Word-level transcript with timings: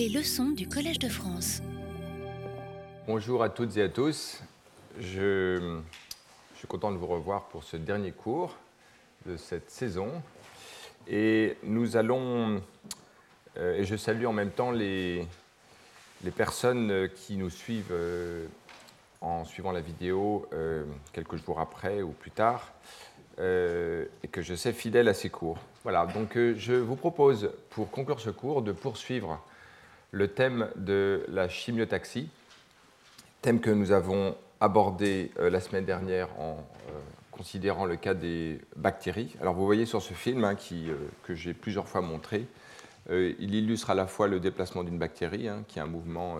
Les 0.00 0.08
leçons 0.08 0.48
du 0.48 0.66
Collège 0.66 0.98
de 0.98 1.10
France. 1.10 1.60
Bonjour 3.06 3.42
à 3.42 3.50
toutes 3.50 3.76
et 3.76 3.82
à 3.82 3.90
tous. 3.90 4.40
Je, 4.98 5.78
suis 6.56 6.66
content 6.66 6.90
de 6.90 6.96
vous 6.96 7.06
revoir 7.06 7.48
pour 7.48 7.64
ce 7.64 7.76
dernier 7.76 8.10
cours 8.10 8.56
de 9.26 9.36
cette 9.36 9.68
saison. 9.70 10.08
Et 11.06 11.58
nous 11.64 11.98
allons, 11.98 12.62
euh, 13.58 13.76
et 13.76 13.84
je 13.84 13.94
salue 13.94 14.24
en 14.24 14.32
même 14.32 14.52
temps 14.52 14.70
les, 14.70 15.26
les 16.24 16.30
personnes 16.30 17.10
qui 17.14 17.36
nous 17.36 17.50
suivent 17.50 17.92
euh, 17.92 18.46
en 19.20 19.44
suivant 19.44 19.70
la 19.70 19.82
vidéo 19.82 20.48
euh, 20.54 20.82
quelques 21.12 21.36
jours 21.36 21.60
après 21.60 22.00
ou 22.00 22.12
plus 22.12 22.30
tard, 22.30 22.72
et 23.36 24.28
que 24.32 24.40
je 24.40 24.54
sais 24.54 24.72
fidèles 24.72 25.08
à 25.08 25.14
ces 25.14 25.28
cours. 25.28 25.58
Voilà, 25.82 26.06
donc 26.06 26.38
je 26.38 26.72
vous 26.72 26.96
propose 26.96 27.50
pour 27.68 27.90
conclure 27.90 28.18
ce 28.18 28.30
cours 28.30 28.62
de 28.62 28.72
poursuivre 28.72 29.42
le 30.12 30.28
thème 30.28 30.68
de 30.76 31.24
la 31.28 31.48
chimiotaxie, 31.48 32.28
thème 33.42 33.60
que 33.60 33.70
nous 33.70 33.92
avons 33.92 34.36
abordé 34.60 35.30
euh, 35.38 35.50
la 35.50 35.60
semaine 35.60 35.84
dernière 35.84 36.28
en 36.38 36.58
euh, 36.88 36.92
considérant 37.30 37.86
le 37.86 37.96
cas 37.96 38.14
des 38.14 38.60
bactéries. 38.76 39.34
Alors 39.40 39.54
vous 39.54 39.64
voyez 39.64 39.86
sur 39.86 40.02
ce 40.02 40.12
film 40.12 40.44
hein, 40.44 40.56
euh, 40.72 40.94
que 41.22 41.34
j'ai 41.34 41.54
plusieurs 41.54 41.88
fois 41.88 42.00
montré, 42.00 42.46
il 43.08 43.54
illustre 43.54 43.90
à 43.90 43.94
la 43.94 44.06
fois 44.06 44.28
le 44.28 44.38
déplacement 44.38 44.84
d'une 44.84 44.98
bactérie, 44.98 45.48
hein, 45.48 45.64
qui 45.66 45.80
est 45.80 45.82
un 45.82 45.86
mouvement 45.86 46.36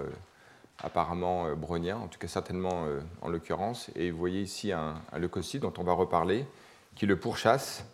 apparemment 0.84 1.52
brownien, 1.56 1.97
en 1.97 2.06
tout 2.06 2.19
cas 2.19 2.28
certainement 2.28 2.87
en 3.23 3.28
l'occurrence, 3.28 3.91
et 3.97 4.12
vous 4.12 4.19
voyez 4.19 4.42
ici 4.42 4.70
un, 4.70 5.02
un, 5.11 5.19
leucocyte 5.19 5.62
dont 5.62 5.73
on 5.78 5.83
va 5.83 5.95
reparler, 5.95 6.47
qui 6.95 7.06
le 7.06 7.19
pourchasse 7.19 7.84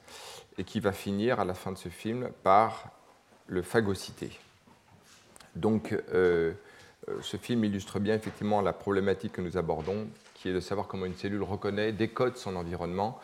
et 0.59 0.65
qui 0.65 0.81
va 0.81 0.93
finir 0.93 1.41
à 1.41 1.47
la 1.47 1.55
fin 1.55 1.73
de 1.73 1.79
ce 1.79 1.89
film 1.89 2.29
par 2.43 2.91
le 3.47 3.63
phagocyter. 3.63 4.39
Donc, 5.57 5.93
euh, 5.93 6.53
euh, 7.09 7.19
ce 7.23 7.37
film 7.37 7.65
illustre 7.65 7.99
bien 7.99 8.15
effectivement 8.15 8.61
la 8.61 8.73
problématique 8.73 9.33
que 9.33 9.41
nous 9.41 9.57
abordons, 9.57 10.07
qui 10.35 10.51
est 10.51 10.53
de 10.53 10.61
savoir 10.61 10.87
comment 10.87 11.07
une 11.07 11.17
cellule 11.17 11.43
reconnaît, 11.43 11.93
décode 11.93 12.37
son 12.37 12.57
environnement 12.57 13.19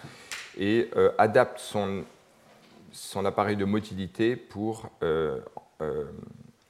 et 0.58 0.90
euh, 0.96 1.12
adapte 1.18 1.58
son, 1.58 2.04
appareil 3.24 3.56
de 3.56 3.64
motilité 3.64 4.36
pour 4.36 4.90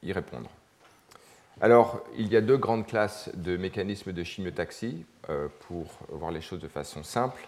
y 0.03 0.13
répondre. 0.13 0.51
Alors, 1.61 2.03
il 2.17 2.29
y 2.29 2.37
a 2.37 2.41
deux 2.41 2.57
grandes 2.57 2.87
classes 2.87 3.31
de 3.35 3.57
mécanismes 3.57 4.13
de 4.13 4.25
chimiotaxie, 4.25 5.05
pour 5.69 5.87
voir 6.09 6.33
les 6.33 6.41
choses 6.41 6.61
de 6.61 6.69
façon 6.69 7.05
simple. 7.05 7.47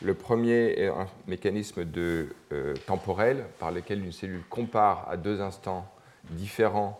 Le 0.00 0.14
premier 0.14 0.80
est 0.80 0.86
un 0.86 1.06
mécanisme 1.26 1.84
de, 1.84 2.28
temporel 2.86 3.44
par 3.58 3.70
lequel 3.70 4.04
une 4.04 4.12
cellule 4.12 4.44
compare 4.48 5.06
à 5.10 5.16
deux 5.16 5.40
instants 5.42 5.86
différents 6.30 6.98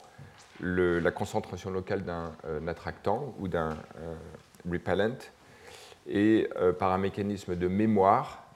la 0.63 1.11
concentration 1.11 1.71
locale 1.71 2.05
d'un 2.05 2.33
euh, 2.45 2.67
attractant 2.67 3.35
ou 3.39 3.49
d'un 3.49 3.71
euh, 3.99 4.15
repellent 4.71 5.19
et 6.07 6.49
euh, 6.57 6.73
par 6.73 6.93
un 6.93 6.99
mécanisme 6.99 7.57
de 7.57 7.69
mémoire 7.69 8.47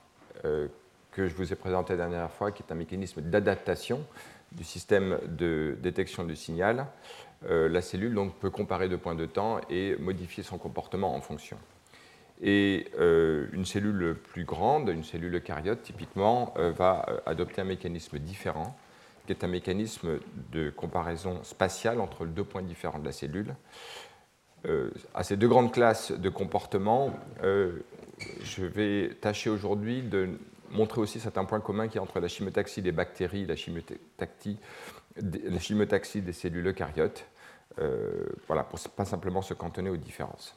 que 1.10 1.26
je 1.26 1.34
vous 1.34 1.54
ai 1.54 1.56
présenté 1.56 1.94
la 1.94 2.08
dernière 2.08 2.30
fois, 2.30 2.52
qui 2.52 2.62
est 2.62 2.70
un 2.70 2.74
mécanisme 2.74 3.22
d'adaptation 3.22 4.04
du 4.52 4.62
système 4.62 5.18
de 5.26 5.78
détection 5.80 6.24
du 6.24 6.36
signal, 6.36 6.86
la 7.48 7.80
cellule 7.80 8.12
donc, 8.12 8.34
peut 8.34 8.50
comparer 8.50 8.90
deux 8.90 8.98
points 8.98 9.14
de 9.14 9.24
temps 9.24 9.58
et 9.70 9.96
modifier 9.96 10.42
son 10.42 10.58
comportement 10.58 11.14
en 11.14 11.22
fonction. 11.22 11.56
Et 12.42 12.90
une 12.98 13.64
cellule 13.64 14.16
plus 14.22 14.44
grande, 14.44 14.90
une 14.90 15.04
cellule 15.04 15.34
eucaryote 15.36 15.80
typiquement, 15.80 16.52
va 16.58 17.06
adopter 17.24 17.62
un 17.62 17.64
mécanisme 17.64 18.18
différent 18.18 18.76
qui 19.26 19.32
est 19.32 19.44
un 19.44 19.48
mécanisme 19.48 20.18
de 20.52 20.70
comparaison 20.70 21.42
spatiale 21.42 22.00
entre 22.00 22.26
deux 22.26 22.44
points 22.44 22.62
différents 22.62 22.98
de 22.98 23.04
la 23.04 23.12
cellule. 23.12 23.54
Euh, 24.66 24.90
à 25.14 25.22
ces 25.22 25.36
deux 25.36 25.48
grandes 25.48 25.72
classes 25.72 26.12
de 26.12 26.28
comportement, 26.28 27.10
euh, 27.42 27.80
je 28.42 28.64
vais 28.64 29.14
tâcher 29.20 29.50
aujourd'hui 29.50 30.02
de 30.02 30.38
montrer 30.70 31.00
aussi 31.00 31.20
certains 31.20 31.44
points 31.44 31.60
communs 31.60 31.88
qui 31.88 31.98
entre 31.98 32.18
la 32.18 32.28
chimiotaxie 32.28 32.82
des 32.82 32.92
bactéries 32.92 33.46
la 33.46 33.56
chimiotaxie, 33.56 34.58
la 35.16 35.58
chimiotaxie 35.58 36.22
des 36.22 36.32
cellules 36.32 36.66
eucaryotes, 36.66 37.26
euh, 37.78 38.26
voilà, 38.46 38.64
pour 38.64 38.78
pas 38.90 39.04
simplement 39.04 39.42
se 39.42 39.54
cantonner 39.54 39.90
aux 39.90 39.96
différences. 39.96 40.54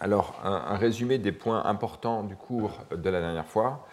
Alors, 0.00 0.40
un, 0.44 0.76
résumé 0.76 1.18
des 1.18 1.32
points 1.32 1.64
importants 1.64 2.22
du 2.22 2.36
cours 2.36 2.78
de 2.90 3.10
la 3.10 3.20
dernière 3.20 3.46
fois. 3.46 3.86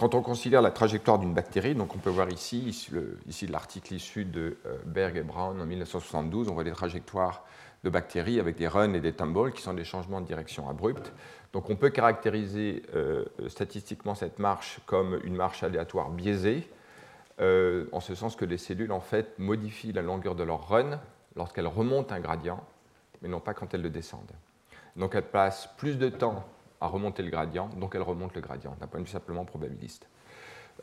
Quand 0.00 0.14
on 0.14 0.22
considère 0.22 0.62
la 0.62 0.70
trajectoire 0.70 1.18
d'une 1.18 1.34
bactérie, 1.34 1.74
donc 1.74 1.94
on 1.94 1.98
peut 1.98 2.08
voir 2.08 2.30
ici, 2.30 2.88
ici, 3.28 3.46
l'article 3.46 3.92
issu 3.92 4.24
de 4.24 4.56
euh, 4.64 4.78
Berg 4.86 5.18
et 5.18 5.22
Brown 5.22 5.60
en 5.60 5.66
1972, 5.66 6.48
on 6.48 6.54
voit 6.54 6.64
des 6.64 6.72
trajectoires 6.72 7.44
de 7.84 7.90
bactéries 7.90 8.40
avec 8.40 8.56
des 8.56 8.66
runs 8.66 8.94
et 8.94 9.00
des 9.00 9.12
tumbles 9.12 9.52
qui 9.52 9.60
sont 9.60 9.74
des 9.74 9.84
changements 9.84 10.22
de 10.22 10.26
direction 10.26 10.70
abrupts. 10.70 11.12
Donc 11.52 11.68
on 11.68 11.76
peut 11.76 11.90
caractériser 11.90 12.82
euh, 12.96 13.26
statistiquement 13.48 14.14
cette 14.14 14.38
marche 14.38 14.80
comme 14.86 15.20
une 15.22 15.36
marche 15.36 15.62
aléatoire 15.62 16.08
biaisée, 16.08 16.66
euh, 17.42 17.84
en 17.92 18.00
ce 18.00 18.14
sens 18.14 18.36
que 18.36 18.46
les 18.46 18.56
cellules 18.56 18.92
en 18.92 19.00
fait 19.00 19.38
modifient 19.38 19.92
la 19.92 20.00
longueur 20.00 20.34
de 20.34 20.44
leur 20.44 20.66
run 20.66 20.98
lorsqu'elles 21.36 21.66
remontent 21.66 22.14
un 22.14 22.20
gradient, 22.20 22.64
mais 23.20 23.28
non 23.28 23.40
pas 23.40 23.52
quand 23.52 23.74
elles 23.74 23.82
le 23.82 23.90
descendent. 23.90 24.32
Donc 24.96 25.14
elles 25.14 25.28
passent 25.28 25.68
plus 25.76 25.98
de 25.98 26.08
temps 26.08 26.46
à 26.80 26.86
remonter 26.86 27.22
le 27.22 27.30
gradient, 27.30 27.68
donc 27.76 27.94
elle 27.94 28.02
remonte 28.02 28.34
le 28.34 28.40
gradient, 28.40 28.76
d'un 28.80 28.86
point 28.86 29.00
de 29.00 29.04
vue 29.04 29.10
simplement 29.10 29.44
probabiliste. 29.44 30.06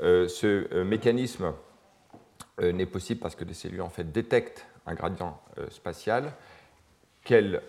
Euh, 0.02 0.28
ce 0.28 0.68
euh, 0.74 0.84
mécanisme 0.84 1.54
euh, 2.62 2.72
n'est 2.72 2.86
possible 2.86 3.20
parce 3.20 3.36
que 3.36 3.44
les 3.44 3.54
cellules 3.54 3.82
en 3.82 3.90
fait 3.90 4.12
détectent 4.12 4.68
un 4.86 4.94
gradient 4.94 5.42
spatial 5.70 6.32
qu'elles 7.26 7.62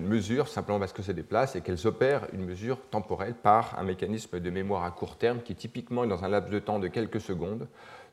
mesurent 0.00 0.48
simplement 0.48 0.78
parce 0.78 0.94
que 0.94 1.02
se 1.02 1.12
déplacent 1.12 1.56
et 1.56 1.60
qu'elles 1.60 1.86
opèrent 1.86 2.26
une 2.32 2.42
mesure 2.42 2.80
temporelle 2.90 3.34
par 3.34 3.78
un 3.78 3.82
mécanisme 3.82 4.40
de 4.40 4.50
mémoire 4.50 4.84
à 4.84 4.90
court 4.90 5.18
terme 5.18 5.42
qui 5.42 5.54
typiquement 5.54 6.06
dans 6.06 6.24
un 6.24 6.28
laps 6.28 6.50
de 6.50 6.58
temps 6.58 6.78
de 6.78 6.88
quelques 6.88 7.20
secondes 7.20 7.68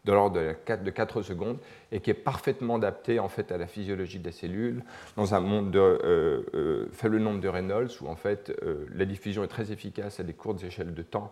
de 0.06 0.12
l'ordre 0.12 0.39
de 0.39 0.89
4 0.89 1.22
secondes 1.22 1.57
et 1.91 2.00
qui 2.00 2.09
est 2.09 2.16
parfaitement 2.16 2.75
adapté 2.75 3.19
en 3.19 3.29
fait 3.29 3.51
à 3.51 3.57
la 3.57 3.67
physiologie 3.67 4.19
des 4.19 4.31
cellules 4.31 4.84
dans 5.16 5.35
un 5.35 5.39
monde 5.39 5.72
de 5.72 5.79
euh, 5.79 6.44
euh, 6.56 6.88
faible 6.91 7.17
nombre 7.17 7.39
de 7.39 7.47
Reynolds 7.47 7.91
où 8.01 8.07
en 8.07 8.16
fait 8.16 8.51
euh, 8.63 8.85
la 8.95 9.06
diffusion 9.06 9.44
est 9.44 9.47
très 9.47 9.72
efficace 9.72 10.19
à 10.19 10.23
des 10.23 10.34
courtes 10.34 10.63
échelles 10.63 10.94
de 10.94 11.01
temps 11.03 11.31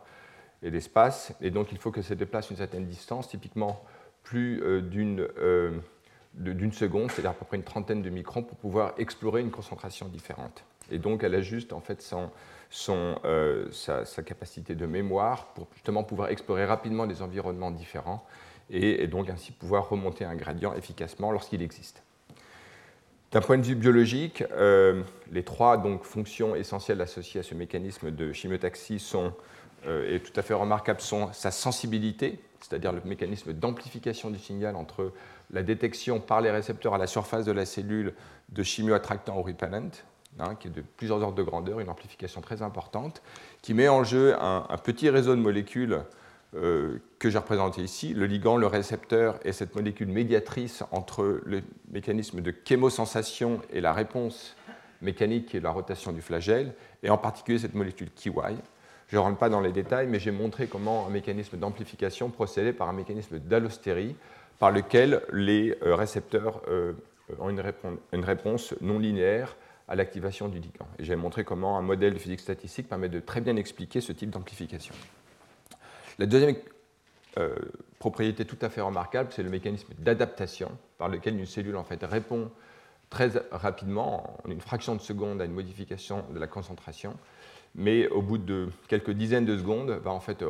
et 0.61 0.69
d'espace 0.69 1.33
et 1.41 1.49
donc 1.49 1.71
il 1.71 1.79
faut 1.79 1.91
que 1.91 2.03
ça 2.03 2.13
déplace 2.13 2.51
une 2.51 2.57
certaine 2.57 2.85
distance, 2.85 3.29
typiquement 3.29 3.83
plus 4.23 4.61
d'une 4.83 5.27
d'une 6.35 6.71
seconde, 6.71 7.09
c'est-à-dire 7.09 7.31
à 7.31 7.33
peu 7.33 7.45
près 7.45 7.57
une 7.57 7.63
trentaine 7.63 8.03
de 8.03 8.09
microns 8.11 8.43
pour 8.43 8.55
pouvoir 8.57 8.93
explorer 8.99 9.41
une 9.41 9.49
concentration 9.49 10.07
différente. 10.07 10.63
Et 10.91 10.99
donc 10.99 11.23
elle 11.23 11.33
ajuste 11.33 11.73
en 11.73 11.79
fait 11.79 12.03
son, 12.03 12.29
son, 12.69 13.15
sa, 13.71 14.05
sa, 14.05 14.21
capacité 14.21 14.75
de 14.75 14.85
mémoire 14.85 15.47
pour 15.53 15.67
justement 15.73 16.03
pouvoir 16.03 16.29
explorer 16.29 16.65
rapidement 16.65 17.07
des 17.07 17.23
environnements 17.23 17.71
différents 17.71 18.23
et, 18.69 19.07
donc 19.07 19.29
ainsi 19.29 19.51
pouvoir 19.51 19.89
remonter 19.89 20.25
un 20.25 20.35
gradient 20.35 20.73
efficacement 20.73 21.31
lorsqu'il 21.31 21.61
existe. 21.61 22.03
D'un 23.31 23.41
point 23.41 23.57
de 23.57 23.63
vue 23.63 23.75
biologique, 23.75 24.43
euh, 24.53 25.03
les 25.31 25.43
trois 25.43 25.77
donc, 25.77 26.03
fonctions 26.03 26.55
essentielles 26.55 27.01
associées 27.01 27.41
à 27.41 27.43
ce 27.43 27.53
mécanisme 27.53 28.09
de 28.09 28.33
chimiotaxie 28.33 28.99
sont, 28.99 29.33
euh, 29.85 30.15
et 30.15 30.19
tout 30.19 30.33
à 30.35 30.41
fait 30.41 30.55
remarquables, 30.55 31.01
sont 31.01 31.31
sa 31.31 31.51
sensibilité, 31.51 32.39
c'est-à-dire 32.59 32.91
le 32.91 33.01
mécanisme 33.05 33.53
d'amplification 33.53 34.31
du 34.31 34.39
signal 34.39 34.75
entre 34.75 35.11
la 35.51 35.61
détection 35.61 36.19
par 36.19 36.41
les 36.41 36.49
récepteurs 36.49 36.95
à 36.95 36.97
la 36.97 37.07
surface 37.07 37.45
de 37.45 37.51
la 37.51 37.65
cellule 37.65 38.13
de 38.49 38.63
chimioattractants 38.63 39.37
ou 39.37 39.43
repellent, 39.43 39.91
hein, 40.39 40.55
qui 40.55 40.67
est 40.67 40.71
de 40.71 40.81
plusieurs 40.81 41.21
ordres 41.21 41.37
de 41.37 41.43
grandeur, 41.43 41.79
une 41.79 41.89
amplification 41.89 42.41
très 42.41 42.63
importante, 42.63 43.21
qui 43.61 43.75
met 43.75 43.89
en 43.89 44.03
jeu 44.03 44.35
un 44.39 44.77
petit 44.83 45.09
réseau 45.09 45.35
de 45.35 45.41
molécules 45.41 45.99
euh, 46.55 46.97
que 47.19 47.29
j'ai 47.29 47.37
représenté 47.37 47.81
ici, 47.81 48.13
le 48.13 48.25
ligand, 48.25 48.57
le 48.57 48.65
récepteur 48.65 49.39
et 49.45 49.51
cette 49.51 49.75
molécule 49.75 50.07
médiatrice 50.07 50.83
entre 50.91 51.41
le 51.45 51.61
mécanisme 51.91 52.41
de 52.41 52.53
chémosensation 52.65 53.61
et 53.71 53.81
la 53.81 53.93
réponse 53.93 54.55
mécanique 55.01 55.53
et 55.53 55.59
la 55.59 55.69
rotation 55.69 56.11
du 56.11 56.21
flagelle, 56.21 56.73
et 57.03 57.09
en 57.09 57.17
particulier 57.17 57.59
cette 57.59 57.75
molécule 57.75 58.09
KY. 58.11 58.31
Je 59.07 59.15
ne 59.15 59.21
rentre 59.21 59.37
pas 59.37 59.49
dans 59.49 59.61
les 59.61 59.71
détails, 59.71 60.07
mais 60.07 60.19
j'ai 60.19 60.31
montré 60.31 60.67
comment 60.67 61.07
un 61.07 61.09
mécanisme 61.09 61.57
d'amplification 61.57 62.29
procédait 62.29 62.73
par 62.73 62.89
un 62.89 62.93
mécanisme 62.93 63.39
d'allostérie, 63.39 64.15
par 64.57 64.71
lequel 64.71 65.21
les 65.31 65.77
euh, 65.83 65.95
récepteurs 65.95 66.61
euh, 66.67 66.93
ont 67.39 67.49
une 67.49 68.23
réponse 68.25 68.73
non 68.81 68.99
linéaire 68.99 69.55
à 69.87 69.95
l'activation 69.95 70.47
du 70.47 70.59
ligand. 70.59 70.87
Et 70.99 71.03
j'ai 71.03 71.15
montré 71.15 71.43
comment 71.43 71.77
un 71.77 71.81
modèle 71.81 72.13
de 72.13 72.19
physique 72.19 72.39
statistique 72.39 72.87
permet 72.87 73.09
de 73.09 73.19
très 73.19 73.41
bien 73.41 73.55
expliquer 73.55 74.01
ce 74.01 74.11
type 74.11 74.29
d'amplification. 74.29 74.93
La 76.19 76.25
deuxième 76.25 76.55
euh, 77.37 77.55
propriété 77.97 78.45
tout 78.45 78.57
à 78.61 78.69
fait 78.69 78.81
remarquable, 78.81 79.29
c'est 79.31 79.41
le 79.41 79.49
mécanisme 79.49 79.93
d'adaptation 79.97 80.69
par 80.97 81.07
lequel 81.07 81.37
une 81.37 81.45
cellule 81.45 81.77
en 81.77 81.83
fait, 81.83 82.03
répond 82.03 82.51
très 83.09 83.31
rapidement, 83.51 84.37
en 84.45 84.51
une 84.51 84.61
fraction 84.61 84.95
de 84.95 85.01
seconde, 85.01 85.41
à 85.41 85.45
une 85.45 85.53
modification 85.53 86.23
de 86.31 86.39
la 86.39 86.47
concentration. 86.47 87.15
mais 87.73 88.07
au 88.09 88.21
bout 88.21 88.37
de 88.37 88.67
quelques 88.87 89.11
dizaines 89.11 89.45
de 89.45 89.57
secondes, 89.57 89.91
va 89.91 90.11
en 90.11 90.19
fait 90.19 90.43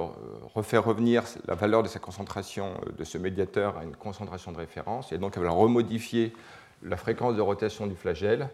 refaire 0.55 0.83
revenir 0.83 1.23
la 1.47 1.53
valeur 1.53 1.83
de 1.83 1.87
sa 1.87 1.99
concentration 1.99 2.73
de 2.97 3.03
ce 3.03 3.17
médiateur 3.17 3.77
à 3.77 3.83
une 3.83 3.95
concentration 3.95 4.51
de 4.51 4.57
référence, 4.57 5.11
et 5.11 5.17
donc 5.17 5.37
elle 5.37 5.43
va 5.43 5.51
remodifier 5.51 6.33
la 6.81 6.97
fréquence 6.97 7.35
de 7.35 7.41
rotation 7.41 7.87
du 7.87 7.95
flagelle 7.95 8.49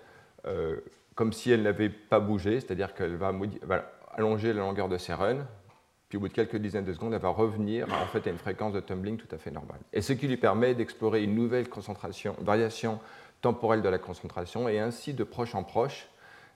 comme 1.16 1.32
si 1.32 1.52
elle 1.52 1.64
n'avait 1.64 1.90
pas 1.90 2.20
bougé, 2.20 2.60
c'est-à-dire 2.60 2.94
qu'elle 2.94 3.16
va, 3.16 3.34
allonger 4.14 4.54
la 4.54 4.62
longueur 4.62 4.90
de 4.90 4.98
ses 4.98 5.14
runs, 5.14 5.48
puis 6.10 6.18
au 6.18 6.22
bout 6.22 6.28
de 6.28 6.34
quelques 6.34 6.58
dizaines 6.58 6.86
de 6.86 6.94
secondes, 6.94 7.14
elle 7.14 7.22
va 7.22 7.30
revenir 7.30 7.88
en 7.92 8.06
fait, 8.08 8.28
à 8.28 8.30
une 8.30 8.38
fréquence 8.38 8.74
de 8.74 8.80
tumbling 8.80 9.18
tout 9.18 9.34
à 9.34 9.38
fait 9.38 9.52
normale. 9.52 9.80
Et 9.94 10.02
ce 10.02 10.14
qui 10.14 10.28
lui 10.28 10.38
permet 10.38 10.76
d'explorer 10.76 11.24
une 11.24 11.36
nouvelle 11.36 11.68
concentration, 11.68 12.36
variation 12.42 13.00
temporelle 13.42 13.82
de 13.82 13.90
la 13.90 13.98
concentration, 13.98 14.70
et 14.70 14.80
ainsi 14.80 15.14
de 15.14 15.24
proche 15.24 15.56
en 15.56 15.64
proche 15.64 16.08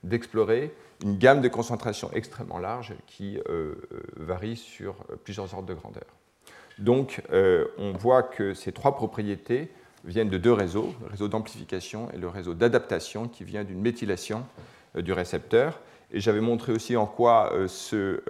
d'explorer 0.03 0.73
une 1.03 1.17
gamme 1.17 1.41
de 1.41 1.47
concentration 1.47 2.09
extrêmement 2.13 2.57
large 2.57 2.93
qui 3.05 3.37
euh, 3.37 3.41
euh, 3.49 3.75
varie 4.15 4.55
sur 4.55 4.95
euh, 5.09 5.15
plusieurs 5.23 5.53
ordres 5.53 5.67
de 5.67 5.73
grandeur. 5.73 6.05
Donc, 6.77 7.21
on 7.77 7.91
voit 7.91 8.23
que 8.23 8.53
ces 8.53 8.71
trois 8.71 8.95
propriétés 8.95 9.69
viennent 10.05 10.29
de 10.29 10.37
deux 10.37 10.53
réseaux, 10.53 10.95
le 11.01 11.07
réseau 11.07 11.27
d'amplification 11.27 12.09
et 12.13 12.17
le 12.17 12.29
réseau 12.29 12.53
d'adaptation 12.53 13.27
qui 13.27 13.43
vient 13.43 13.65
d'une 13.65 13.81
méthylation 13.81 14.45
du 14.95 15.11
récepteur. 15.11 15.81
Et 16.13 16.21
j'avais 16.21 16.39
montré 16.39 16.71
aussi 16.71 16.95
en 16.95 17.05
quoi 17.05 17.51
ce, 17.67 18.21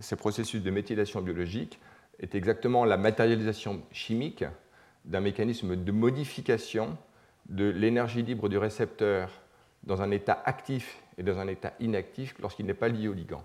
ces 0.00 0.16
processus 0.16 0.62
de 0.62 0.70
méthylation 0.70 1.20
biologique 1.20 1.78
est 2.18 2.34
exactement 2.34 2.84
la 2.84 2.96
matérialisation 2.96 3.82
chimique 3.92 4.44
d'un 5.04 5.20
mécanisme 5.20 5.76
de 5.76 5.92
modification 5.92 6.96
de 7.48 7.68
l'énergie 7.68 8.22
libre 8.22 8.48
du 8.48 8.58
récepteur 8.58 9.30
dans 9.84 10.02
un 10.02 10.10
état 10.10 10.42
actif 10.44 10.98
et 11.18 11.22
dans 11.22 11.38
un 11.38 11.48
état 11.48 11.72
inactif 11.80 12.34
lorsqu'il 12.40 12.66
n'est 12.66 12.74
pas 12.74 12.88
lié 12.88 13.08
au 13.08 13.12
ligand. 13.12 13.44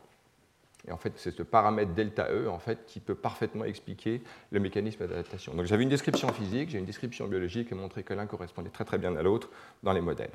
Et 0.87 0.91
en 0.91 0.97
fait, 0.97 1.13
c'est 1.15 1.31
ce 1.31 1.41
paramètre 1.41 1.93
delta 1.93 2.27
E 2.31 2.47
en 2.47 2.59
fait, 2.59 2.85
qui 2.85 2.99
peut 2.99 3.15
parfaitement 3.15 3.65
expliquer 3.65 4.21
le 4.51 4.59
mécanisme 4.59 5.07
d'adaptation. 5.07 5.53
Donc 5.55 5.65
j'avais 5.65 5.83
une 5.83 5.89
description 5.89 6.27
physique, 6.29 6.69
j'ai 6.69 6.77
une 6.77 6.85
description 6.85 7.27
biologique 7.27 7.71
et 7.71 7.75
montré 7.75 8.03
que 8.03 8.13
l'un 8.13 8.27
correspondait 8.27 8.69
très 8.69 8.85
très 8.85 8.97
bien 8.97 9.15
à 9.15 9.23
l'autre 9.23 9.49
dans 9.81 9.93
les 9.93 10.01
modèles. 10.01 10.31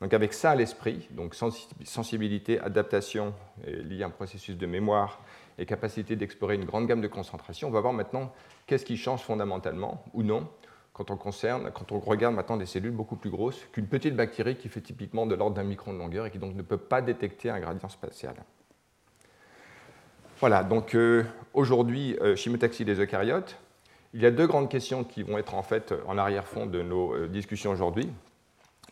Donc 0.00 0.14
avec 0.14 0.32
ça 0.32 0.52
à 0.52 0.54
l'esprit, 0.54 1.06
donc 1.10 1.34
sensibilité, 1.84 2.58
adaptation 2.60 3.34
liée 3.66 4.02
à 4.02 4.06
un 4.06 4.10
processus 4.10 4.56
de 4.56 4.66
mémoire 4.66 5.20
et 5.60 5.66
capacité 5.66 6.16
d'explorer 6.16 6.56
une 6.56 6.64
grande 6.64 6.86
gamme 6.86 7.02
de 7.02 7.06
concentrations, 7.06 7.68
on 7.68 7.70
va 7.70 7.80
voir 7.80 7.92
maintenant 7.92 8.32
qu'est-ce 8.66 8.84
qui 8.84 8.96
change 8.96 9.20
fondamentalement 9.20 10.02
ou 10.14 10.22
non 10.22 10.48
quand 10.92 11.10
on, 11.10 11.16
concerne, 11.16 11.70
regarde 11.90 12.34
maintenant 12.34 12.56
des 12.56 12.66
cellules 12.66 12.90
beaucoup 12.90 13.16
plus 13.16 13.30
grosses 13.30 13.64
qu'une 13.72 13.86
petite 13.86 14.16
bactérie 14.16 14.56
qui 14.56 14.68
fait 14.68 14.80
typiquement 14.80 15.24
de 15.24 15.34
l'ordre 15.34 15.54
d'un 15.54 15.62
micron 15.62 15.92
de 15.92 15.98
longueur 15.98 16.26
et 16.26 16.30
qui 16.30 16.38
donc 16.38 16.54
ne 16.54 16.62
peut 16.62 16.76
pas 16.76 17.00
détecter 17.00 17.48
un 17.48 17.60
gradient 17.60 17.88
spatial. 17.88 18.34
Voilà, 20.40 20.64
donc 20.64 20.94
euh, 20.94 21.24
aujourd'hui, 21.54 22.16
euh, 22.20 22.34
des 22.34 23.00
eucaryotes. 23.00 23.56
Il 24.12 24.20
y 24.20 24.26
a 24.26 24.30
deux 24.30 24.46
grandes 24.46 24.68
questions 24.68 25.04
qui 25.04 25.22
vont 25.22 25.38
être 25.38 25.54
en 25.54 25.62
fait 25.62 25.94
en 26.06 26.18
arrière-fond 26.18 26.66
de 26.66 26.82
nos 26.82 27.14
euh, 27.14 27.28
discussions 27.28 27.70
aujourd'hui. 27.70 28.10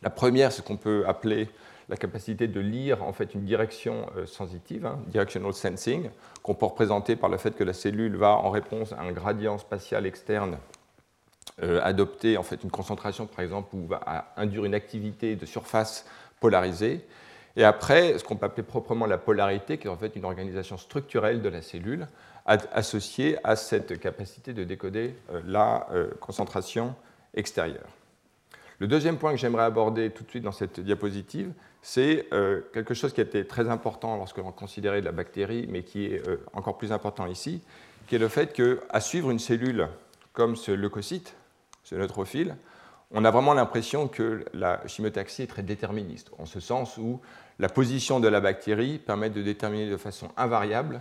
La 0.02 0.10
première, 0.10 0.52
c'est 0.52 0.62
ce 0.62 0.66
qu'on 0.66 0.76
peut 0.76 1.04
appeler 1.06 1.48
la 1.88 1.96
capacité 1.96 2.48
de 2.48 2.60
lire 2.60 3.02
en 3.02 3.12
fait 3.12 3.34
une 3.34 3.44
direction 3.44 4.06
sensitive, 4.26 4.86
hein, 4.86 4.98
directional 5.06 5.52
sensing, 5.54 6.10
qu'on 6.42 6.54
peut 6.54 6.66
représenter 6.66 7.16
par 7.16 7.30
le 7.30 7.38
fait 7.38 7.56
que 7.56 7.64
la 7.64 7.72
cellule 7.72 8.16
va 8.16 8.32
en 8.32 8.50
réponse 8.50 8.92
à 8.92 9.00
un 9.00 9.12
gradient 9.12 9.58
spatial 9.58 10.06
externe 10.06 10.58
adopter 11.60 12.36
en 12.36 12.44
fait 12.44 12.62
une 12.62 12.70
concentration 12.70 13.26
par 13.26 13.40
exemple 13.40 13.74
ou 13.74 13.86
va 13.86 14.30
induire 14.36 14.64
une 14.64 14.74
activité 14.74 15.34
de 15.34 15.44
surface 15.44 16.06
polarisée 16.38 17.04
et 17.58 17.64
après, 17.64 18.16
ce 18.18 18.22
qu'on 18.22 18.36
peut 18.36 18.46
appeler 18.46 18.62
proprement 18.62 19.04
la 19.04 19.18
polarité, 19.18 19.78
qui 19.78 19.88
est 19.88 19.90
en 19.90 19.96
fait 19.96 20.14
une 20.14 20.24
organisation 20.24 20.76
structurelle 20.76 21.42
de 21.42 21.48
la 21.48 21.60
cellule 21.60 22.06
associée 22.46 23.36
à 23.42 23.56
cette 23.56 23.98
capacité 23.98 24.52
de 24.52 24.62
décoder 24.62 25.16
euh, 25.32 25.42
la 25.44 25.88
euh, 25.90 26.08
concentration 26.20 26.94
extérieure. 27.34 27.88
Le 28.78 28.86
deuxième 28.86 29.18
point 29.18 29.32
que 29.32 29.38
j'aimerais 29.38 29.64
aborder 29.64 30.10
tout 30.10 30.22
de 30.22 30.30
suite 30.30 30.44
dans 30.44 30.52
cette 30.52 30.78
diapositive, 30.78 31.52
c'est 31.82 32.26
euh, 32.32 32.60
quelque 32.72 32.94
chose 32.94 33.12
qui 33.12 33.20
été 33.20 33.46
très 33.46 33.68
important 33.68 34.16
lorsque 34.16 34.38
l'on 34.38 34.52
considérait 34.52 35.00
la 35.00 35.12
bactérie, 35.12 35.66
mais 35.68 35.82
qui 35.82 36.06
est 36.06 36.22
encore 36.52 36.78
plus 36.78 36.92
important 36.92 37.26
ici, 37.26 37.62
qui 38.06 38.16
est 38.16 38.18
le 38.18 38.28
fait 38.28 38.52
qu'à 38.52 39.00
suivre 39.00 39.30
une 39.30 39.38
cellule 39.38 39.88
comme 40.32 40.56
ce 40.56 40.72
leucocyte, 40.72 41.34
ce 41.84 41.94
neutrophile, 41.94 42.56
on 43.10 43.24
a 43.24 43.30
vraiment 43.30 43.54
l'impression 43.54 44.08
que 44.08 44.44
la 44.52 44.86
chimiotaxie 44.86 45.42
est 45.42 45.46
très 45.46 45.62
déterministe, 45.62 46.30
en 46.38 46.44
ce 46.44 46.60
sens 46.60 46.98
où 46.98 47.20
la 47.58 47.68
position 47.68 48.20
de 48.20 48.28
la 48.28 48.40
bactérie 48.40 48.98
permet 48.98 49.30
de 49.30 49.42
déterminer 49.42 49.90
de 49.90 49.96
façon 49.96 50.28
invariable 50.36 51.00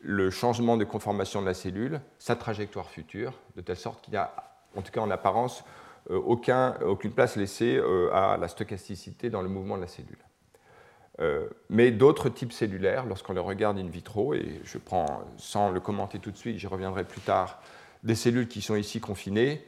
le 0.00 0.30
changement 0.30 0.76
de 0.76 0.84
conformation 0.84 1.40
de 1.40 1.46
la 1.46 1.54
cellule, 1.54 2.00
sa 2.18 2.36
trajectoire 2.36 2.90
future, 2.90 3.32
de 3.56 3.62
telle 3.62 3.76
sorte 3.76 4.04
qu'il 4.04 4.12
n'y 4.12 4.18
a, 4.18 4.32
en 4.76 4.82
tout 4.82 4.92
cas 4.92 5.00
en 5.00 5.10
apparence, 5.10 5.64
euh, 6.10 6.18
aucune 6.18 7.12
place 7.12 7.36
laissée 7.36 7.76
euh, 7.76 8.12
à 8.12 8.36
la 8.36 8.48
stochasticité 8.48 9.28
dans 9.30 9.42
le 9.42 9.48
mouvement 9.48 9.76
de 9.76 9.82
la 9.82 9.88
cellule. 9.88 10.18
Euh, 11.20 11.48
mais 11.70 11.90
d'autres 11.90 12.28
types 12.28 12.52
cellulaires, 12.52 13.06
lorsqu'on 13.06 13.32
les 13.32 13.40
regarde 13.40 13.78
in 13.78 13.88
vitro, 13.88 14.34
et 14.34 14.60
je 14.64 14.78
prends, 14.78 15.22
sans 15.36 15.70
le 15.70 15.80
commenter 15.80 16.18
tout 16.18 16.30
de 16.30 16.36
suite, 16.36 16.58
j'y 16.58 16.66
reviendrai 16.66 17.04
plus 17.04 17.22
tard, 17.22 17.60
des 18.04 18.14
cellules 18.14 18.46
qui 18.46 18.60
sont 18.60 18.76
ici 18.76 19.00
confinées, 19.00 19.64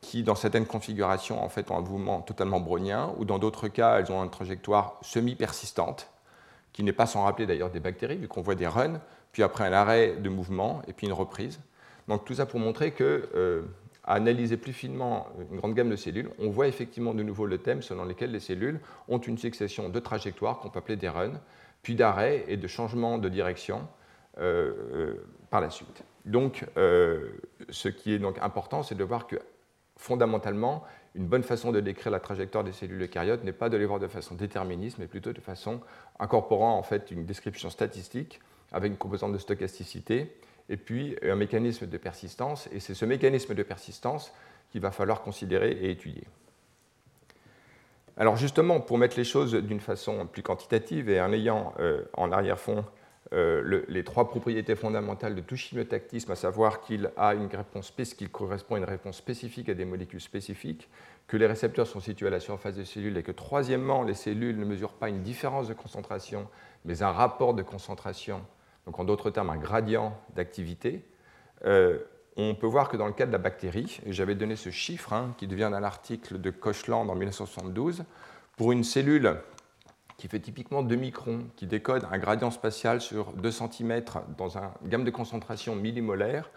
qui, 0.00 0.24
dans 0.24 0.34
certaines 0.34 0.66
configurations, 0.66 1.44
en 1.44 1.48
fait, 1.48 1.70
ont 1.70 1.76
un 1.76 1.82
mouvement 1.82 2.22
totalement 2.22 2.58
brownien, 2.58 3.14
ou 3.18 3.24
dans 3.24 3.38
d'autres 3.38 3.68
cas, 3.68 4.00
elles 4.00 4.10
ont 4.10 4.24
une 4.24 4.30
trajectoire 4.30 4.98
semi-persistante, 5.02 6.10
qui 6.72 6.82
n'est 6.82 6.92
pas 6.92 7.06
sans 7.06 7.22
rappeler 7.22 7.46
d'ailleurs 7.46 7.70
des 7.70 7.78
bactéries, 7.78 8.16
vu 8.16 8.26
qu'on 8.26 8.42
voit 8.42 8.56
des 8.56 8.66
runs, 8.66 9.00
puis 9.30 9.44
après 9.44 9.64
un 9.64 9.72
arrêt 9.72 10.16
de 10.16 10.28
mouvement, 10.28 10.82
et 10.88 10.92
puis 10.92 11.06
une 11.06 11.12
reprise. 11.12 11.60
Donc 12.08 12.24
tout 12.24 12.34
ça 12.34 12.46
pour 12.46 12.58
montrer 12.58 12.90
que, 12.90 13.64
à 14.04 14.14
analyser 14.14 14.56
plus 14.56 14.72
finement 14.72 15.28
une 15.50 15.58
grande 15.58 15.74
gamme 15.74 15.90
de 15.90 15.96
cellules, 15.96 16.30
on 16.38 16.50
voit 16.50 16.66
effectivement 16.66 17.14
de 17.14 17.22
nouveau 17.22 17.46
le 17.46 17.58
thème 17.58 17.82
selon 17.82 18.04
lequel 18.04 18.32
les 18.32 18.40
cellules 18.40 18.80
ont 19.08 19.18
une 19.18 19.38
succession 19.38 19.88
de 19.88 20.00
trajectoires 20.00 20.58
qu'on 20.58 20.70
peut 20.70 20.80
appeler 20.80 20.96
des 20.96 21.08
runs, 21.08 21.40
puis 21.82 21.94
d'arrêts 21.94 22.44
et 22.48 22.56
de 22.56 22.66
changements 22.66 23.18
de 23.18 23.28
direction 23.28 23.86
euh, 24.38 24.72
euh, 24.94 25.14
par 25.50 25.60
la 25.60 25.70
suite. 25.70 26.02
Donc, 26.24 26.64
ce 26.76 27.88
qui 27.88 28.12
est 28.12 28.20
donc 28.20 28.38
important, 28.40 28.84
c'est 28.84 28.94
de 28.94 29.02
voir 29.02 29.26
que 29.26 29.36
fondamentalement, 29.96 30.84
une 31.14 31.26
bonne 31.26 31.42
façon 31.42 31.72
de 31.72 31.80
décrire 31.80 32.10
la 32.10 32.20
trajectoire 32.20 32.64
des 32.64 32.72
cellules 32.72 33.02
eucaryotes 33.02 33.44
n'est 33.44 33.52
pas 33.52 33.68
de 33.68 33.76
les 33.76 33.86
voir 33.86 34.00
de 34.00 34.08
façon 34.08 34.34
déterministe, 34.34 34.98
mais 34.98 35.06
plutôt 35.06 35.32
de 35.32 35.40
façon 35.40 35.80
incorporant 36.18 36.76
en 36.76 36.82
fait 36.82 37.10
une 37.10 37.24
description 37.26 37.70
statistique 37.70 38.40
avec 38.72 38.90
une 38.90 38.96
composante 38.96 39.32
de 39.32 39.38
stochasticité 39.38 40.34
et 40.68 40.76
puis 40.76 41.16
un 41.22 41.36
mécanisme 41.36 41.86
de 41.86 41.96
persistance. 41.98 42.68
Et 42.72 42.80
c'est 42.80 42.94
ce 42.94 43.04
mécanisme 43.04 43.54
de 43.54 43.62
persistance 43.62 44.32
qu'il 44.70 44.80
va 44.80 44.90
falloir 44.90 45.22
considérer 45.22 45.70
et 45.70 45.90
étudier. 45.90 46.24
Alors 48.16 48.36
justement, 48.36 48.80
pour 48.80 48.98
mettre 48.98 49.16
les 49.16 49.24
choses 49.24 49.54
d'une 49.54 49.80
façon 49.80 50.26
plus 50.26 50.42
quantitative 50.42 51.08
et 51.08 51.20
en 51.20 51.32
ayant 51.32 51.72
euh, 51.80 52.02
en 52.14 52.30
arrière-fond 52.30 52.84
euh, 53.32 53.82
les 53.88 54.04
trois 54.04 54.28
propriétés 54.28 54.76
fondamentales 54.76 55.34
de 55.34 55.40
tout 55.40 55.56
chimiotactisme, 55.56 56.30
à 56.32 56.36
savoir 56.36 56.82
qu'il 56.82 57.10
a 57.16 57.32
une 57.32 57.46
réponse 57.46 57.90
qu'il 57.90 58.28
correspond 58.28 58.74
à 58.74 58.78
une 58.78 58.84
réponse 58.84 59.16
spécifique 59.16 59.70
à 59.70 59.74
des 59.74 59.86
molécules 59.86 60.20
spécifiques, 60.20 60.90
que 61.26 61.38
les 61.38 61.46
récepteurs 61.46 61.86
sont 61.86 62.00
situés 62.00 62.26
à 62.26 62.30
la 62.30 62.40
surface 62.40 62.74
des 62.74 62.84
cellules 62.84 63.16
et 63.16 63.22
que 63.22 63.32
troisièmement, 63.32 64.02
les 64.02 64.12
cellules 64.12 64.58
ne 64.58 64.66
mesurent 64.66 64.92
pas 64.92 65.08
une 65.08 65.22
différence 65.22 65.66
de 65.66 65.72
concentration, 65.72 66.46
mais 66.84 67.02
un 67.02 67.12
rapport 67.12 67.54
de 67.54 67.62
concentration, 67.62 68.42
donc 68.86 68.98
en 68.98 69.04
d'autres 69.04 69.30
termes 69.30 69.50
un 69.50 69.56
gradient 69.56 70.18
d'activité. 70.34 71.04
Euh, 71.64 71.98
on 72.36 72.54
peut 72.54 72.66
voir 72.66 72.88
que 72.88 72.96
dans 72.96 73.06
le 73.06 73.12
cas 73.12 73.26
de 73.26 73.32
la 73.32 73.38
bactérie, 73.38 74.00
et 74.06 74.12
j'avais 74.12 74.34
donné 74.34 74.56
ce 74.56 74.70
chiffre 74.70 75.12
hein, 75.12 75.34
qui 75.36 75.46
devient 75.46 75.64
un 75.64 75.82
article 75.82 76.40
de 76.40 76.50
Kochland 76.50 77.08
en 77.08 77.14
1972, 77.14 78.04
pour 78.56 78.72
une 78.72 78.84
cellule 78.84 79.36
qui 80.16 80.28
fait 80.28 80.40
typiquement 80.40 80.82
2 80.82 80.94
microns, 80.96 81.44
qui 81.56 81.66
décode 81.66 82.06
un 82.10 82.18
gradient 82.18 82.50
spatial 82.50 83.00
sur 83.00 83.32
2 83.32 83.50
cm 83.50 84.02
dans 84.38 84.56
une 84.56 84.88
gamme 84.88 85.04
de 85.04 85.10
concentration 85.10 85.74
millimolaire, 85.74 86.48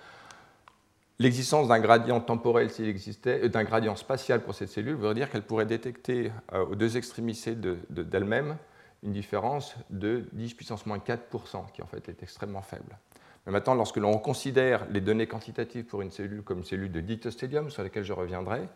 l'existence 1.20 1.68
d'un 1.68 1.80
gradient 1.80 2.20
temporel 2.20 2.70
s'il 2.70 2.88
existait, 2.88 3.46
euh, 3.46 3.50
d'un 3.50 3.64
gradient 3.64 3.96
spatial 3.96 4.42
pour 4.42 4.56
cette 4.56 4.70
cellule 4.70 4.96
voudrait 4.96 5.16
dire 5.16 5.30
qu'elle 5.30 5.44
pourrait 5.44 5.66
détecter 5.66 6.32
euh, 6.54 6.66
aux 6.66 6.76
deux 6.76 6.98
extrémités 6.98 7.56
d'elle-même 7.56 8.58
une 9.06 9.14
différence 9.14 9.76
de 9.90 10.26
10 10.34 10.56
puissance 10.56 10.86
moins 10.86 10.98
4%, 10.98 11.72
qui 11.72 11.82
en 11.82 11.86
fait 11.86 12.10
est 12.10 12.22
extrêmement 12.24 12.62
faible. 12.62 12.98
Mais 13.46 13.52
maintenant, 13.52 13.76
lorsque 13.76 13.98
l'on 13.98 14.18
considère 14.18 14.88
les 14.90 15.02
données 15.02 15.28
quantitatives 15.28 15.86
pour 15.86 16.02
une 16.02 16.12
cellule 16.12 16.42
comme 16.42 16.60
une 16.60 16.64
cellule 16.64 16.92
de 16.92 17.00
dithostélium, 17.00 17.70
sur 17.70 17.84
laquelle 17.84 18.04
je 18.04 18.14
reviendrai, 18.14 18.68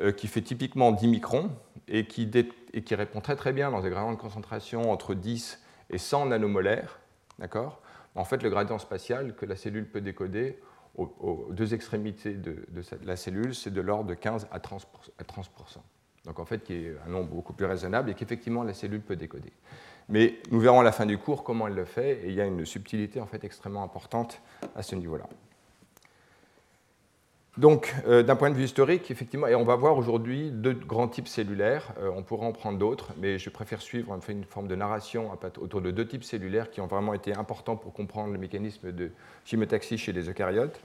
euh, 0.00 0.12
qui 0.12 0.26
fait 0.26 0.40
typiquement 0.40 0.92
10 0.92 1.08
microns 1.08 1.50
et 1.86 2.06
qui, 2.06 2.30
répond 2.94 3.20
très 3.20 3.36
très 3.36 3.52
bien 3.52 3.70
dans 3.70 3.80
des 3.80 3.90
gradients 3.90 4.12
de 4.12 4.18
concentration 4.18 4.90
entre 4.90 5.14
10 5.14 5.62
et 5.90 5.98
100 5.98 6.26
nanomolaires. 6.26 7.00
D'accord? 7.38 7.80
En 8.14 8.24
fait, 8.24 8.42
le 8.42 8.50
gradient 8.50 8.78
spatial 8.78 9.34
que 9.34 9.44
la 9.44 9.56
cellule 9.56 9.86
peut 9.86 10.00
décoder 10.00 10.58
aux, 10.96 11.48
deux 11.52 11.74
extrémités 11.74 12.34
de, 12.34 12.64
la 13.04 13.16
cellule, 13.16 13.54
c'est 13.54 13.70
de 13.70 13.80
l'ordre 13.80 14.08
de 14.10 14.14
15 14.14 14.48
à 14.50 14.58
30%. 14.58 14.84
Donc 16.24 16.38
en 16.38 16.44
fait, 16.44 16.62
qui 16.62 16.74
est 16.74 16.96
un 17.06 17.10
nombre 17.10 17.28
beaucoup 17.28 17.52
plus 17.52 17.66
raisonnable 17.66 18.10
et 18.10 18.14
qu'effectivement 18.14 18.62
la 18.62 18.74
cellule 18.74 19.00
peut 19.00 19.16
décoder. 19.16 19.52
Mais 20.08 20.36
nous 20.50 20.60
verrons 20.60 20.80
à 20.80 20.84
la 20.84 20.92
fin 20.92 21.06
du 21.06 21.18
cours 21.18 21.44
comment 21.44 21.68
elle 21.68 21.74
le 21.74 21.84
fait, 21.84 22.20
et 22.24 22.28
il 22.28 22.34
y 22.34 22.40
a 22.40 22.46
une 22.46 22.64
subtilité 22.64 23.20
en 23.20 23.26
fait 23.26 23.44
extrêmement 23.44 23.82
importante 23.82 24.40
à 24.74 24.82
ce 24.82 24.94
niveau-là. 24.94 25.26
Donc, 27.58 27.92
euh, 28.06 28.22
d'un 28.22 28.36
point 28.36 28.50
de 28.50 28.54
vue 28.54 28.62
historique, 28.62 29.10
effectivement, 29.10 29.48
et 29.48 29.56
on 29.56 29.64
va 29.64 29.74
voir 29.74 29.98
aujourd'hui 29.98 30.52
deux 30.52 30.74
grands 30.74 31.08
types 31.08 31.26
cellulaires, 31.26 31.92
euh, 31.98 32.08
on 32.14 32.22
pourra 32.22 32.46
en 32.46 32.52
prendre 32.52 32.78
d'autres, 32.78 33.10
mais 33.18 33.36
je 33.36 33.50
préfère 33.50 33.82
suivre 33.82 34.16
une 34.28 34.44
forme 34.44 34.68
de 34.68 34.76
narration 34.76 35.32
autour 35.60 35.80
de 35.80 35.90
deux 35.90 36.06
types 36.06 36.22
cellulaires 36.22 36.70
qui 36.70 36.80
ont 36.80 36.86
vraiment 36.86 37.14
été 37.14 37.34
importants 37.34 37.74
pour 37.74 37.92
comprendre 37.92 38.32
le 38.32 38.38
mécanisme 38.38 38.92
de 38.92 39.10
chimiotaxie 39.44 39.98
chez 39.98 40.12
les 40.12 40.28
eucaryotes. 40.28 40.80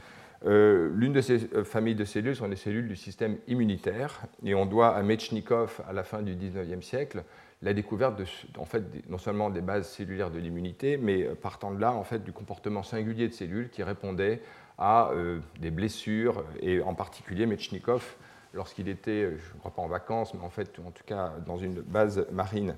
Euh, 0.45 0.89
l'une 0.93 1.13
de 1.13 1.21
ces 1.21 1.39
familles 1.63 1.95
de 1.95 2.03
cellules 2.03 2.35
sont 2.35 2.47
les 2.47 2.57
cellules 2.57 2.87
du 2.87 2.95
système 2.95 3.37
immunitaire, 3.47 4.23
et 4.43 4.55
on 4.55 4.65
doit 4.65 4.95
à 4.95 5.01
Mechnikov, 5.01 5.81
à 5.87 5.93
la 5.93 6.03
fin 6.03 6.21
du 6.21 6.35
19e 6.35 6.81
siècle, 6.81 7.23
la 7.61 7.73
découverte 7.73 8.17
de, 8.17 8.25
en 8.57 8.65
fait, 8.65 8.83
non 9.07 9.17
seulement 9.17 9.49
des 9.49 9.61
bases 9.61 9.87
cellulaires 9.89 10.31
de 10.31 10.39
l'immunité, 10.39 10.97
mais 10.97 11.23
partant 11.23 11.71
de 11.71 11.79
là, 11.79 11.93
en 11.93 12.03
fait, 12.03 12.23
du 12.23 12.33
comportement 12.33 12.83
singulier 12.83 13.29
de 13.29 13.33
cellules 13.33 13.69
qui 13.69 13.83
répondaient 13.83 14.41
à 14.77 15.11
euh, 15.11 15.39
des 15.59 15.71
blessures, 15.71 16.43
et 16.59 16.81
en 16.81 16.93
particulier 16.93 17.45
Mechnikov, 17.45 18.15
lorsqu'il 18.53 18.89
était, 18.89 19.31
je 19.37 19.53
ne 19.53 19.59
crois 19.59 19.71
pas 19.71 19.81
en 19.81 19.87
vacances, 19.87 20.33
mais 20.33 20.43
en 20.43 20.49
fait, 20.49 20.77
en 20.85 20.91
tout 20.91 21.03
cas, 21.05 21.33
dans 21.45 21.57
une 21.57 21.81
base 21.81 22.27
marine. 22.31 22.75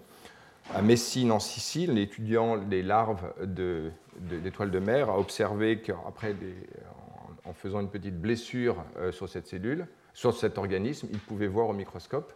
À 0.74 0.81
Messine, 0.81 1.31
en 1.31 1.39
Sicile, 1.39 1.98
étudiant 1.98 2.55
les 2.55 2.81
larves 2.81 3.34
d'étoiles 3.39 4.72
de, 4.72 4.79
de, 4.79 4.86
mer, 4.86 5.10
a 5.10 5.19
observé 5.19 5.79
qu'après, 5.79 6.36
en, 7.45 7.53
faisant 7.53 7.81
une 7.81 7.89
petite 7.89 8.19
blessure 8.19 8.83
euh, 8.97 9.11
sur 9.11 9.29
cette 9.29 9.47
cellule, 9.47 9.87
sur 10.13 10.35
cet 10.35 10.57
organisme, 10.57 11.07
il 11.11 11.19
pouvait 11.19 11.47
voir 11.47 11.69
au 11.69 11.73
microscope 11.73 12.33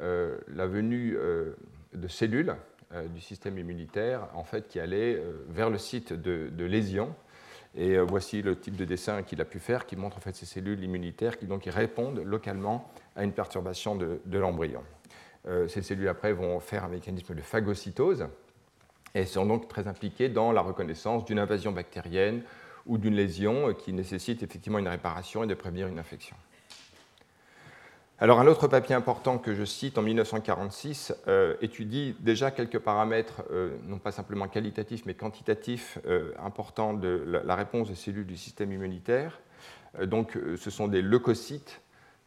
euh, 0.00 0.38
la 0.48 0.66
venue 0.66 1.16
de 1.92 2.08
cellules 2.08 2.54
du 3.14 3.20
système 3.20 3.56
immunitaire 3.56 4.26
en 4.34 4.42
fait, 4.42 4.66
qui 4.66 4.80
allaient 4.80 5.22
vers 5.48 5.70
le 5.70 5.78
site 5.78 6.12
de, 6.12 6.64
lésion 6.64 7.14
et 7.74 7.96
euh, 7.96 8.02
voici 8.02 8.42
le 8.42 8.56
type 8.56 8.76
de 8.76 8.84
dessin 8.84 9.22
qu'il 9.22 9.40
a 9.40 9.44
pu 9.44 9.58
faire 9.58 9.86
qui 9.86 9.96
montre 9.96 10.16
en 10.16 10.20
fait 10.20 10.34
ces 10.34 10.46
cellules 10.46 10.82
immunitaires 10.82 11.38
qui 11.38 11.46
donc 11.46 11.64
répondent 11.64 12.20
localement 12.24 12.90
à 13.16 13.24
une 13.24 13.32
perturbation 13.32 13.96
de, 13.96 14.20
l'embryon. 14.38 14.82
Euh, 15.48 15.68
ces 15.68 15.82
cellules 15.82 16.08
après 16.08 16.32
vont 16.32 16.58
faire 16.60 16.84
un 16.84 16.88
mécanisme 16.88 17.34
de 17.34 17.40
phagocytose 17.40 18.26
et 19.14 19.24
sont 19.24 19.46
donc 19.46 19.68
très 19.68 19.86
impliquées 19.88 20.28
dans 20.28 20.52
la 20.52 20.60
reconnaissance 20.60 21.24
d'une 21.24 21.38
invasion 21.38 21.72
bactérienne 21.72 22.42
ou 22.90 22.98
d'une 22.98 23.14
lésion 23.14 23.72
qui 23.72 23.92
nécessite 23.92 24.42
effectivement 24.42 24.78
une 24.78 24.88
réparation 24.88 25.44
et 25.44 25.46
de 25.46 25.54
prévenir 25.54 25.86
une 25.86 26.00
infection. 26.00 26.36
Alors 28.18 28.40
un 28.40 28.48
autre 28.48 28.66
papier 28.66 28.96
important 28.96 29.38
que 29.38 29.54
je 29.54 29.64
cite 29.64 29.96
en 29.96 30.02
1946 30.02 31.14
euh, 31.28 31.54
étudie 31.62 32.16
déjà 32.18 32.50
quelques 32.50 32.80
paramètres, 32.80 33.44
euh, 33.52 33.76
non 33.86 33.98
pas 33.98 34.10
simplement 34.10 34.48
qualitatifs, 34.48 35.06
mais 35.06 35.14
quantitatifs 35.14 36.00
euh, 36.04 36.32
importants 36.44 36.92
de 36.92 37.42
la, 37.44 37.54
réponse 37.54 37.88
des 37.88 37.94
cellules 37.94 38.26
du 38.26 38.36
système 38.36 38.72
immunitaire. 38.72 39.40
donc 40.04 40.36
ce 40.56 40.70
sont 40.70 40.88
des 40.88 41.00
leucocytes 41.00 41.80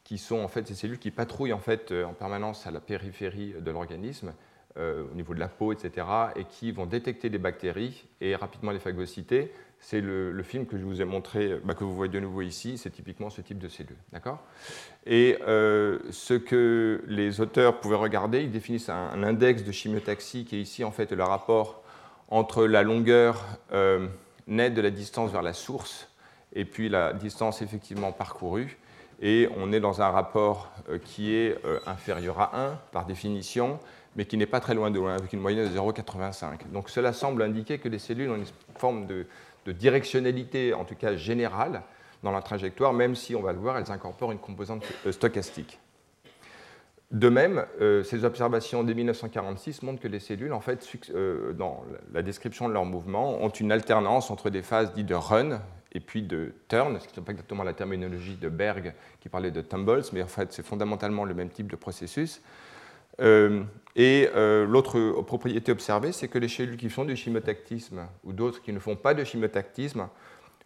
qui 0.05 0.17
sont 0.17 0.39
en 0.39 0.47
fait 0.47 0.65
ces 0.65 0.75
cellules 0.75 0.97
qui 0.97 1.11
patrouillent 1.11 1.53
en, 1.53 1.59
fait, 1.59 1.91
en 1.91 2.13
permanence 2.13 2.65
à 2.67 2.71
la 2.71 2.79
périphérie 2.79 3.53
de 3.59 3.71
l'organisme, 3.71 4.33
au 4.75 5.13
niveau 5.13 5.35
de 5.35 5.39
la 5.39 5.47
peau, 5.47 5.71
etc., 5.71 6.07
et 6.35 6.45
qui 6.45 6.71
vont 6.71 6.87
détecter 6.87 7.29
des 7.29 7.37
bactéries 7.37 8.05
et 8.19 8.35
rapidement 8.35 8.71
les 8.71 8.79
phagocyter 8.79 9.53
c'est 9.83 9.99
le, 9.99 10.43
film 10.43 10.65
que 10.65 10.77
je 10.77 10.83
vous 10.85 11.01
ai 11.01 11.05
montré, 11.05 11.59
bah, 11.65 11.73
que 11.73 11.83
vous 11.83 11.93
voyez 11.93 12.11
de 12.11 12.19
nouveau 12.19 12.41
ici, 12.41 12.77
c'est 12.77 12.89
typiquement 12.89 13.29
ce 13.29 13.41
type 13.41 13.59
de 13.59 13.67
cellule. 13.67 13.97
D'accord? 14.13 14.39
Et 15.05 15.37
euh, 15.45 15.99
ce 16.09 16.33
que 16.33 17.03
les 17.05 17.41
auteurs 17.41 17.81
pouvaient 17.81 17.97
regarder, 17.97 18.43
ils 18.43 18.51
définissent 18.51 18.87
un, 18.87 19.21
index 19.23 19.63
de 19.63 19.71
chimiotaxie 19.73 20.45
qui 20.45 20.55
est 20.55 20.61
ici 20.61 20.85
en 20.85 20.91
fait 20.91 21.11
le 21.11 21.23
rapport 21.23 21.83
entre 22.29 22.65
la 22.65 22.81
longueur 22.81 23.43
euh, 23.73 24.07
nette 24.47 24.73
de 24.73 24.81
la 24.81 24.89
distance 24.89 25.31
vers 25.31 25.41
la 25.41 25.53
source 25.53 26.07
et 26.53 26.63
puis 26.63 26.87
la 26.87 27.11
distance 27.11 27.61
effectivement 27.61 28.13
parcourue. 28.13 28.77
Et 29.21 29.49
on 29.57 29.73
est 29.73 29.81
dans 29.81 30.01
un 30.01 30.09
rapport 30.09 30.71
euh, 30.89 30.97
qui 30.97 31.35
est 31.35 31.57
inférieur 31.85 32.39
à 32.39 32.57
1 32.57 32.79
par 32.93 33.05
définition, 33.05 33.79
mais 34.15 34.23
qui 34.23 34.37
n'est 34.37 34.45
pas 34.45 34.61
très 34.61 34.75
loin 34.75 34.91
de 34.91 34.97
loin, 34.97 35.15
avec 35.15 35.33
une 35.33 35.41
moyenne 35.41 35.69
de 35.69 35.77
0,85. 35.77 36.71
Donc 36.71 36.89
cela 36.89 37.11
semble 37.11 37.41
indiquer 37.41 37.79
que 37.79 37.89
les 37.89 37.99
cellules 37.99 38.29
ont 38.29 38.37
une 38.37 38.45
forme 38.77 39.07
de 39.07 39.25
de 39.65 39.71
directionnalité, 39.71 40.73
en 40.73 40.85
tout 40.85 40.95
cas 40.95 41.15
générale, 41.15 41.83
dans 42.23 42.31
la 42.31 42.41
trajectoire, 42.41 42.93
même 42.93 43.15
si, 43.15 43.35
on 43.35 43.41
va 43.41 43.53
le 43.53 43.59
voir, 43.59 43.77
elles 43.77 43.91
incorporent 43.91 44.31
une 44.31 44.39
composante 44.39 44.83
euh, 45.05 45.11
stochastique. 45.11 45.79
De 47.11 47.29
même, 47.29 47.65
euh, 47.79 48.01
ces 48.03 48.25
observations 48.25 48.83
dès 48.83 48.95
1946 48.95 49.83
montrent 49.83 50.01
que 50.01 50.07
les 50.07 50.19
cellules, 50.19 50.53
en 50.53 50.61
fait, 50.61 50.89
euh, 51.13 51.53
dans 51.53 51.83
la 52.11 52.23
description 52.23 52.67
de 52.67 52.73
leur 52.73 52.85
mouvement, 52.85 53.43
ont 53.43 53.49
une 53.49 53.71
alternance 53.71 54.31
entre 54.31 54.49
des 54.49 54.63
phases 54.63 54.93
dites 54.93 55.05
de 55.05 55.13
run 55.13 55.61
et 55.91 55.99
puis 55.99 56.23
de 56.23 56.53
turn, 56.69 56.99
ce 56.99 57.07
qui 57.07 57.19
n'est 57.19 57.25
pas 57.25 57.33
exactement 57.33 57.63
la 57.63 57.73
terminologie 57.73 58.35
de 58.35 58.49
Berg 58.49 58.95
qui 59.19 59.29
parlait 59.29 59.51
de 59.51 59.61
tumbles, 59.61 60.01
mais 60.11 60.23
en 60.23 60.27
fait, 60.27 60.51
c'est 60.53 60.65
fondamentalement 60.65 61.23
le 61.23 61.35
même 61.35 61.49
type 61.49 61.69
de 61.69 61.75
processus. 61.75 62.41
Et 63.95 64.29
euh, 64.35 64.65
l'autre 64.65 65.21
propriété 65.21 65.71
observée, 65.71 66.11
c'est 66.11 66.27
que 66.27 66.39
les 66.39 66.47
cellules 66.47 66.77
qui 66.77 66.89
font 66.89 67.05
du 67.05 67.15
chimotactisme 67.15 68.07
ou 68.23 68.33
d'autres 68.33 68.61
qui 68.61 68.73
ne 68.73 68.79
font 68.79 68.95
pas 68.95 69.13
de 69.13 69.23
chimotactisme 69.23 70.07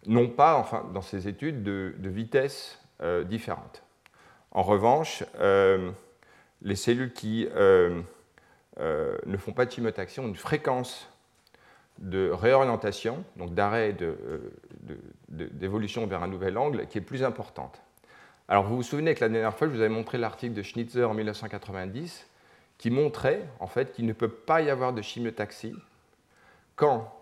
n'ont 0.06 0.28
pas, 0.28 0.56
enfin, 0.56 0.88
dans 0.94 1.02
ces 1.02 1.28
études, 1.28 1.62
de, 1.62 1.94
vitesse 2.08 2.80
euh, 3.02 3.24
différente. 3.24 3.82
En 4.50 4.62
revanche, 4.62 5.24
euh, 5.40 5.90
les 6.62 6.76
cellules 6.76 7.12
qui 7.12 7.46
ne 7.54 8.02
font 9.36 9.52
pas 9.52 9.66
de 9.66 9.70
chimiotaxie 9.70 10.20
ont 10.20 10.28
une 10.28 10.36
fréquence 10.36 11.10
de 11.98 12.30
réorientation, 12.30 13.24
donc 13.36 13.54
d'arrêt 13.54 13.94
d'évolution 15.28 16.06
vers 16.06 16.22
un 16.22 16.28
nouvel 16.28 16.56
angle, 16.56 16.86
qui 16.86 16.96
est 16.96 17.02
plus 17.02 17.22
importante. 17.24 17.82
Alors 18.48 18.64
vous 18.64 18.76
vous 18.76 18.82
souvenez 18.82 19.14
que 19.14 19.20
la 19.20 19.28
dernière 19.28 19.54
fois, 19.54 19.66
je 19.66 19.72
vous 19.74 19.80
avais 19.80 19.90
montré 19.90 20.16
l'article 20.16 20.54
de 20.54 20.62
Schnitzer 20.62 21.10
en 21.10 21.12
1990 21.12 22.26
qui 22.78 22.90
montrait 22.90 23.42
en 23.60 23.66
fait 23.66 23.92
qu'il 23.92 24.06
ne 24.06 24.12
peut 24.12 24.28
pas 24.28 24.62
y 24.62 24.70
avoir 24.70 24.92
de 24.92 25.02
chimiotaxie 25.02 25.74
quand 26.76 27.12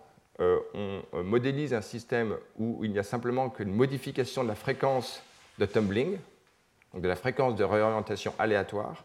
euh, 0.40 0.58
on 0.75 1.00
euh, 1.14 1.22
modélise 1.22 1.72
un 1.72 1.80
système 1.80 2.36
où 2.58 2.84
il 2.84 2.92
n'y 2.92 2.98
a 2.98 3.02
simplement 3.02 3.48
qu'une 3.48 3.72
modification 3.72 4.42
de 4.42 4.48
la 4.48 4.54
fréquence 4.54 5.22
de 5.58 5.64
tumbling, 5.64 6.18
donc 6.92 7.02
de 7.02 7.08
la 7.08 7.16
fréquence 7.16 7.56
de 7.56 7.64
réorientation 7.64 8.34
aléatoire, 8.38 9.04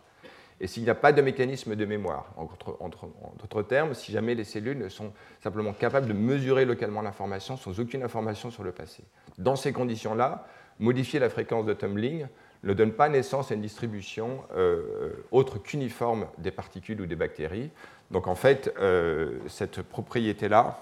et 0.60 0.68
s'il 0.68 0.84
n'y 0.84 0.90
a 0.90 0.96
pas 0.96 1.14
de 1.14 1.22
mécanisme 1.22 1.76
de 1.76 1.86
mémoire. 1.86 2.34
En 2.38 2.90
d'autres 2.90 3.64
termes, 3.64 3.94
si 3.94 4.12
jamais 4.12 4.36
les 4.36 4.44
cellules 4.44 4.78
ne 4.78 4.90
sont 4.90 5.14
simplement 5.42 5.74
capables 5.74 6.06
de 6.06 6.14
mesurer 6.14 6.66
localement 6.66 7.02
l'information 7.02 7.58
sans 7.58 7.80
aucune 7.80 8.04
information 8.04 8.52
sur 8.52 8.64
le 8.64 8.72
passé. 8.72 9.04
Dans 9.38 9.56
ces 9.56 9.74
conditions-là, 9.74 10.46
modifier 10.80 11.20
la 11.20 11.30
fréquence 11.30 11.66
de 11.66 11.74
tumbling 11.74 12.28
ne 12.64 12.74
donne 12.74 12.92
pas 12.92 13.10
naissance 13.10 13.52
à 13.52 13.56
une 13.56 13.62
distribution 13.62 14.44
euh, 14.56 15.12
autre 15.32 15.58
qu'uniforme 15.58 16.28
des 16.38 16.52
particules 16.52 17.02
ou 17.02 17.06
des 17.06 17.16
bactéries. 17.16 17.70
Donc 18.12 18.28
en 18.28 18.36
fait, 18.36 18.74
euh, 18.80 19.40
cette 19.48 19.82
propriété-là 19.82 20.80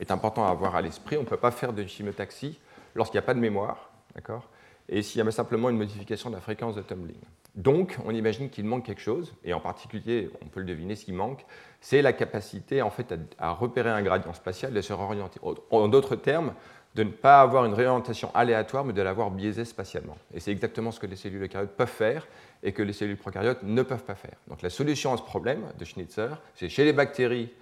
est 0.00 0.10
importante 0.10 0.48
à 0.48 0.50
avoir 0.50 0.74
à 0.74 0.82
l'esprit. 0.82 1.16
On 1.16 1.22
ne 1.22 1.26
peut 1.26 1.36
pas 1.36 1.50
faire 1.50 1.72
de 1.72 1.84
chimiotaxie 1.84 2.58
lorsqu'il 2.94 3.18
n'y 3.18 3.24
a 3.24 3.26
pas 3.26 3.34
de 3.34 3.40
mémoire, 3.40 3.90
d'accord? 4.14 4.48
Et 4.88 5.02
s'il 5.02 5.24
y 5.24 5.28
a 5.28 5.30
simplement 5.30 5.70
une 5.70 5.76
modification 5.76 6.30
de 6.30 6.34
la 6.34 6.40
fréquence 6.40 6.74
de 6.74 6.82
tumbling. 6.82 7.20
Donc, 7.54 7.96
on 8.04 8.14
imagine 8.14 8.48
qu'il 8.48 8.64
manque 8.64 8.86
quelque 8.86 9.00
chose, 9.00 9.34
et 9.44 9.52
en 9.52 9.60
particulier, 9.60 10.30
on 10.42 10.46
peut 10.46 10.60
le 10.60 10.66
deviner, 10.66 10.94
ce 10.94 11.04
qui 11.04 11.12
manque, 11.12 11.44
c'est 11.80 12.02
la 12.02 12.12
capacité 12.12 12.82
en 12.82 12.90
fait, 12.90 13.14
à, 13.38 13.52
repérer 13.52 13.90
un 13.90 14.02
gradient 14.02 14.32
spatial 14.32 14.76
et 14.76 14.82
se 14.82 14.92
réorienter. 14.92 15.40
En 15.70 15.88
d'autres 15.88 16.16
termes, 16.16 16.54
de 16.94 17.04
ne 17.04 17.10
pas 17.10 17.40
avoir 17.40 17.64
une 17.64 17.74
réorientation 17.74 18.30
aléatoire, 18.34 18.84
mais 18.84 18.92
de 18.92 19.02
l'avoir 19.02 19.30
biaisée 19.30 19.64
spatialement. 19.64 20.16
Et 20.34 20.40
c'est 20.40 20.50
exactement 20.50 20.90
ce 20.90 20.98
que 20.98 21.06
les 21.06 21.16
cellules 21.16 21.42
eucaryotes 21.42 21.70
peuvent 21.70 21.88
faire 21.88 22.26
et 22.62 22.72
que 22.72 22.82
les 22.82 22.92
cellules 22.92 23.16
prokaryotes 23.16 23.62
ne 23.62 23.82
peuvent 23.82 24.04
pas 24.04 24.16
faire. 24.16 24.36
Donc 24.48 24.62
la 24.62 24.70
solution 24.70 25.12
à 25.12 25.16
ce 25.16 25.22
problème 25.22 25.62
de 25.78 25.84
Schnitzer, 25.84 26.40
c'est 26.54 26.68
chez 26.68 26.84
les 26.84 26.92
bactéries, 26.92 27.52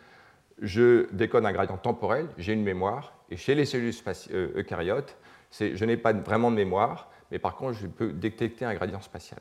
je 0.61 1.13
décode 1.13 1.45
un 1.45 1.53
gradient 1.53 1.77
temporel, 1.77 2.27
j'ai 2.39 2.55
une 2.55 2.65
mémoire, 2.65 3.13
et 3.31 3.37
chez 3.37 3.55
les 3.55 3.67
cellules 3.67 3.95
euh, 4.33 4.61
eucaryotes, 4.61 5.17
je 5.53 5.85
n'ai 5.85 5.97
pas 5.97 6.13
vraiment 6.13 6.51
de 6.51 6.57
mémoire, 6.57 7.11
mais 7.31 7.39
par 7.39 7.55
contre, 7.57 7.79
je 7.79 7.87
peux 7.87 8.13
détecter 8.13 8.65
un 8.65 8.75
gradient 8.75 9.01
spatial. 9.01 9.41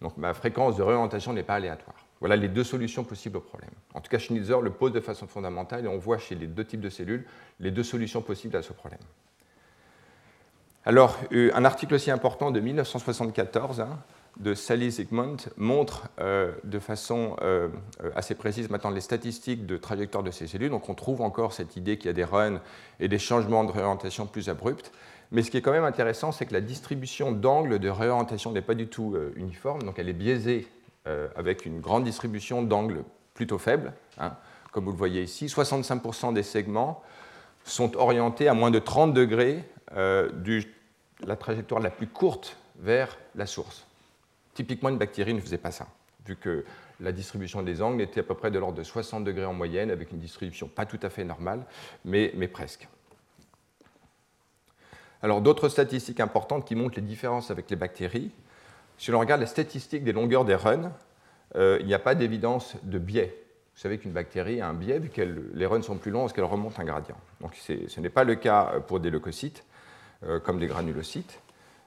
Donc 0.00 0.16
ma 0.16 0.34
fréquence 0.34 0.76
de 0.76 0.82
réorientation 0.82 1.32
n'est 1.32 1.42
pas 1.42 1.56
aléatoire. 1.56 1.97
Voilà 2.20 2.36
les 2.36 2.48
deux 2.48 2.64
solutions 2.64 3.04
possibles 3.04 3.36
au 3.36 3.40
problème. 3.40 3.70
En 3.94 4.00
tout 4.00 4.10
cas, 4.10 4.18
Schnitzer 4.18 4.60
le 4.60 4.70
pose 4.70 4.92
de 4.92 5.00
façon 5.00 5.26
fondamentale 5.26 5.84
et 5.84 5.88
on 5.88 5.98
voit 5.98 6.18
chez 6.18 6.34
les 6.34 6.46
deux 6.46 6.64
types 6.64 6.80
de 6.80 6.90
cellules 6.90 7.24
les 7.60 7.70
deux 7.70 7.84
solutions 7.84 8.22
possibles 8.22 8.56
à 8.56 8.62
ce 8.62 8.72
problème. 8.72 9.00
Alors, 10.84 11.18
euh, 11.32 11.50
un 11.54 11.64
article 11.64 11.94
aussi 11.94 12.10
important 12.10 12.50
de 12.50 12.60
1974 12.60 13.80
hein, 13.80 13.98
de 14.38 14.54
Sally 14.54 14.90
Zygmunt 14.90 15.36
montre 15.56 16.08
euh, 16.18 16.52
de 16.64 16.78
façon 16.78 17.36
euh, 17.42 17.68
assez 18.16 18.34
précise 18.34 18.70
maintenant 18.70 18.90
les 18.90 19.00
statistiques 19.00 19.66
de 19.66 19.76
trajectoire 19.76 20.22
de 20.22 20.30
ces 20.30 20.46
cellules. 20.46 20.70
Donc, 20.70 20.88
on 20.88 20.94
trouve 20.94 21.20
encore 21.20 21.52
cette 21.52 21.76
idée 21.76 21.98
qu'il 21.98 22.06
y 22.06 22.10
a 22.10 22.14
des 22.14 22.24
runs 22.24 22.60
et 23.00 23.08
des 23.08 23.18
changements 23.18 23.64
de 23.64 23.70
réorientation 23.72 24.26
plus 24.26 24.48
abrupts. 24.48 24.90
Mais 25.30 25.42
ce 25.42 25.50
qui 25.50 25.58
est 25.58 25.62
quand 25.62 25.72
même 25.72 25.84
intéressant, 25.84 26.32
c'est 26.32 26.46
que 26.46 26.54
la 26.54 26.62
distribution 26.62 27.32
d'angles 27.32 27.78
de 27.78 27.90
réorientation 27.90 28.50
n'est 28.50 28.62
pas 28.62 28.74
du 28.74 28.86
tout 28.86 29.14
uniforme, 29.36 29.82
donc 29.82 29.98
elle 29.98 30.08
est 30.08 30.14
biaisée 30.14 30.66
euh, 31.08 31.28
avec 31.36 31.66
une 31.66 31.80
grande 31.80 32.04
distribution 32.04 32.62
d'angles 32.62 33.02
plutôt 33.34 33.58
faible. 33.58 33.92
Hein. 34.18 34.36
Comme 34.72 34.84
vous 34.84 34.92
le 34.92 34.96
voyez 34.96 35.22
ici, 35.22 35.46
65% 35.46 36.34
des 36.34 36.42
segments 36.42 37.02
sont 37.64 37.96
orientés 37.96 38.48
à 38.48 38.54
moins 38.54 38.70
de 38.70 38.78
30 38.78 39.14
degrés 39.14 39.64
euh, 39.96 40.30
de 40.30 40.62
la 41.26 41.36
trajectoire 41.36 41.80
la 41.80 41.90
plus 41.90 42.06
courte 42.06 42.56
vers 42.78 43.16
la 43.34 43.46
source. 43.46 43.86
Typiquement, 44.54 44.88
une 44.88 44.98
bactérie 44.98 45.34
ne 45.34 45.40
faisait 45.40 45.58
pas 45.58 45.70
ça, 45.70 45.86
vu 46.26 46.36
que 46.36 46.64
la 47.00 47.12
distribution 47.12 47.62
des 47.62 47.80
angles 47.80 48.02
était 48.02 48.20
à 48.20 48.24
peu 48.24 48.34
près 48.34 48.50
de 48.50 48.58
l'ordre 48.58 48.76
de 48.76 48.82
60 48.82 49.24
degrés 49.24 49.44
en 49.44 49.54
moyenne, 49.54 49.90
avec 49.90 50.12
une 50.12 50.18
distribution 50.18 50.68
pas 50.68 50.84
tout 50.84 50.98
à 51.02 51.10
fait 51.10 51.24
normale, 51.24 51.64
mais 52.04 52.30
presque. 52.48 52.88
Alors 55.22 55.40
d'autres 55.40 55.68
statistiques 55.68 56.20
importantes 56.20 56.64
qui 56.64 56.74
montrent 56.74 56.96
les 56.96 57.06
différences 57.06 57.50
avec 57.50 57.68
les 57.70 57.76
bactéries. 57.76 58.30
Si 58.98 59.12
l'on 59.12 59.20
regarde 59.20 59.40
les 59.40 59.46
statistiques 59.46 60.02
des 60.02 60.12
longueurs 60.12 60.44
des 60.44 60.56
runs, 60.56 60.92
euh, 61.54 61.78
il 61.80 61.86
n'y 61.86 61.94
a 61.94 62.00
pas 62.00 62.16
d'évidence 62.16 62.74
de 62.82 62.98
biais. 62.98 63.34
Vous 63.74 63.80
savez 63.80 63.98
qu'une 63.98 64.10
bactérie 64.12 64.60
a 64.60 64.68
un 64.68 64.74
biais 64.74 64.98
vu 64.98 65.08
que 65.08 65.22
les 65.22 65.66
runs 65.66 65.82
sont 65.82 65.96
plus 65.96 66.10
longs 66.10 66.22
parce 66.22 66.32
qu'elle 66.32 66.42
remonte 66.44 66.78
un 66.80 66.84
gradient. 66.84 67.16
Donc 67.40 67.54
ce 67.54 68.00
n'est 68.00 68.10
pas 68.10 68.24
le 68.24 68.34
cas 68.34 68.80
pour 68.86 68.98
des 68.98 69.08
leucocytes, 69.08 69.64
euh, 70.24 70.40
comme 70.40 70.58
des 70.58 70.66
granulocytes. 70.66 71.40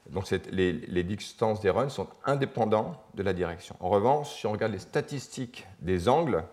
Donc 0.10 0.30
les, 0.52 1.04
distances 1.04 1.60
des 1.60 1.70
runs 1.70 1.90
sont 1.90 2.08
indépendants 2.26 3.04
de 3.14 3.24
la 3.24 3.34
direction. 3.34 3.76
En 3.82 3.90
revanche, 3.90 4.34
si 4.34 4.48
on 4.48 4.54
regarde 4.54 4.72
les 4.72 4.80
statistiques 4.80 5.68
des 5.80 6.08
angles, 6.08 6.44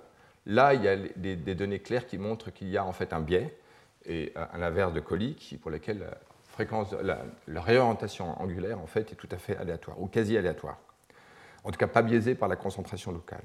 là, 0.45 0.75
il 0.75 0.83
y 0.83 0.89
a 0.89 0.97
des, 0.97 1.55
données 1.55 1.79
claires 1.79 2.07
qui 2.07 2.19
montrent 2.19 2.51
qu'il 2.51 2.69
y 2.69 2.77
a 2.77 2.85
en 2.85 2.93
fait 2.93 3.13
un 3.13 3.21
biais, 3.21 3.57
et 4.05 4.33
à 4.35 4.59
l'inverse 4.59 4.93
de 4.93 5.01
coliques, 5.01 5.57
pour 5.63 5.71
lesquels 5.71 6.05
la, 7.03 7.61
réorientation 7.61 8.41
angulaire 8.41 8.79
en 8.81 8.87
fait, 8.87 9.13
est 9.13 9.17
tout 9.17 9.29
à 9.31 9.37
fait 9.37 9.57
aléatoire, 9.57 10.01
ou 10.01 10.07
quasi 10.07 10.37
aléatoire. 10.37 10.79
En 11.65 11.71
tout 11.71 11.79
cas, 11.79 11.87
pas 11.87 12.03
biaisée 12.03 12.35
par 12.35 12.49
la 12.49 12.57
concentration 12.57 13.13
locale. 13.13 13.43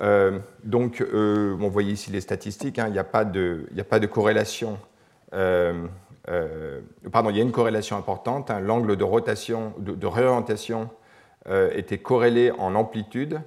Euh, 0.00 0.38
donc, 0.64 1.00
euh, 1.00 1.54
vous 1.58 1.70
voyez 1.70 1.92
ici 1.92 2.10
les 2.10 2.20
statistiques, 2.20 2.78
hein, 2.78 2.86
il 2.88 2.92
n'y 2.92 2.98
a, 2.98 3.04
pas 3.04 3.24
de 3.24 4.06
corrélation 4.06 4.78
euh, 5.34 5.86
euh, 6.28 6.80
pardon, 7.10 7.30
il 7.30 7.36
y 7.36 7.40
a 7.40 7.42
une 7.42 7.52
corrélation 7.52 7.96
importante. 7.96 8.50
Hein. 8.50 8.60
L'angle 8.60 8.96
de 8.96 9.04
rotation, 9.04 9.74
de, 9.78 10.06
réorientation 10.06 10.90
était 11.74 11.98
corrélé 11.98 12.52
en 12.52 12.76
amplitude 12.76 13.40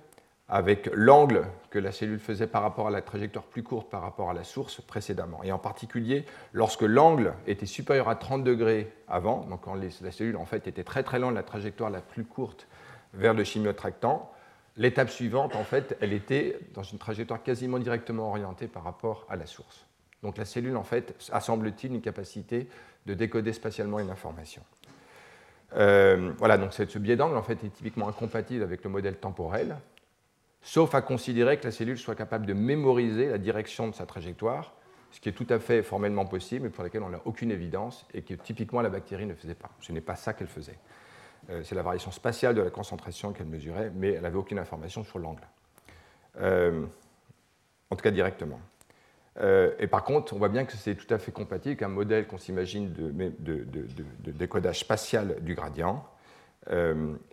avec 0.50 0.90
l'angle 0.94 1.46
que 1.76 1.80
la 1.80 1.92
cellule 1.92 2.20
faisait 2.20 2.48
par 2.48 2.62
rapport 2.62 2.88
à 2.88 2.90
la 2.90 3.02
trajectoire 3.02 3.44
plus 3.44 3.62
courte 3.62 3.90
par 3.90 4.02
rapport 4.02 4.30
à 4.30 4.34
la 4.34 4.46
source 4.46 4.80
précédemment. 4.80 5.44
Et 5.44 5.52
en 5.52 5.58
particulier, 5.58 6.24
lorsque 6.54 6.84
l'angle 6.84 7.34
était 7.48 7.66
supérieur 7.66 8.08
à 8.08 8.16
30 8.16 8.46
degrés 8.46 8.94
avant, 9.10 9.42
donc 9.50 9.60
quand 9.64 9.76
la 9.76 10.12
cellule 10.12 10.38
en 10.38 10.46
fait 10.46 10.68
était 10.68 10.86
très 10.86 11.04
très 11.04 11.20
loin 11.20 11.32
de 11.32 11.36
la 11.36 11.44
trajectoire 11.44 11.90
la 11.90 12.00
plus 12.00 12.24
courte 12.24 12.66
vers 13.14 13.34
le 13.34 13.44
chimiotractant, 13.44 14.32
l'étape 14.78 15.10
suivante, 15.10 15.58
en 15.58 15.66
fait, 15.66 15.98
elle 16.00 16.14
était 16.14 16.58
dans 16.74 16.84
une 16.84 16.98
trajectoire 16.98 17.44
quasiment 17.44 17.78
directement 17.78 18.30
orientée 18.30 18.70
par 18.70 18.86
rapport 18.86 19.26
à 19.28 19.36
la 19.36 19.46
source. 19.46 19.86
Donc 20.24 20.38
la 20.38 20.46
cellule, 20.46 20.78
en 20.78 20.86
fait, 20.86 21.14
a, 21.34 21.42
semble-t-il, 21.42 21.94
une 21.94 22.02
capacité 22.02 22.70
de 23.06 23.14
décoder 23.14 23.52
spatialement 23.52 24.00
une 24.00 24.12
information. 24.12 24.62
Euh, 25.76 26.32
voilà, 26.38 26.58
donc 26.58 26.72
ce 26.72 27.00
biais 27.00 27.18
d'angle, 27.18 27.36
en 27.36 27.44
fait, 27.44 27.62
est 27.66 27.74
typiquement 27.74 28.08
incompatible 28.08 28.64
avec 28.64 28.82
le 28.82 28.90
modèle 28.90 29.18
temporel, 29.18 29.76
sauf 30.66 30.96
à 30.96 31.02
considérer 31.02 31.58
que 31.58 31.64
la 31.64 31.72
cellule 31.72 31.98
soit 31.98 32.16
capable 32.16 32.48
de 32.48 32.54
mémoriser 32.54 33.30
la 33.30 33.38
direction 33.38 33.88
de 33.88 33.94
sa 33.94 34.08
trajectoire, 34.08 34.74
ce 35.12 35.20
qui 35.22 35.30
est 35.30 35.32
tout 35.32 35.46
à 35.50 35.60
fait 35.60 35.84
formellement 35.84 36.26
possible, 36.26 36.64
mais 36.64 36.70
pour 36.72 36.84
lequel 36.84 37.04
on 37.04 37.10
n'a 37.10 37.22
aucune 37.26 37.52
évidence, 37.52 38.06
et 38.16 38.24
que 38.24 38.34
typiquement 38.34 38.82
la 38.82 38.90
bactérie 38.90 39.28
ne 39.28 39.36
faisait 39.36 39.54
pas. 39.54 39.70
Ce 39.80 39.92
n'est 39.92 40.02
pas 40.02 40.16
ça 40.16 40.34
qu'elle 40.34 40.48
faisait. 40.48 40.80
Euh, 41.52 41.62
c'est 41.64 41.76
la 41.76 41.84
variation 41.84 42.10
spatiale 42.10 42.56
de 42.56 42.64
la 42.64 42.72
concentration 42.72 43.32
qu'elle 43.32 43.46
mesurait, 43.46 43.92
mais 43.94 44.14
elle 44.14 44.24
n'avait 44.24 44.40
aucune 44.40 44.58
information 44.58 45.04
sur 45.04 45.20
l'angle. 45.20 45.44
Euh, 46.42 46.84
en 47.92 47.96
tout 47.96 48.02
cas 48.02 48.12
directement. 48.12 48.60
Euh, 49.40 49.72
et 49.78 49.86
par 49.86 50.04
contre, 50.04 50.34
on 50.34 50.40
voit 50.40 50.50
bien 50.50 50.66
que 50.66 50.76
c'est 50.76 50.96
tout 50.96 51.14
à 51.14 51.20
fait 51.20 51.32
compatible 51.32 51.74
avec 51.74 51.84
un 51.84 51.90
modèle 51.90 52.26
qu'on 52.26 52.40
s'imagine 52.40 52.92
de, 52.92 54.32
décodage 54.32 54.80
spatial 54.80 55.38
du 55.42 55.54
gradient. 55.54 56.04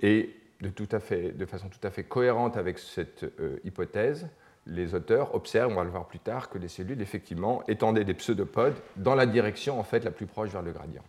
Et 0.02 0.41
de, 0.62 1.46
façon 1.46 1.68
tout 1.68 1.86
à 1.86 1.90
fait 1.90 2.04
cohérente 2.04 2.56
avec 2.56 2.78
cette 2.78 3.24
euh, 3.40 3.58
hypothèse, 3.64 4.28
les 4.66 4.94
auteurs 4.94 5.34
observent, 5.34 5.72
on 5.72 5.76
va 5.76 5.84
le 5.84 5.90
voir 5.90 6.06
plus 6.06 6.20
tard, 6.20 6.48
que 6.48 6.58
les 6.58 6.68
cellules, 6.68 7.02
effectivement, 7.02 7.62
étendaient 7.68 8.04
des 8.04 8.14
pseudopodes 8.14 8.76
dans 8.96 9.14
la 9.14 9.26
direction 9.26 9.78
en 9.78 9.82
fait, 9.82 10.04
la 10.04 10.12
plus 10.12 10.26
proche 10.26 10.50
vers 10.50 10.62
le 10.62 10.72
gradient. 10.72 11.02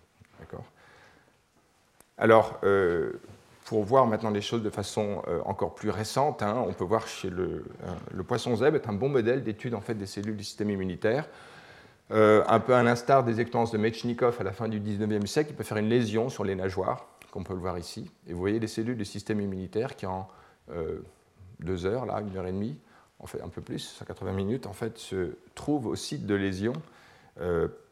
Alors, 2.18 2.60
pour 3.66 3.84
voir 3.84 4.06
maintenant 4.06 4.30
les 4.30 4.42
choses 4.42 4.64
de 4.64 4.70
façon 4.70 5.22
euh, 5.28 5.40
encore 5.46 5.76
plus 5.76 5.90
récente, 5.90 6.44
hein, 6.44 6.64
on 6.68 6.74
peut 6.74 6.84
voir 6.84 7.08
chez 7.08 7.30
le, 7.30 7.66
euh, 7.86 8.24
poisson 8.24 8.56
zèbre 8.56 8.76
est 8.76 8.88
un 8.88 8.94
bon 8.94 9.10
modèle 9.10 9.44
d'étude 9.44 9.74
en 9.74 9.82
fait, 9.82 9.96
des 9.96 10.06
cellules 10.06 10.36
du 10.36 10.44
système 10.44 10.70
immunitaire. 10.70 11.28
Euh, 12.12 12.44
un 12.48 12.60
peu 12.60 12.76
à 12.76 12.84
l'instar 12.84 13.24
des 13.24 13.40
expériences 13.40 13.72
de 13.72 13.78
Mechnikov 13.78 14.36
à 14.40 14.44
la 14.44 14.52
fin 14.52 14.68
du 14.68 14.80
19e 14.80 15.26
siècle, 15.26 15.52
il 15.52 15.56
peut 15.56 15.64
faire 15.64 15.78
une 15.78 15.88
lésion 15.88 16.30
sur 16.30 16.44
les 16.44 16.54
nageoires, 16.54 17.08
comme 17.34 17.42
on 17.42 17.46
peut 17.46 17.56
le 17.56 17.60
voir 17.60 17.80
ici. 17.80 18.12
Et 18.28 18.34
vous 18.34 18.40
voyez 18.40 18.60
les 18.60 18.68
cellules 18.68 18.96
du 18.96 19.06
système 19.06 19.42
immunitaire 19.42 19.96
qui 19.96 20.06
en 20.06 20.28
deux 21.60 21.88
heures, 21.88 22.06
là, 22.06 22.22
une 22.22 22.38
heure 22.38 22.46
et 22.46 22.52
demie, 22.52 22.78
en 23.18 23.26
fait 23.26 23.42
un 23.42 23.50
peu 23.50 23.60
plus, 23.60 23.80
180 23.80 24.34
minutes, 24.34 24.68
en 24.68 24.74
fait, 24.74 25.00
se 25.00 25.36
trouvent 25.56 25.88
au 25.88 25.96
site 25.96 26.28
de 26.28 26.36
lésion 26.36 26.74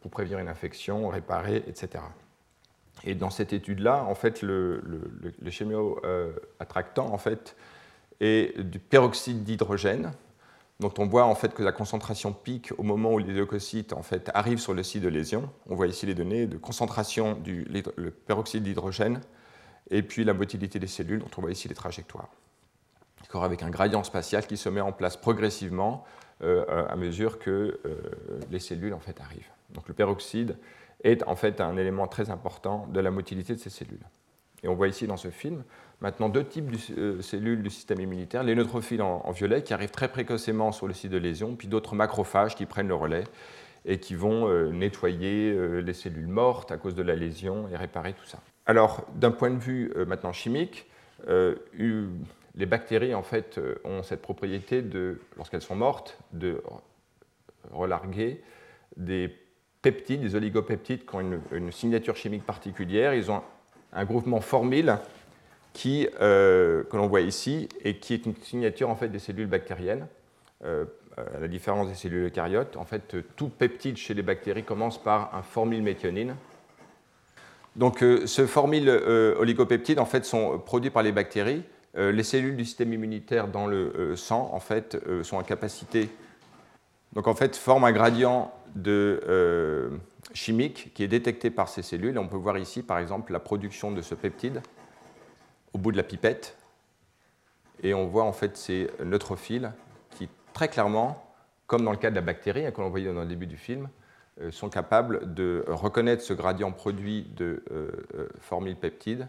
pour 0.02 0.12
prévenir 0.12 0.38
une 0.38 0.48
infection, 0.48 1.10
réparer, 1.10 1.64
etc. 1.68 2.04
Et 3.04 3.16
dans 3.16 3.32
cette 3.32 3.52
étude-là, 3.52 4.04
en 4.04 4.14
fait, 4.14 4.44
le, 4.44 4.80
le, 5.42 5.50
chimio-attractant 5.50 7.12
en 7.12 7.18
fait, 7.18 7.56
est 8.20 8.62
du 8.62 8.78
peroxyde 8.78 9.44
d'hydrogène, 9.44 10.12
dont 10.82 10.94
on 10.98 11.06
voit 11.06 11.26
en 11.26 11.36
fait 11.36 11.54
que 11.54 11.62
la 11.62 11.72
concentration 11.72 12.34
pique 12.34 12.74
au 12.78 12.84
moment 12.84 13.14
où 13.14 13.20
les 13.20 13.34
leucocytes 13.34 13.94
arrivent 14.34 14.60
sur 14.60 14.74
le 14.74 14.82
site 14.82 15.04
de 15.04 15.10
lésion. 15.10 15.50
On 15.70 15.76
voit 15.76 15.88
ici 15.88 16.08
les 16.08 16.16
données 16.16 16.48
de 16.48 16.58
concentration 16.58 17.36
du 17.36 17.66
peroxyde 18.26 18.64
d'hydrogène 18.64 19.22
et 19.92 20.02
puis 20.02 20.24
la 20.24 20.34
motilité 20.34 20.80
des 20.80 20.88
cellules, 20.88 21.20
dont 21.20 21.30
on 21.38 21.42
voit 21.42 21.52
ici 21.52 21.68
les 21.68 21.76
trajectoires. 21.76 22.30
Avec 23.34 23.64
un 23.64 23.70
gradient 23.70 24.04
spatial 24.04 24.46
qui 24.46 24.58
se 24.58 24.68
met 24.68 24.82
en 24.82 24.92
place 24.92 25.16
progressivement 25.16 26.04
euh, 26.44 26.66
à 26.90 26.96
mesure 26.98 27.40
que 27.40 27.80
euh, 27.86 28.02
les 28.50 28.60
cellules 28.60 28.94
arrivent. 29.22 29.52
Donc 29.70 29.88
le 29.88 29.94
peroxyde 29.94 30.58
est 31.04 31.24
en 31.28 31.36
fait 31.36 31.62
un 31.62 31.78
élément 31.78 32.08
très 32.08 32.30
important 32.30 32.88
de 32.88 33.00
la 33.00 33.12
motilité 33.12 33.54
de 33.54 33.60
ces 33.60 33.70
cellules. 33.70 34.06
Et 34.64 34.68
on 34.68 34.76
voit 34.76 34.88
ici 34.88 35.08
dans 35.08 35.18
ce 35.18 35.30
film 35.30 35.64
maintenant 36.02 36.30
deux 36.30 36.44
types 36.44 36.70
de 36.72 36.78
euh, 36.98 37.22
cellules 37.22 37.64
du 37.64 37.70
système 37.70 38.00
immunitaire, 38.00 38.44
les 38.44 38.56
neutrophiles 38.56 39.02
en, 39.02 39.32
violet 39.32 39.64
qui 39.64 39.74
arrivent 39.74 39.92
très 39.92 40.10
précocement 40.10 40.72
sur 40.72 40.88
le 40.88 40.94
site 40.94 41.12
de 41.12 41.18
lésion, 41.18 41.56
puis 41.56 41.68
d'autres 41.68 41.96
macrophages 41.96 42.56
qui 42.56 42.66
prennent 42.66 42.88
le 42.88 42.96
relais 42.96 43.24
et 43.86 44.00
qui 44.00 44.16
vont 44.16 44.48
euh, 44.48 44.72
nettoyer 44.72 45.52
euh, 45.52 45.80
les 45.80 45.94
cellules 45.94 46.28
mortes 46.28 46.72
à 46.72 46.78
cause 46.78 46.96
de 46.96 47.04
la 47.04 47.16
lésion 47.16 47.68
et 47.72 47.76
réparer 47.76 48.14
tout 48.14 48.26
ça. 48.26 48.40
Alors, 48.66 49.06
d'un 49.16 49.32
point 49.32 49.50
de 49.50 49.60
vue 49.60 49.92
maintenant 50.08 50.34
chimique, 50.34 50.88
les 51.28 52.66
bactéries 52.66 53.16
en 53.16 53.24
fait 53.24 53.60
ont 53.84 54.04
cette 54.04 54.22
propriété 54.22 54.82
de, 54.84 55.20
lorsqu'elles 55.36 55.64
sont 55.64 55.76
mortes, 55.76 56.18
de 56.32 56.62
relarguer 57.72 58.42
des 58.98 59.36
peptides, 59.82 60.22
des 60.22 60.36
oligopeptides 60.36 61.06
qui 61.06 61.16
ont 61.16 61.42
une, 61.52 61.72
signature 61.72 62.16
chimique 62.16 62.46
particulière. 62.46 63.14
Ils 63.14 63.32
ont 63.32 63.42
un 63.94 64.06
groupement 64.06 64.42
formyle 64.42 64.98
euh, 65.86 66.84
que 66.84 66.98
l'on 66.98 67.08
voit 67.08 67.22
ici 67.22 67.70
et 67.84 67.98
qui 67.98 68.14
est 68.14 68.26
une 68.26 68.36
signature 68.36 68.90
en 68.90 68.96
fait 68.96 69.10
des 69.10 69.20
cellules 69.20 69.48
bactériennes. 69.48 70.08
Euh, 70.64 70.86
à 71.18 71.40
la 71.42 71.48
différence 71.50 71.90
des 71.90 71.96
cellules 71.96 72.28
eucaryotes, 72.28 72.78
en 72.78 72.86
fait, 72.86 73.16
tout 73.36 73.50
peptide 73.50 73.98
chez 73.98 74.14
les 74.14 74.22
bactéries 74.22 74.64
commence 74.64 75.02
par 75.02 75.36
un 75.36 75.42
formylméthionine. 75.42 76.36
Donc, 77.76 78.02
euh, 78.02 78.26
ce 78.26 78.46
formyle 78.46 78.90
oligopeptide 78.90 80.00
en 80.00 80.06
fait 80.06 80.24
sont 80.24 80.58
produits 80.60 80.90
par 80.90 81.04
les 81.04 81.12
bactéries. 81.12 81.64
les 81.96 82.24
cellules 82.24 82.56
du 82.56 82.64
système 82.64 82.94
immunitaire 82.94 83.50
dans 83.50 83.68
le 83.68 84.16
sang 84.16 84.50
en 84.54 84.62
fait 84.62 84.98
sont 85.24 85.36
en 85.36 85.44
capacité 85.44 86.10
donc 87.14 87.28
en 87.28 87.36
fait 87.36 87.56
forment 87.56 87.86
un 87.86 87.92
gradient 87.92 88.54
de, 88.76 89.22
euh, 89.28 89.90
chimique 90.34 90.92
qui 90.94 91.04
est 91.04 91.08
détecté 91.08 91.50
par 91.50 91.68
ces 91.68 91.82
cellules. 91.82 92.18
on 92.18 92.28
peut 92.28 92.38
voir 92.38 92.58
ici, 92.58 92.84
par 92.84 93.00
exemple, 93.00 93.34
la 93.34 93.40
production 93.40 93.92
de 93.92 94.02
ce 94.02 94.16
peptide 94.16 94.62
au 95.74 95.78
bout 95.78 95.92
de 95.92 95.98
la 95.98 96.04
pipette. 96.04 96.58
Et 97.84 97.94
on 97.94 98.08
voit 98.08 98.24
en 98.24 98.34
fait 98.34 98.58
ces 98.58 98.90
neutrophiles 99.04 99.72
qui, 100.12 100.30
très 100.54 100.68
clairement, 100.68 101.26
comme 101.68 101.84
dans 101.84 101.92
le 101.92 101.98
cas 101.98 102.10
de 102.10 102.16
la 102.16 102.22
bactérie, 102.22 102.66
hein, 102.66 102.72
que 102.72 102.82
l'on 102.82 102.90
voyait 102.90 103.12
dans 103.14 103.22
le 103.22 103.28
début 103.28 103.48
du 103.48 103.58
film, 103.58 103.90
euh, 104.42 104.52
sont 104.52 104.70
capables 104.70 105.34
de 105.34 105.64
reconnaître 105.68 106.24
ce 106.24 106.34
gradient 106.34 106.72
produit 106.72 107.24
de 107.36 107.64
euh, 107.72 108.28
formylpeptide 108.40 109.28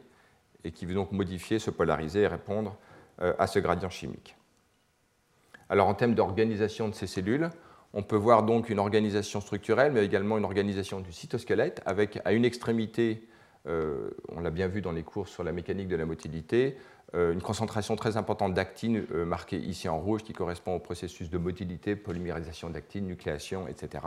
et 0.64 0.70
qui 0.70 0.86
veut 0.86 0.94
donc 0.94 1.12
modifier, 1.12 1.58
se 1.58 1.70
polariser 1.70 2.22
et 2.22 2.26
répondre 2.26 2.76
à 3.18 3.46
ce 3.46 3.58
gradient 3.58 3.90
chimique. 3.90 4.36
Alors 5.68 5.88
en 5.88 5.94
termes 5.94 6.14
d'organisation 6.14 6.88
de 6.88 6.94
ces 6.94 7.06
cellules, 7.06 7.50
on 7.94 8.02
peut 8.02 8.16
voir 8.16 8.42
donc 8.42 8.70
une 8.70 8.78
organisation 8.78 9.40
structurelle, 9.40 9.92
mais 9.92 10.04
également 10.04 10.38
une 10.38 10.44
organisation 10.44 11.00
du 11.00 11.12
cytosquelette, 11.12 11.82
avec 11.84 12.20
à 12.24 12.32
une 12.32 12.44
extrémité 12.44 13.26
on 13.66 14.40
l'a 14.40 14.50
bien 14.50 14.66
vu 14.66 14.80
dans 14.82 14.92
les 14.92 15.02
cours 15.02 15.28
sur 15.28 15.44
la 15.44 15.52
mécanique 15.52 15.88
de 15.88 15.96
la 15.96 16.04
motilité, 16.04 16.76
une 17.14 17.42
concentration 17.42 17.94
très 17.94 18.16
importante 18.16 18.54
d'actine 18.54 19.04
marquée 19.24 19.58
ici 19.58 19.88
en 19.88 19.98
rouge 19.98 20.22
qui 20.22 20.32
correspond 20.32 20.74
au 20.74 20.80
processus 20.80 21.30
de 21.30 21.38
motilité, 21.38 21.94
polymérisation 21.94 22.70
d'actine, 22.70 23.06
nucléation, 23.06 23.68
etc. 23.68 24.04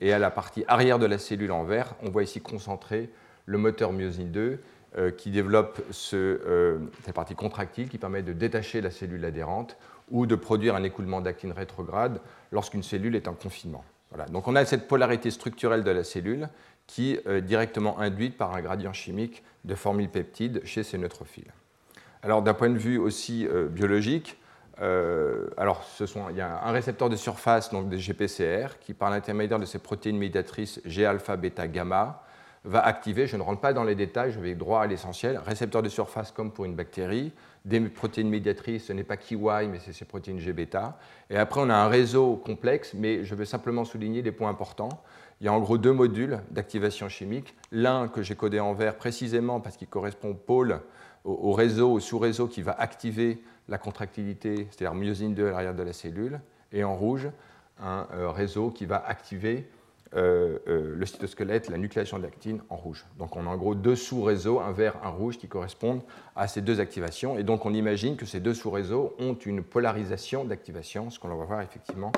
Et 0.00 0.12
à 0.12 0.18
la 0.18 0.30
partie 0.30 0.64
arrière 0.68 0.98
de 0.98 1.06
la 1.06 1.18
cellule 1.18 1.52
en 1.52 1.64
vert, 1.64 1.94
on 2.02 2.10
voit 2.10 2.22
ici 2.22 2.40
concentré 2.40 3.10
le 3.46 3.58
moteur 3.58 3.92
myosine 3.92 4.30
2 4.30 4.60
euh, 4.96 5.10
qui 5.10 5.30
développe 5.30 5.82
euh, 6.14 6.78
cette 7.04 7.14
partie 7.14 7.34
contractile 7.34 7.88
qui 7.88 7.98
permet 7.98 8.22
de 8.22 8.32
détacher 8.32 8.80
la 8.80 8.90
cellule 8.90 9.24
adhérente 9.24 9.76
ou 10.10 10.26
de 10.26 10.34
produire 10.34 10.74
un 10.76 10.82
écoulement 10.82 11.20
d'actine 11.20 11.52
rétrograde 11.52 12.20
lorsqu'une 12.52 12.82
cellule 12.82 13.16
est 13.16 13.28
en 13.28 13.34
confinement. 13.34 13.84
Voilà. 14.10 14.26
Donc 14.26 14.48
on 14.48 14.56
a 14.56 14.64
cette 14.64 14.88
polarité 14.88 15.30
structurelle 15.30 15.82
de 15.82 15.90
la 15.90 16.04
cellule 16.04 16.48
qui 16.88 17.12
est 17.12 17.40
directement 17.42 18.00
induite 18.00 18.36
par 18.36 18.54
un 18.54 18.60
gradient 18.60 18.92
chimique 18.92 19.44
de 19.64 19.76
formylpeptide 19.76 20.62
chez 20.64 20.82
ces 20.82 20.98
neutrophiles. 20.98 21.52
Alors 22.24 22.42
d'un 22.42 22.54
point 22.54 22.70
de 22.70 22.78
vue 22.78 22.98
aussi 22.98 23.46
euh, 23.46 23.68
biologique, 23.68 24.36
alors 25.56 25.82
ce 25.82 26.06
sont, 26.06 26.28
il 26.30 26.36
y 26.36 26.40
a 26.40 26.64
un 26.64 26.70
récepteur 26.70 27.10
de 27.10 27.16
surface, 27.16 27.70
donc 27.70 27.88
des 27.88 27.98
GPCR, 27.98 28.78
qui 28.80 28.94
par 28.94 29.10
l'intermédiaire 29.10 29.58
de 29.58 29.64
ces 29.64 29.80
protéines 29.80 30.16
médiatrices 30.16 30.80
G-alpha, 30.84 31.36
bêta, 31.36 31.66
gamma, 31.66 32.22
va 32.64 32.84
activer, 32.84 33.26
je 33.26 33.36
ne 33.36 33.42
rentre 33.42 33.60
pas 33.60 33.72
dans 33.72 33.84
les 33.84 33.94
détails, 33.94 34.30
je 34.30 34.38
vais 34.38 34.54
droit 34.54 34.82
à 34.82 34.86
l'essentiel, 34.86 35.40
récepteur 35.44 35.82
de 35.82 35.88
surface 35.88 36.30
comme 36.30 36.52
pour 36.52 36.64
une 36.64 36.74
bactérie, 36.74 37.32
des 37.64 37.80
protéines 37.80 38.28
médiatrices, 38.28 38.86
ce 38.86 38.92
n'est 38.92 39.04
pas 39.04 39.16
KY, 39.16 39.36
mais 39.68 39.78
c'est 39.84 39.92
ces 39.92 40.04
protéines 40.04 40.38
G-bêta. 40.38 40.98
Et 41.30 41.36
après, 41.36 41.60
on 41.60 41.70
a 41.70 41.74
un 41.74 41.88
réseau 41.88 42.36
complexe, 42.36 42.94
mais 42.94 43.24
je 43.24 43.34
vais 43.34 43.44
simplement 43.44 43.84
souligner 43.84 44.22
des 44.22 44.32
points 44.32 44.50
importants. 44.50 45.02
Il 45.40 45.44
y 45.44 45.48
a 45.48 45.52
en 45.52 45.60
gros 45.60 45.78
deux 45.78 45.92
modules 45.92 46.40
d'activation 46.50 47.08
chimique. 47.08 47.54
L'un 47.70 48.08
que 48.08 48.22
j'ai 48.22 48.34
codé 48.34 48.58
en 48.58 48.74
vert 48.74 48.96
précisément 48.96 49.60
parce 49.60 49.76
qu'il 49.76 49.86
correspond 49.86 50.30
au 50.30 50.34
pôle, 50.34 50.80
au, 51.24 51.52
réseau, 51.52 51.92
au 51.92 52.00
sous-réseau 52.00 52.48
qui 52.48 52.62
va 52.62 52.72
activer 52.72 53.42
la 53.68 53.78
contractilité, 53.78 54.66
c'est-à-dire 54.70 54.94
myosine 54.94 55.34
2 55.34 55.46
à 55.46 55.50
l'arrière 55.50 55.74
de 55.74 55.82
la 55.82 55.92
cellule. 55.92 56.40
Et 56.72 56.82
en 56.82 56.96
rouge, 56.96 57.28
un 57.80 58.08
euh, 58.14 58.30
réseau 58.30 58.70
qui 58.70 58.84
va 58.84 59.04
activer 59.06 59.70
euh, 60.16 60.58
euh, 60.66 60.94
le 60.96 61.06
cytosquelette, 61.06 61.68
la 61.68 61.78
nucléation 61.78 62.18
de 62.18 62.24
l'actine 62.24 62.60
en 62.70 62.76
rouge. 62.76 63.06
Donc 63.18 63.36
on 63.36 63.46
a 63.46 63.50
en 63.50 63.56
gros 63.56 63.76
deux 63.76 63.94
sous-réseaux, 63.94 64.58
un 64.58 64.72
vert, 64.72 64.96
un 65.04 65.10
rouge, 65.10 65.38
qui 65.38 65.46
correspondent 65.46 66.02
à 66.34 66.48
ces 66.48 66.62
deux 66.62 66.80
activations. 66.80 67.38
Et 67.38 67.44
donc 67.44 67.64
on 67.64 67.74
imagine 67.74 68.16
que 68.16 68.26
ces 68.26 68.40
deux 68.40 68.54
sous-réseaux 68.54 69.14
ont 69.20 69.34
une 69.34 69.62
polarisation 69.62 70.44
d'activation, 70.44 71.10
ce 71.10 71.20
qu'on 71.20 71.28
va 71.28 71.44
voir 71.44 71.60
effectivement 71.60 72.10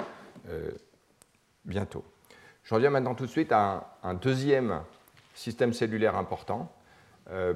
bientôt. 1.64 2.04
Je 2.64 2.74
reviens 2.74 2.90
maintenant 2.90 3.14
tout 3.14 3.26
de 3.26 3.30
suite 3.30 3.52
à 3.52 3.96
un, 4.02 4.14
deuxième 4.14 4.80
système 5.34 5.72
cellulaire 5.72 6.16
important 6.16 6.72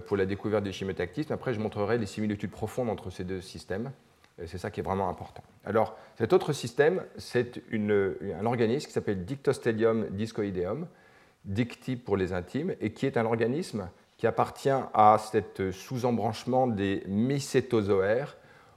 pour 0.06 0.16
la 0.16 0.24
découverte 0.24 0.64
du 0.64 0.72
chimiotactisme. 0.72 1.32
Après, 1.32 1.52
je 1.52 1.60
montrerai 1.60 1.98
les 1.98 2.06
similitudes 2.06 2.50
profondes 2.50 2.88
entre 2.88 3.10
ces 3.10 3.24
deux 3.24 3.40
systèmes. 3.40 3.90
C'est 4.46 4.58
ça 4.58 4.70
qui 4.70 4.80
est 4.80 4.82
vraiment 4.82 5.08
important. 5.08 5.42
Alors, 5.64 5.96
cet 6.16 6.32
autre 6.32 6.52
système, 6.52 7.02
c'est 7.16 7.62
un 7.72 8.46
organisme 8.46 8.86
qui 8.86 8.92
s'appelle 8.92 9.24
Dictostelium 9.24 10.08
discoideum, 10.10 10.86
dicti 11.44 11.96
pour 11.96 12.16
les 12.16 12.32
intimes, 12.32 12.74
et 12.80 12.92
qui 12.92 13.06
est 13.06 13.16
un 13.16 13.26
organisme 13.26 13.88
qui 14.16 14.26
appartient 14.26 14.70
à 14.70 15.18
cet 15.18 15.70
sous-embranchement 15.70 16.66
des 16.66 17.02
mycétozoaires. 17.06 18.36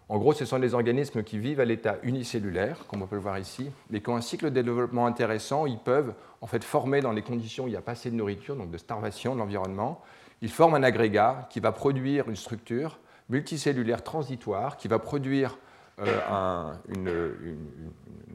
En 0.09 0.19
gros, 0.19 0.31
ce 0.31 0.45
sont 0.45 0.59
des 0.59 0.73
organismes 0.73 1.21
qui 1.21 1.37
vivent 1.37 1.59
à 1.59 1.65
l'état 1.65 1.97
unicellulaire, 2.03 2.85
comme 2.87 3.01
on 3.01 3.07
peut 3.07 3.17
le 3.17 3.21
voir 3.21 3.37
ici, 3.39 3.69
mais 3.89 3.99
qui 3.99 4.09
ont 4.09 4.15
un 4.15 4.21
cycle 4.21 4.51
de 4.51 4.61
développement 4.61 5.05
intéressant. 5.05 5.65
Ils 5.65 5.79
peuvent 5.79 6.13
en 6.39 6.47
fait 6.47 6.63
former 6.63 7.01
dans 7.01 7.11
les 7.11 7.21
conditions 7.21 7.65
où 7.65 7.67
il 7.67 7.71
n'y 7.71 7.77
a 7.77 7.81
pas 7.81 7.91
assez 7.91 8.09
de 8.09 8.15
nourriture, 8.15 8.55
donc 8.55 8.71
de 8.71 8.77
starvation 8.77 9.33
de 9.33 9.39
l'environnement. 9.39 10.01
Ils 10.41 10.51
forment 10.51 10.75
un 10.75 10.83
agrégat 10.83 11.47
qui 11.49 11.59
va 11.59 11.73
produire 11.73 12.29
une 12.29 12.37
structure 12.37 12.99
multicellulaire 13.29 14.03
transitoire 14.03 14.77
qui 14.77 14.87
va 14.87 14.99
produire 14.99 15.57
euh, 15.99 16.73
une, 16.87 17.57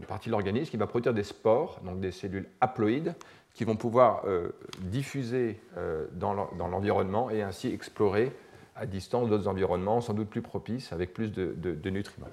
partie 0.08 0.28
de 0.28 0.32
l'organisme 0.32 0.70
qui 0.70 0.76
va 0.76 0.86
produire 0.86 1.14
des 1.14 1.22
spores, 1.22 1.80
donc 1.84 2.00
des 2.00 2.10
cellules 2.10 2.48
haploïdes, 2.60 3.14
qui 3.54 3.64
vont 3.64 3.76
pouvoir 3.76 4.22
euh, 4.26 4.50
diffuser 4.80 5.60
euh, 5.76 6.06
dans 6.12 6.34
l'environnement 6.34 7.30
et 7.30 7.42
ainsi 7.42 7.68
explorer 7.72 8.32
à 8.76 8.86
distance 8.86 9.28
d'autres 9.28 9.48
environnements, 9.48 10.00
sans 10.00 10.14
doute 10.14 10.28
plus 10.28 10.42
propices, 10.42 10.92
avec 10.92 11.12
plus 11.12 11.32
de, 11.32 11.90
nutriments. 11.90 12.28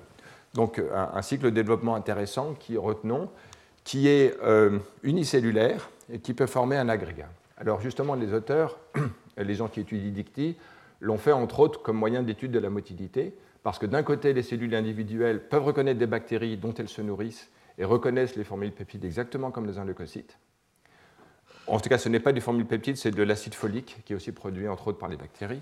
Donc 0.53 0.81
un, 0.93 1.21
cycle 1.21 1.45
de 1.45 1.49
développement 1.49 1.95
intéressant 1.95 2.53
qui, 2.53 2.77
retenons, 2.77 3.29
qui 3.83 4.07
est 4.07 4.35
unicellulaire 5.03 5.89
et 6.11 6.19
qui 6.19 6.33
peut 6.33 6.47
former 6.47 6.77
un 6.77 6.89
agrégat. 6.89 7.29
Alors 7.57 7.81
justement, 7.81 8.15
les 8.15 8.33
auteurs, 8.33 8.77
les 9.37 9.55
gens 9.55 9.67
qui 9.67 9.81
étudient 9.81 10.11
Dicty, 10.11 10.55
l'ont 11.01 11.17
fait 11.17 11.31
entre 11.31 11.59
autres 11.59 11.81
comme 11.81 11.97
moyen 11.97 12.23
d'étude 12.23 12.51
de 12.51 12.59
la 12.59 12.69
motilité, 12.69 13.35
parce 13.63 13.77
que 13.77 13.85
d'un 13.85 14.03
côté, 14.03 14.33
les 14.33 14.43
cellules 14.43 14.73
individuelles 14.73 15.41
peuvent 15.41 15.65
reconnaître 15.65 15.99
des 15.99 16.07
bactéries 16.07 16.57
dont 16.57 16.73
elles 16.73 16.89
se 16.89 17.01
nourrissent 17.01 17.49
et 17.77 17.85
reconnaissent 17.85 18.35
les 18.35 18.43
formules 18.43 18.71
peptides 18.71 19.05
exactement 19.05 19.51
comme 19.51 19.65
les 19.65 19.83
leucocytes. 19.83 20.37
En 21.67 21.79
tout 21.79 21.89
cas, 21.89 21.97
ce 21.97 22.09
n'est 22.09 22.19
pas 22.19 22.31
du 22.31 22.41
peptides, 22.41 22.97
c'est 22.97 23.11
de 23.11 23.23
l'acide 23.23 23.53
folique 23.53 23.97
qui 24.05 24.13
est 24.13 24.15
aussi 24.15 24.31
produit 24.31 24.67
entre 24.67 24.87
autres 24.87 24.97
par 24.97 25.09
les 25.09 25.17
bactéries. 25.17 25.61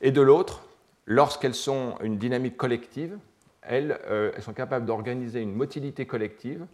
Et 0.00 0.12
de 0.12 0.20
l'autre, 0.20 0.62
lorsqu'elles 1.06 1.54
sont 1.54 1.96
une 2.02 2.18
dynamique 2.18 2.56
collective, 2.56 3.18
elles, 3.62 3.98
euh, 4.08 4.32
elles 4.34 4.42
sont 4.42 4.52
capables 4.52 4.86
d'organiser 4.86 5.40
une 5.40 5.52
motilité 5.52 6.06
collective 6.06 6.66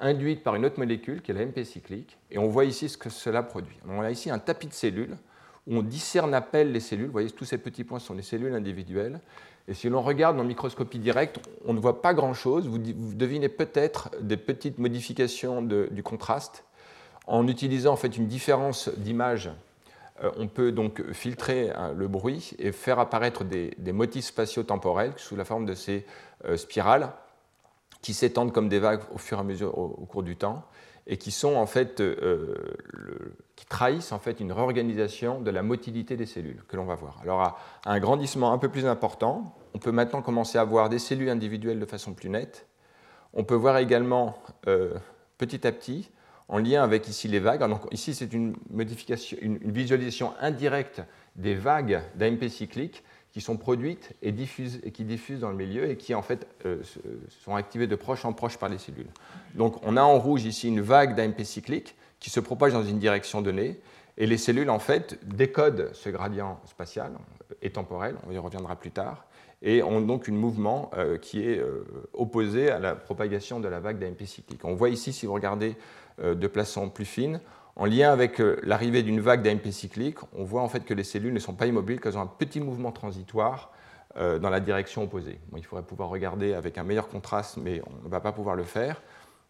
induite 0.00 0.42
par 0.42 0.56
une 0.56 0.66
autre 0.66 0.78
molécule 0.78 1.22
qui 1.22 1.30
est 1.30 1.34
la 1.34 1.46
MP 1.46 1.64
cyclique. 1.64 2.18
Et 2.30 2.38
on 2.38 2.48
voit 2.48 2.64
ici 2.64 2.88
ce 2.88 2.98
que 2.98 3.08
cela 3.08 3.42
produit. 3.42 3.78
On 3.88 4.00
a 4.00 4.10
ici 4.10 4.30
un 4.30 4.38
tapis 4.38 4.66
de 4.66 4.72
cellules 4.72 5.16
où 5.66 5.76
on 5.76 5.82
discerne 5.82 6.34
à 6.34 6.40
pelle 6.40 6.72
les 6.72 6.80
cellules. 6.80 7.06
Vous 7.06 7.12
voyez, 7.12 7.30
tous 7.30 7.44
ces 7.44 7.58
petits 7.58 7.84
points 7.84 8.00
sont 8.00 8.14
les 8.14 8.22
cellules 8.22 8.54
individuelles. 8.54 9.20
Et 9.68 9.74
si 9.74 9.88
l'on 9.88 10.02
regarde 10.02 10.36
dans 10.36 10.42
microscopie 10.42 10.98
directe, 10.98 11.38
on 11.64 11.72
ne 11.72 11.78
voit 11.78 12.02
pas 12.02 12.14
grand-chose. 12.14 12.66
Vous, 12.66 12.78
devinez 12.78 13.48
peut-être 13.48 14.10
des 14.20 14.36
petites 14.36 14.78
modifications 14.78 15.62
du 15.62 16.02
contraste. 16.02 16.64
En 17.28 17.46
utilisant 17.46 17.92
en 17.92 17.96
fait 17.96 18.16
une 18.16 18.26
différence 18.26 18.88
d'image, 18.96 19.50
on 20.36 20.48
peut 20.48 20.72
donc 20.72 21.02
filtrer 21.12 21.70
hein, 21.70 21.92
le 21.96 22.08
bruit 22.08 22.54
et 22.58 22.72
faire 22.72 22.98
apparaître 22.98 23.44
des, 23.44 23.92
motifs 23.92 24.26
spatio-temporels 24.26 25.14
sous 25.16 25.36
la 25.36 25.44
forme 25.44 25.66
de 25.66 25.74
ces 25.74 26.06
euh, 26.44 26.56
spirales 26.56 27.12
qui 28.00 28.14
s'étendent 28.14 28.52
comme 28.52 28.68
des 28.68 28.78
vagues 28.78 29.02
au 29.14 29.18
fur 29.18 29.38
et 29.38 29.40
à 29.40 29.44
mesure 29.44 29.76
au 29.78 30.06
cours 30.06 30.22
du 30.22 30.36
temps 30.36 30.64
et 31.06 31.16
qui 31.16 31.30
sont 31.30 31.56
en 31.56 31.66
fait 31.66 32.00
euh, 32.00 32.54
qui 33.56 33.66
trahissent 33.66 34.12
en 34.12 34.18
fait 34.18 34.40
une 34.40 34.52
réorganisation 34.52 35.40
de 35.40 35.50
la 35.50 35.62
motilité 35.62 36.16
des 36.16 36.26
cellules 36.26 36.62
que 36.68 36.76
l'on 36.76 36.84
va 36.84 36.94
voir. 36.94 37.18
Alors 37.22 37.40
à, 37.40 37.58
un 37.84 37.98
grandissement 37.98 38.52
un 38.52 38.58
peu 38.58 38.68
plus 38.68 38.86
important, 38.86 39.56
on 39.74 39.78
peut 39.78 39.90
maintenant 39.90 40.22
commencer 40.22 40.58
à 40.58 40.64
voir 40.64 40.88
des 40.88 40.98
cellules 40.98 41.28
individuelles 41.28 41.80
de 41.80 41.86
façon 41.86 42.14
plus 42.14 42.28
nette. 42.28 42.66
On 43.34 43.44
peut 43.44 43.54
voir 43.54 43.78
également 43.78 44.38
euh, 44.68 44.94
petit 45.38 45.66
à 45.66 45.72
petit, 45.72 46.10
en 46.52 46.58
lien 46.58 46.84
avec 46.84 47.08
ici 47.08 47.26
les 47.28 47.40
vagues. 47.40 47.66
Donc 47.66 47.82
ici 47.90 48.14
c'est 48.14 48.32
une 48.32 48.54
modification, 48.70 49.36
une, 49.40 49.58
visualisation 49.58 50.34
indirecte 50.40 51.02
des 51.34 51.54
vagues 51.54 52.02
d'AMP 52.14 52.48
cyclique 52.48 53.02
qui 53.32 53.40
sont 53.40 53.56
produites 53.56 54.12
et, 54.20 54.30
diffusent, 54.30 54.78
et 54.84 54.90
qui 54.92 55.04
diffusent 55.04 55.40
dans 55.40 55.48
le 55.48 55.56
milieu 55.56 55.90
et 55.90 55.96
qui 55.96 56.14
en 56.14 56.20
fait 56.20 56.46
euh, 56.66 56.82
sont 57.42 57.56
activées 57.56 57.86
de 57.86 57.96
proche 57.96 58.26
en 58.26 58.34
proche 58.34 58.58
par 58.58 58.68
les 58.68 58.76
cellules. 58.76 59.08
Donc 59.54 59.76
on 59.82 59.96
a 59.96 60.02
en 60.02 60.18
rouge 60.18 60.44
ici 60.44 60.68
une 60.68 60.82
vague 60.82 61.16
d'AMP 61.16 61.42
cyclique 61.42 61.96
qui 62.20 62.28
se 62.28 62.38
propage 62.38 62.74
dans 62.74 62.84
une 62.84 62.98
direction 62.98 63.40
donnée 63.40 63.80
et 64.18 64.26
les 64.26 64.36
cellules 64.36 64.68
en 64.68 64.78
fait 64.78 65.18
décodent 65.26 65.88
ce 65.94 66.10
gradient 66.10 66.60
spatial 66.66 67.12
et 67.62 67.70
temporel, 67.70 68.16
on 68.28 68.30
y 68.30 68.38
reviendra 68.38 68.76
plus 68.76 68.90
tard, 68.90 69.24
et 69.62 69.82
ont 69.82 70.00
donc 70.00 70.28
un 70.28 70.32
mouvement 70.32 70.90
euh, 70.94 71.18
qui 71.18 71.46
est 71.48 71.58
euh, 71.58 71.84
opposé 72.12 72.70
à 72.70 72.78
la 72.78 72.94
propagation 72.94 73.60
de 73.60 73.68
la 73.68 73.80
vague 73.80 73.98
d'AMP 73.98 74.26
cyclique. 74.26 74.64
On 74.64 74.74
voit 74.74 74.88
ici, 74.88 75.12
si 75.12 75.24
vous 75.24 75.32
regardez 75.32 75.76
de 76.22 76.48
façon 76.48 76.88
plus 76.88 77.04
fine, 77.04 77.40
en 77.76 77.86
lien 77.86 78.12
avec 78.12 78.40
euh, 78.40 78.60
l'arrivée 78.62 79.02
d'une 79.02 79.20
vague 79.20 79.42
d'AMP 79.42 79.70
cyclique, 79.70 80.18
on 80.34 80.44
voit 80.44 80.62
en 80.62 80.68
fait 80.68 80.84
que 80.84 80.92
les 80.92 81.04
cellules 81.04 81.32
ne 81.32 81.38
sont 81.38 81.54
pas 81.54 81.66
immobiles, 81.66 82.00
qu'elles 82.00 82.18
ont 82.18 82.22
un 82.22 82.26
petit 82.26 82.60
mouvement 82.60 82.92
transitoire 82.92 83.72
euh, 84.16 84.38
dans 84.38 84.50
la 84.50 84.60
direction 84.60 85.04
opposée. 85.04 85.40
il 85.56 85.64
faudrait 85.64 85.84
pouvoir 85.84 86.10
regarder 86.10 86.52
avec 86.52 86.76
un 86.76 86.84
meilleur 86.84 87.08
contraste, 87.08 87.56
mais 87.56 87.80
on 87.86 88.04
ne 88.04 88.10
va 88.10 88.20
pas 88.20 88.32
pouvoir 88.32 88.56
le 88.56 88.64
faire. 88.64 89.00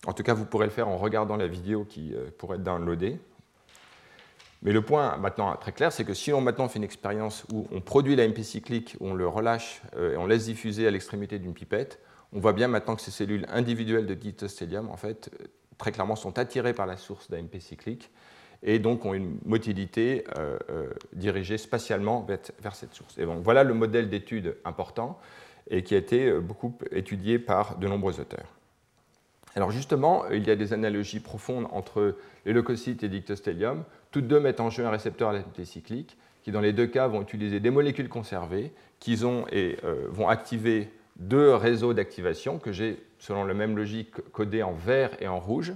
En 0.06 0.12
tout 0.12 0.22
cas, 0.22 0.35
vous 0.35 0.44
pourrez 0.44 0.66
le 0.66 0.72
faire 0.72 0.88
en 0.88 0.98
regardant 0.98 1.37
la 1.37 1.48
vidéo 1.48 1.85
qui 1.85 2.14
euh, 2.14 2.30
pourrait 2.38 2.56
être 2.56 2.62
downloadée. 2.62 3.18
Mais 4.62 4.70
le 4.70 4.82
point 4.82 5.16
maintenant 5.16 5.56
très 5.56 5.72
clair, 5.72 5.92
c'est 5.92 6.04
que 6.04 6.14
si 6.14 6.32
on 6.32 6.40
maintenant 6.40 6.68
fait 6.68 6.78
une 6.78 6.85
expérience 6.85 7.44
où 7.52 7.66
on 7.72 7.80
produit 7.80 8.14
l'AMP 8.14 8.44
cyclique, 8.44 8.96
on 9.00 9.12
le 9.12 9.26
relâche 9.26 9.82
et 10.00 10.16
on 10.16 10.24
laisse 10.24 10.44
diffuser 10.44 10.87
à 10.87 10.92
l'extrémité 10.92 11.40
d'une 11.40 11.52
pipette, 11.52 11.98
on 12.32 12.38
voit 12.38 12.52
bien 12.52 12.68
maintenant 12.68 12.94
que 12.94 13.02
ces 13.02 13.11
cellules 13.11 13.44
individuelles 13.48 14.06
de 14.06 14.14
dithostélium 14.14 14.88
en 14.88 14.96
fait, 14.96 15.30
très 15.78 15.92
clairement 15.92 16.16
sont 16.16 16.38
attirés 16.38 16.74
par 16.74 16.87
la 16.87 16.96
source 16.96 17.30
d'AMP 17.30 17.58
cyclique 17.61 18.11
et 18.62 18.78
donc 18.78 19.04
ont 19.04 19.14
une 19.14 19.38
motilité 19.44 20.24
euh, 20.38 20.58
euh, 20.70 20.90
dirigée 21.12 21.58
spatialement 21.58 22.26
vers, 22.61 22.74
cette 22.74 22.94
source. 22.94 23.18
Et 23.18 23.24
voilà 23.24 23.64
le 23.64 23.74
modèle 23.74 24.08
d'étude 24.08 24.56
important 24.64 25.18
et 25.70 25.82
qui 25.82 25.94
a 25.94 25.98
été 25.98 26.28
euh, 26.28 26.40
beaucoup 26.40 26.76
étudié 26.92 27.38
par 27.38 27.78
de 27.78 27.88
nombreux 27.88 28.20
auteurs. 28.20 28.54
Alors 29.54 29.70
justement, 29.70 30.28
il 30.30 30.46
y 30.46 30.50
a 30.50 30.56
des 30.56 30.72
analogies 30.72 31.20
profondes 31.20 31.66
entre 31.72 32.16
les 32.46 32.52
leucocytes 32.52 33.02
et 33.02 33.08
dictostelium. 33.08 33.85
Toutes 34.11 34.26
deux 34.26 34.40
mettent 34.40 34.61
en 34.61 34.70
jeu 34.70 34.87
un 34.87 34.90
récepteur 34.90 35.30
à 35.30 35.32
l'AMP 35.32 35.64
cyclique 35.64 36.16
qui 36.42 36.50
dans 36.50 36.61
les 36.61 36.72
deux 36.72 36.87
cas 36.87 37.06
vont 37.06 37.22
utiliser 37.22 37.61
des 37.61 37.70
molécules 37.70 38.08
conservées 38.08 38.72
qui 38.98 39.24
ont 39.24 39.46
et 39.52 39.76
vont 40.08 40.28
activer 40.28 40.90
deux 41.16 41.55
réseaux 41.55 41.94
d'activation 41.94 42.59
que 42.59 42.72
j'ai, 42.72 43.03
selon 43.18 43.44
la 43.44 43.55
même 43.55 43.77
logique, 43.77 44.14
codés 44.33 44.62
en 44.62 44.72
vert 44.72 45.11
et 45.20 45.29
en 45.29 45.38
rouge. 45.38 45.72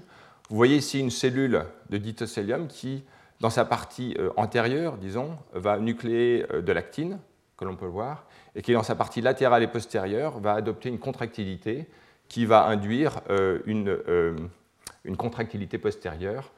Vous 0.49 0.57
voyez 0.57 0.77
ici 0.77 1.01
une 1.01 1.11
cellule 1.11 1.65
de 1.91 1.99
dithocélium 1.99 2.69
qui, 2.69 3.05
dans 3.41 3.51
sa 3.51 3.65
partie 3.65 4.15
euh, 4.19 4.31
antérieure, 4.37 4.97
disons, 4.97 5.37
va 5.53 5.79
nucléer 5.79 6.47
de 6.53 6.73
l'actine, 6.73 7.19
que 7.57 7.65
l'on 7.65 7.77
peut 7.77 7.87
voir, 7.87 8.27
et 8.55 8.63
qui, 8.63 8.73
dans 8.73 8.83
sa 8.83 8.95
partie 8.95 9.21
latérale 9.21 9.63
et 9.63 9.69
postérieure, 9.69 10.39
va 10.41 10.55
adopter 10.55 10.89
une 10.89 10.99
contractilité 10.99 11.87
qui 12.29 12.45
va 12.45 12.67
induire 12.67 13.21
une, 13.67 13.99
une 15.05 15.17
contractilité 15.17 15.79
postérieure 15.79 16.51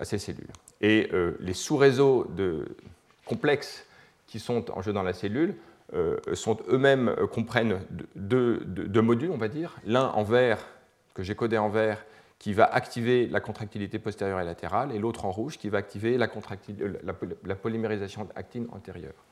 à 0.00 0.04
ces 0.04 0.18
cellules. 0.18 0.46
Et 0.80 1.10
les 1.40 1.54
sous-réseaux 1.54 2.30
complexes 3.26 3.84
qui 4.26 4.38
sont 4.38 4.70
en 4.70 4.82
jeu 4.82 4.92
dans 4.92 5.02
la 5.02 5.12
cellule 5.12 5.56
sont 6.34 6.58
eux-mêmes 6.68 7.14
comprennent 7.32 7.80
deux, 8.14 9.02
modules, 9.02 9.30
on 9.30 9.38
va 9.38 9.48
dire. 9.48 9.76
L'un 9.84 10.08
en 10.08 10.22
vert, 10.22 10.58
que 11.14 11.22
j'ai 11.22 11.34
codé 11.34 11.58
en 11.58 11.68
vert, 11.68 12.04
qui 12.38 12.52
va 12.52 12.64
activer 12.64 13.26
la 13.26 13.40
contractilité 13.40 13.98
postérieure 13.98 14.40
et 14.40 14.44
latérale, 14.44 14.92
et 14.92 14.98
l'autre 14.98 15.24
en 15.24 15.30
rouge 15.30 15.58
qui 15.58 15.68
va 15.68 15.78
activer 15.78 16.16
la, 16.16 16.28
la 17.44 17.54
polymérisation 17.54 18.24
d'actine 18.24 18.66
antérieure. 18.72 19.24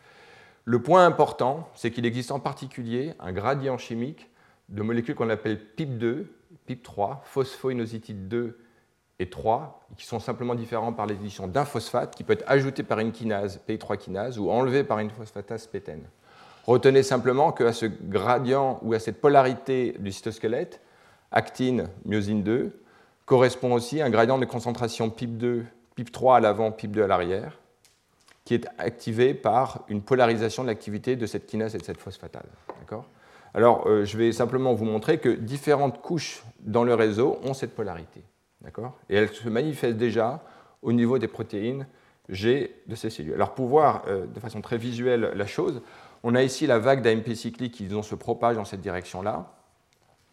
Le 0.65 0.83
point 0.83 1.07
important, 1.07 1.71
c'est 1.75 1.91
qu'il 1.91 2.05
existe 2.05 2.31
en 2.31 2.41
particulier 2.41 3.15
un 3.21 3.33
gradient 3.33 3.79
chimique 3.79 4.29
de 4.69 4.83
molécules 4.83 5.15
qu'on 5.15 5.31
appelle 5.31 5.59
PIP2, 5.79 6.27
PIP3, 6.69 7.21
phosphoinositide 7.25 8.29
2 8.29 8.59
et 9.19 9.31
3, 9.31 9.87
qui 9.97 10.07
sont 10.07 10.21
simplement 10.21 10.55
différents 10.55 10.93
par 10.93 11.07
l'addition 11.07 11.49
d'un 11.49 11.65
phosphate 11.65 12.15
qui 12.15 12.23
peut 12.23 12.35
être 12.35 12.45
ajouté 12.47 12.83
par 12.83 12.99
une 12.99 13.13
kinase, 13.13 13.61
PI3 13.67 13.97
kinase, 13.97 14.39
ou 14.39 14.51
enlevé 14.51 14.85
par 14.85 14.99
une 14.99 15.11
phosphatase 15.11 15.67
PTEN. 15.67 16.03
Retenez 16.69 17.03
simplement 17.03 17.51
qu'à 17.51 17.73
ce 17.73 17.87
gradient 17.87 18.79
ou 18.83 18.93
à 18.93 18.99
cette 18.99 19.23
polarité 19.23 19.97
du 20.01 20.13
cytosquelette, 20.13 20.83
actine, 21.33 21.89
myosine 22.05 22.43
2, 22.43 22.79
correspond 23.25 23.73
aussi 23.73 24.03
un 24.03 24.11
gradient 24.11 24.37
de 24.37 24.45
concentration 24.45 25.09
PIP2, 25.09 25.63
PIP3 25.97 26.37
à 26.37 26.41
l'avant, 26.41 26.71
PIP2 26.71 27.05
à 27.05 27.07
l'arrière, 27.07 27.59
qui 28.45 28.53
est 28.53 28.69
activé 28.77 29.33
par 29.33 29.87
une 29.89 30.03
polarisation 30.03 30.63
de 30.63 30.69
l'activité 30.69 31.17
de 31.17 31.25
cette 31.25 31.47
kinase 31.47 31.75
et 31.75 31.79
de 31.79 31.85
cette 31.85 31.97
phosphatase. 31.97 32.43
Alors, 33.55 33.89
euh, 33.89 34.05
je 34.05 34.19
vais 34.19 34.31
simplement 34.33 34.75
vous 34.75 34.85
montrer 34.85 35.17
que 35.17 35.31
différentes 35.31 36.03
couches 36.03 36.43
dans 36.61 36.85
le 36.85 36.93
réseau 36.93 37.39
ont 37.45 37.55
cette 37.55 37.75
polarité. 37.75 38.23
Et 39.09 39.17
elle 39.17 39.31
se 39.31 39.49
manifeste 39.49 39.97
déjà 39.97 40.43
au 40.83 40.93
niveau 40.93 41.19
des 41.19 41.29
protéines 41.29 41.87
G 42.29 42.75
de 42.87 42.95
ces 42.95 43.09
cellules. 43.09 43.33
Alors 43.33 43.55
pour 43.55 43.69
voir 43.69 44.03
euh, 44.07 44.27
de 44.27 44.39
façon 44.39 44.61
très 44.61 44.77
visuelle 44.77 45.33
la 45.35 45.47
chose, 45.47 45.81
on 46.23 46.35
a 46.35 46.43
ici 46.43 46.67
la 46.67 46.79
vague 46.79 47.03
d'AMP 47.03 47.35
cyclique 47.35 47.75
qui 47.75 47.89
se 47.89 48.15
propage 48.15 48.57
dans 48.57 48.65
cette 48.65 48.81
direction-là. 48.81 49.53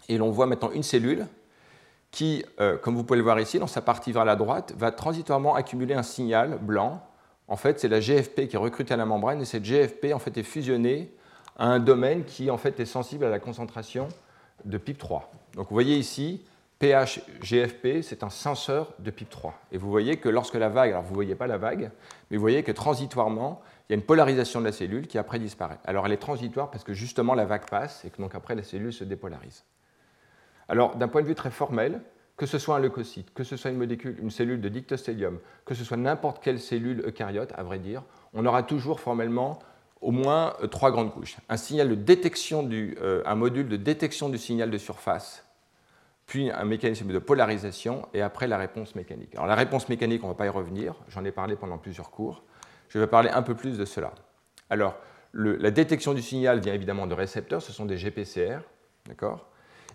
Et 0.10 0.17
l'on 0.17 0.32
voit 0.32 0.45
maintenant 0.45 0.71
une 0.71 0.84
cellule 0.84 1.28
qui, 2.12 2.45
euh, 2.60 2.78
comme 2.78 2.95
vous 2.95 3.04
pouvez 3.04 3.17
le 3.17 3.24
voir 3.24 3.39
ici, 3.39 3.60
dans 3.60 3.67
sa 3.67 3.82
partie 3.82 4.12
vers 4.12 4.26
la 4.26 4.36
droite, 4.36 4.74
va 4.78 4.91
transitoirement 4.91 5.56
accumuler 5.56 5.93
un 5.93 6.04
signal 6.04 6.58
blanc. 6.62 7.04
En 7.48 7.58
fait, 7.58 7.80
c'est 7.80 7.88
la 7.88 8.00
GFP 8.00 8.48
qui 8.48 8.56
est 8.56 8.60
recrutée 8.60 8.93
à 8.93 8.98
la 8.98 9.06
membrane 9.06 9.41
et 9.41 9.45
cette 9.45 9.63
GFP 9.63 10.13
en 10.13 10.19
fait, 10.19 10.38
est 10.38 10.43
fusionnée 10.43 11.12
à 11.58 11.67
un 11.67 11.80
domaine 11.80 12.24
qui 12.24 12.50
en 12.50 12.58
fait, 12.58 12.80
est 12.80 12.86
sensible 12.86 13.26
à 13.26 13.30
la 13.30 13.39
concentration 13.39 14.08
de 14.63 14.78
PIP3. 14.78 15.21
Donc 15.56 15.67
vous 15.69 15.76
voyez 15.76 15.98
ici 15.98 16.41
pH 16.80 17.21
GFP, 17.41 18.02
c'est 18.02 18.24
un 18.24 18.30
senseur 18.30 18.93
de 19.00 19.12
PIP3. 19.12 19.52
Et 19.71 19.78
vous 19.78 19.89
voyez 19.89 20.17
que 20.17 20.30
lorsque 20.30 20.56
la 20.56 20.69
vague, 20.69 20.91
alors 20.91 21.04
vous 21.04 21.12
ne 21.12 21.15
voyez 21.15 21.36
pas 21.36 21.48
la 21.48 21.58
vague, 21.58 21.91
mais 22.30 22.38
vous 22.38 22.41
voyez 22.41 22.63
que 22.63 22.71
transitoirement, 22.71 23.62
il 23.88 23.93
y 23.93 23.95
a 23.95 23.98
une 23.98 24.06
polarisation 24.06 24.60
de 24.60 24.65
la 24.65 24.71
cellule 24.71 25.08
qui 25.08 25.17
après 25.17 25.39
disparaît. 25.39 25.80
Alors 25.86 26.06
elle 26.06 26.12
est 26.12 26.17
transitoire 26.17 26.71
parce 26.71 26.84
que 26.84 26.93
justement 26.93 27.34
la 27.34 27.45
vague 27.45 27.69
passe 27.69 28.04
et 28.06 28.10
que 28.10 28.21
donc 28.21 28.36
après 28.36 28.56
la 28.56 28.63
cellule 28.63 28.93
se 28.93 29.04
dépolarise. 29.04 29.63
Alors 30.67 30.95
d'un 30.95 31.08
point 31.08 31.21
de 31.21 31.28
vue 31.28 31.36
très 31.36 31.52
formel, 31.52 32.02
que 32.38 32.45
ce 32.45 32.58
soit 32.58 32.76
un 32.76 32.80
leucocyte, 32.80 33.34
que 33.34 33.43
ce 33.43 33.56
soit 33.56 33.71
une 33.71 33.78
molécule, 33.78 34.17
une 34.19 34.32
cellule 34.32 34.60
de 34.60 34.69
dictostélium, 34.69 35.39
que 35.65 35.76
ce 35.76 35.84
soit 35.84 35.98
n'importe 35.98 36.43
quelle 36.43 36.60
cellule 36.60 37.02
eucaryote, 37.06 37.54
à 37.56 37.63
vrai 37.63 37.80
dire, 37.80 38.04
on 38.34 38.45
aura 38.45 38.63
toujours 38.63 39.00
formellement 39.00 39.60
au 40.02 40.12
moins 40.12 40.56
euh, 40.62 40.67
trois 40.67 40.91
grandes 40.91 41.13
couches. 41.13 41.38
Un 41.48 41.58
signal 41.58 41.89
de 41.89 41.95
détection 41.95 42.63
du, 42.63 42.98
euh, 43.02 43.24
un 43.26 43.36
module 43.36 43.69
de 43.69 43.78
détection 43.78 44.30
du 44.30 44.38
signal 44.38 44.69
de 44.69 44.78
surface 44.78 45.45
puis 46.26 46.50
un 46.50 46.65
mécanisme 46.65 47.12
de 47.12 47.19
polarisation, 47.19 48.08
et 48.13 48.21
après 48.21 48.48
la 48.48 48.58
réponse 48.58 48.95
mécanique. 48.95 49.36
Alors 49.36 49.48
la 49.48 49.56
réponse 49.56 49.89
mécanique, 49.89 50.24
on 50.24 50.28
ne 50.28 50.34
va 50.34 50.38
pas 50.38 50.45
y 50.45 50.50
revenir, 50.50 50.95
j'en 51.08 51.24
ai 51.24 51.32
parlé 51.32 51.56
pendant 51.56 51.78
plusieurs 51.78 52.10
cours, 52.10 52.43
je 52.89 53.00
vais 53.00 53.08
parler 53.08 53.30
un 53.30 53.41
peu 53.41 53.56
plus 53.56 53.78
de 53.78 53.86
cela. 53.86 54.13
Alors, 54.69 54.95
la 55.34 55.71
détection 55.71 56.13
du 56.13 56.21
signal 56.21 56.60
vient 56.60 56.74
évidemment 56.74 57.08
de 57.08 57.13
récepteurs, 57.13 57.62
ce 57.62 57.71
sont 57.71 57.86
des 57.86 57.98
GPCR, 57.98 58.60
d'accord? 59.08 59.48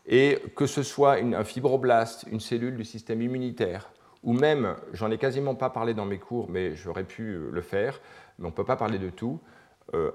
Et 0.06 0.38
que 0.56 0.66
ce 0.66 0.82
soit 0.82 1.14
un 1.14 1.44
fibroblast, 1.44 2.26
une 2.30 2.40
cellule 2.40 2.76
du 2.76 2.84
système 2.84 3.22
immunitaire, 3.22 3.90
ou 4.22 4.32
même, 4.32 4.76
j'en 4.92 5.10
ai 5.10 5.18
quasiment 5.18 5.54
pas 5.54 5.70
parlé 5.70 5.94
dans 5.94 6.04
mes 6.04 6.18
cours, 6.18 6.50
mais 6.50 6.76
j'aurais 6.76 7.04
pu 7.04 7.38
le 7.50 7.62
faire, 7.62 8.00
mais 8.38 8.46
on 8.46 8.50
ne 8.50 8.54
peut 8.54 8.64
pas 8.64 8.76
parler 8.76 8.98
de 8.98 9.08
tout, 9.08 9.40
euh, 9.94 10.12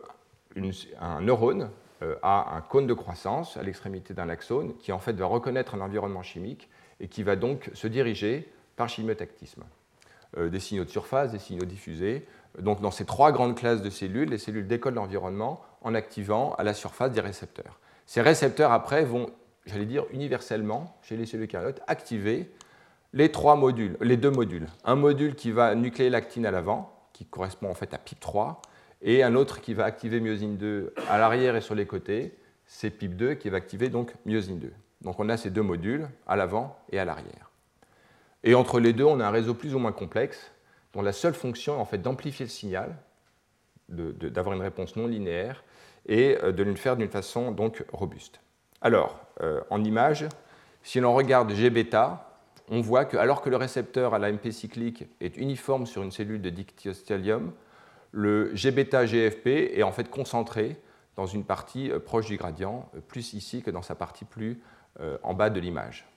un 1.00 1.22
neurone, 1.22 1.70
euh, 2.04 2.16
a 2.22 2.56
un 2.56 2.62
cône 2.62 2.88
de 2.88 2.94
croissance 2.94 3.58
à 3.58 3.64
l'extrémité 3.64 4.14
d'un 4.14 4.30
axone 4.30 4.76
qui 4.78 4.92
en 4.92 5.00
fait 5.00 5.14
va 5.14 5.26
reconnaître 5.26 5.76
un 5.76 5.82
environnement 5.82 6.24
chimique 6.24 6.70
et 7.00 7.08
qui 7.08 7.24
va 7.24 7.36
donc 7.36 7.70
se 7.74 7.88
diriger 7.88 8.52
par 8.76 8.90
chimiotactisme. 8.90 9.64
Euh, 10.38 10.50
des 10.50 10.60
signaux 10.60 10.84
de 10.84 10.90
surface, 10.90 11.32
des 11.32 11.40
signaux 11.40 11.66
diffusés. 11.66 12.26
Donc 12.60 12.82
dans 12.82 12.92
ces 12.92 13.06
trois 13.06 13.32
grandes 13.32 13.56
classes 13.56 13.82
de 13.82 13.90
cellules, 13.90 14.30
les 14.30 14.38
cellules 14.38 14.68
décodent 14.68 14.96
l'environnement 14.96 15.62
en 15.82 15.94
activant 15.94 16.54
à 16.56 16.64
la 16.64 16.74
surface 16.74 17.12
des 17.12 17.22
récepteurs. 17.22 17.80
Ces 18.06 18.22
récepteurs 18.22 18.72
après 18.72 19.04
vont, 19.04 19.28
j'allais 19.66 19.86
dire 19.86 20.06
universellement, 20.12 20.98
chez 21.02 21.18
les 21.18 21.26
cellules 21.26 21.46
eucaryotes, 21.46 21.82
activer 21.88 22.52
les 23.14 23.32
trois 23.32 23.56
modules, 23.56 23.98
les 24.02 24.18
deux 24.18 24.32
modules. 24.32 24.68
Un 24.84 24.96
module 24.96 25.36
qui 25.36 25.52
va 25.52 25.74
nucléer 25.76 26.10
l'actine 26.10 26.46
à 26.46 26.52
l'avant, 26.52 26.92
qui 27.14 27.26
correspond 27.26 27.70
en 27.70 27.74
fait 27.74 27.94
à 27.94 27.98
PIP3, 27.98 28.58
et 29.02 29.24
un 29.24 29.36
autre 29.36 29.62
qui 29.62 29.74
va 29.74 29.86
activer 29.86 30.20
myosine 30.20 30.58
2 30.58 30.94
à 31.10 31.18
l'arrière 31.18 31.56
et 31.56 31.62
sur 31.62 31.76
les 31.76 31.86
côtés, 31.86 32.38
c'est 32.66 32.90
PIP2 32.90 33.38
qui 33.38 33.50
va 33.50 33.58
activer 33.58 33.90
donc 33.90 34.14
myosine 34.26 34.60
2. 34.60 34.72
Donc 35.02 35.20
on 35.20 35.30
a 35.30 35.38
ces 35.38 35.50
deux 35.50 35.62
modules, 35.62 36.08
à 36.28 36.36
l'avant 36.36 36.78
et 36.92 37.00
à 37.00 37.06
l'arrière. 37.06 37.52
Et 38.44 38.56
entre 38.56 38.80
les 38.80 38.94
deux, 38.94 39.04
on 39.04 39.20
a 39.20 39.28
un 39.28 39.32
réseau 39.32 39.54
plus 39.54 39.76
ou 39.76 39.80
moins 39.80 39.92
complexe, 39.92 40.52
dont 40.96 41.02
la 41.02 41.12
seule 41.12 41.34
fonction 41.34 41.76
est 41.76 41.80
en 41.80 41.86
fait 41.86 41.98
d'amplifier 41.98 42.46
le 42.46 42.50
signal, 42.50 42.96
d'avoir 43.90 44.56
une 44.56 44.62
réponse 44.62 44.96
non 44.96 45.08
linéaire, 45.08 45.64
et 46.08 46.38
euh, 46.42 46.52
de 46.52 46.64
le 46.64 46.76
faire 46.76 46.96
d'une 46.96 47.10
façon 47.10 47.52
donc 47.52 47.84
robuste. 47.92 48.40
Alors, 48.82 49.20
euh, 49.42 49.62
en 49.70 49.84
image, 49.84 50.26
si 50.84 51.00
l'on 51.00 51.14
regarde 51.14 51.52
G-bêta, 51.52 52.40
on 52.70 52.82
voit 52.82 53.06
que 53.06 53.18
alors 53.18 53.42
que 53.42 53.50
le 53.50 53.58
récepteur 53.58 54.14
à 54.14 54.20
la 54.20 54.32
MP 54.32 54.52
cyclique 54.52 55.06
est 55.20 55.38
uniforme 55.38 55.86
sur 55.86 56.02
une 56.02 56.12
cellule 56.12 56.42
de 56.42 56.50
dictyostelium, 56.50 57.52
le 58.12 58.56
G-bêta 58.56 59.06
GFP 59.06 59.48
est 59.48 59.84
en 59.84 59.92
fait 59.92 60.10
concentré 60.10 60.78
dans 61.16 61.26
une 61.26 61.44
partie 61.44 61.92
euh, 61.92 62.00
proche 62.00 62.28
du 62.28 62.38
gradient, 62.38 62.90
plus 63.08 63.34
ici 63.34 63.62
que 63.62 63.72
dans 63.72 63.82
sa 63.82 63.96
partie 63.96 64.26
plus 64.26 64.62
en 65.24 65.34
bas 65.34 65.50
de 65.50 65.60
l'image. 65.60 66.08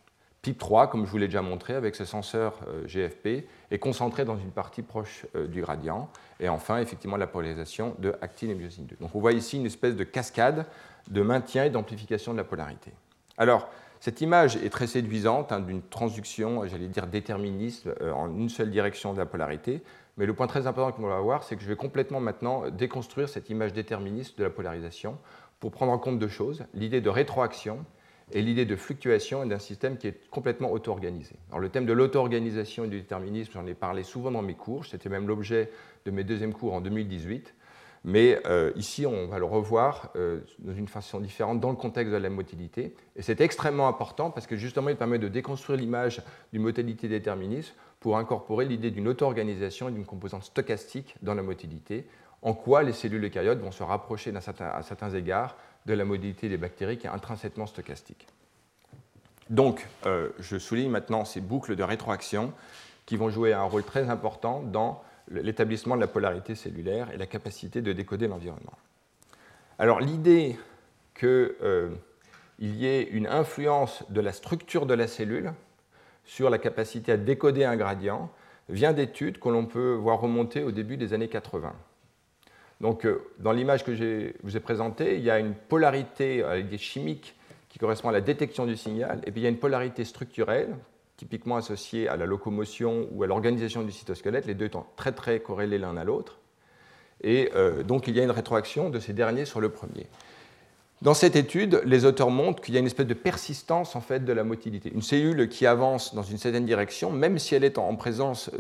PIP3, 0.45 0.89
comme 0.89 1.05
je 1.05 1.11
vous 1.11 1.19
l'ai 1.19 1.27
déjà 1.27 1.43
montré 1.43 1.75
avec 1.75 1.95
ce 1.95 2.05
senseur 2.05 2.61
GFP, 2.87 3.47
est 3.71 3.79
concentré 3.79 4.25
dans 4.25 4.37
une 4.37 4.51
partie 4.51 4.83
proche 4.83 5.27
du 5.49 5.61
gradient. 5.61 6.09
Et 6.41 6.49
enfin, 6.49 6.79
effectivement, 6.79 7.17
la 7.17 7.27
polarisation 7.27 7.97
de 7.99 8.15
actine 8.23 8.51
et 8.51 8.55
myosine 8.55 8.87
2. 8.87 8.97
Donc 9.01 9.15
on 9.15 9.21
voit 9.21 9.33
ici 9.33 9.57
une 9.57 9.67
espèce 9.67 9.97
de 9.97 10.05
cascade 10.05 10.67
de 11.11 11.23
maintien 11.23 11.65
et 11.65 11.71
d'amplification 11.71 12.33
de 12.33 12.39
la 12.39 12.45
polarité. 12.45 12.93
Alors, 13.37 13.69
cette 14.01 14.21
image 14.21 14.57
est 14.57 14.71
très 14.71 14.87
séduisante, 14.87 15.51
hein, 15.51 15.59
d'une 15.59 15.83
transduction, 15.83 16.65
j'allais 16.69 16.87
dire 16.87 17.09
déterministe, 17.09 17.89
en 18.15 18.33
une 18.33 18.49
seule 18.49 18.71
direction 18.71 19.13
de 19.13 19.19
la 19.19 19.27
polarité, 19.27 19.83
mais 20.19 20.27
le 20.27 20.35
point 20.35 20.47
très 20.47 20.67
important 20.67 20.93
qu'on 20.93 21.09
va 21.09 21.21
voir, 21.21 21.43
c'est 21.43 21.57
que 21.57 21.63
je 21.63 21.69
vais 21.69 21.77
complètement 21.77 22.21
maintenant 22.21 22.69
déconstruire 22.71 23.29
cette 23.29 23.51
image 23.51 23.73
déterministe 23.73 24.39
de 24.39 24.45
la 24.45 24.51
polarisation 24.51 25.19
pour 25.59 25.73
prendre 25.73 25.93
en 25.93 25.99
compte 25.99 26.19
deux 26.19 26.29
choses, 26.29 26.65
l'idée 26.75 27.01
de 27.01 27.09
rétroaction 27.09 27.85
et 28.33 28.43
l'idée 28.43 28.65
de 28.65 28.77
fluctuation 28.77 29.45
d'un 29.47 29.59
système 29.59 29.97
qui 29.97 30.07
est 30.09 30.29
complètement 30.31 30.71
auto-organisé. 30.71 31.35
Alors 31.51 31.61
le 31.61 31.69
thème 31.69 31.87
de 31.87 31.93
l'auto-organisation 31.93 32.85
et 32.85 32.89
du 32.89 33.01
déterminisme, 33.01 33.53
j'en 33.55 33.67
ai 33.67 33.75
parlé 33.75 34.03
souvent 34.03 34.31
dans 34.31 34.43
mes 34.43 34.55
cours, 34.55 34.87
c'était 34.87 35.09
même 35.09 35.27
l'objet 35.27 35.71
de 36.05 36.11
mes 36.11 36.25
deuxièmes 36.25 36.53
cours 36.53 36.75
en 36.75 36.81
2018. 36.81 37.55
Mais 38.05 38.41
euh, 38.47 38.73
ici, 38.77 39.07
on 39.07 39.27
va 39.27 39.39
le 39.39 39.45
revoir 39.45 40.11
euh, 40.17 40.41
d'une 40.61 40.87
façon 40.87 41.21
différente 41.21 41.61
dans 41.61 41.71
le 41.71 41.77
contexte 41.77 42.13
de 42.13 42.17
la 42.17 42.31
motilité. 42.31 42.95
Et 43.17 43.23
c'est 43.23 43.41
extrêmement 43.41 43.89
important 43.89 44.31
parce 44.31 44.47
que 44.47 44.57
justement, 44.57 44.89
il 44.89 44.97
permet 44.97 45.19
de 45.19 45.29
déconstruire 45.29 45.79
l'image 45.79 46.23
d'une 46.53 46.63
motilité 46.63 47.09
déterministe 47.09 47.75
pour 48.01 48.17
incorporer 48.17 48.65
l'idée 48.65 48.93
d'une 48.93 49.09
auto-organisation 49.09 49.89
et 49.89 49.93
d'une 49.93 50.07
composante 50.07 50.45
stochastique 50.45 51.17
dans 51.23 51.35
la 51.35 51.43
motilité, 51.43 52.07
en 52.43 52.55
quoi 52.55 52.85
les 52.85 52.93
cellules 52.93 53.25
eucaryotes 53.25 53.59
vont 53.59 53.73
se 53.73 53.83
rapprocher 53.83 54.33
à 54.35 54.83
certains 54.83 55.11
égards 55.11 55.57
de 55.89 55.95
la 55.95 56.05
motilité 56.05 56.49
des 56.49 56.59
bactéries 56.59 56.99
qui 56.99 57.07
est 57.07 57.11
intrinsèquement 57.11 57.67
stochastique. 57.67 58.27
Donc, 59.51 59.87
euh, 60.07 60.29
je 60.39 60.59
souligne 60.59 60.91
maintenant 60.91 61.25
ces 61.25 61.41
boucles 61.41 61.75
de 61.75 61.83
rétroaction 61.83 62.53
qui 63.07 63.17
vont 63.17 63.31
jouer 63.31 63.55
un 63.55 63.63
rôle 63.63 63.83
très 63.83 64.11
important 64.11 64.61
dans 64.63 65.03
l'établissement 65.31 65.97
de 65.97 66.01
la 66.01 66.07
polarité 66.07 66.55
cellulaire 66.55 67.11
et 67.11 67.17
la 67.17 67.27
capacité 67.27 67.81
de 67.81 67.93
décoder 67.93 68.29
l'environnement. 68.29 68.77
Alors 69.79 70.01
l'idée 70.01 70.59
qu'il 71.19 71.29
euh, 71.29 71.91
y 72.59 72.87
ait 72.87 73.03
une 73.05 73.27
influence 73.27 74.05
de 74.11 74.21
la 74.21 74.33
structure 74.33 74.87
de 74.87 74.95
la 74.95 75.07
cellule 75.07 75.53
sur 76.25 76.51
la 76.51 76.59
capacité 76.59 77.13
à 77.13 77.17
décoder 77.17 77.65
un 77.65 77.77
gradient 77.77 78.31
vient 78.69 78.93
d'études 78.93 79.39
que 79.39 79.49
l'on 79.49 79.65
peut 79.65 79.95
voir 79.95 80.21
remonter 80.21 80.63
au 80.63 80.73
début 80.73 80.97
des 80.97 81.15
années 81.15 81.29
80. 81.29 81.73
Donc, 82.81 83.05
euh, 83.05 83.23
dans 83.39 83.53
l'image 83.53 83.85
que 83.85 83.95
je 83.95 84.33
vous 84.43 84.57
ai 84.57 84.61
présentée, 84.61 85.17
il 85.17 85.23
y 85.23 85.31
a 85.31 85.39
une 85.39 85.55
polarité 85.55 86.43
euh, 86.43 86.63
chimique 86.79 87.35
qui 87.69 87.79
correspond 87.79 88.09
à 88.09 88.13
la 88.13 88.21
détection 88.21 88.67
du 88.67 88.77
signal, 88.77 89.21
et 89.27 89.31
puis 89.31 89.41
il 89.41 89.45
y 89.45 89.47
a 89.47 89.51
une 89.51 89.59
polarité 89.59 90.05
structurelle, 90.05 90.75
typiquement 91.17 91.57
associée 91.57 92.09
à 92.09 92.17
la 92.17 92.25
locomotion 92.25 93.09
ou 93.13 93.25
à 93.25 93.27
l'organisation 93.27 93.83
du 93.83 93.91
cytosquelette, 93.91 94.47
les 94.47 94.55
deux 94.55 94.67
étant 94.67 94.87
très 94.97 95.13
très 95.13 95.41
corrélés 95.41 95.79
l'un 95.79 95.97
à 95.97 96.05
l'autre. 96.05 96.39
Et 97.21 97.51
euh, 97.57 97.83
donc 97.83 98.07
il 98.07 98.17
y 98.17 98.21
a 98.21 98.23
une 98.23 98.31
rétroaction 98.31 98.91
de 98.91 99.01
ces 99.01 99.13
derniers 99.13 99.45
sur 99.45 99.61
le 99.61 99.69
premier. 99.71 100.07
Dans 101.03 101.15
cette 101.15 101.37
étude, 101.37 101.81
les 101.85 102.05
auteurs 102.05 102.31
montrent 102.31 102.63
qu'il 102.63 102.75
y 102.75 102.77
a 102.77 102.81
une 102.81 102.87
espèce 102.87 103.07
de 103.07 103.15
persistance 103.15 103.95
en 103.95 104.01
fait 104.01 104.25
de 104.25 104.33
la 104.33 104.45
motilité. 104.45 104.91
Une 104.93 105.03
cellule 105.03 105.49
qui 105.49 105.67
avance 105.67 106.15
dans 106.15 106.23
une 106.23 106.39
certaine 106.39 106.65
direction, 106.65 107.11
même 107.11 107.39
si 107.39 107.55
elle 107.55 107.65
est 107.65 107.79
en 107.79 107.95
présence 107.97 108.51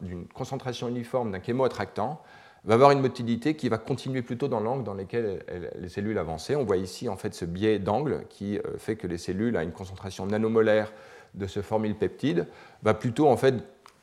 d'une 0.00 0.26
concentration 0.28 0.88
uniforme 0.88 1.32
d'un 1.32 1.42
chémoattractant, 1.42 2.22
va 2.64 2.74
avoir 2.74 2.90
une 2.90 3.00
motilité 3.00 3.54
qui 3.54 3.68
va 3.68 3.78
continuer 3.78 4.22
plutôt 4.22 4.48
dans 4.48 4.60
l'angle 4.60 4.84
dans 4.84 4.94
lequel 4.94 5.44
les 5.78 5.88
cellules 5.88 6.18
avançaient. 6.18 6.56
On 6.56 6.64
voit 6.64 6.76
ici 6.76 7.08
en 7.08 7.16
fait 7.16 7.34
ce 7.34 7.44
biais 7.44 7.78
d'angle 7.78 8.24
qui 8.28 8.58
euh, 8.58 8.78
fait 8.78 8.96
que 8.96 9.06
les 9.06 9.18
cellules 9.18 9.56
à 9.56 9.62
une 9.62 9.72
concentration 9.72 10.26
nanomolaire 10.26 10.92
de 11.34 11.46
ce 11.46 11.62
formylpeptide 11.62 12.46
va 12.82 12.94
plutôt 12.94 13.28
en 13.28 13.36
fait 13.36 13.54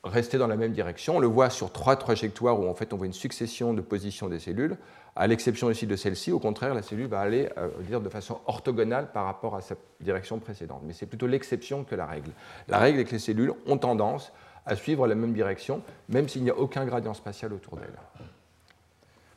rester 0.04 0.38
dans 0.38 0.48
la 0.48 0.56
même 0.56 0.74
direction. 0.74 1.18
On 1.18 1.20
le 1.20 1.28
voit 1.28 1.50
sur 1.50 1.72
trois 1.72 1.96
trajectoires 1.96 2.60
où 2.60 2.68
en 2.68 2.74
fait 2.74 2.94
on 2.94 2.98
voit 2.98 3.06
une 3.06 3.14
succession 3.14 3.74
de 3.74 3.82
positions 3.82 4.30
des 4.30 4.40
cellules. 4.40 4.78
À 5.16 5.28
l'exception 5.28 5.70
ici 5.70 5.88
de 5.88 5.96
celle-ci, 5.96 6.32
au 6.32 6.40
contraire, 6.40 6.74
la 6.74 6.82
cellule 6.82 7.08
va 7.08 7.20
aller 7.20 7.50
euh, 7.58 7.70
dire 7.82 8.00
de 8.00 8.10
façon 8.10 8.40
orthogonale 8.46 9.12
par 9.12 9.26
rapport 9.26 9.56
à 9.56 9.62
sa 9.62 9.76
direction 10.00 10.40
précédente. 10.40 10.82
Mais 10.86 10.94
c'est 10.94 11.06
plutôt 11.06 11.28
l'exception 11.28 11.84
que 11.84 11.96
la 11.96 12.06
règle. 12.06 12.32
La 12.68 12.78
règle 12.78 13.00
est 13.00 13.06
que 13.06 13.12
les 13.12 13.20
cellules 13.20 13.54
ont 13.68 13.78
tendance 13.78 14.32
à 14.66 14.76
suivre 14.76 15.08
la 15.08 15.16
même 15.16 15.34
direction, 15.34 15.82
même 16.10 16.30
s'il 16.30 16.44
n'y 16.44 16.52
a 16.52 16.58
aucun 16.58 16.86
gradient 16.86 17.14
spatial 17.14 17.52
autour 17.52 17.78
d'elles. 17.78 18.30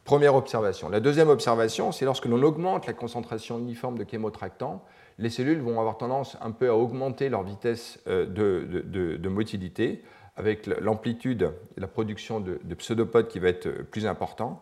Première 0.05 0.35
observation. 0.35 0.91
La 0.91 1.01
deuxième 1.01 1.31
observation, 1.31 1.91
c'est 1.91 2.05
lorsque 2.05 2.27
l'on 2.27 2.43
augmente 2.43 2.87
la 2.87 2.93
concentration 2.93 3.59
uniforme 3.59 3.97
de 3.97 4.05
chémotractants, 4.09 4.85
les 5.19 5.31
cellules 5.31 5.61
vont 5.61 5.81
avoir 5.81 5.97
tendance 5.97 6.37
un 6.43 6.51
peu 6.51 6.69
à 6.69 6.75
augmenter 6.75 7.31
leur 7.31 7.43
vitesse 7.43 7.99
euh, 8.07 8.27
de, 8.27 9.29
motilité, 9.31 10.03
avec 10.37 10.67
l'amplitude 10.67 11.53
la 11.79 11.87
production 11.87 12.39
de, 12.41 12.59
pseudopodes 12.75 13.29
qui 13.29 13.39
va 13.39 13.49
être 13.49 13.71
plus 13.85 14.07
important. 14.07 14.61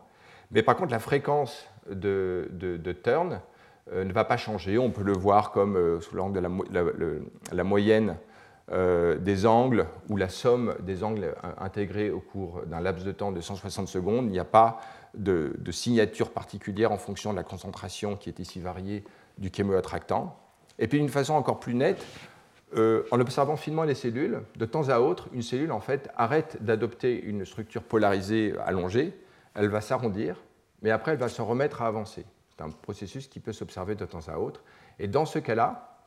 Mais 0.51 0.63
par 0.63 0.77
contre, 0.77 0.91
la 0.91 0.99
fréquence 0.99 1.67
de, 1.89 2.47
turn 3.03 3.41
euh, 3.91 4.05
ne 4.05 4.13
va 4.13 4.23
pas 4.23 4.37
changer. 4.37 4.77
On 4.77 4.91
peut 4.91 5.03
le 5.03 5.11
voir 5.11 5.51
comme 5.51 5.75
euh, 5.75 5.99
sous 5.99 6.15
l'angle 6.15 6.41
de 6.41 7.21
la, 7.51 7.63
moyenne 7.65 8.15
des 9.19 9.45
angles 9.45 9.87
ou 10.09 10.15
la 10.15 10.29
somme 10.29 10.75
des 10.79 11.03
angles 11.03 11.35
intégrés 11.59 12.11
au 12.11 12.21
cours 12.21 12.61
d'un 12.65 12.79
laps 12.79 13.03
de 13.03 13.11
temps 13.11 13.33
de 13.33 13.41
160 13.41 13.89
secondes. 13.89 14.27
Il 14.27 14.31
n'y 14.31 14.39
a 14.39 14.45
pas 14.45 14.79
de, 15.15 15.53
signature 15.71 16.31
particulière 16.31 16.91
en 16.91 16.97
fonction 16.97 17.31
de 17.31 17.37
la 17.37 17.43
concentration 17.43 18.15
qui 18.15 18.29
est 18.29 18.39
ici 18.39 18.59
variée 18.59 19.03
du 19.37 19.49
chémoattractant. 19.53 20.37
Et 20.79 20.87
puis 20.87 20.99
d'une 20.99 21.09
façon 21.09 21.33
encore 21.33 21.59
plus 21.59 21.75
nette, 21.75 22.05
euh, 22.75 23.03
en 23.11 23.19
observant 23.19 23.55
finement 23.55 23.83
les 23.83 23.93
cellules, 23.93 24.41
de 24.55 24.65
temps 24.65 24.89
à 24.89 24.99
autre, 24.99 25.29
une 25.33 25.43
cellule 25.43 25.71
en 25.71 25.79
fait 25.79 26.09
arrête 26.17 26.63
d'adopter 26.63 27.21
une 27.21 27.45
structure 27.45 27.83
polarisée 27.83 28.53
allongée, 28.65 29.13
elle 29.53 29.69
va 29.69 29.81
s'arrondir, 29.81 30.37
mais 30.81 30.89
après 30.89 31.11
elle 31.11 31.19
va 31.19 31.29
se 31.29 31.41
remettre 31.41 31.83
à 31.83 31.87
avancer. 31.87 32.25
C'est 32.49 32.63
un 32.63 32.69
processus 32.69 33.27
qui 33.27 33.39
peut 33.39 33.53
s'observer 33.53 33.95
de 33.95 34.05
temps 34.05 34.27
à 34.27 34.37
autre. 34.37 34.63
Et 34.99 35.07
dans 35.07 35.25
ce 35.25 35.39
cas-là, 35.39 35.97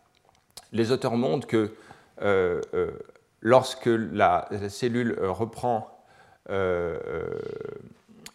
les 0.72 0.90
auteurs 0.90 1.16
montrent 1.16 1.46
que 1.46 1.74
euh, 2.22 2.60
euh, 2.74 2.90
lorsque 3.40 3.86
la, 3.86 4.48
cellule 4.68 5.16
reprend 5.20 5.92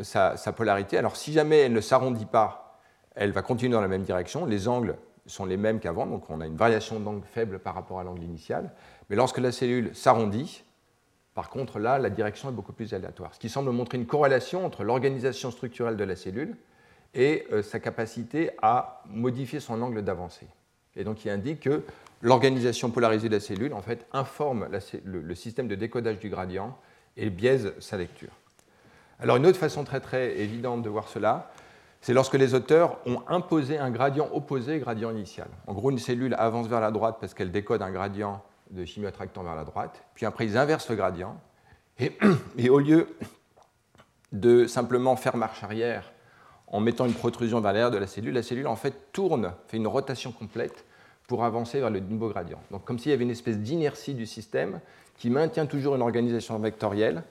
sa, 0.03 0.35
polarité. 0.53 0.97
Alors 0.97 1.15
si 1.15 1.33
jamais 1.33 1.59
elle 1.59 1.73
ne 1.73 1.81
s'arrondit 1.81 2.25
pas, 2.25 2.79
elle 3.15 3.31
va 3.31 3.41
continuer 3.41 3.71
dans 3.71 3.81
la 3.81 3.87
même 3.87 4.03
direction. 4.03 4.45
Les 4.45 4.67
angles 4.67 4.95
sont 5.25 5.45
les 5.45 5.57
mêmes 5.57 5.79
qu'avant, 5.79 6.05
donc 6.05 6.29
on 6.29 6.41
a 6.41 6.47
une 6.47 6.55
variation 6.55 6.99
d'angle 6.99 7.25
faible 7.25 7.59
par 7.59 7.75
rapport 7.75 7.99
à 7.99 8.03
l'angle 8.03 8.23
initial. 8.23 8.71
Mais 9.09 9.15
lorsque 9.15 9.37
la 9.37 9.51
cellule 9.51 9.95
s'arrondit, 9.95 10.63
par 11.33 11.49
contre, 11.49 11.79
là, 11.79 11.97
la 11.97 12.09
direction 12.09 12.49
est 12.49 12.53
beaucoup 12.53 12.73
plus 12.73 12.93
aléatoire, 12.93 13.33
ce 13.33 13.39
qui 13.39 13.49
semble 13.49 13.71
montrer 13.71 13.97
une 13.97 14.05
corrélation 14.05 14.65
entre 14.65 14.83
l'organisation 14.83 15.51
structurelle 15.51 15.95
de 15.95 16.03
la 16.03 16.15
cellule 16.15 16.57
et 17.13 17.45
euh, 17.51 17.61
sa 17.61 17.79
capacité 17.79 18.51
à 18.61 19.03
modifier 19.07 19.59
son 19.59 19.81
angle 19.81 20.01
d'avancée. 20.01 20.47
Et 20.95 21.03
donc, 21.03 21.23
il 21.23 21.29
indique 21.29 21.61
que 21.61 21.83
l'organisation 22.21 22.91
polarisée 22.91 23.29
de 23.29 23.35
la 23.35 23.39
cellule, 23.39 23.73
en 23.73 23.81
fait, 23.81 24.05
informe 24.11 24.67
le 25.05 25.35
système 25.35 25.69
de 25.69 25.75
décodage 25.75 26.19
du 26.19 26.29
gradient 26.29 26.77
et 27.15 27.29
biaise 27.29 27.73
sa 27.79 27.97
lecture. 27.97 28.31
Alors 29.21 29.37
une 29.37 29.45
autre 29.45 29.59
façon 29.59 29.83
très 29.83 29.99
très 29.99 30.39
évidente 30.39 30.81
de 30.81 30.89
voir 30.89 31.07
cela, 31.07 31.51
c'est 32.01 32.13
lorsque 32.13 32.33
les 32.33 32.55
auteurs 32.55 32.97
ont 33.05 33.21
imposé 33.27 33.77
un 33.77 33.91
gradient 33.91 34.27
opposé 34.33 34.77
au 34.77 34.79
gradient 34.79 35.11
initial. 35.11 35.47
En 35.67 35.73
gros, 35.73 35.91
une 35.91 35.99
cellule 35.99 36.33
avance 36.39 36.67
vers 36.67 36.81
la 36.81 36.89
droite 36.89 37.17
parce 37.21 37.35
qu'elle 37.35 37.51
décode 37.51 37.83
un 37.83 37.91
gradient 37.91 38.41
de 38.71 38.83
chimioattractant 38.83 39.43
vers 39.43 39.55
la 39.55 39.63
droite, 39.63 40.03
puis 40.15 40.25
après 40.25 40.45
ils 40.45 40.57
inversent 40.57 40.89
le 40.89 40.95
gradient, 40.95 41.39
et, 42.57 42.69
au 42.69 42.79
lieu 42.79 43.09
de 44.31 44.65
simplement 44.65 45.15
faire 45.15 45.37
marche 45.37 45.63
arrière 45.63 46.11
en 46.67 46.79
mettant 46.79 47.05
une 47.05 47.13
protrusion 47.13 47.59
vers 47.59 47.73
l'arrière 47.73 47.91
de 47.91 47.97
la 47.97 48.07
cellule, 48.07 48.33
la 48.33 48.43
cellule 48.43 48.65
en 48.65 48.77
fait 48.77 49.11
tourne, 49.11 49.53
fait 49.67 49.77
une 49.77 49.87
rotation 49.87 50.31
complète 50.31 50.85
pour 51.27 51.43
avancer 51.43 51.79
vers 51.79 51.89
le 51.89 51.99
nouveau 51.99 52.29
gradient. 52.29 52.61
Donc 52.71 52.85
comme 52.85 52.97
s'il 52.97 53.11
y 53.11 53.13
avait 53.13 53.25
une 53.25 53.29
espèce 53.29 53.59
d'inertie 53.59 54.15
du 54.15 54.25
système 54.25 54.79
qui 55.17 55.29
maintient 55.29 55.67
toujours 55.67 55.95
une 55.95 56.01
organisation 56.01 56.57
vectorielle, 56.57 57.23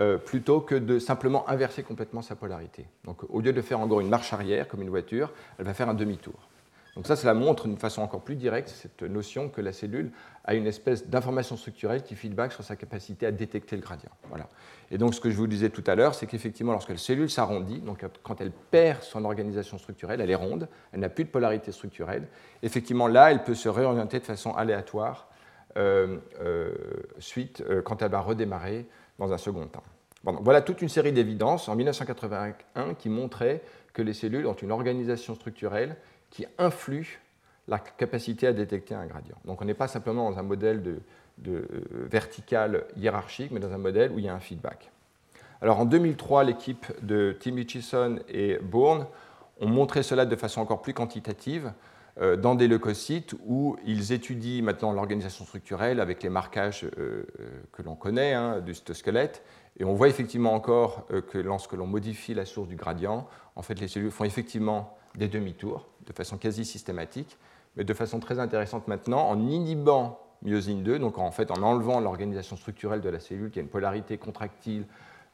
euh, 0.00 0.18
plutôt 0.18 0.60
que 0.60 0.74
de 0.74 0.98
simplement 0.98 1.48
inverser 1.48 1.82
complètement 1.82 2.22
sa 2.22 2.34
polarité. 2.34 2.86
Donc 3.04 3.22
au 3.28 3.40
lieu 3.40 3.52
de 3.52 3.62
faire 3.62 3.80
en 3.80 3.86
gros 3.86 4.00
une 4.00 4.08
marche 4.08 4.32
arrière 4.32 4.66
comme 4.66 4.82
une 4.82 4.90
voiture, 4.90 5.32
elle 5.58 5.64
va 5.64 5.74
faire 5.74 5.88
un 5.88 5.94
demi-tour. 5.94 6.48
Donc 6.96 7.06
ça, 7.06 7.16
cela 7.16 7.34
montre 7.34 7.66
d'une 7.66 7.76
façon 7.76 8.02
encore 8.02 8.20
plus 8.20 8.36
directe 8.36 8.68
cette 8.68 9.02
notion 9.02 9.48
que 9.48 9.60
la 9.60 9.72
cellule 9.72 10.12
a 10.44 10.54
une 10.54 10.66
espèce 10.66 11.08
d'information 11.08 11.56
structurelle 11.56 12.02
qui 12.02 12.14
feedback 12.14 12.52
sur 12.52 12.62
sa 12.62 12.76
capacité 12.76 13.26
à 13.26 13.32
détecter 13.32 13.76
le 13.76 13.82
gradient. 13.82 14.10
Voilà. 14.28 14.48
Et 14.90 14.98
donc 14.98 15.14
ce 15.14 15.20
que 15.20 15.30
je 15.30 15.36
vous 15.36 15.46
disais 15.46 15.70
tout 15.70 15.82
à 15.86 15.94
l'heure, 15.94 16.14
c'est 16.14 16.26
qu'effectivement, 16.26 16.72
lorsque 16.72 16.90
la 16.90 16.96
cellule 16.96 17.30
s'arrondit, 17.30 17.80
donc 17.80 18.04
quand 18.22 18.40
elle 18.40 18.52
perd 18.52 19.02
son 19.02 19.24
organisation 19.24 19.78
structurelle, 19.78 20.20
elle 20.20 20.30
est 20.30 20.36
ronde, 20.36 20.68
elle 20.92 21.00
n'a 21.00 21.08
plus 21.08 21.24
de 21.24 21.30
polarité 21.30 21.72
structurelle, 21.72 22.28
effectivement 22.62 23.08
là, 23.08 23.32
elle 23.32 23.42
peut 23.42 23.54
se 23.54 23.68
réorienter 23.68 24.20
de 24.20 24.24
façon 24.24 24.54
aléatoire 24.54 25.28
euh, 25.76 26.18
euh, 26.40 26.72
suite 27.18 27.64
quand 27.84 28.02
elle 28.02 28.10
va 28.10 28.20
redémarrer 28.20 28.86
dans 29.18 29.32
un 29.32 29.38
second 29.38 29.66
temps. 29.66 29.82
voilà 30.24 30.60
toute 30.62 30.82
une 30.82 30.88
série 30.88 31.12
d'évidences 31.12 31.68
en 31.68 31.76
1981 31.76 32.94
qui 32.94 33.08
montraient 33.08 33.62
que 33.92 34.02
les 34.02 34.14
cellules 34.14 34.46
ont 34.46 34.54
une 34.54 34.72
organisation 34.72 35.34
structurelle 35.34 35.96
qui 36.30 36.46
influe 36.58 37.20
la 37.68 37.78
capacité 37.78 38.46
à 38.46 38.52
détecter 38.52 38.94
un 38.94 39.06
gradient. 39.06 39.36
Donc 39.44 39.62
on 39.62 39.64
n'est 39.64 39.74
pas 39.74 39.88
simplement 39.88 40.30
dans 40.30 40.38
un 40.38 40.42
modèle 40.42 40.82
de, 40.82 41.00
euh, 41.48 41.64
vertical 42.10 42.84
hiérarchique, 42.96 43.50
mais 43.50 43.60
dans 43.60 43.72
un 43.72 43.78
modèle 43.78 44.12
où 44.12 44.18
il 44.18 44.26
y 44.26 44.28
a 44.28 44.34
un 44.34 44.40
feedback. 44.40 44.90
Alors 45.62 45.80
en 45.80 45.86
2003, 45.86 46.44
l'équipe 46.44 46.86
de 47.02 47.36
Tim 47.40 47.56
Hitchison 47.56 48.18
et 48.28 48.58
Bourne 48.58 49.06
ont 49.60 49.68
montré 49.68 50.02
cela 50.02 50.26
de 50.26 50.36
façon 50.36 50.60
encore 50.60 50.82
plus 50.82 50.92
quantitative 50.92 51.72
dans 52.20 52.54
des 52.54 52.68
leucocytes 52.68 53.34
où 53.44 53.76
ils 53.84 54.12
étudient 54.12 54.62
maintenant 54.62 54.92
l'organisation 54.92 55.44
structurelle 55.44 55.98
avec 56.00 56.22
les 56.22 56.28
marquages 56.28 56.84
euh, 56.84 57.24
euh, 57.40 57.48
que 57.72 57.82
l'on 57.82 57.96
connaît 57.96 58.34
hein, 58.34 58.60
du 58.60 58.74
cytosquelette. 58.74 59.42
Et 59.78 59.84
on 59.84 59.94
voit 59.94 60.08
effectivement 60.08 60.54
encore 60.54 61.08
que 61.32 61.38
lorsque 61.38 61.72
l'on 61.72 61.86
modifie 61.86 62.32
la 62.32 62.44
source 62.44 62.68
du 62.68 62.76
gradient, 62.76 63.26
en 63.56 63.62
fait, 63.62 63.80
les 63.80 63.88
cellules 63.88 64.12
font 64.12 64.22
effectivement 64.22 64.96
des 65.16 65.26
demi-tours 65.26 65.88
de 66.06 66.12
façon 66.12 66.38
quasi 66.38 66.64
systématique, 66.64 67.36
mais 67.76 67.82
de 67.82 67.94
façon 67.94 68.20
très 68.20 68.38
intéressante 68.38 68.86
maintenant 68.86 69.28
en 69.28 69.48
inhibant 69.48 70.20
myosine 70.42 70.82
2, 70.82 70.98
donc 70.98 71.18
en 71.18 71.30
fait 71.30 71.50
en 71.50 71.62
enlevant 71.62 72.00
l'organisation 72.00 72.56
structurelle 72.56 73.00
de 73.00 73.08
la 73.08 73.18
cellule 73.18 73.50
qui 73.50 73.58
a 73.58 73.62
une 73.62 73.68
polarité 73.68 74.18
contractile, 74.18 74.84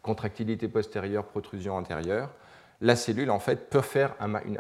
contractilité 0.03 0.69
postérieure, 0.69 1.27
protrusion 1.27 1.77
antérieure, 1.77 2.31
la 2.81 2.97
cellule 2.97 3.31
en 3.31 3.41
fait 3.41 3.69
peut 3.69 3.83
faire 3.83 4.15
une, 4.21 4.59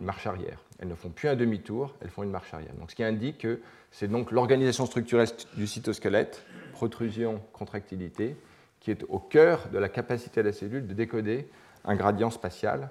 marche 0.00 0.26
arrière. 0.26 0.58
Elles 0.78 0.88
ne 0.88 0.94
font 0.94 1.10
plus 1.10 1.28
un 1.28 1.36
demi-tour, 1.36 1.94
elles 2.00 2.10
font 2.10 2.22
une 2.22 2.30
marche 2.30 2.52
arrière. 2.52 2.74
Donc, 2.78 2.90
ce 2.90 2.96
qui 2.96 3.04
indique 3.04 3.38
que 3.38 3.60
c'est 3.90 4.08
donc 4.08 4.32
l'organisation 4.32 4.86
structurelle 4.86 5.28
du 5.56 5.66
cytosquelette, 5.66 6.44
protrusion, 6.72 7.40
contractilité, 7.52 8.36
qui 8.80 8.90
est 8.90 9.04
au 9.08 9.18
cœur 9.18 9.68
de 9.72 9.78
la 9.78 9.88
capacité 9.88 10.42
de 10.42 10.48
la 10.48 10.52
cellule 10.52 10.86
de 10.86 10.92
décoder 10.92 11.48
un 11.84 11.94
gradient 11.94 12.30
spatial 12.30 12.90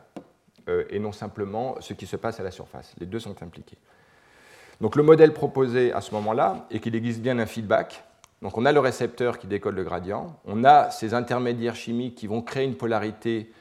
euh, 0.69 0.85
et 0.89 0.97
non 0.97 1.11
simplement 1.11 1.75
ce 1.81 1.93
qui 1.93 2.07
se 2.07 2.15
passe 2.15 2.39
à 2.39 2.43
la 2.43 2.51
surface. 2.51 2.93
Les 2.99 3.05
deux 3.05 3.19
sont 3.19 3.43
impliqués. 3.43 3.77
Donc 4.81 4.95
le 4.95 5.03
modèle 5.03 5.33
proposé 5.33 5.91
à 5.93 6.01
ce 6.01 6.13
moment-là 6.15 6.67
est 6.71 6.79
qu'il 6.79 6.95
existe 6.95 7.21
bien 7.21 7.37
un 7.37 7.45
feedback 7.45 8.03
Donc 8.41 8.57
on 8.57 8.65
a 8.65 8.71
le 8.71 8.79
récepteur 8.79 9.37
qui 9.37 9.47
décode 9.47 9.75
le 9.75 9.83
gradient, 9.83 10.39
on 10.45 10.63
a 10.63 10.89
ces 10.89 11.13
intermédiaires 11.13 11.75
chimiques 11.75 12.15
qui 12.15 12.27
vont 12.27 12.41
créer 12.41 12.65
une 12.65 12.75
polarité 12.75 13.51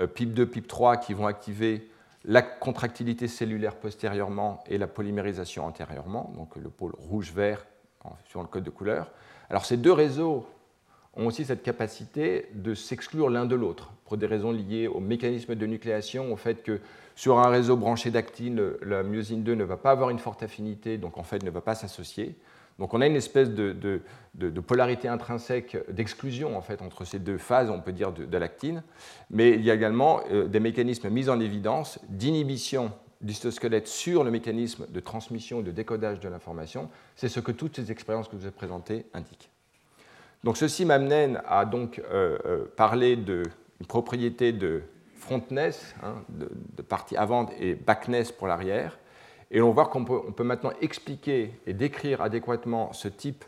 PIP2, 0.00 0.46
PIP3 0.46 1.04
qui 1.04 1.12
vont 1.12 1.26
activer 1.26 1.88
la 2.24 2.42
contractilité 2.42 3.26
cellulaire 3.28 3.76
postérieurement 3.76 4.62
et 4.68 4.78
la 4.78 4.86
polymérisation 4.86 5.66
antérieurement, 5.66 6.32
donc 6.36 6.56
le 6.56 6.68
pôle 6.68 6.92
rouge-vert 6.96 7.66
sur 8.26 8.40
le 8.40 8.48
code 8.48 8.64
de 8.64 8.70
couleur. 8.70 9.10
Alors 9.50 9.64
ces 9.64 9.76
deux 9.76 9.92
réseaux 9.92 10.46
ont 11.14 11.26
aussi 11.26 11.44
cette 11.44 11.62
capacité 11.62 12.48
de 12.54 12.74
s'exclure 12.74 13.28
l'un 13.28 13.44
de 13.44 13.54
l'autre, 13.54 13.92
pour 14.06 14.16
des 14.16 14.26
raisons 14.26 14.52
liées 14.52 14.88
au 14.88 15.00
mécanisme 15.00 15.54
de 15.54 15.66
nucléation, 15.66 16.32
au 16.32 16.36
fait 16.36 16.62
que 16.62 16.80
sur 17.14 17.38
un 17.38 17.48
réseau 17.48 17.76
branché 17.76 18.10
d'actine, 18.10 18.72
la 18.80 19.02
myosine 19.02 19.42
2 19.42 19.54
ne 19.54 19.64
va 19.64 19.76
pas 19.76 19.90
avoir 19.90 20.10
une 20.10 20.18
forte 20.18 20.42
affinité, 20.42 20.96
donc 20.96 21.18
en 21.18 21.22
fait 21.22 21.42
ne 21.42 21.50
va 21.50 21.60
pas 21.60 21.74
s'associer. 21.74 22.34
Donc 22.78 22.94
on 22.94 23.00
a 23.00 23.06
une 23.06 23.16
espèce 23.16 23.50
de, 23.50 24.00
polarité 24.66 25.08
intrinsèque 25.08 25.76
d'exclusion 25.90 26.56
en 26.56 26.62
fait 26.62 26.82
entre 26.82 27.04
ces 27.04 27.18
deux 27.18 27.38
phases, 27.38 27.70
on 27.70 27.80
peut 27.80 27.92
dire, 27.92 28.12
de, 28.12 28.36
l'actine. 28.36 28.82
Mais 29.30 29.50
il 29.50 29.62
y 29.62 29.70
a 29.70 29.74
également 29.74 30.20
euh, 30.30 30.48
des 30.48 30.60
mécanismes 30.60 31.08
mis 31.10 31.28
en 31.28 31.40
évidence 31.40 31.98
d'inhibition 32.08 32.92
du 33.20 33.34
cytosquelette 33.34 33.86
sur 33.86 34.24
le 34.24 34.30
mécanisme 34.30 34.86
de 34.88 35.00
transmission 35.00 35.60
et 35.60 35.62
de 35.62 35.70
décodage 35.70 36.18
de 36.20 36.28
l'information. 36.28 36.90
C'est 37.14 37.28
ce 37.28 37.40
que 37.40 37.52
toutes 37.52 37.76
ces 37.76 37.92
expériences 37.92 38.26
que 38.26 38.36
je 38.36 38.42
vous 38.42 38.48
ai 38.48 38.52
présentées 38.52 39.06
indiquent. 39.14 39.50
Donc 40.44 40.56
ceci 40.56 40.84
m'amène 40.84 41.40
à 41.46 41.64
donc 41.64 42.00
euh, 42.00 42.36
euh, 42.46 42.64
parler 42.76 43.14
d'une 43.14 43.44
propriété 43.86 44.52
de 44.52 44.82
frontness, 45.14 45.94
hein, 46.02 46.16
de, 46.28 46.82
partie 46.82 47.16
avant 47.16 47.48
et 47.60 47.74
backness 47.74 48.32
pour 48.32 48.48
l'arrière. 48.48 48.98
Et 49.52 49.60
on 49.60 49.70
voit 49.70 49.86
qu'on 49.86 50.04
peut, 50.04 50.42
maintenant 50.42 50.72
expliquer 50.80 51.52
et 51.66 51.74
décrire 51.74 52.22
adéquatement 52.22 52.92
ce 52.94 53.06
type 53.06 53.44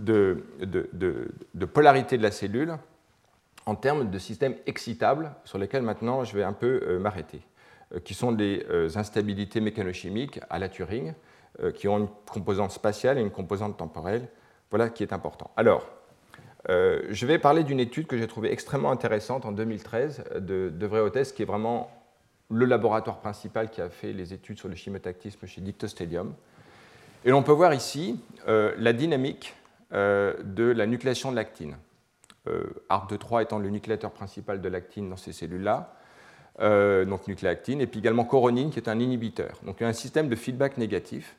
de, 0.00 0.44
polarité 1.72 2.18
de 2.18 2.22
la 2.22 2.30
cellule 2.30 2.76
en 3.64 3.74
termes 3.74 4.10
de 4.10 4.18
systèmes 4.18 4.54
excitables 4.66 5.32
sur 5.44 5.58
lesquels 5.58 5.82
maintenant 5.82 6.24
je 6.24 6.36
vais 6.36 6.42
un 6.42 6.52
peu 6.52 6.82
euh, 6.82 6.98
m'arrêter, 6.98 7.40
euh, 7.94 8.00
qui 8.00 8.14
sont 8.14 8.32
des 8.32 8.66
euh, 8.70 8.88
instabilités 8.96 9.60
mécanochimiques 9.60 10.40
à 10.50 10.58
la 10.58 10.68
Turing, 10.68 11.14
qui 11.74 11.88
ont 11.88 11.98
une 11.98 12.08
composante 12.30 12.70
spatiale 12.70 13.18
et 13.18 13.20
une 13.20 13.30
composante 13.30 13.76
temporelle. 13.76 14.28
Voilà 14.70 14.88
qui 14.88 15.02
est 15.02 15.12
important. 15.12 15.50
Alors, 15.58 15.86
je 16.68 17.26
vais 17.26 17.38
parler 17.38 17.64
d'une 17.64 17.80
étude 17.80 18.06
que 18.06 18.16
j'ai 18.16 18.26
trouvée 18.26 18.50
extrêmement 18.50 18.90
intéressante 18.90 19.44
en 19.44 19.52
2013 19.52 20.24
de, 20.36 20.70
de 20.70 20.86
Vreotes, 20.86 21.34
qui 21.34 21.42
est 21.42 21.44
vraiment 21.44 21.90
le 22.50 22.64
laboratoire 22.64 23.18
principal 23.18 23.70
qui 23.70 23.80
a 23.80 23.88
fait 23.88 24.12
les 24.12 24.32
études 24.32 24.58
sur 24.58 24.68
le 24.68 24.74
chimotactisme 24.74 25.46
chez 25.46 25.60
Dictostadium. 25.60 26.34
Et 27.24 27.30
l'on 27.30 27.42
peut 27.42 27.52
voir 27.52 27.72
ici 27.74 28.20
euh, 28.48 28.74
la 28.78 28.92
dynamique 28.92 29.54
euh, 29.92 30.34
de 30.42 30.64
la 30.64 30.86
nucléation 30.86 31.30
de 31.30 31.36
l'actine. 31.36 31.76
Euh, 32.48 32.64
ARP2-3 32.88 33.42
étant 33.42 33.58
le 33.58 33.70
nucléateur 33.70 34.10
principal 34.10 34.60
de 34.60 34.68
l'actine 34.68 35.08
dans 35.08 35.16
ces 35.16 35.32
cellules-là, 35.32 35.94
donc 37.06 37.26
nucléactine, 37.26 37.80
et 37.80 37.86
puis 37.86 38.00
également 38.00 38.24
coronine 38.24 38.70
qui 38.70 38.78
est 38.78 38.88
un 38.88 38.98
inhibiteur. 38.98 39.58
Donc 39.64 39.80
un 39.80 39.94
système 39.94 40.28
de 40.28 40.36
feedback 40.36 40.76
négatif. 40.76 41.36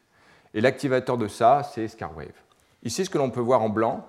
Et 0.55 0.61
l'activateur 0.61 1.15
de 1.17 1.27
ça, 1.27 1.61
c'est 1.61 1.87
ScarWave. 1.87 2.33
Ici, 2.81 3.05
ce 3.05 3.09
que 3.11 3.19
l'on 3.19 3.29
peut 3.29 3.39
voir 3.39 3.61
en 3.61 3.69
blanc, 3.69 4.07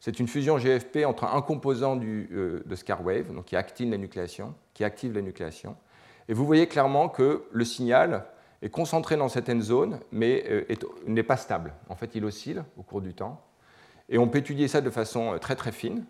c'est 0.00 0.18
une 0.20 0.26
fusion 0.26 0.56
GFP 0.56 1.04
entre 1.04 1.24
un 1.24 1.42
composant 1.42 1.96
de 1.96 2.74
ScarWave, 2.74 3.34
donc 3.34 3.44
qui 3.44 3.56
la 3.56 3.98
nucléation, 3.98 4.54
qui 4.72 4.84
active 4.84 5.14
la 5.14 5.20
nucléation, 5.20 5.76
et 6.28 6.34
vous 6.34 6.46
voyez 6.46 6.66
clairement 6.66 7.08
que 7.08 7.44
le 7.52 7.64
signal 7.64 8.24
est 8.62 8.70
concentré 8.70 9.16
dans 9.16 9.28
cette 9.28 9.50
zone, 9.60 10.00
mais 10.10 10.44
euh, 10.48 10.64
n'est 11.06 11.22
pas 11.22 11.36
stable. 11.36 11.74
En 11.88 11.96
fait, 11.96 12.14
il 12.14 12.24
oscille 12.24 12.64
au 12.78 12.82
cours 12.82 13.02
du 13.02 13.14
temps. 13.14 13.42
Et 14.08 14.18
on 14.18 14.28
peut 14.28 14.38
étudier 14.38 14.68
ça 14.68 14.80
de 14.80 14.90
façon 14.90 15.34
euh, 15.34 15.38
très 15.38 15.54
très 15.54 15.72
fine, 15.72 16.04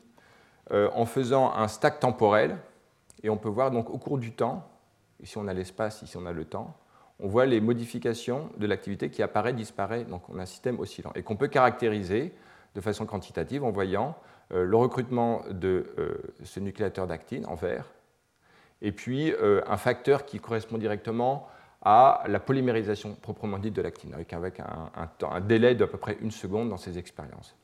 euh, 0.70 0.88
en 0.94 1.04
faisant 1.04 1.52
un 1.52 1.66
stack 1.66 1.98
temporel. 1.98 2.56
Et 3.24 3.30
on 3.30 3.36
peut 3.36 3.48
voir 3.48 3.70
donc 3.70 3.90
au 3.90 3.98
cours 3.98 4.18
du 4.18 4.32
temps, 4.32 4.68
ici 5.20 5.36
on 5.36 5.48
a 5.48 5.52
l'espace, 5.52 6.02
ici 6.02 6.16
on 6.16 6.26
a 6.26 6.32
le 6.32 6.44
temps, 6.44 6.76
on 7.18 7.26
voit 7.26 7.46
les 7.46 7.60
modifications 7.60 8.50
de 8.56 8.66
l'activité 8.66 9.10
qui 9.10 9.22
apparaît, 9.22 9.52
disparaît. 9.52 10.04
Donc 10.04 10.22
on 10.28 10.38
a 10.38 10.42
un 10.42 10.46
système 10.46 10.78
oscillant. 10.78 11.10
Et 11.16 11.22
qu'on 11.22 11.36
peut 11.36 11.48
caractériser 11.48 12.32
de 12.74 12.80
façon 12.80 13.06
quantitative 13.06 13.64
en 13.64 13.70
voyant 13.70 14.16
le 14.50 14.76
recrutement 14.76 15.42
de 15.48 15.86
ce 16.42 16.60
nucléateur 16.60 17.06
d'actine 17.06 17.46
en 17.46 17.54
vert 17.54 17.86
et 18.84 18.92
puis 18.92 19.32
euh, 19.32 19.62
un 19.66 19.78
facteur 19.78 20.26
qui 20.26 20.38
correspond 20.38 20.76
directement 20.78 21.48
à 21.82 22.22
la 22.28 22.38
polymérisation 22.38 23.14
proprement 23.14 23.58
dite 23.58 23.74
de 23.74 23.82
l'actine, 23.82 24.14
avec, 24.14 24.32
un, 24.60 25.40
délai 25.40 25.74
d'à 25.74 25.86
peu 25.86 25.98
près 25.98 26.16
une 26.20 26.30
seconde 26.30 26.68
dans 26.68 26.76
ces 26.76 26.98
expériences. 26.98 27.56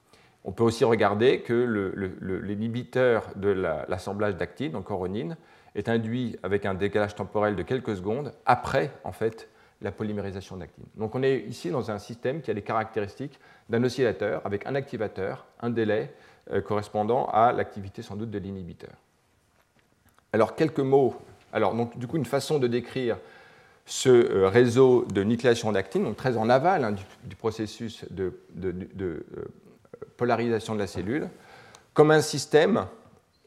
On 0.45 0.53
peut 0.53 0.64
aussi 0.64 0.85
regarder 0.85 1.43
que 1.43 2.03
l'inhibiteur 2.43 3.29
de 3.37 3.49
l'assemblage 3.89 4.37
d'actine, 4.37 4.73
donc 4.73 4.85
coronine, 4.85 5.37
est 5.75 5.89
induit 5.89 6.37
avec 6.43 6.64
un 6.64 6.75
décalage 6.75 7.14
temporel 7.14 7.55
de 7.55 7.62
quelques 7.62 7.97
secondes 7.97 8.33
après 8.47 8.91
en 9.05 9.12
fait, 9.12 9.49
la 9.83 9.93
polymérisation 9.93 10.57
d'actine. 10.57 10.87
Donc 10.97 11.14
on 11.14 11.23
est 11.23 11.41
ici 11.41 11.71
dans 11.71 11.91
un 11.91 11.99
système 11.99 12.41
qui 12.41 12.51
a 12.51 12.55
les 12.55 12.62
caractéristiques 12.62 13.39
d'un 13.68 13.85
oscillateur 13.85 14.41
avec 14.45 14.66
un 14.66 14.75
activateur, 14.75 15.47
un 15.61 15.71
délai 15.71 16.14
euh, 16.51 16.62
correspondant 16.62 17.27
à 17.27 17.53
l'activité 17.53 18.01
sans 18.03 18.16
doute 18.16 18.31
de 18.31 18.39
l'inhibiteur. 18.39 18.93
Alors, 20.33 20.55
quelques 20.55 20.81
mots. 20.81 21.14
Alors, 21.53 21.74
donc, 21.74 21.99
du 21.99 22.07
coup, 22.07 22.16
une 22.16 22.24
façon 22.24 22.59
de 22.59 22.66
décrire 22.66 23.16
ce 23.91 24.09
euh, 24.09 24.49
réseau 24.49 25.05
de 25.12 25.24
nucléation 25.24 25.72
d'actine, 25.72 26.05
donc 26.05 26.16
très 26.16 26.37
en 26.37 26.49
aval 26.49 26.85
hein, 26.85 26.95
du, 27.24 27.35
processus 27.35 28.05
de, 28.11 28.33
euh, 29.03 29.24
polarisation 30.16 30.74
de 30.74 30.78
la 30.78 30.87
cellule, 30.87 31.28
comme 31.93 32.12
un 32.12 32.20
système 32.20 32.87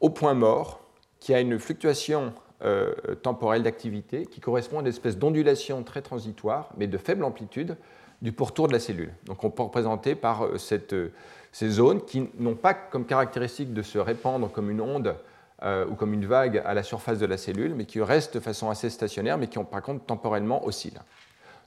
au 0.00 0.10
point 0.10 0.34
mort 0.34 0.80
qui 1.18 1.32
a 1.32 1.40
une 1.40 1.58
fluctuation 1.58 2.34
euh, 2.62 2.92
temporelle 3.22 3.62
d'activité 3.62 4.26
qui 4.26 4.40
correspond 4.40 4.78
à 4.78 4.80
une 4.82 4.86
espèce 4.86 5.16
d'ondulation 5.16 5.82
très 5.82 6.02
transitoire, 6.02 6.68
mais 6.76 6.88
de 6.88 6.98
faible 6.98 7.24
amplitude, 7.24 7.76
du 8.20 8.32
pourtour 8.32 8.68
de 8.68 8.74
la 8.74 8.80
cellule. 8.80 9.14
Donc 9.24 9.44
on 9.44 9.50
peut 9.50 9.62
représenter 9.62 10.14
par 10.14 10.46
ces 10.58 11.68
zones 11.68 12.04
qui 12.04 12.28
n'ont 12.38 12.54
pas 12.54 12.74
comme 12.74 13.06
caractéristique 13.06 13.72
de 13.72 13.82
se 13.82 13.98
répandre 13.98 14.50
comme 14.52 14.70
une 14.70 14.80
onde 14.80 15.14
euh, 15.64 15.86
ou 15.86 15.94
comme 15.94 16.12
une 16.12 16.26
vague 16.26 16.62
à 16.66 16.74
la 16.74 16.82
surface 16.82 17.18
de 17.18 17.24
la 17.24 17.38
cellule, 17.38 17.74
mais 17.74 17.86
qui 17.86 18.00
restent 18.02 18.34
de 18.34 18.40
façon 18.40 18.68
assez 18.68 18.90
stationnaire, 18.90 19.38
mais 19.38 19.46
qui, 19.46 19.58
par 19.58 19.80
contre, 19.80 20.04
temporellement 20.04 20.66
oscillent. 20.66 21.00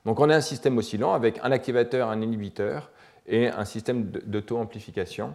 Donc 0.04 0.20
on 0.20 0.30
a 0.30 0.36
un 0.36 0.40
système 0.40 0.78
oscillant 0.78 1.14
avec 1.14 1.40
un 1.42 1.50
activateur, 1.50 2.08
un 2.08 2.20
inhibiteur 2.20 2.90
et 3.26 3.48
un 3.48 3.64
système 3.64 4.04
d'auto-amplification, 4.04 5.34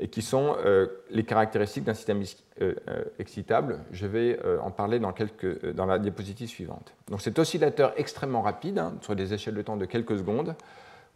et 0.00 0.08
qui 0.08 0.20
sont 0.20 0.56
euh, 0.64 0.88
les 1.10 1.22
caractéristiques 1.22 1.84
d'un 1.84 1.94
système 1.94 2.24
euh, 2.60 2.74
excitable. 3.20 3.78
Je 3.92 4.06
vais 4.06 4.36
en 4.60 4.72
parler 4.72 4.98
dans, 4.98 5.86
la 5.86 5.98
diapositive 6.00 6.48
suivante. 6.48 6.94
Donc 7.08 7.22
cet 7.22 7.38
oscillateur 7.38 7.92
extrêmement 7.96 8.42
rapide, 8.42 8.80
hein, 8.80 8.94
sur 9.00 9.14
des 9.14 9.32
échelles 9.32 9.54
de 9.54 9.62
temps 9.62 9.76
de 9.76 9.84
quelques 9.84 10.18
secondes, 10.18 10.56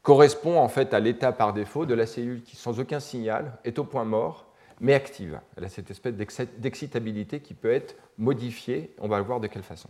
correspond 0.02 0.60
en 0.60 0.68
fait 0.68 0.94
à 0.94 1.00
l'état 1.00 1.32
par 1.32 1.52
défaut 1.52 1.84
de 1.84 1.94
la 1.94 2.06
cellule 2.06 2.44
qui, 2.44 2.54
sans 2.54 2.78
aucun 2.78 3.00
signal, 3.00 3.58
est 3.64 3.80
au 3.80 3.84
point 3.84 4.04
mort 4.04 4.45
mais 4.80 4.94
active. 4.94 5.40
Elle 5.56 5.64
a 5.64 5.68
cette 5.68 5.90
espèce 5.90 6.14
d'excitabilité 6.14 7.40
qui 7.40 7.54
peut 7.54 7.72
être 7.72 7.96
modifiée. 8.18 8.94
On 9.00 9.08
va 9.08 9.20
voir 9.20 9.40
de 9.40 9.46
quelle 9.46 9.62
façon. 9.62 9.88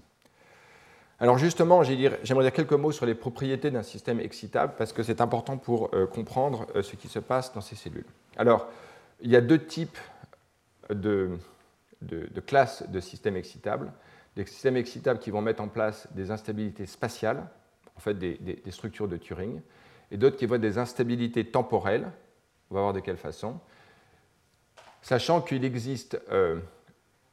Alors 1.19 1.39
justement, 1.39 1.83
j'aimerais 1.83 2.45
dire 2.45 2.53
quelques 2.53 2.73
mots 2.73 2.93
sur 2.93 3.07
les 3.07 3.15
propriétés 3.15 3.71
d'un 3.71 3.83
système 3.83 4.21
excitable 4.21 4.75
parce 4.77 4.93
que 4.93 5.03
c'est 5.03 5.21
important 5.21 5.57
pour 5.57 5.95
euh, 5.95 6.07
comprendre 6.07 6.67
euh, 6.75 6.83
ce 6.83 6.95
qui 6.95 7.09
se 7.09 7.19
passe 7.19 7.55
dans 7.55 7.63
ces 7.63 7.75
cellules. 7.75 8.05
Alors, 8.37 8.69
il 9.23 9.31
y 9.31 9.37
a 9.37 9.41
deux 9.41 9.65
types 9.65 9.99
de, 10.91 11.39
classes 12.47 12.89
de 12.91 13.01
systèmes 13.01 13.37
excitables. 13.37 13.93
Des 14.37 14.45
systèmes 14.45 14.77
excitables 14.77 15.19
qui 15.19 15.31
vont 15.31 15.41
mettre 15.41 15.63
en 15.63 15.69
place 15.69 16.07
des 16.15 16.31
instabilités 16.31 16.85
spatiales, 16.85 17.49
en 17.97 18.01
fait 18.01 18.13
des, 18.13 18.35
des 18.35 18.71
structures 18.71 19.09
de 19.09 19.17
Turing, 19.17 19.63
et 20.11 20.19
d'autres 20.19 20.37
qui 20.37 20.45
voient 20.45 20.59
des 20.59 20.77
instabilités 20.77 21.47
temporelles. 21.47 22.13
On 22.71 22.75
va 22.75 22.83
voir 22.83 22.93
de 22.93 23.01
quelle 23.01 23.17
façon 23.17 23.59
sachant 25.07 25.41
qu'il 25.41 25.65
existe, 25.65 26.21
euh, 26.33 26.57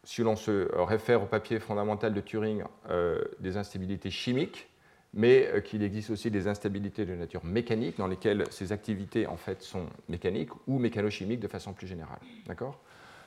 si 0.04 0.22
l'on 0.22 0.36
se 0.36 0.70
réfère 0.76 1.24
au 1.24 1.26
papier 1.26 1.60
fondamental 1.60 2.14
de 2.14 2.22
Turing, 2.22 2.64
euh, 2.92 3.24
des 3.40 3.58
instabilités 3.58 4.12
chimiques, 4.12 4.70
mais 5.16 5.48
euh, 5.48 5.60
qu'il 5.60 5.82
existe 5.82 6.12
aussi 6.12 6.30
des 6.30 6.48
instabilités 6.48 7.04
de 7.04 7.16
nature 7.16 7.44
mécanique 7.44 7.98
dans 7.98 8.06
lesquelles 8.06 8.46
ces 8.52 8.72
activités 8.72 9.26
en 9.26 9.38
fait 9.38 9.64
sont 9.64 9.88
mécaniques 10.08 10.52
ou 10.68 10.78
mécanochimiques 10.78 11.40
de 11.40 11.48
façon 11.48 11.74
plus 11.74 11.88
générale. 11.88 12.20
D'accord? 12.46 12.78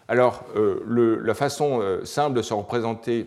Alors, 0.07 0.45
la 0.55 1.35
façon 1.35 2.01
simple 2.05 2.37
de 2.37 2.43
se 2.43 2.55
représenter 2.55 3.27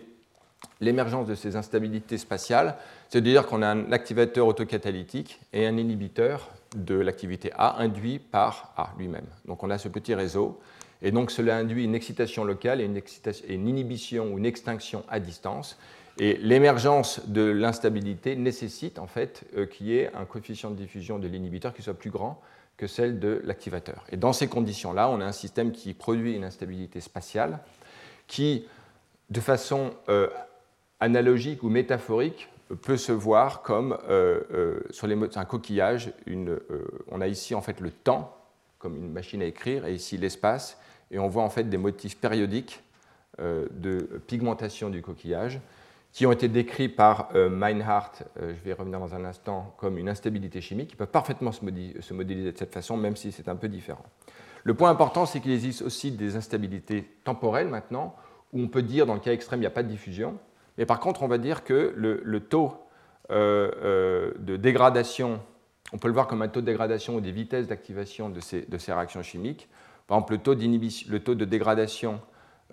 l'émergence 0.80 1.26
de 1.26 1.34
ces 1.34 1.54
instabilités 1.54 2.16
spatiales, 2.16 2.76
c'est 3.10 3.20
de 3.20 3.28
dire 3.28 3.46
qu'on 3.46 3.60
a 3.60 3.68
un 3.68 3.92
activateur 3.92 4.46
autocatalytique 4.46 5.38
et 5.52 5.66
un 5.66 5.76
inhibiteur 5.76 6.48
de 6.74 6.94
l'activité 6.94 7.52
A 7.58 7.78
induit 7.82 8.18
par 8.18 8.72
A 8.78 8.94
lui-même. 8.98 9.26
Donc 9.44 9.62
on 9.62 9.68
a 9.68 9.76
ce 9.76 9.88
petit 9.88 10.14
réseau 10.14 10.58
et 11.02 11.12
donc 11.12 11.30
cela 11.30 11.56
induit 11.56 11.84
une 11.84 11.94
excitation 11.94 12.44
locale 12.44 12.80
et 12.80 12.84
une, 12.84 13.68
inhibition 13.68 14.32
ou 14.32 14.38
une 14.38 14.46
extinction 14.46 15.04
à 15.08 15.20
distance. 15.20 15.78
Et 16.18 16.36
l'émergence 16.36 17.26
de 17.28 17.42
l'instabilité 17.42 18.36
nécessite 18.36 18.98
en 18.98 19.06
fait 19.06 19.44
euh, 19.56 19.66
qu'il 19.66 19.86
y 19.86 19.96
ait 19.96 20.10
un 20.14 20.24
coefficient 20.24 20.70
de 20.70 20.76
diffusion 20.76 21.18
de 21.18 21.28
l'inhibiteur 21.28 21.72
qui 21.72 21.82
soit 21.82 21.94
plus 21.94 22.10
grand 22.10 22.40
que 22.76 22.86
celle 22.86 23.18
de 23.18 23.40
l'activateur. 23.44 24.04
Et 24.10 24.16
dans 24.16 24.32
ces 24.32 24.48
conditions-là, 24.48 25.08
on 25.08 25.20
a 25.20 25.24
un 25.24 25.32
système 25.32 25.72
qui 25.72 25.94
produit 25.94 26.34
une 26.34 26.44
instabilité 26.44 27.00
spatiale 27.00 27.60
qui, 28.26 28.66
de 29.30 29.40
façon 29.40 29.92
euh, 30.08 30.28
analogique 30.98 31.62
ou 31.62 31.68
métaphorique, 31.68 32.48
peut 32.82 32.96
se 32.96 33.12
voir 33.12 33.62
comme 33.62 33.98
euh, 34.08 34.80
sur 34.90 35.06
les, 35.06 35.16
un 35.34 35.44
coquillage. 35.44 36.12
On 37.10 37.20
a 37.20 37.26
ici 37.26 37.54
en 37.54 37.60
fait 37.62 37.80
le 37.80 37.90
temps 37.90 38.36
comme 38.80 38.96
une 38.96 39.12
machine 39.12 39.42
à 39.42 39.46
écrire 39.46 39.86
et 39.86 39.94
ici 39.94 40.16
l'espace. 40.16 40.78
Et 41.10 41.18
on 41.18 41.28
voit 41.28 41.42
en 41.42 41.50
fait 41.50 41.64
des 41.64 41.78
motifs 41.78 42.16
périodiques 42.16 42.82
de 43.38 44.20
pigmentation 44.26 44.90
du 44.90 45.00
coquillage 45.00 45.60
qui 46.12 46.26
ont 46.26 46.32
été 46.32 46.48
décrits 46.48 46.88
par 46.88 47.28
euh, 47.34 47.48
Meinhardt, 47.48 48.24
euh, 48.40 48.52
je 48.56 48.64
vais 48.64 48.72
revenir 48.72 48.98
dans 48.98 49.14
un 49.14 49.24
instant, 49.24 49.74
comme 49.78 49.96
une 49.96 50.08
instabilité 50.08 50.60
chimique, 50.60 50.88
qui 50.88 50.96
peuvent 50.96 51.08
parfaitement 51.08 51.52
se, 51.52 51.64
modéliser 51.64 52.52
de 52.52 52.58
cette 52.58 52.72
façon, 52.72 52.96
même 52.96 53.16
si 53.16 53.30
c'est 53.32 53.48
un 53.48 53.56
peu 53.56 53.68
différent. 53.68 54.04
Le 54.64 54.74
point 54.74 54.90
important, 54.90 55.24
c'est 55.24 55.40
qu'il 55.40 55.52
existe 55.52 55.82
aussi 55.82 56.10
des 56.10 56.36
instabilités 56.36 57.08
temporelles 57.24 57.68
maintenant, 57.68 58.16
où 58.52 58.60
on 58.60 58.68
peut 58.68 58.82
dire, 58.82 59.06
dans 59.06 59.14
le 59.14 59.20
cas 59.20 59.32
extrême, 59.32 59.60
il 59.60 59.62
n'y 59.62 59.66
a 59.66 59.70
pas 59.70 59.84
de 59.84 59.88
diffusion, 59.88 60.36
mais 60.78 60.84
par 60.84 61.00
contre, 61.00 61.22
on 61.22 61.28
va 61.28 61.38
dire 61.38 61.62
que 61.62 61.94
le, 61.96 62.40
taux 62.40 62.72
euh, 63.30 64.32
de 64.38 64.56
dégradation, 64.56 65.40
on 65.92 65.98
peut 65.98 66.08
le 66.08 66.14
voir 66.14 66.26
comme 66.26 66.42
un 66.42 66.48
taux 66.48 66.60
de 66.60 66.66
dégradation 66.66 67.16
ou 67.16 67.20
des 67.20 67.32
vitesses 67.32 67.68
d'activation 67.68 68.28
de 68.28 68.40
ces, 68.40 68.66
réactions 68.88 69.22
chimiques. 69.22 69.68
Par 70.10 70.18
exemple, 70.18 70.32
le 70.32 71.20
taux, 71.20 71.36
de 71.36 71.44
dégradation 71.44 72.20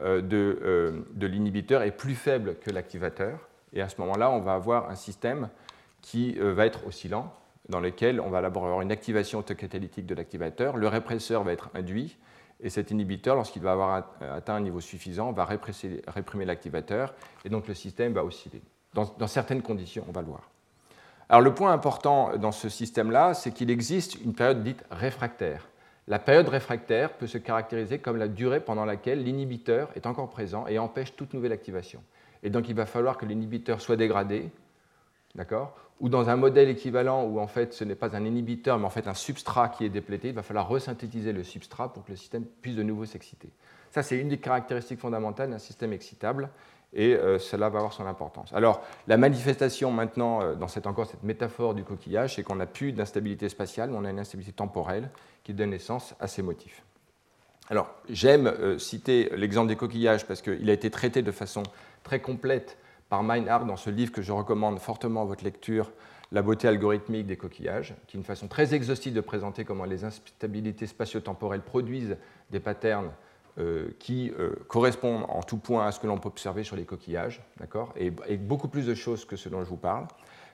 euh, 0.01 0.23
euh, 0.33 1.01
de, 1.13 1.27
l'inhibiteur 1.27 1.83
est 1.83 1.91
plus 1.91 2.15
faible 2.15 2.55
que 2.55 2.71
l'activateur. 2.71 3.47
Et 3.73 3.81
à 3.83 3.89
ce 3.89 4.01
moment-là, 4.01 4.31
on 4.31 4.39
va 4.39 4.55
avoir 4.55 4.89
un 4.89 4.95
système 4.95 5.47
qui 6.01 6.35
euh, 6.39 6.55
va 6.55 6.65
être 6.65 6.87
oscillant, 6.87 7.31
dans 7.69 7.79
lequel 7.79 8.19
on 8.19 8.31
va 8.31 8.39
avoir 8.39 8.81
une 8.81 8.91
activation 8.91 9.37
autocatalytique 9.37 10.07
de 10.07 10.15
l'activateur. 10.15 10.77
Le 10.77 10.87
répresseur 10.87 11.43
va 11.43 11.51
être 11.51 11.69
induit, 11.75 12.17
et 12.59 12.71
cet 12.71 12.89
inhibiteur, 12.89 13.35
lorsqu'il 13.35 13.61
va 13.61 13.73
avoir 13.73 14.03
atteint 14.19 14.55
un 14.55 14.61
niveau 14.61 14.81
suffisant, 14.81 15.31
va 15.31 15.45
réprimer 15.45 16.45
l'activateur, 16.45 17.13
et 17.45 17.49
donc 17.49 17.67
le 17.67 17.75
système 17.75 18.13
va 18.13 18.23
osciller. 18.23 18.63
Dans, 18.95 19.27
certaines 19.27 19.61
conditions, 19.61 20.05
on 20.09 20.11
va 20.11 20.21
le 20.21 20.27
voir. 20.27 20.49
Alors 21.29 21.43
le 21.43 21.53
point 21.53 21.71
important 21.71 22.35
dans 22.35 22.51
ce 22.51 22.67
système-là, 22.67 23.35
c'est 23.35 23.51
qu'il 23.51 23.69
existe 23.69 24.19
une 24.21 24.33
période 24.33 24.63
dite 24.63 24.83
réfractaire. 24.89 25.67
La 26.09 26.19
période 26.19 26.47
réfractaire 26.47 27.13
peut 27.13 27.27
se 27.27 27.37
caractériser 27.37 27.99
comme 27.99 28.15
la 28.15 28.29
durée 28.29 28.61
pendant 28.61 28.85
laquelle 28.85 29.23
l'inhibiteur 29.23 29.89
est 29.95 30.05
encore 30.05 30.29
présent 30.29 30.65
et 30.67 30.79
empêche 30.79 31.15
toute 31.15 31.33
nouvelle 31.33 31.51
activation. 31.51 32.01
Et 32.43 32.49
donc 32.49 32.69
il 32.69 32.75
va 32.75 32.85
falloir 32.85 33.17
que 33.17 33.25
l'inhibiteur 33.25 33.81
soit 33.81 33.97
dégradé, 33.97 34.49
d'accord? 35.35 35.75
Ou 35.99 36.07
dans 36.07 36.29
un 36.29 36.37
modèle 36.37 36.69
équivalent 36.69 37.25
où 37.25 37.39
en 37.39 37.47
fait 37.47 37.73
ce 37.73 37.83
n'est 37.83 37.95
pas 37.95 38.15
un 38.15 38.23
inhibiteur 38.23 38.79
mais 38.79 38.85
en 38.85 38.89
fait 38.89 39.07
un 39.07 39.13
substrat 39.13 39.67
qui 39.67 39.83
est 39.83 39.89
déplété, 39.89 40.29
il 40.29 40.33
va 40.33 40.43
falloir 40.43 40.69
resynthétiser 40.69 41.33
le 41.33 41.43
substrat 41.43 41.91
pour 41.91 42.05
que 42.05 42.11
le 42.11 42.15
système 42.15 42.45
puisse 42.45 42.75
de 42.75 42.83
nouveau 42.83 43.03
s'exciter. 43.03 43.49
Ça 43.91 44.01
c'est 44.01 44.17
une 44.17 44.29
des 44.29 44.37
caractéristiques 44.37 44.99
fondamentales 44.99 45.49
d'un 45.49 45.59
système 45.59 45.91
excitable 45.91 46.49
et 46.93 47.15
euh, 47.15 47.37
cela 47.37 47.67
va 47.67 47.79
avoir 47.79 47.91
son 47.91 48.05
importance. 48.05 48.53
Alors, 48.53 48.81
la 49.07 49.17
manifestation 49.17 49.91
maintenant, 49.91 50.41
euh, 50.41 50.55
dans 50.55 50.69
cette, 50.69 50.87
encore 50.87 51.05
cette 51.05 51.23
métaphore 51.23 51.73
du 51.73 51.83
coquillage, 51.83 52.35
c'est 52.35 52.43
qu'on 52.43 52.55
n'a 52.55 52.65
plus 52.65 52.93
d'instabilité 52.93 53.49
spatiale, 53.49 53.89
mais 53.89 53.97
on 53.97 54.05
a 54.05 54.09
une 54.09 54.19
instabilité 54.19 54.53
temporelle 54.53 55.09
qui 55.47 55.53
donne 55.53 55.69
naissance 55.69 56.13
à 56.19 56.27
ces 56.27 56.41
motifs. 56.41 56.83
Alors, 57.69 57.89
j'aime 58.09 58.47
euh, 58.47 58.77
citer 58.77 59.29
l'exemple 59.37 59.69
des 59.69 59.77
coquillages 59.77 60.27
parce 60.27 60.41
qu'il 60.41 60.69
a 60.69 60.73
été 60.73 60.91
traité 60.91 61.21
de 61.21 61.31
façon 61.31 61.63
très 62.03 62.19
complète 62.19 62.77
par 63.07 63.23
Meinhardt 63.23 63.65
dans 63.65 63.77
ce 63.77 63.89
livre 63.89 64.11
que 64.11 64.21
je 64.21 64.33
recommande 64.33 64.77
fortement 64.79 65.21
à 65.21 65.25
votre 65.25 65.45
lecture, 65.45 65.89
La 66.33 66.41
beauté 66.41 66.67
algorithmique 66.67 67.27
des 67.27 67.37
coquillages, 67.37 67.95
qui 68.07 68.17
est 68.17 68.19
une 68.19 68.25
façon 68.25 68.49
très 68.49 68.75
exhaustive 68.75 69.13
de 69.13 69.21
présenter 69.21 69.63
comment 69.63 69.85
les 69.85 70.03
instabilités 70.03 70.85
spatio-temporelles 70.85 71.61
produisent 71.61 72.17
des 72.51 72.59
patterns 72.59 73.11
euh, 73.57 73.91
qui 73.99 74.33
euh, 74.37 74.51
correspondent 74.67 75.23
en 75.29 75.43
tout 75.43 75.59
point 75.59 75.87
à 75.87 75.93
ce 75.93 76.01
que 76.01 76.07
l'on 76.07 76.17
peut 76.17 76.27
observer 76.27 76.65
sur 76.65 76.75
les 76.75 76.83
coquillages, 76.83 77.41
d'accord? 77.57 77.93
Et, 77.95 78.11
beaucoup 78.35 78.67
plus 78.67 78.85
de 78.85 78.95
choses 78.95 79.23
que 79.23 79.37
ce 79.37 79.47
dont 79.47 79.63
je 79.63 79.69
vous 79.69 79.77
parle. 79.77 80.07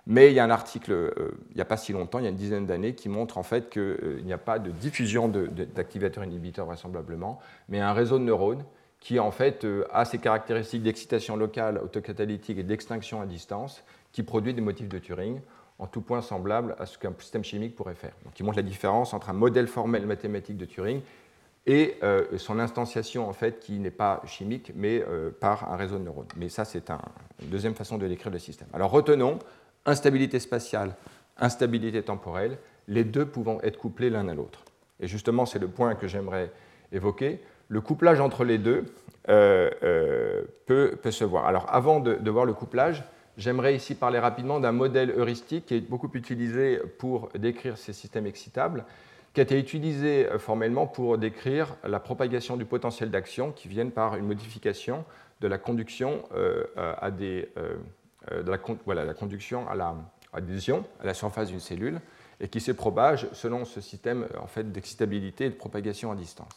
Mais 0.05 0.31
il 0.31 0.33
y 0.33 0.39
a 0.39 0.43
un 0.43 0.49
article, 0.49 0.91
euh, 0.91 1.31
il 1.51 1.55
n'y 1.55 1.61
a 1.61 1.65
pas 1.65 1.77
si 1.77 1.93
longtemps, 1.93 2.19
il 2.19 2.23
y 2.23 2.27
a 2.27 2.29
une 2.29 2.35
dizaine 2.35 2.65
d'années, 2.65 2.93
qui 2.93 3.07
montre 3.07 3.37
en 3.37 3.43
fait 3.43 3.69
qu'il 3.69 4.21
n'y 4.25 4.33
a 4.33 4.37
pas 4.37 4.59
de 4.59 4.71
diffusion 4.71 5.29
d'activateurs 5.29 6.23
inhibiteurs 6.23 6.65
vraisemblablement, 6.65 7.39
mais 7.69 7.79
un 7.79 7.93
réseau 7.93 8.19
de 8.19 8.23
neurones 8.23 8.63
qui 8.99 9.19
en 9.19 9.31
fait 9.31 9.65
a 9.91 10.05
ces 10.05 10.17
caractéristiques 10.17 10.83
d'excitation 10.83 11.35
locale 11.35 11.77
autocatalytique 11.77 12.57
et 12.57 12.63
d'extinction 12.63 13.21
à 13.21 13.25
distance, 13.25 13.83
qui 14.11 14.23
produit 14.23 14.53
des 14.53 14.61
motifs 14.61 14.87
de 14.87 14.99
Turing 14.99 15.41
en 15.79 15.87
tout 15.87 16.01
point 16.01 16.21
semblables 16.21 16.75
à 16.79 16.85
ce 16.85 16.97
qu'un 16.97 17.13
système 17.19 17.43
chimique 17.43 17.75
pourrait 17.75 17.95
faire. 17.95 18.13
Donc, 18.23 18.39
il 18.39 18.43
montre 18.45 18.57
la 18.57 18.63
différence 18.63 19.13
entre 19.13 19.29
un 19.29 19.33
modèle 19.33 19.67
formel 19.67 20.05
mathématique 20.05 20.57
de 20.57 20.65
Turing 20.65 21.01
et 21.65 21.95
euh, 22.03 22.37
son 22.37 22.59
instanciation 22.59 23.27
en 23.27 23.33
fait 23.33 23.59
qui 23.59 23.79
n'est 23.79 23.91
pas 23.91 24.21
chimique 24.25 24.73
mais 24.75 25.03
euh, 25.07 25.31
par 25.31 25.71
un 25.71 25.77
réseau 25.77 25.97
de 25.97 26.03
neurones. 26.03 26.27
Mais 26.35 26.49
ça 26.49 26.65
c'est 26.65 26.89
une 26.89 27.49
deuxième 27.49 27.73
façon 27.73 27.97
de 27.97 28.07
décrire 28.07 28.31
le 28.31 28.39
système. 28.39 28.67
Alors 28.73 28.91
retenons 28.91 29.39
instabilité 29.85 30.39
spatiale, 30.39 30.95
instabilité 31.37 32.01
temporelle, 32.03 32.57
les 32.87 33.03
deux 33.03 33.25
pouvant 33.25 33.59
être 33.61 33.77
couplés 33.77 34.09
l'un 34.09 34.27
à 34.27 34.33
l'autre. 34.33 34.63
Et 34.99 35.07
justement 35.07 35.45
c'est 35.45 35.59
le 35.59 35.67
point 35.67 35.95
que 35.95 36.07
j'aimerais 36.07 36.51
évoquer. 36.91 37.41
Le 37.69 37.81
couplage 37.81 38.19
entre 38.19 38.43
les 38.43 38.57
deux 38.57 38.85
euh, 39.29 40.43
peut, 40.65 40.97
se 41.09 41.23
voir. 41.23 41.45
Alors 41.45 41.65
avant 41.73 41.99
de, 41.99 42.29
voir 42.29 42.45
le 42.45 42.53
couplage, 42.53 43.03
j'aimerais 43.37 43.75
ici 43.75 43.95
parler 43.95 44.19
rapidement 44.19 44.59
d'un 44.59 44.71
modèle 44.71 45.11
heuristique 45.11 45.65
qui 45.67 45.75
est 45.75 45.81
beaucoup 45.81 46.11
utilisé 46.13 46.79
pour 46.99 47.29
décrire 47.35 47.77
ces 47.77 47.93
systèmes 47.93 48.27
excitables 48.27 48.85
qui 49.33 49.39
a 49.39 49.43
été 49.43 49.57
utilisé 49.57 50.27
euh, 50.27 50.39
formellement 50.39 50.87
pour 50.87 51.17
décrire 51.17 51.75
la 51.83 51.99
propagation 51.99 52.57
du 52.57 52.65
potentiel 52.65 53.09
d'action 53.09 53.51
qui 53.51 53.67
viennent 53.67 53.91
par 53.91 54.15
une 54.15 54.27
modification 54.27 55.03
de 55.41 55.47
la 55.47 55.57
conduction 55.57 56.23
euh, 56.35 56.65
à 56.75 57.11
des, 57.11 57.49
euh, 57.57 57.75
de 58.31 58.49
la, 58.49 58.57
voilà, 58.85 59.05
la 59.05 59.13
conduction 59.13 59.67
à 59.69 59.75
la 59.75 59.95
adhésion 60.33 60.83
à 61.01 61.05
la 61.05 61.13
surface 61.13 61.49
d'une 61.49 61.59
cellule 61.59 62.01
et 62.39 62.47
qui 62.47 62.59
se 62.59 62.71
propage 62.71 63.27
selon 63.33 63.65
ce 63.65 63.79
système 63.79 64.27
en 64.41 64.47
fait, 64.47 64.71
d'excitabilité 64.71 65.45
et 65.45 65.49
de 65.49 65.55
propagation 65.55 66.11
à 66.11 66.15
distance. 66.15 66.51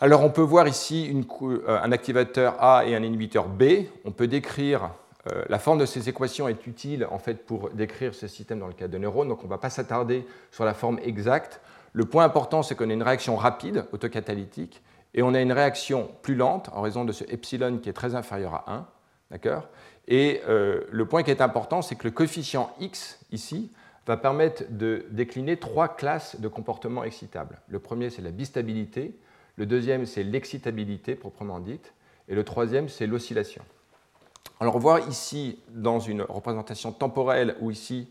Alors 0.00 0.22
on 0.22 0.30
peut 0.30 0.40
voir 0.40 0.66
ici 0.66 1.06
une, 1.06 1.24
un 1.68 1.92
activateur 1.92 2.62
A 2.62 2.86
et 2.86 2.94
un 2.94 3.02
inhibiteur 3.02 3.48
B. 3.48 3.64
On 4.04 4.12
peut 4.12 4.28
décrire 4.28 4.92
euh, 5.30 5.44
la 5.48 5.58
forme 5.58 5.78
de 5.78 5.84
ces 5.84 6.08
équations 6.08 6.48
est 6.48 6.66
utile 6.66 7.06
en 7.10 7.18
fait 7.18 7.44
pour 7.44 7.70
décrire 7.70 8.14
ce 8.14 8.26
système 8.26 8.60
dans 8.60 8.68
le 8.68 8.72
cas 8.72 8.88
de 8.88 8.96
neurones, 8.96 9.28
donc 9.28 9.40
on 9.42 9.44
ne 9.44 9.50
va 9.50 9.58
pas 9.58 9.68
s'attarder 9.68 10.26
sur 10.50 10.64
la 10.64 10.72
forme 10.72 10.98
exacte. 11.02 11.60
Le 11.92 12.06
point 12.06 12.24
important, 12.24 12.62
c'est 12.62 12.74
qu'on 12.74 12.88
a 12.88 12.92
une 12.92 13.02
réaction 13.02 13.36
rapide, 13.36 13.84
autocatalytique, 13.92 14.80
et 15.12 15.22
on 15.22 15.34
a 15.34 15.40
une 15.40 15.52
réaction 15.52 16.08
plus 16.22 16.36
lente 16.36 16.70
en 16.72 16.80
raison 16.80 17.04
de 17.04 17.12
ce 17.12 17.24
epsilon 17.24 17.78
qui 17.78 17.88
est 17.88 17.92
très 17.92 18.14
inférieur 18.14 18.54
à 18.54 18.72
1. 18.72 18.86
D'accord? 19.32 19.68
Et 20.10 20.42
euh, 20.48 20.82
le 20.90 21.06
point 21.06 21.22
qui 21.22 21.30
est 21.30 21.40
important, 21.40 21.82
c'est 21.82 21.94
que 21.94 22.04
le 22.04 22.10
coefficient 22.10 22.74
x, 22.80 23.20
ici, 23.30 23.70
va 24.06 24.16
permettre 24.16 24.64
de 24.68 25.06
décliner 25.10 25.56
trois 25.56 25.86
classes 25.86 26.40
de 26.40 26.48
comportements 26.48 27.04
excitables. 27.04 27.60
Le 27.68 27.78
premier, 27.78 28.10
c'est 28.10 28.20
la 28.20 28.32
bistabilité, 28.32 29.14
le 29.56 29.66
deuxième, 29.66 30.06
c'est 30.06 30.24
l'excitabilité 30.24 31.14
proprement 31.14 31.60
dite, 31.60 31.94
et 32.28 32.34
le 32.34 32.44
troisième, 32.44 32.88
c'est 32.88 33.06
l'oscillation. 33.06 33.62
Alors, 34.58 34.76
on 34.76 34.80
voit 34.80 35.00
ici, 35.00 35.60
dans 35.68 36.00
une 36.00 36.22
représentation 36.22 36.90
temporelle, 36.90 37.56
ou 37.60 37.70
ici, 37.70 38.10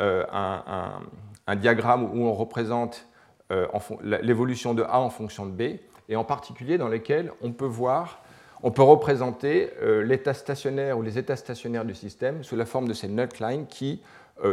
euh, 0.00 0.24
un, 0.32 1.56
diagramme 1.56 2.04
où 2.04 2.24
on 2.24 2.32
représente 2.32 3.06
euh, 3.52 3.66
l'évolution 4.00 4.72
de 4.72 4.82
A 4.82 4.98
en 4.98 5.10
fonction 5.10 5.44
de 5.44 5.50
B, 5.50 5.78
et 6.08 6.16
en 6.16 6.24
particulier 6.24 6.78
dans 6.78 6.88
lequel 6.88 7.32
on 7.42 7.52
peut 7.52 7.66
voir, 7.66 8.23
on 8.64 8.72
peut 8.72 8.82
représenter 8.82 9.70
euh, 9.80 10.02
l'état 10.02 10.34
stationnaire 10.34 10.98
ou 10.98 11.02
les 11.02 11.18
états 11.18 11.36
stationnaires 11.36 11.84
du 11.84 11.94
système 11.94 12.42
sous 12.42 12.56
la 12.56 12.66
forme 12.66 12.88
de 12.88 12.94
ces 12.94 13.06
nutlines 13.06 13.66
qui, 13.66 14.02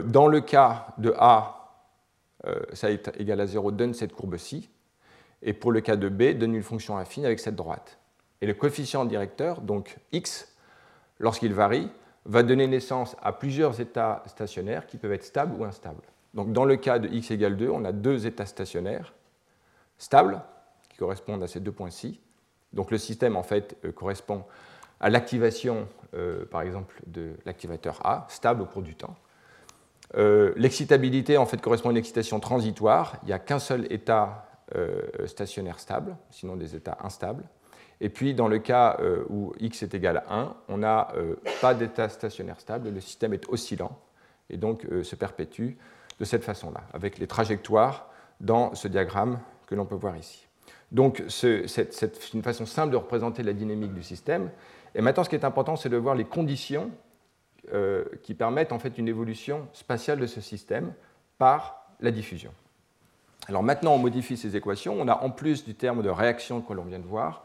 dans 0.05 0.27
le 0.27 0.41
cas 0.41 0.85
de 0.99 1.11
A, 1.17 1.57
ça 2.73 2.91
est 2.91 3.11
égal 3.19 3.41
à 3.41 3.47
0, 3.47 3.71
donne 3.71 3.95
cette 3.95 4.13
courbe-ci, 4.13 4.69
et 5.41 5.53
pour 5.53 5.71
le 5.71 5.81
cas 5.81 5.95
de 5.95 6.07
B, 6.07 6.37
donne 6.37 6.53
une 6.53 6.61
fonction 6.61 6.97
affine 6.97 7.25
avec 7.25 7.39
cette 7.39 7.55
droite. 7.55 7.97
Et 8.41 8.45
le 8.45 8.53
coefficient 8.53 9.05
directeur, 9.05 9.61
donc 9.61 9.97
x, 10.11 10.55
lorsqu'il 11.19 11.53
varie, 11.53 11.89
va 12.25 12.43
donner 12.43 12.67
naissance 12.67 13.15
à 13.21 13.33
plusieurs 13.33 13.81
états 13.81 14.23
stationnaires 14.27 14.85
qui 14.85 14.97
peuvent 14.97 15.13
être 15.13 15.23
stables 15.23 15.59
ou 15.59 15.63
instables. 15.63 16.03
Donc 16.33 16.53
dans 16.53 16.65
le 16.65 16.75
cas 16.75 16.99
de 16.99 17.07
x 17.07 17.31
égale 17.31 17.57
2, 17.57 17.69
on 17.69 17.83
a 17.85 17.91
deux 17.91 18.25
états 18.25 18.45
stationnaires 18.45 19.13
stables 19.97 20.41
qui 20.89 20.97
correspondent 20.97 21.43
à 21.43 21.47
ces 21.47 21.59
deux 21.59 21.71
points-ci. 21.71 22.19
Donc 22.73 22.91
le 22.91 22.97
système 22.97 23.35
en 23.35 23.43
fait 23.43 23.77
euh, 23.85 23.91
correspond 23.91 24.43
à 24.99 25.09
l'activation, 25.09 25.87
euh, 26.13 26.45
par 26.45 26.61
exemple, 26.61 27.01
de 27.07 27.33
l'activateur 27.45 28.05
A, 28.05 28.27
stable 28.29 28.61
au 28.61 28.65
cours 28.65 28.83
du 28.83 28.95
temps. 28.95 29.15
Euh, 30.15 30.53
l'excitabilité 30.57 31.37
en 31.37 31.45
fait 31.45 31.61
correspond 31.61 31.89
à 31.89 31.91
une 31.91 31.97
excitation 31.97 32.39
transitoire. 32.39 33.17
Il 33.23 33.27
n'y 33.27 33.33
a 33.33 33.39
qu'un 33.39 33.59
seul 33.59 33.91
état 33.91 34.47
stationnaire 35.25 35.81
stable, 35.81 36.15
sinon 36.29 36.55
des 36.55 36.77
états 36.77 36.97
instables. 37.03 37.43
Et 37.99 38.07
puis, 38.07 38.33
dans 38.33 38.47
le 38.47 38.57
cas 38.57 38.97
où 39.29 39.51
x 39.59 39.83
est 39.83 39.93
égal 39.93 40.23
à 40.25 40.33
1, 40.33 40.55
on 40.69 40.77
n'a 40.77 41.09
pas 41.59 41.73
d'état 41.73 42.07
stationnaire 42.07 42.57
stable, 42.57 42.89
le 42.89 43.01
système 43.01 43.33
est 43.33 43.49
oscillant 43.49 43.99
et 44.49 44.55
donc 44.55 44.87
se 45.03 45.17
perpétue 45.17 45.71
de 46.21 46.23
cette 46.23 46.45
façon-là, 46.45 46.83
avec 46.93 47.17
les 47.17 47.27
trajectoires 47.27 48.09
dans 48.39 48.73
ce 48.73 48.87
diagramme 48.87 49.41
que 49.67 49.75
l'on 49.75 49.85
peut 49.85 49.95
voir 49.95 50.15
ici. 50.15 50.47
Donc 50.91 51.23
c'est 51.29 51.65
une 52.33 52.43
façon 52.43 52.65
simple 52.65 52.91
de 52.91 52.97
représenter 52.97 53.43
la 53.43 53.53
dynamique 53.53 53.93
du 53.93 54.03
système. 54.03 54.49
Et 54.93 55.01
maintenant, 55.01 55.23
ce 55.23 55.29
qui 55.29 55.35
est 55.35 55.45
important, 55.45 55.75
c'est 55.75 55.89
de 55.89 55.97
voir 55.97 56.15
les 56.15 56.25
conditions 56.25 56.91
euh, 57.73 58.03
qui 58.23 58.33
permettent 58.33 58.71
en 58.71 58.79
fait 58.79 58.97
une 58.97 59.07
évolution 59.07 59.67
spatiale 59.73 60.19
de 60.19 60.27
ce 60.27 60.41
système 60.41 60.93
par 61.37 61.85
la 62.01 62.11
diffusion. 62.11 62.51
Alors 63.47 63.63
maintenant, 63.63 63.93
on 63.93 63.97
modifie 63.97 64.35
ces 64.35 64.55
équations. 64.55 64.97
On 64.99 65.07
a 65.07 65.23
en 65.23 65.29
plus 65.29 65.63
du 65.63 65.75
terme 65.75 66.03
de 66.03 66.09
réaction 66.09 66.61
que 66.61 66.73
l'on 66.73 66.83
vient 66.83 66.99
de 66.99 67.07
voir, 67.07 67.43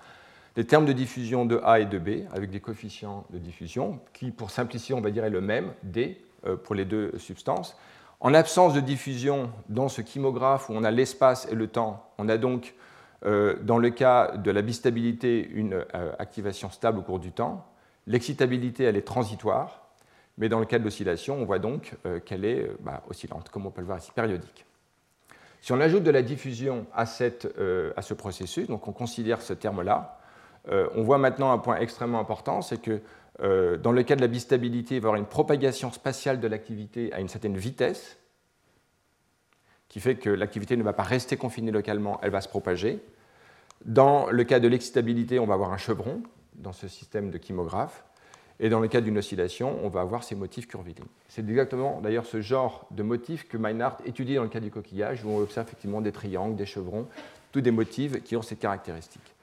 des 0.56 0.64
termes 0.64 0.86
de 0.86 0.92
diffusion 0.92 1.44
de 1.44 1.60
A 1.64 1.80
et 1.80 1.86
de 1.86 1.98
B 1.98 2.26
avec 2.32 2.50
des 2.50 2.60
coefficients 2.60 3.24
de 3.30 3.38
diffusion 3.38 4.00
qui, 4.12 4.30
pour 4.30 4.50
simplifier, 4.50 4.94
on 4.94 5.00
va 5.00 5.10
dire 5.10 5.24
est 5.24 5.30
le 5.30 5.40
même, 5.40 5.72
D, 5.82 6.20
euh, 6.46 6.56
pour 6.56 6.74
les 6.74 6.84
deux 6.84 7.16
substances. 7.18 7.76
En 8.20 8.32
absence 8.32 8.72
de 8.72 8.80
diffusion 8.80 9.50
dans 9.68 9.88
ce 9.88 10.00
chymographe 10.00 10.70
où 10.70 10.72
on 10.72 10.84
a 10.84 10.90
l'espace 10.90 11.46
et 11.50 11.54
le 11.54 11.66
temps, 11.66 12.10
on 12.18 12.28
a 12.28 12.38
donc, 12.38 12.74
dans 13.24 13.78
le 13.78 13.90
cas 13.90 14.36
de 14.36 14.50
la 14.50 14.62
bistabilité, 14.62 15.48
une 15.48 15.74
euh, 15.74 16.12
activation 16.18 16.70
stable 16.70 16.98
au 16.98 17.02
cours 17.02 17.18
du 17.18 17.32
temps. 17.32 17.66
L'excitabilité, 18.06 18.84
elle 18.84 18.96
est 18.96 19.06
transitoire, 19.06 19.88
mais 20.38 20.48
dans 20.48 20.60
le 20.60 20.66
cas 20.66 20.78
de 20.78 20.84
l'oscillation, 20.84 21.36
on 21.36 21.44
voit 21.44 21.58
donc 21.58 21.94
qu'elle 22.24 22.44
est 22.44 22.70
bah, 22.80 23.02
oscillante, 23.08 23.48
comme 23.48 23.66
on 23.66 23.70
peut 23.70 23.80
le 23.80 23.86
voir 23.86 23.98
ici, 23.98 24.12
périodique. 24.14 24.64
Si 25.60 25.72
on 25.72 25.80
ajoute 25.80 26.04
de 26.04 26.10
la 26.10 26.22
diffusion 26.22 26.86
à, 26.94 27.02
à 27.02 27.06
ce 28.02 28.14
processus, 28.14 28.68
donc 28.68 28.86
on 28.86 28.92
considère 28.92 29.42
ce 29.42 29.54
terme-là, 29.54 30.20
on 30.70 31.02
voit 31.02 31.18
maintenant 31.18 31.52
un 31.52 31.58
point 31.58 31.78
extrêmement 31.78 32.20
important, 32.20 32.62
c'est 32.62 32.80
que 32.80 33.00
euh, 33.42 33.76
dans 33.76 33.92
le 33.92 34.02
cas 34.02 34.16
de 34.16 34.20
la 34.20 34.28
bistabilité, 34.28 34.96
il 34.96 35.00
va 35.00 35.06
y 35.06 35.08
avoir 35.08 35.16
une 35.16 35.26
propagation 35.26 35.92
spatiale 35.92 36.40
de 36.40 36.48
l'activité 36.48 37.12
à 37.12 37.20
une 37.20 37.28
certaine 37.28 37.56
vitesse, 37.56 38.16
qui 39.88 40.00
fait 40.00 40.16
que 40.16 40.30
l'activité 40.30 40.76
ne 40.76 40.82
va 40.82 40.92
pas 40.92 41.02
rester 41.02 41.36
confinée 41.36 41.70
localement, 41.70 42.18
elle 42.22 42.30
va 42.30 42.40
se 42.40 42.48
propager. 42.48 43.00
Dans 43.84 44.30
le 44.30 44.44
cas 44.44 44.60
de 44.60 44.68
l'excitabilité, 44.68 45.38
on 45.38 45.46
va 45.46 45.54
avoir 45.54 45.72
un 45.72 45.78
chevron 45.78 46.22
dans 46.54 46.72
ce 46.72 46.88
système 46.88 47.30
de 47.30 47.38
chymographe. 47.38 48.04
Et 48.58 48.70
dans 48.70 48.80
le 48.80 48.88
cas 48.88 49.02
d'une 49.02 49.18
oscillation, 49.18 49.78
on 49.84 49.88
va 49.88 50.00
avoir 50.00 50.24
ces 50.24 50.34
motifs 50.34 50.66
curvilignes. 50.66 51.04
C'est 51.28 51.46
exactement 51.46 52.00
d'ailleurs 52.00 52.24
ce 52.24 52.40
genre 52.40 52.86
de 52.90 53.02
motifs 53.02 53.46
que 53.46 53.58
Meinhardt 53.58 54.02
étudie 54.06 54.34
dans 54.34 54.44
le 54.44 54.48
cas 54.48 54.60
du 54.60 54.70
coquillage, 54.70 55.24
où 55.24 55.28
on 55.28 55.38
observe 55.40 55.66
effectivement 55.66 56.00
des 56.00 56.12
triangles, 56.12 56.56
des 56.56 56.64
chevrons, 56.64 57.06
tous 57.52 57.60
des 57.60 57.70
motifs 57.70 58.22
qui 58.22 58.34
ont 58.34 58.42
ces 58.42 58.56
caractéristiques. 58.56 59.35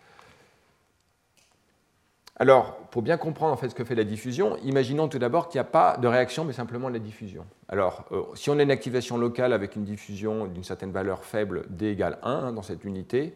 Alors, 2.37 2.77
pour 2.89 3.03
bien 3.03 3.17
comprendre 3.17 3.53
en 3.53 3.57
fait 3.57 3.69
ce 3.69 3.75
que 3.75 3.83
fait 3.83 3.93
la 3.93 4.03
diffusion, 4.03 4.57
imaginons 4.63 5.07
tout 5.07 5.19
d'abord 5.19 5.49
qu'il 5.49 5.59
n'y 5.59 5.67
a 5.67 5.69
pas 5.69 5.97
de 5.97 6.07
réaction, 6.07 6.45
mais 6.45 6.53
simplement 6.53 6.89
la 6.89 6.97
diffusion. 6.97 7.45
Alors, 7.69 8.05
euh, 8.11 8.23
si 8.33 8.49
on 8.49 8.57
a 8.57 8.63
une 8.63 8.71
activation 8.71 9.17
locale 9.17 9.53
avec 9.53 9.75
une 9.75 9.83
diffusion 9.83 10.47
d'une 10.47 10.63
certaine 10.63 10.91
valeur 10.91 11.23
faible, 11.23 11.65
d 11.69 11.91
égale 11.91 12.17
1 12.23 12.31
hein, 12.31 12.51
dans 12.53 12.63
cette 12.63 12.85
unité, 12.85 13.35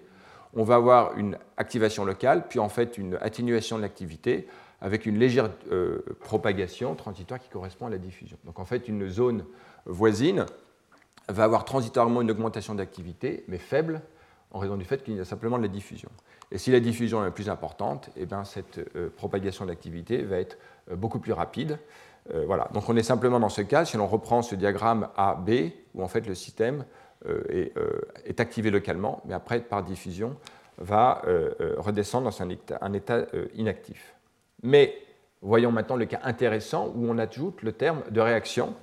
on 0.55 0.63
va 0.63 0.75
avoir 0.75 1.15
une 1.17 1.37
activation 1.57 2.05
locale, 2.05 2.47
puis 2.47 2.57
en 2.57 2.69
fait 2.69 2.97
une 2.97 3.19
atténuation 3.21 3.77
de 3.77 3.83
l'activité 3.83 4.47
avec 4.81 5.05
une 5.05 5.19
légère 5.19 5.51
euh, 5.71 6.03
propagation 6.21 6.95
transitoire 6.95 7.39
qui 7.39 7.49
correspond 7.49 7.87
à 7.87 7.89
la 7.91 7.97
diffusion. 7.99 8.37
Donc 8.45 8.57
en 8.57 8.65
fait, 8.65 8.87
une 8.87 9.09
zone 9.09 9.45
voisine 9.85 10.45
va 11.29 11.43
avoir 11.43 11.65
transitoirement 11.65 12.21
une 12.21 12.31
augmentation 12.31 12.73
d'activité, 12.73 13.43
mais 13.47 13.57
faible, 13.57 14.01
en 14.51 14.59
raison 14.59 14.77
du 14.77 14.85
fait 14.85 15.03
qu'il 15.03 15.15
y 15.15 15.19
a 15.19 15.25
simplement 15.25 15.57
de 15.57 15.63
la 15.63 15.67
diffusion. 15.67 16.09
Et 16.51 16.57
si 16.57 16.71
la 16.71 16.79
diffusion 16.79 17.25
est 17.25 17.31
plus 17.31 17.49
importante, 17.49 18.09
eh 18.15 18.25
bien, 18.25 18.43
cette 18.43 18.79
euh, 18.95 19.09
propagation 19.15 19.65
d'activité 19.65 20.23
va 20.23 20.37
être 20.37 20.57
euh, 20.89 20.95
beaucoup 20.95 21.19
plus 21.19 21.33
rapide. 21.33 21.77
Euh, 22.33 22.45
voilà. 22.45 22.69
Donc 22.73 22.87
on 22.89 22.95
est 22.95 23.03
simplement 23.03 23.39
dans 23.39 23.49
ce 23.49 23.61
cas, 23.61 23.83
si 23.85 23.97
l'on 23.97 24.07
reprend 24.07 24.41
ce 24.41 24.55
diagramme 24.55 25.09
A-B, 25.17 25.71
où 25.93 26.03
en 26.03 26.07
fait 26.07 26.25
le 26.27 26.35
système 26.35 26.85
est, 27.49 27.73
est, 28.25 28.39
activé 28.39 28.69
localement, 28.69 29.23
mais 29.25 29.33
après, 29.33 29.59
par 29.59 29.83
diffusion, 29.83 30.37
va 30.77 31.23
redescendre 31.77 32.25
dans 32.25 32.41
un 32.43 32.49
état, 32.49 32.77
un 32.79 32.93
état 32.93 33.25
inactif. 33.55 34.13
Mais 34.61 34.95
voyons 35.41 35.71
maintenant 35.71 35.95
le 35.95 36.05
cas 36.05 36.19
intéressant 36.23 36.93
où 36.95 37.09
on 37.09 37.17
ajoute 37.17 37.63
le 37.63 37.71
terme 37.71 38.03
de 38.11 38.21
réaction. 38.21 38.75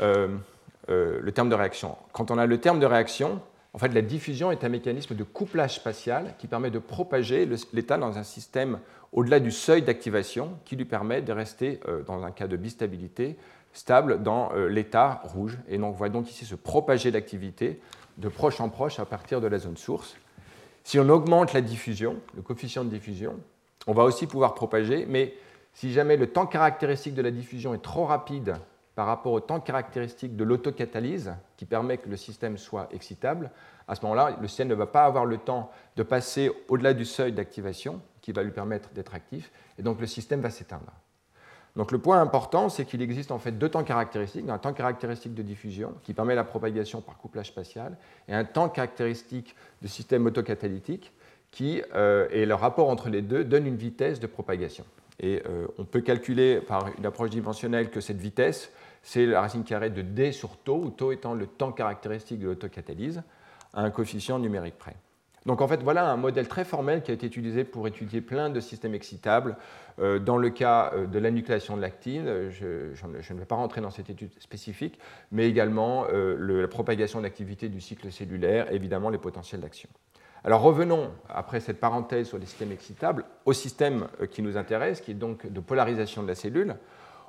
le 0.00 1.30
terme 1.30 1.50
de 1.50 1.54
réaction. 1.54 1.96
Quand 2.12 2.32
on 2.32 2.36
a 2.36 2.46
le 2.46 2.58
terme 2.58 2.80
de 2.80 2.86
réaction, 2.86 3.40
en 3.74 3.78
fait, 3.78 3.88
la 3.88 4.02
diffusion 4.02 4.52
est 4.52 4.64
un 4.64 4.68
mécanisme 4.68 5.14
de 5.14 5.24
couplage 5.24 5.76
spatial 5.76 6.34
qui 6.38 6.46
permet 6.46 6.70
de 6.70 6.78
propager 6.78 7.48
l'état 7.72 7.96
dans 7.96 8.18
un 8.18 8.22
système 8.22 8.80
au-delà 9.12 9.40
du 9.40 9.50
seuil 9.50 9.82
d'activation 9.82 10.58
qui 10.64 10.76
lui 10.76 10.84
permet 10.84 11.22
de 11.22 11.32
rester, 11.32 11.80
euh, 11.88 12.02
dans 12.02 12.22
un 12.22 12.30
cas 12.30 12.46
de 12.46 12.56
bistabilité, 12.56 13.36
stable 13.72 14.22
dans 14.22 14.52
euh, 14.52 14.68
l'état 14.68 15.22
rouge. 15.24 15.58
Et 15.68 15.78
donc, 15.78 15.94
on 15.94 15.96
voit 15.96 16.10
donc 16.10 16.30
ici 16.30 16.44
se 16.44 16.54
propager 16.54 17.10
l'activité 17.10 17.80
de 18.18 18.28
proche 18.28 18.60
en 18.60 18.68
proche 18.68 18.98
à 18.98 19.06
partir 19.06 19.40
de 19.40 19.46
la 19.46 19.58
zone 19.58 19.78
source. 19.78 20.16
Si 20.84 20.98
on 20.98 21.08
augmente 21.08 21.54
la 21.54 21.62
diffusion, 21.62 22.16
le 22.36 22.42
coefficient 22.42 22.84
de 22.84 22.90
diffusion, 22.90 23.40
on 23.86 23.94
va 23.94 24.04
aussi 24.04 24.26
pouvoir 24.26 24.54
propager, 24.54 25.06
mais 25.08 25.34
si 25.72 25.92
jamais 25.92 26.18
le 26.18 26.26
temps 26.26 26.46
caractéristique 26.46 27.14
de 27.14 27.22
la 27.22 27.30
diffusion 27.30 27.72
est 27.72 27.82
trop 27.82 28.04
rapide 28.04 28.56
par 28.94 29.06
rapport 29.06 29.32
au 29.32 29.40
temps 29.40 29.60
caractéristique 29.60 30.36
de 30.36 30.44
l'autocatalyse, 30.44 31.34
qui 31.56 31.64
permet 31.64 31.98
que 31.98 32.08
le 32.08 32.16
système 32.16 32.58
soit 32.58 32.88
excitable, 32.92 33.50
à 33.88 33.94
ce 33.94 34.02
moment-là, 34.02 34.36
le 34.40 34.48
système 34.48 34.68
ne 34.68 34.74
va 34.74 34.86
pas 34.86 35.04
avoir 35.04 35.24
le 35.24 35.38
temps 35.38 35.70
de 35.96 36.02
passer 36.02 36.50
au-delà 36.68 36.94
du 36.94 37.04
seuil 37.04 37.32
d'activation, 37.32 38.00
qui 38.20 38.32
va 38.32 38.42
lui 38.42 38.52
permettre 38.52 38.90
d'être 38.90 39.14
actif, 39.14 39.50
et 39.78 39.82
donc 39.82 40.00
le 40.00 40.06
système 40.06 40.40
va 40.40 40.50
s'éteindre. 40.50 40.92
Donc 41.74 41.90
le 41.90 41.98
point 41.98 42.20
important, 42.20 42.68
c'est 42.68 42.84
qu'il 42.84 43.00
existe 43.00 43.32
en 43.32 43.38
fait 43.38 43.52
deux 43.52 43.70
temps 43.70 43.82
caractéristiques, 43.82 44.48
un 44.48 44.58
temps 44.58 44.74
caractéristique 44.74 45.34
de 45.34 45.42
diffusion 45.42 45.94
qui 46.02 46.12
permet 46.12 46.34
la 46.34 46.44
propagation 46.44 47.00
par 47.00 47.16
couplage 47.16 47.48
spatial, 47.48 47.96
et 48.28 48.34
un 48.34 48.44
temps 48.44 48.68
caractéristique 48.68 49.56
de 49.80 49.88
système 49.88 50.26
autocatalytique 50.26 51.12
qui, 51.50 51.82
euh, 51.94 52.28
et 52.30 52.46
le 52.46 52.54
rapport 52.54 52.88
entre 52.88 53.08
les 53.08 53.22
deux 53.22 53.44
donne 53.44 53.66
une 53.66 53.76
vitesse 53.76 54.20
de 54.20 54.26
propagation. 54.26 54.84
Et 55.20 55.42
euh, 55.46 55.66
on 55.78 55.84
peut 55.84 56.00
calculer 56.00 56.60
par 56.60 56.88
une 56.98 57.06
approche 57.06 57.30
dimensionnelle 57.30 57.90
que 57.90 58.00
cette 58.00 58.16
vitesse 58.18 58.72
c'est 59.02 59.26
la 59.26 59.40
racine 59.40 59.64
carrée 59.64 59.90
de 59.90 60.02
d 60.02 60.32
sur 60.32 60.56
tau, 60.56 60.76
où 60.76 60.90
tau 60.90 61.12
étant 61.12 61.34
le 61.34 61.46
temps 61.46 61.72
caractéristique 61.72 62.40
de 62.40 62.46
l'autocatalyse, 62.46 63.22
à 63.74 63.82
un 63.82 63.90
coefficient 63.90 64.38
numérique 64.38 64.78
près. 64.78 64.96
Donc 65.46 65.60
en 65.60 65.66
fait, 65.66 65.82
voilà 65.82 66.08
un 66.08 66.16
modèle 66.16 66.46
très 66.46 66.64
formel 66.64 67.02
qui 67.02 67.10
a 67.10 67.14
été 67.14 67.26
utilisé 67.26 67.64
pour 67.64 67.86
étudier 67.88 68.20
plein 68.20 68.48
de 68.48 68.60
systèmes 68.60 68.94
excitables. 68.94 69.56
Euh, 69.98 70.18
dans 70.18 70.36
le 70.36 70.50
cas 70.50 70.92
euh, 70.94 71.06
de 71.06 71.18
la 71.18 71.30
nucléation 71.30 71.76
de 71.76 71.82
l'actine, 71.82 72.50
je, 72.50 73.04
ne 73.06 73.38
vais 73.38 73.44
pas 73.44 73.56
rentrer 73.56 73.80
dans 73.80 73.90
cette 73.90 74.08
étude 74.08 74.30
spécifique, 74.40 74.98
mais 75.32 75.48
également 75.48 76.06
euh, 76.12 76.36
la 76.60 76.68
propagation 76.68 77.20
d'activité 77.20 77.68
du 77.68 77.80
cycle 77.80 78.10
cellulaire, 78.12 78.72
évidemment 78.72 79.10
les 79.10 79.18
potentiels 79.18 79.60
d'action. 79.60 79.88
Alors 80.44 80.62
revenons, 80.62 81.10
après 81.28 81.60
cette 81.60 81.78
parenthèse 81.78 82.28
sur 82.28 82.38
les 82.38 82.46
systèmes 82.46 82.72
excitables, 82.72 83.24
au 83.44 83.52
système 83.52 84.08
qui 84.30 84.42
nous 84.42 84.56
intéresse, 84.56 85.00
qui 85.00 85.12
est 85.12 85.14
donc 85.14 85.46
de 85.46 85.60
polarisation 85.60 86.22
de 86.22 86.28
la 86.28 86.34
cellule. 86.34 86.76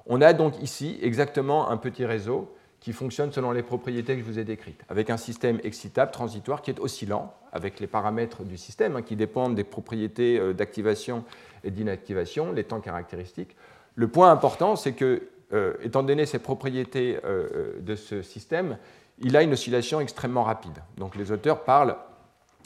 On 0.05 0.21
a 0.21 0.33
donc 0.33 0.61
ici 0.61 0.99
exactement 1.01 1.69
un 1.69 1.77
petit 1.77 2.05
réseau 2.05 2.53
qui 2.83 2.91
fonctionne 2.91 3.31
selon 3.31 3.53
les 3.53 3.63
propriétés 3.63 4.15
que 4.15 4.19
je 4.19 4.25
vous 4.25 4.39
ai 4.39 4.43
décrites, 4.43 4.81
avec 4.89 5.09
un 5.09 5.15
système 5.15 5.57
excitable 5.63 6.11
transitoire 6.11 6.61
qui 6.61 6.69
est 6.69 6.81
oscillant, 6.81 7.33
avec 7.53 7.79
les 7.79 7.87
paramètres 7.87 8.43
du 8.43 8.57
système 8.57 8.97
hein, 8.97 9.01
qui 9.01 9.15
dépendent 9.15 9.55
des 9.55 9.63
propriétés 9.63 10.37
euh, 10.37 10.51
d'activation 10.51 11.23
et 11.63 11.71
d'inactivation, 11.71 12.51
les 12.51 12.65
temps 12.65 12.81
caractéristiques. 12.81 13.55
Le 13.95 14.09
point 14.09 14.29
important, 14.29 14.75
c'est 14.75 14.91
que, 14.91 15.29
euh, 15.53 15.75
étant 15.81 16.03
donné 16.03 16.25
ces 16.25 16.39
propriétés 16.39 17.19
euh, 17.23 17.79
de 17.79 17.95
ce 17.95 18.21
système, 18.21 18.77
il 19.19 19.37
a 19.37 19.43
une 19.43 19.53
oscillation 19.53 20.01
extrêmement 20.01 20.43
rapide. 20.43 20.83
Donc 20.97 21.15
les 21.15 21.31
auteurs 21.31 21.63
parlent 21.63 21.95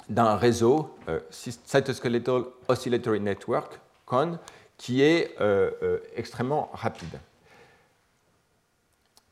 d'un 0.09 0.35
réseau, 0.35 0.95
Cytoskeletal 1.29 2.43
Oscillatory 2.69 3.19
Network, 3.19 3.79
CON, 4.05 4.39
qui 4.77 5.01
est 5.01 5.35
extrêmement 6.15 6.69
rapide. 6.73 7.19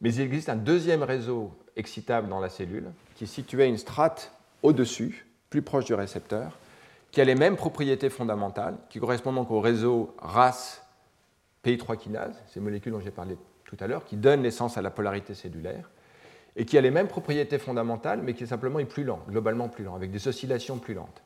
Mais 0.02 0.14
il 0.14 0.22
existe 0.22 0.50
un 0.50 0.56
deuxième 0.56 1.04
réseau 1.04 1.52
excitable 1.76 2.30
dans 2.30 2.40
la 2.40 2.50
cellule, 2.50 2.92
qui 3.16 3.26
est 3.26 3.28
situé 3.28 3.64
à 3.64 3.66
une 3.66 3.78
strate 3.78 4.32
au-dessus, 4.64 5.26
plus 5.50 5.62
proche 5.62 5.86
du 5.86 5.94
récepteur, 5.94 6.58
qui 7.12 7.22
a 7.22 7.26
les 7.26 7.36
mêmes 7.36 7.56
propriétés 7.56 8.10
fondamentales, 8.10 8.78
qui 8.90 9.00
correspondent 9.00 9.36
donc 9.36 9.52
au 9.52 9.62
réseau 9.62 10.14
RAS 10.18 10.82
PI3 11.64 11.98
kinase, 11.98 12.36
ces 12.48 12.60
molécules 12.60 12.92
dont 12.92 13.00
j'ai 13.00 13.12
parlé 13.12 13.38
tout 13.64 13.78
à 13.80 13.88
l'heure, 13.88 14.06
qui 14.06 14.18
donnent 14.18 14.42
naissance 14.42 14.78
à 14.78 14.82
la 14.82 14.92
polarité 14.92 15.34
cellulaire, 15.34 15.90
et 16.56 16.66
qui 16.66 16.78
a 16.78 16.82
les 16.82 16.92
mêmes 16.92 17.08
propriétés 17.08 17.58
fondamentales, 17.58 18.22
mais 18.22 18.34
qui 18.34 18.44
est 18.44 18.48
simplement 18.48 18.84
plus 18.86 19.04
lent, 19.04 19.20
globalement 19.30 19.70
plus 19.70 19.84
lent, 19.84 19.96
avec 19.96 20.12
des 20.12 20.28
oscillations 20.28 20.78
plus 20.78 20.94
lentes. 20.94 21.24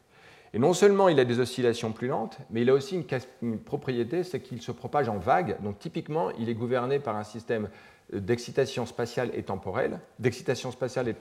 Et 0.54 0.60
non 0.60 0.74
seulement 0.74 1.10
il 1.10 1.20
a 1.20 1.26
des 1.26 1.40
oscillations 1.40 1.92
plus 1.92 2.08
lentes, 2.08 2.38
mais 2.50 2.62
il 2.62 2.70
a 2.70 2.74
aussi 2.74 3.06
une, 3.42 3.60
propriété, 3.60 4.24
c'est 4.24 4.40
qu'il 4.40 4.62
se 4.62 4.72
propage 4.72 5.08
en 5.08 5.18
vagues. 5.18 5.58
Donc 5.62 5.78
typiquement, 5.78 6.32
il 6.32 6.50
est 6.50 6.56
gouverné 6.56 7.00
par 7.00 7.16
un 7.16 7.24
système 7.24 7.70
d'excitation 8.14 8.86
spatiale 8.86 9.30
et 9.34 9.44
temporelle, 9.44 10.00
d'excitation 10.18 10.72
spatiale 10.72 11.08
et 11.08 11.16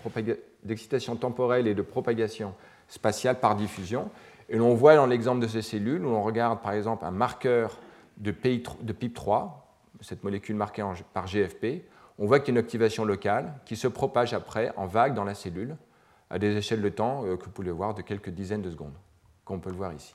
d'excitation 0.65 1.17
temporelle 1.17 1.67
et 1.67 1.75
de 1.75 1.83
propagation 1.83 2.55
spatiale 2.89 3.41
par 3.41 3.57
diffusion. 3.57 4.11
Et 4.49 4.57
l'on 4.57 4.75
voit 4.75 4.97
dans 4.97 5.07
l'exemple 5.07 5.41
de 5.41 5.47
ces 5.47 5.63
cellules, 5.63 6.05
où 6.05 6.11
on 6.11 6.23
regarde 6.23 6.63
par 6.63 6.73
exemple 6.73 7.05
un 7.05 7.11
marqueur 7.11 7.79
de, 8.17 8.33
PIP3, 8.33 9.51
cette 10.01 10.25
molécule 10.25 10.57
marquée 10.57 10.85
par 11.13 11.27
GFP, 11.27 11.85
on 12.19 12.27
voit 12.27 12.41
qu'il 12.41 12.55
y 12.55 12.57
a 12.57 12.61
une 12.61 12.65
activation 12.65 13.05
locale 13.05 13.55
qui 13.65 13.77
se 13.77 13.87
propage 13.87 14.33
après 14.33 14.73
en 14.77 14.87
vague 14.87 15.15
dans 15.15 15.25
la 15.25 15.35
cellule 15.35 15.77
à 16.31 16.39
des 16.39 16.57
échelles 16.57 16.83
de 16.83 16.89
temps 16.89 17.23
que 17.23 17.45
vous 17.45 17.51
pouvez 17.51 17.71
voir 17.71 17.95
de 17.95 18.03
quelques 18.03 18.31
dizaines 18.31 18.63
de 18.63 18.71
secondes, 18.71 18.95
comme 19.45 19.59
on 19.59 19.61
peut 19.61 19.71
le 19.71 19.77
voir 19.77 19.93
ici. 19.93 20.15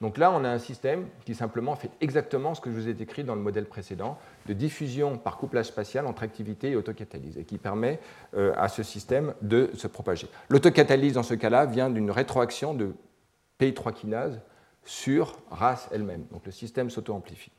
Donc 0.00 0.16
là, 0.16 0.30
on 0.30 0.44
a 0.44 0.48
un 0.48 0.58
système 0.58 1.08
qui 1.24 1.34
simplement 1.34 1.74
fait 1.74 1.90
exactement 2.00 2.54
ce 2.54 2.60
que 2.60 2.70
je 2.70 2.76
vous 2.76 2.88
ai 2.88 2.94
décrit 2.94 3.24
dans 3.24 3.34
le 3.34 3.40
modèle 3.40 3.64
précédent, 3.64 4.16
de 4.46 4.52
diffusion 4.52 5.18
par 5.18 5.38
couplage 5.38 5.66
spatial 5.66 6.06
entre 6.06 6.22
activité 6.22 6.70
et 6.70 6.76
autocatalyse, 6.76 7.36
et 7.36 7.44
qui 7.44 7.58
permet 7.58 7.98
euh, 8.34 8.52
à 8.56 8.68
ce 8.68 8.84
système 8.84 9.34
de 9.42 9.70
se 9.74 9.88
propager. 9.88 10.28
L'autocatalyse, 10.50 11.14
dans 11.14 11.24
ce 11.24 11.34
cas-là, 11.34 11.66
vient 11.66 11.90
d'une 11.90 12.12
rétroaction 12.12 12.74
de 12.74 12.94
PI3 13.60 13.92
kinase 13.92 14.40
sur 14.84 15.36
RAS 15.50 15.88
elle-même. 15.92 16.24
Donc 16.30 16.46
le 16.46 16.52
système 16.52 16.90
s'auto-amplifie. 16.90 17.50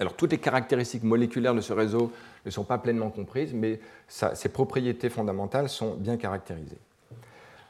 Alors 0.00 0.14
toutes 0.14 0.32
les 0.32 0.38
caractéristiques 0.38 1.04
moléculaires 1.04 1.54
de 1.54 1.60
ce 1.60 1.72
réseau 1.72 2.12
ne 2.44 2.50
sont 2.50 2.64
pas 2.64 2.78
pleinement 2.78 3.10
comprises, 3.10 3.54
mais 3.54 3.78
ses 4.08 4.48
propriétés 4.48 5.08
fondamentales 5.08 5.68
sont 5.68 5.94
bien 5.94 6.16
caractérisées. 6.16 6.78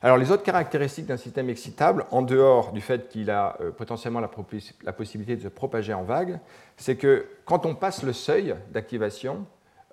Alors 0.04 0.18
les 0.18 0.32
autres 0.32 0.42
caractéristiques 0.42 1.06
d'un 1.06 1.16
système 1.16 1.48
excitable, 1.48 2.06
en 2.10 2.22
dehors 2.22 2.72
du 2.72 2.80
fait 2.80 3.08
qu'il 3.08 3.30
a 3.30 3.56
euh, 3.60 3.70
potentiellement 3.70 4.18
la, 4.18 4.92
possibilité 4.92 5.36
de 5.36 5.42
se 5.42 5.48
propager 5.48 5.94
en 5.94 6.02
vague, 6.02 6.40
c'est 6.76 6.96
que 6.96 7.26
quand 7.44 7.66
on 7.66 7.76
passe 7.76 8.02
le 8.02 8.12
seuil 8.12 8.56
d'activation, 8.72 9.46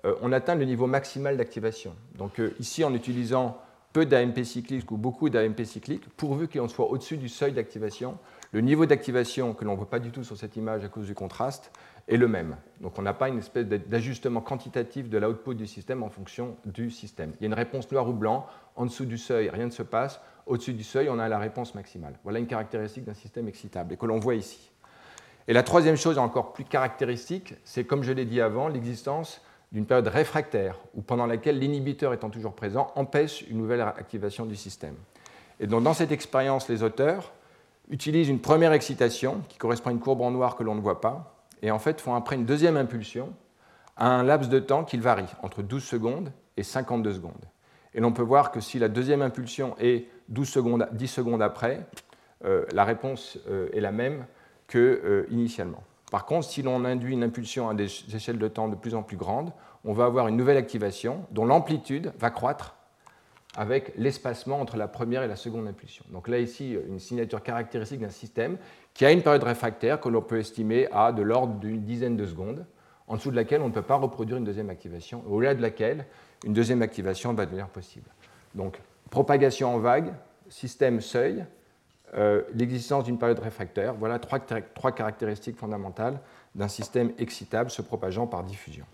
euh, 0.04 0.16
on 0.20 0.32
atteint 0.32 0.56
le 0.56 0.64
niveau 0.64 0.88
maximal 0.88 1.36
d'activation. 1.36 1.94
Donc 2.16 2.40
euh, 2.40 2.56
ici, 2.58 2.82
en 2.82 2.92
utilisant 2.92 3.58
peu 3.92 4.04
d'AMP 4.04 4.42
cycliques 4.42 4.90
ou 4.90 4.96
beaucoup 4.96 5.30
d'AMP 5.30 5.64
cycliques, 5.64 6.08
pourvu 6.16 6.48
qu'on 6.48 6.66
soit 6.66 6.90
au-dessus 6.90 7.16
du 7.16 7.28
seuil 7.28 7.52
d'activation, 7.52 8.18
le 8.52 8.62
niveau 8.62 8.86
d'activation 8.86 9.54
que 9.54 9.64
l'on 9.64 9.72
ne 9.72 9.76
voit 9.76 9.90
pas 9.90 10.00
du 10.00 10.10
tout 10.10 10.24
sur 10.24 10.36
cette 10.36 10.56
image 10.56 10.84
à 10.84 10.88
cause 10.88 11.06
du 11.06 11.14
contraste 11.14 11.70
est 12.08 12.16
le 12.16 12.26
même. 12.26 12.56
Donc 12.80 12.98
on 12.98 13.02
n'a 13.02 13.14
pas 13.14 13.28
une 13.28 13.38
espèce 13.38 13.66
d'ajustement 13.66 14.40
quantitatif 14.40 15.08
de 15.08 15.18
l'output 15.18 15.54
du 15.54 15.66
système 15.66 16.02
en 16.02 16.08
fonction 16.08 16.56
du 16.64 16.90
système. 16.90 17.32
Il 17.38 17.42
y 17.42 17.44
a 17.44 17.46
une 17.46 17.54
réponse 17.54 17.90
noir 17.92 18.08
ou 18.08 18.12
blanc, 18.12 18.46
en 18.80 18.86
dessous 18.86 19.04
du 19.04 19.18
seuil, 19.18 19.50
rien 19.50 19.66
ne 19.66 19.70
se 19.70 19.82
passe, 19.82 20.22
au-dessus 20.46 20.72
du 20.72 20.84
seuil, 20.84 21.10
on 21.10 21.18
a 21.18 21.28
la 21.28 21.38
réponse 21.38 21.74
maximale. 21.74 22.14
Voilà 22.24 22.38
une 22.38 22.46
caractéristique 22.46 23.04
d'un 23.04 23.14
système 23.14 23.46
excitable 23.46 23.92
et 23.92 23.98
que 23.98 24.06
l'on 24.06 24.18
voit 24.18 24.36
ici. 24.36 24.70
Et 25.48 25.52
la 25.52 25.62
troisième 25.62 25.96
chose 25.96 26.16
encore 26.16 26.54
plus 26.54 26.64
caractéristique, 26.64 27.54
c'est 27.64 27.84
comme 27.84 28.02
je 28.02 28.12
l'ai 28.12 28.24
dit 28.24 28.40
avant, 28.40 28.68
l'existence 28.68 29.42
d'une 29.70 29.84
période 29.84 30.08
réfractaire, 30.08 30.78
ou 30.94 31.02
pendant 31.02 31.26
laquelle 31.26 31.58
l'inhibiteur 31.58 32.14
étant 32.14 32.30
toujours 32.30 32.54
présent 32.54 32.90
empêche 32.96 33.42
une 33.50 33.58
nouvelle 33.58 33.82
activation 33.82 34.46
du 34.46 34.56
système. 34.56 34.94
Et 35.60 35.66
donc 35.66 35.82
dans 35.82 35.94
cette 35.94 36.10
expérience, 36.10 36.66
les 36.70 36.82
auteurs 36.82 37.32
utilisent 37.90 38.30
une 38.30 38.40
première 38.40 38.72
excitation, 38.72 39.42
qui 39.50 39.58
correspond 39.58 39.90
à 39.90 39.92
une 39.92 40.00
courbe 40.00 40.22
en 40.22 40.30
noir 40.30 40.56
que 40.56 40.62
l'on 40.62 40.74
ne 40.74 40.80
voit 40.80 41.02
pas, 41.02 41.44
et 41.60 41.70
en 41.70 41.78
fait 41.78 42.00
font 42.00 42.14
après 42.14 42.36
une 42.36 42.46
deuxième 42.46 42.78
impulsion 42.78 43.34
à 43.98 44.08
un 44.08 44.22
laps 44.22 44.48
de 44.48 44.58
temps 44.58 44.84
qui 44.84 44.96
varie 44.96 45.28
entre 45.42 45.62
12 45.62 45.84
secondes 45.84 46.32
et 46.56 46.62
52 46.62 47.12
secondes. 47.12 47.49
Et 47.94 48.00
l'on 48.00 48.12
peut 48.12 48.22
voir 48.22 48.52
que 48.52 48.60
si 48.60 48.78
la 48.78 48.88
deuxième 48.88 49.22
impulsion 49.22 49.74
est 49.78 50.06
12 50.28 50.48
secondes, 50.48 50.88
10 50.92 51.08
secondes 51.08 51.42
après, 51.42 51.86
euh, 52.44 52.64
la 52.72 52.84
réponse 52.84 53.38
euh, 53.48 53.68
est 53.72 53.80
la 53.80 53.92
même 53.92 54.26
qu'initialement. 54.68 55.78
Euh, 55.78 56.10
Par 56.10 56.24
contre, 56.24 56.46
si 56.46 56.62
l'on 56.62 56.84
induit 56.84 57.12
une 57.12 57.24
impulsion 57.24 57.68
à 57.68 57.74
des 57.74 57.86
échelles 58.14 58.38
de 58.38 58.48
temps 58.48 58.68
de 58.68 58.76
plus 58.76 58.94
en 58.94 59.02
plus 59.02 59.16
grandes, 59.16 59.52
on 59.84 59.92
va 59.92 60.04
avoir 60.04 60.28
une 60.28 60.36
nouvelle 60.36 60.56
activation 60.56 61.26
dont 61.32 61.44
l'amplitude 61.44 62.12
va 62.18 62.30
croître 62.30 62.76
avec 63.56 63.92
l'espacement 63.96 64.60
entre 64.60 64.76
la 64.76 64.86
première 64.86 65.24
et 65.24 65.28
la 65.28 65.34
seconde 65.34 65.66
impulsion. 65.66 66.04
Donc 66.10 66.28
là, 66.28 66.38
ici, 66.38 66.76
une 66.88 67.00
signature 67.00 67.42
caractéristique 67.42 68.00
d'un 68.00 68.10
système 68.10 68.58
qui 68.94 69.04
a 69.04 69.10
une 69.10 69.22
période 69.22 69.42
réfractaire 69.42 70.00
que 70.00 70.08
l'on 70.08 70.22
peut 70.22 70.38
estimer 70.38 70.86
à 70.92 71.10
de 71.10 71.22
l'ordre 71.22 71.54
d'une 71.54 71.82
dizaine 71.82 72.16
de 72.16 72.26
secondes, 72.26 72.64
en 73.08 73.16
dessous 73.16 73.32
de 73.32 73.36
laquelle 73.36 73.60
on 73.60 73.68
ne 73.68 73.72
peut 73.72 73.82
pas 73.82 73.96
reproduire 73.96 74.38
une 74.38 74.44
deuxième 74.44 74.70
activation, 74.70 75.24
au-delà 75.28 75.56
de 75.56 75.62
laquelle 75.62 76.06
une 76.44 76.52
deuxième 76.52 76.82
activation 76.82 77.32
va 77.34 77.46
devenir 77.46 77.68
possible. 77.68 78.08
Donc, 78.54 78.80
propagation 79.10 79.74
en 79.74 79.78
vague, 79.78 80.12
système 80.48 81.00
seuil, 81.00 81.44
euh, 82.14 82.42
l'existence 82.54 83.04
d'une 83.04 83.18
période 83.18 83.38
réfractaire, 83.38 83.94
voilà 83.94 84.18
trois, 84.18 84.92
caractéristiques 84.92 85.56
fondamentales 85.56 86.18
d'un 86.54 86.68
système 86.68 87.12
excitable 87.18 87.70
se 87.70 87.82
propageant 87.82 88.26
par 88.26 88.42
diffusion. 88.42 88.84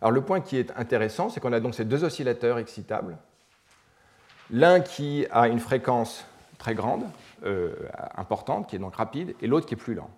Alors 0.00 0.10
le 0.10 0.22
point 0.22 0.40
qui 0.40 0.56
est 0.56 0.72
intéressant, 0.76 1.28
c'est 1.28 1.38
qu'on 1.38 1.52
a 1.52 1.60
donc 1.60 1.76
ces 1.76 1.84
deux 1.84 2.02
oscillateurs 2.02 2.58
excitables, 2.58 3.16
l'un 4.50 4.80
qui 4.80 5.26
a 5.30 5.46
une 5.46 5.60
fréquence 5.60 6.26
très 6.58 6.74
grande, 6.74 7.04
euh, 7.44 7.74
importante, 8.16 8.68
qui 8.68 8.76
est 8.76 8.80
donc 8.80 8.96
rapide, 8.96 9.34
et 9.40 9.46
l'autre 9.46 9.66
qui 9.66 9.74
est 9.74 9.76
plus 9.76 9.94
lent. 9.94 10.10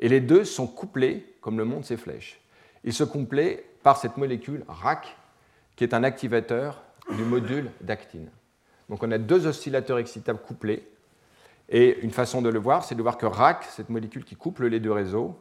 Et 0.00 0.08
les 0.08 0.20
deux 0.20 0.44
sont 0.44 0.66
couplés, 0.66 1.36
comme 1.40 1.56
le 1.56 1.64
montrent 1.64 1.86
ces 1.86 1.96
flèches. 1.96 2.40
Ils 2.84 2.92
se 2.92 3.04
couplent 3.04 3.62
par 3.82 3.96
cette 3.96 4.16
molécule 4.16 4.64
RAC, 4.68 5.16
qui 5.76 5.84
est 5.84 5.94
un 5.94 6.04
activateur 6.04 6.82
du 7.16 7.24
module 7.24 7.70
d'actine. 7.80 8.30
Donc 8.88 9.02
on 9.02 9.10
a 9.10 9.18
deux 9.18 9.46
oscillateurs 9.46 9.98
excitables 9.98 10.40
couplés, 10.40 10.86
et 11.68 12.00
une 12.00 12.10
façon 12.10 12.42
de 12.42 12.48
le 12.48 12.58
voir, 12.58 12.84
c'est 12.84 12.94
de 12.94 13.02
voir 13.02 13.16
que 13.16 13.26
RAC, 13.26 13.64
cette 13.64 13.88
molécule 13.88 14.24
qui 14.24 14.36
couple 14.36 14.66
les 14.66 14.80
deux 14.80 14.92
réseaux, 14.92 15.38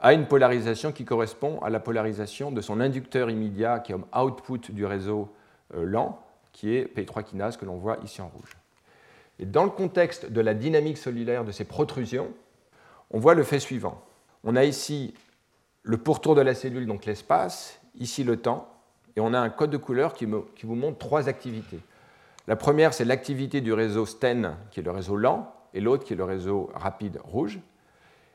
a 0.00 0.12
une 0.12 0.26
polarisation 0.26 0.92
qui 0.92 1.04
correspond 1.04 1.60
à 1.60 1.70
la 1.70 1.80
polarisation 1.80 2.52
de 2.52 2.60
son 2.60 2.80
inducteur 2.80 3.30
immédiat, 3.30 3.80
qui 3.80 3.92
est 3.92 3.94
comme 3.94 4.06
output 4.16 4.72
du 4.72 4.84
réseau 4.84 5.28
euh, 5.74 5.84
lent, 5.84 6.20
qui 6.52 6.74
est 6.74 6.96
P3 6.96 7.24
kinase, 7.24 7.56
que 7.56 7.64
l'on 7.64 7.76
voit 7.76 7.98
ici 8.04 8.20
en 8.20 8.28
rouge. 8.28 8.56
Et 9.38 9.46
dans 9.46 9.64
le 9.64 9.70
contexte 9.70 10.30
de 10.30 10.40
la 10.40 10.54
dynamique 10.54 10.98
cellulaire 10.98 11.44
de 11.44 11.52
ces 11.52 11.64
protrusions, 11.64 12.32
on 13.10 13.18
voit 13.18 13.34
le 13.34 13.44
fait 13.44 13.60
suivant. 13.60 14.02
On 14.44 14.56
a 14.56 14.64
ici 14.64 15.14
le 15.82 15.96
pourtour 15.96 16.34
de 16.34 16.40
la 16.40 16.54
cellule, 16.54 16.86
donc 16.86 17.04
l'espace, 17.04 17.77
ici 17.98 18.24
le 18.24 18.36
temps, 18.36 18.68
et 19.16 19.20
on 19.20 19.34
a 19.34 19.38
un 19.38 19.50
code 19.50 19.70
de 19.70 19.76
couleur 19.76 20.14
qui, 20.14 20.26
vous 20.26 20.74
montre 20.74 20.98
trois 20.98 21.28
activités. 21.28 21.80
La 22.46 22.56
première, 22.56 22.94
c'est 22.94 23.04
l'activité 23.04 23.60
du 23.60 23.72
réseau 23.72 24.06
STEN, 24.06 24.56
qui 24.70 24.80
est 24.80 24.82
le 24.82 24.90
réseau 24.90 25.16
lent, 25.16 25.52
et 25.74 25.80
l'autre 25.80 26.04
qui 26.04 26.12
est 26.12 26.16
le 26.16 26.24
réseau 26.24 26.70
rapide 26.74 27.18
rouge. 27.24 27.60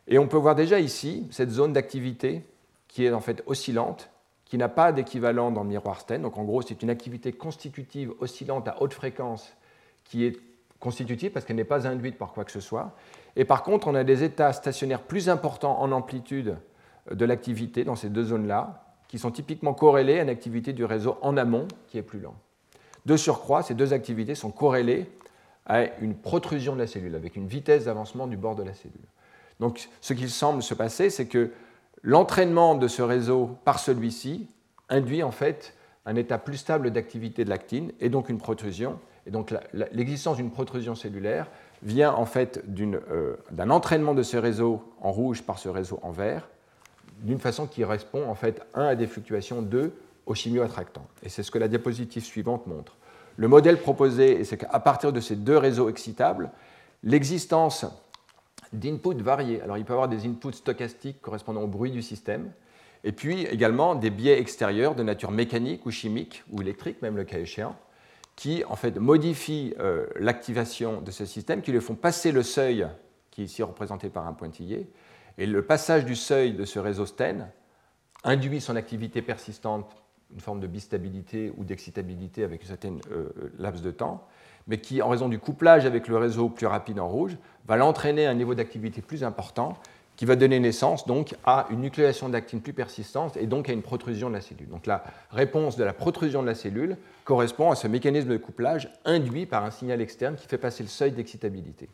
Et 0.07 0.19
on 0.19 0.27
peut 0.27 0.37
voir 0.37 0.55
déjà 0.55 0.79
ici 0.79 1.27
cette 1.31 1.49
zone 1.49 1.73
d'activité 1.73 2.45
qui 2.87 3.05
est 3.05 3.11
en 3.11 3.21
fait 3.21 3.41
oscillante, 3.45 4.09
qui 4.45 4.57
n'a 4.57 4.69
pas 4.69 4.91
d'équivalent 4.91 5.49
dans 5.49 5.63
le 5.63 5.69
miroir 5.69 5.99
Sten. 6.01 6.21
Donc 6.21 6.37
en 6.37 6.43
gros, 6.43 6.61
c'est 6.61 6.83
une 6.83 6.89
activité 6.89 7.31
constitutive 7.31 8.11
oscillante 8.19 8.67
à 8.67 8.81
haute 8.81 8.93
fréquence 8.93 9.55
qui 10.03 10.25
est 10.25 10.39
constitutive 10.79 11.31
parce 11.31 11.45
qu'elle 11.45 11.55
n'est 11.55 11.63
pas 11.63 11.87
induite 11.87 12.17
par 12.17 12.33
quoi 12.33 12.43
que 12.43 12.51
ce 12.51 12.59
soit. 12.59 12.93
Et 13.35 13.45
par 13.45 13.63
contre, 13.63 13.87
on 13.87 13.95
a 13.95 14.03
des 14.03 14.23
états 14.23 14.53
stationnaires 14.53 15.01
plus 15.01 15.29
importants 15.29 15.81
en 15.81 15.91
amplitude 15.91 16.57
de 17.09 17.25
l'activité 17.25 17.83
dans 17.83 17.95
ces 17.95 18.09
deux 18.09 18.25
zones-là, 18.25 18.92
qui 19.13 19.19
sont 19.19 19.29
typiquement 19.29 19.75
corrélés 19.75 20.17
à 20.17 20.23
une 20.23 20.29
activité 20.29 20.73
du 20.73 20.85
réseau 20.85 21.19
en 21.21 21.37
amont 21.37 21.67
qui 21.87 21.99
est 21.99 22.01
plus 22.01 22.19
lent. 22.19 22.33
De 23.05 23.15
surcroît, 23.15 23.61
ces 23.61 23.75
deux 23.75 23.93
activités 23.93 24.33
sont 24.33 24.49
corrélées 24.49 25.05
à 25.67 25.83
une 25.99 26.15
protrusion 26.15 26.73
de 26.73 26.79
la 26.79 26.87
cellule, 26.87 27.13
avec 27.13 27.35
une 27.35 27.45
vitesse 27.45 27.85
d'avancement 27.85 28.25
du 28.25 28.37
bord 28.37 28.55
de 28.55 28.63
la 28.63 28.73
cellule. 28.73 29.05
Donc 29.59 29.87
ce 30.01 30.13
qu'il 30.13 30.31
semble 30.31 30.63
se 30.63 30.73
passer, 30.73 31.11
c'est 31.11 31.27
que 31.27 31.51
l'entraînement 32.01 32.73
de 32.73 32.87
ce 32.87 33.03
réseau 33.03 33.55
par 33.65 33.77
celui-ci 33.77 34.47
induit 34.89 35.21
en 35.21 35.29
fait 35.29 35.75
un 36.07 36.15
état 36.15 36.39
plus 36.39 36.57
stable 36.57 36.89
d'activité 36.89 37.45
de 37.45 37.51
l'actine 37.51 37.91
et 37.99 38.09
donc 38.09 38.29
une 38.29 38.39
protrusion. 38.39 38.97
Et 39.27 39.29
donc 39.29 39.53
l'existence 39.91 40.37
d'une 40.37 40.49
protrusion 40.49 40.95
cellulaire 40.95 41.51
vient 41.83 42.13
en 42.13 42.25
fait 42.25 42.63
euh, 42.79 43.35
d'un 43.51 43.69
entraînement 43.69 44.15
de 44.15 44.23
ce 44.23 44.37
réseau 44.37 44.81
en 45.01 45.11
rouge 45.11 45.43
par 45.43 45.59
ce 45.59 45.69
réseau 45.69 45.99
en 46.01 46.09
vert, 46.09 46.49
d'une 47.21 47.39
façon 47.39 47.67
qui 47.67 47.83
répond 47.83 48.27
en 48.27 48.35
fait 48.35 48.61
1 48.73 48.85
à 48.85 48.95
des 48.95 49.07
fluctuations 49.07 49.61
2 49.61 49.93
au 50.25 50.35
chimioattractant. 50.35 51.05
Et 51.23 51.29
c'est 51.29 51.43
ce 51.43 51.51
que 51.51 51.57
la 51.57 51.67
diapositive 51.67 52.23
suivante 52.23 52.67
montre. 52.67 52.95
Le 53.37 53.47
modèle 53.47 53.79
proposé, 53.79 54.43
c'est 54.43 54.57
qu'à 54.57 54.79
partir 54.79 55.11
de 55.11 55.19
ces 55.19 55.35
deux 55.35 55.57
réseaux 55.57 55.89
excitables, 55.89 56.51
l'existence 57.03 57.85
d'inputs 58.71 59.21
variés. 59.21 59.61
Alors 59.61 59.77
il 59.77 59.85
peut 59.85 59.93
y 59.93 59.95
avoir 59.95 60.09
des 60.09 60.25
inputs 60.25 60.53
stochastiques 60.53 61.21
correspondant 61.21 61.61
au 61.61 61.67
bruit 61.67 61.91
du 61.91 62.01
système, 62.01 62.51
et 63.03 63.11
puis 63.11 63.45
également 63.45 63.95
des 63.95 64.09
biais 64.09 64.39
extérieurs 64.39 64.95
de 64.95 65.03
nature 65.03 65.31
mécanique 65.31 65.85
ou 65.85 65.91
chimique 65.91 66.43
ou 66.51 66.61
électrique, 66.61 67.01
même 67.01 67.17
le 67.17 67.23
cas 67.23 67.39
échéant, 67.39 67.75
qui 68.35 68.63
en 68.65 68.75
fait 68.75 68.97
modifient 68.97 69.75
euh, 69.79 70.07
l'activation 70.15 71.01
de 71.01 71.11
ce 71.11 71.25
système, 71.25 71.61
qui 71.61 71.71
le 71.71 71.81
font 71.81 71.95
passer 71.95 72.31
le 72.31 72.43
seuil, 72.43 72.87
qui 73.29 73.41
est 73.41 73.45
ici 73.45 73.61
représenté 73.61 74.09
par 74.09 74.27
un 74.27 74.33
pointillé, 74.33 74.87
et 75.37 75.45
le 75.45 75.61
passage 75.63 76.05
du 76.05 76.15
seuil 76.15 76.53
de 76.53 76.65
ce 76.65 76.79
réseau 76.79 77.05
STEN 77.05 77.49
induit 78.23 78.61
son 78.61 78.75
activité 78.75 79.21
persistante, 79.21 79.95
une 80.33 80.39
forme 80.39 80.59
de 80.59 80.67
bistabilité 80.67 81.51
ou 81.57 81.63
d'excitabilité 81.63 82.43
avec 82.43 82.61
une 82.61 82.67
certaine 82.67 83.01
euh, 83.11 83.29
laps 83.57 83.83
de 83.83 83.91
temps, 83.91 84.27
mais 84.67 84.79
qui, 84.79 85.01
en 85.01 85.09
raison 85.09 85.27
du 85.29 85.39
couplage 85.39 85.85
avec 85.85 86.07
le 86.07 86.17
réseau 86.17 86.49
plus 86.49 86.67
rapide 86.67 86.99
en 86.99 87.07
rouge, 87.07 87.37
va 87.65 87.75
l'entraîner 87.75 88.25
à 88.25 88.31
un 88.31 88.33
niveau 88.33 88.55
d'activité 88.55 89.01
plus 89.01 89.23
important, 89.23 89.77
qui 90.15 90.25
va 90.25 90.35
donner 90.35 90.59
naissance 90.59 91.07
donc 91.07 91.35
à 91.43 91.67
une 91.71 91.81
nucléation 91.81 92.29
d'actine 92.29 92.61
plus 92.61 92.73
persistante 92.73 93.37
et 93.37 93.47
donc 93.47 93.69
à 93.69 93.73
une 93.73 93.81
protrusion 93.81 94.29
de 94.29 94.35
la 94.35 94.41
cellule. 94.41 94.69
Donc 94.69 94.85
la 94.85 95.03
réponse 95.31 95.75
de 95.75 95.83
la 95.83 95.93
protrusion 95.93 96.41
de 96.41 96.47
la 96.47 96.55
cellule 96.55 96.97
correspond 97.23 97.71
à 97.71 97.75
ce 97.75 97.87
mécanisme 97.87 98.29
de 98.29 98.37
couplage 98.37 98.91
induit 99.05 99.45
par 99.45 99.63
un 99.65 99.71
signal 99.71 100.01
externe 100.01 100.35
qui 100.35 100.47
fait 100.47 100.57
passer 100.57 100.83
le 100.83 100.89
seuil 100.89 101.11
d'excitabilité. 101.11 101.89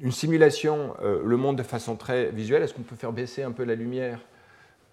Une 0.00 0.12
simulation 0.12 0.94
euh, 1.02 1.22
le 1.24 1.36
montre 1.36 1.56
de 1.56 1.62
façon 1.64 1.96
très 1.96 2.30
visuelle. 2.30 2.62
Est-ce 2.62 2.72
qu'on 2.72 2.82
peut 2.82 2.96
faire 2.96 3.12
baisser 3.12 3.42
un 3.42 3.50
peu 3.50 3.64
la 3.64 3.74
lumière? 3.74 4.20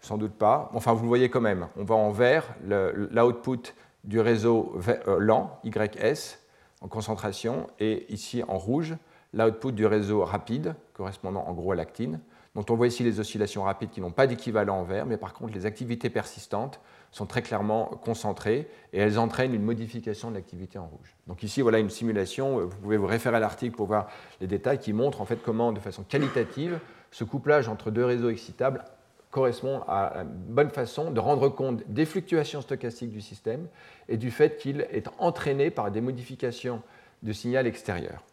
Sans 0.01 0.18
doute 0.18 0.34
pas. 0.34 0.72
Enfin, 0.74 0.93
vous 0.93 1.03
le 1.03 1.08
voyez 1.08 1.30
quand 1.30 1.41
même. 1.41 1.68
On 1.78 1.84
va 1.84 1.95
en 1.95 2.12
vert, 2.12 2.56
l'output 2.64 3.74
du 4.03 4.20
réseau 4.20 4.80
lent, 5.20 5.60
YS, 5.64 6.39
en 6.82 6.88
concentration, 6.88 7.68
et 7.80 8.12
ici 8.12 8.43
en 8.47 8.58
rouge, 8.58 8.95
l'output 9.34 9.72
du 9.72 9.86
réseau 9.86 10.24
rapide, 10.24 10.76
correspondant 10.93 11.43
en 11.47 11.53
gros 11.53 11.72
à 11.72 11.76
l'actine. 11.76 12.20
Donc 12.56 12.70
on 12.70 12.76
voit 12.76 12.88
ici 12.88 13.03
les 13.03 13.20
oscillations 13.20 13.64
rapides 13.64 13.89
qui 13.89 14.01
n'ont 14.01 14.12
pas 14.12 14.28
d'équivalent 14.28 14.80
en 14.80 14.84
vert, 14.84 15.06
mais 15.06 15.18
par 15.18 15.34
contre 15.34 15.53
les 15.53 15.66
activités 15.66 16.10
persistantes 16.10 16.80
sont 17.16 17.26
très 17.26 17.41
clairement 17.41 17.86
concentrées 18.03 18.68
et 18.91 18.99
elles 18.99 19.18
entraînent 19.18 19.53
une 19.53 19.63
modification 19.63 20.32
de 20.32 20.36
l'activité 20.36 20.78
en 20.78 20.88
rouge. 20.88 21.16
Donc 21.28 21.43
ici, 21.43 21.61
voilà 21.61 21.80
une 21.80 21.89
simulation, 21.89 22.59
vous 22.59 22.76
pouvez 22.76 22.97
vous 22.97 23.05
référer 23.05 23.38
à 23.38 23.39
l'article 23.39 23.74
pour 23.74 23.88
voir 23.88 24.09
les 24.41 24.47
détails 24.47 24.80
qui 24.80 24.91
montrent 24.91 25.22
en 25.22 25.26
fait 25.26 25.39
comment, 25.41 25.72
de 25.72 25.80
façon 25.80 26.03
qualitative, 26.03 26.78
ce 27.11 27.24
couplage 27.24 27.70
entre 27.70 27.89
deux 27.89 28.03
réseaux 28.03 28.30
excitables 28.30 28.84
correspond 29.32 29.82
à 29.88 30.24
une 30.24 30.53
bonne 30.53 30.70
façon 30.70 31.09
de 31.09 31.20
rendre 31.22 31.47
compte 31.47 31.84
des 31.88 32.05
fluctuations 32.05 32.61
stochastiques 32.61 33.11
du 33.11 33.22
système 33.22 33.70
et 34.09 34.18
du 34.18 34.30
fait 34.30 34.57
qu'il 34.57 34.82
est 34.91 35.07
entraîné 35.18 35.72
par 35.72 35.91
des 35.91 36.01
modifications 36.01 36.82
de 37.24 37.32
signal 37.32 37.66
extérieur. 37.66 38.26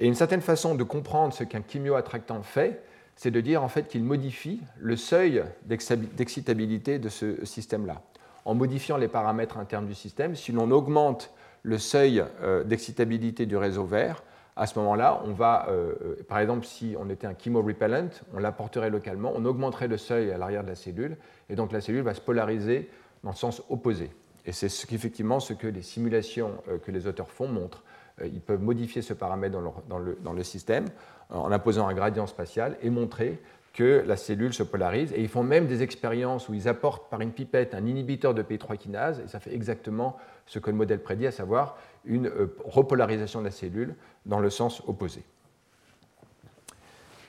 Et 0.00 0.08
une 0.08 0.16
certaine 0.16 0.40
façon 0.40 0.74
de 0.74 0.82
comprendre 0.82 1.32
ce 1.32 1.44
qu'un 1.44 1.62
chimioattractant 1.62 2.42
fait, 2.42 2.82
c'est 3.18 3.32
de 3.32 3.40
dire 3.40 3.64
en 3.64 3.68
fait 3.68 3.88
qu'il 3.88 4.04
modifie 4.04 4.60
le 4.78 4.96
seuil 4.96 5.42
d'excitabilité 5.66 7.00
de 7.00 7.08
ce 7.08 7.44
système-là. 7.44 8.00
En 8.44 8.54
modifiant 8.54 8.96
les 8.96 9.08
paramètres 9.08 9.58
internes 9.58 9.86
du 9.86 9.94
système, 9.94 10.36
si 10.36 10.52
l'on 10.52 10.70
augmente 10.70 11.32
le 11.64 11.78
seuil 11.78 12.24
euh, 12.42 12.62
d'excitabilité 12.62 13.44
du 13.44 13.56
réseau 13.56 13.84
vert, 13.84 14.22
à 14.54 14.66
ce 14.68 14.78
moment-là, 14.78 15.20
on 15.24 15.32
va, 15.32 15.66
euh, 15.68 15.94
euh, 16.02 16.16
par 16.28 16.38
exemple, 16.38 16.64
si 16.64 16.94
on 16.98 17.10
était 17.10 17.26
un 17.26 17.34
chemorepellent, 17.36 18.10
on 18.34 18.38
l'apporterait 18.38 18.88
localement, 18.88 19.32
on 19.34 19.44
augmenterait 19.44 19.88
le 19.88 19.98
seuil 19.98 20.30
à 20.30 20.38
l'arrière 20.38 20.62
de 20.62 20.68
la 20.68 20.76
cellule, 20.76 21.16
et 21.50 21.56
donc 21.56 21.72
la 21.72 21.80
cellule 21.80 22.02
va 22.02 22.14
se 22.14 22.20
polariser 22.20 22.88
dans 23.24 23.30
le 23.30 23.36
sens 23.36 23.62
opposé. 23.68 24.10
Et 24.46 24.52
c'est 24.52 24.68
ce 24.68 24.86
effectivement 24.94 25.40
ce 25.40 25.54
que 25.54 25.66
les 25.66 25.82
simulations 25.82 26.52
que 26.84 26.90
les 26.92 27.06
auteurs 27.08 27.30
font 27.30 27.48
montrent. 27.48 27.82
Ils 28.24 28.40
peuvent 28.40 28.62
modifier 28.62 29.02
ce 29.02 29.12
paramètre 29.12 29.58
dans, 29.88 30.32
le, 30.32 30.42
système 30.42 30.86
en 31.30 31.50
imposant 31.52 31.86
un 31.86 31.94
gradient 31.94 32.26
spatial 32.26 32.76
et 32.82 32.90
montrer 32.90 33.40
que 33.74 34.02
la 34.06 34.16
cellule 34.16 34.52
se 34.52 34.62
polarise. 34.62 35.12
Et 35.12 35.20
ils 35.20 35.28
font 35.28 35.42
même 35.42 35.66
des 35.66 35.82
expériences 35.82 36.48
où 36.48 36.54
ils 36.54 36.68
apportent 36.68 37.08
par 37.10 37.20
une 37.20 37.32
pipette 37.32 37.74
un 37.74 37.86
inhibiteur 37.86 38.34
de 38.34 38.42
P3 38.42 38.76
kinase, 38.76 39.20
et 39.20 39.28
ça 39.28 39.38
fait 39.38 39.54
exactement 39.54 40.16
ce 40.46 40.58
que 40.58 40.70
le 40.70 40.76
modèle 40.76 41.00
prédit, 41.00 41.26
à 41.26 41.30
savoir 41.30 41.76
une 42.04 42.26
euh, 42.26 42.56
repolarisation 42.64 43.40
de 43.40 43.44
la 43.44 43.50
cellule 43.50 43.94
dans 44.26 44.40
le 44.40 44.50
sens 44.50 44.82
opposé. 44.86 45.22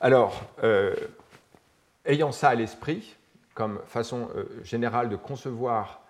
Alors, 0.02 0.42
euh, 0.64 0.96
ayant 2.06 2.32
ça 2.32 2.50
à 2.50 2.56
l'esprit, 2.56 3.16
comme 3.54 3.80
façon 3.86 4.30
euh, 4.36 4.46
générale 4.64 5.10
de 5.10 5.18
concevoir 5.18 6.02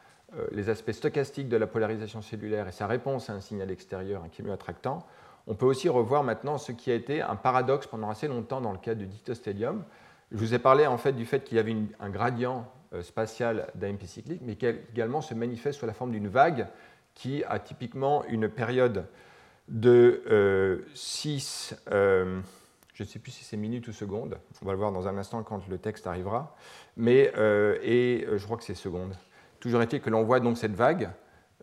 les 0.52 0.70
aspects 0.70 0.92
stochastiques 0.92 1.50
de 1.50 1.58
la 1.58 1.68
polarisation 1.68 2.22
cellulaire 2.22 2.68
et 2.68 2.72
sa 2.72 2.88
réponse 2.88 3.30
à 3.30 3.34
un 3.34 3.42
signal 3.42 3.72
extérieur, 3.72 4.24
un 4.24 4.30
chimioattractant, 4.30 5.06
on 5.50 5.56
peut 5.56 5.66
aussi 5.66 5.90
revoir 5.90 6.24
maintenant 6.24 6.60
ce 6.60 6.72
qui 6.72 6.92
a 6.92 6.96
été 6.96 7.22
un 7.22 7.36
paradoxe 7.36 7.88
pendant 7.88 8.10
assez 8.10 8.28
longtemps 8.28 8.62
dans 8.62 8.72
le 8.72 8.78
cas 8.78 8.94
du 8.94 9.08
ditostellium. 9.08 9.84
Je 10.32 10.38
vous 10.38 10.54
ai 10.54 10.60
parlé 10.60 10.86
en 10.86 11.00
fait 11.00 11.14
du 11.14 11.26
fait 11.26 11.44
qu'il 11.44 11.58
y 11.58 11.60
avait 11.60 11.76
un 12.00 12.10
gradient 12.10 12.72
euh, 12.94 13.02
spatial 13.02 13.68
d'AMP 13.74 14.06
cyclique, 14.06 14.42
mais 14.44 14.56
qui 14.56 14.68
également 14.68 15.22
se 15.22 15.34
manifeste 15.34 15.80
sous 15.80 15.88
la 15.88 15.94
forme 15.94 16.12
d'une 16.12 16.28
vague 16.28 16.68
qui 17.16 17.44
a 17.46 17.58
typiquement 17.60 18.24
une 18.26 18.48
période 18.48 19.06
de 19.68 20.84
6, 20.94 21.76
euh, 21.92 21.94
euh, 21.94 22.42
je 22.94 23.04
ne 23.04 23.08
sais 23.08 23.20
plus 23.20 23.32
si 23.32 23.44
c'est 23.44 23.58
minutes 23.58 23.88
ou 23.88 23.92
secondes, 23.92 24.38
on 24.62 24.66
va 24.66 24.72
le 24.72 24.78
voir 24.78 24.92
dans 24.92 25.08
un 25.08 25.18
instant 25.18 25.42
quand 25.44 25.68
le 25.68 25.78
texte 25.78 26.08
arrivera, 26.08 26.56
mais 26.96 27.32
et 27.84 28.26
je 28.36 28.44
crois 28.44 28.58
que 28.58 28.64
c'est 28.64 28.76
secondes. 28.76 29.16
Toujours 29.60 29.82
est-il 29.82 30.02
que 30.02 30.10
l'on 30.10 30.24
voit 30.24 30.40
donc 30.40 30.58
cette 30.58 30.76
vague 30.76 31.10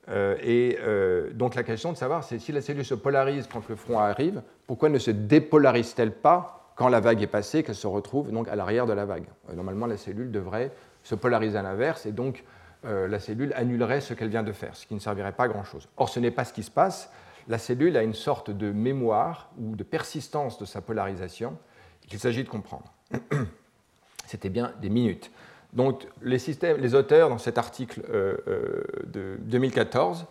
euh, 0.09 0.37
et 0.41 0.79
euh, 0.81 1.33
donc 1.33 1.55
la 1.55 1.65
question 1.65 1.93
de 1.93 1.97
savoir, 1.97 2.23
c'est 2.23 2.39
si 2.39 2.53
la 2.53 2.61
cellule 2.61 2.85
se 2.85 2.95
polarise 2.95 3.49
quand 3.53 3.69
le 3.69 3.77
front 3.77 3.99
arrive, 3.99 4.43
pourquoi 4.67 4.89
ne 4.89 4.99
se 4.99 5.11
dépolarise-t-elle 5.11 6.13
pas 6.13 6.73
quand 6.77 6.89
la 6.89 7.01
vague 7.01 7.23
est 7.23 7.27
passée, 7.27 7.63
qu'elle 7.63 7.75
se 7.75 7.87
retrouve 7.87 8.31
donc 8.31 8.49
à 8.49 8.55
l'arrière 8.55 8.87
de 8.87 8.93
la 8.93 9.05
vague? 9.05 9.27
Euh, 9.51 9.55
Normalement, 9.55 9.87
la 9.87 9.97
cellule 9.97 10.31
devrait 10.31 10.71
se 11.03 11.15
polariser 11.15 11.59
à 11.59 11.63
l'inverse, 11.63 12.07
et 12.07 12.13
donc 12.13 12.45
la 12.85 13.19
cellule 13.19 13.53
annulerait 13.57 14.01
ce 14.01 14.15
qu'elle 14.15 14.29
vient 14.29 14.45
de 14.45 14.53
faire, 14.53 14.77
ce 14.77 14.87
qui 14.87 14.95
ne 14.95 15.01
servirait 15.01 15.33
pas 15.33 15.45
à 15.45 15.49
grand-chose. 15.49 15.89
Or, 15.97 16.09
ce 16.09 16.21
n'est 16.21 16.31
pas 16.31 16.45
ce 16.45 16.53
qui 16.53 16.63
se 16.63 16.71
passe. 16.71 17.11
La 17.49 17.59
cellule 17.59 17.97
a 17.97 18.03
une 18.05 18.15
sorte 18.15 18.53
de 18.53 18.71
mémoire 18.71 19.51
ou 19.59 19.75
de 19.75 19.83
persistance 19.83 20.57
de 20.59 20.65
sa 20.65 20.81
polarisation 20.81 21.59
qu'il 22.07 22.21
s'agit 22.21 22.45
de 22.45 22.49
comprendre. 22.49 22.93
C'était 24.27 24.51
bien 24.51 24.73
des 24.81 24.89
minutes. 24.89 25.33
Donc 25.77 26.07
les, 26.23 26.95
auteurs, 26.95 27.29
dans 27.29 27.37
cet 27.37 27.59
article 27.59 28.03
euh, 28.09 28.39
euh, 28.49 28.83
de 29.05 29.37
2014, 29.41 30.25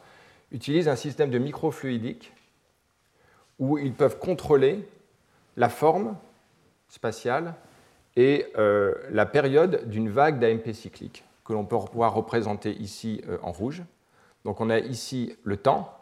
utilisent 0.51 0.87
un 0.87 0.95
système 0.95 1.29
de 1.29 1.37
microfluidique 1.37 2.33
où 3.59 3.77
ils 3.77 3.93
peuvent 3.93 4.17
contrôler 4.17 4.87
la 5.55 5.69
forme 5.69 6.17
spatiale 6.89 7.53
et 8.15 8.47
euh, 8.57 8.95
la 9.11 9.27
période 9.27 9.87
d'une 9.87 10.09
vague 10.09 10.39
d'AMP 10.39 10.73
cyclique, 10.73 11.23
que 11.45 11.53
l'on 11.53 11.63
peut 11.63 11.77
pouvoir 11.77 12.15
représenter 12.15 12.71
ici 12.71 13.21
en 13.43 13.51
rouge. 13.51 13.83
Donc 14.45 14.61
on 14.61 14.71
a 14.71 14.79
ici 14.79 15.35
le 15.43 15.57
temps, 15.57 15.95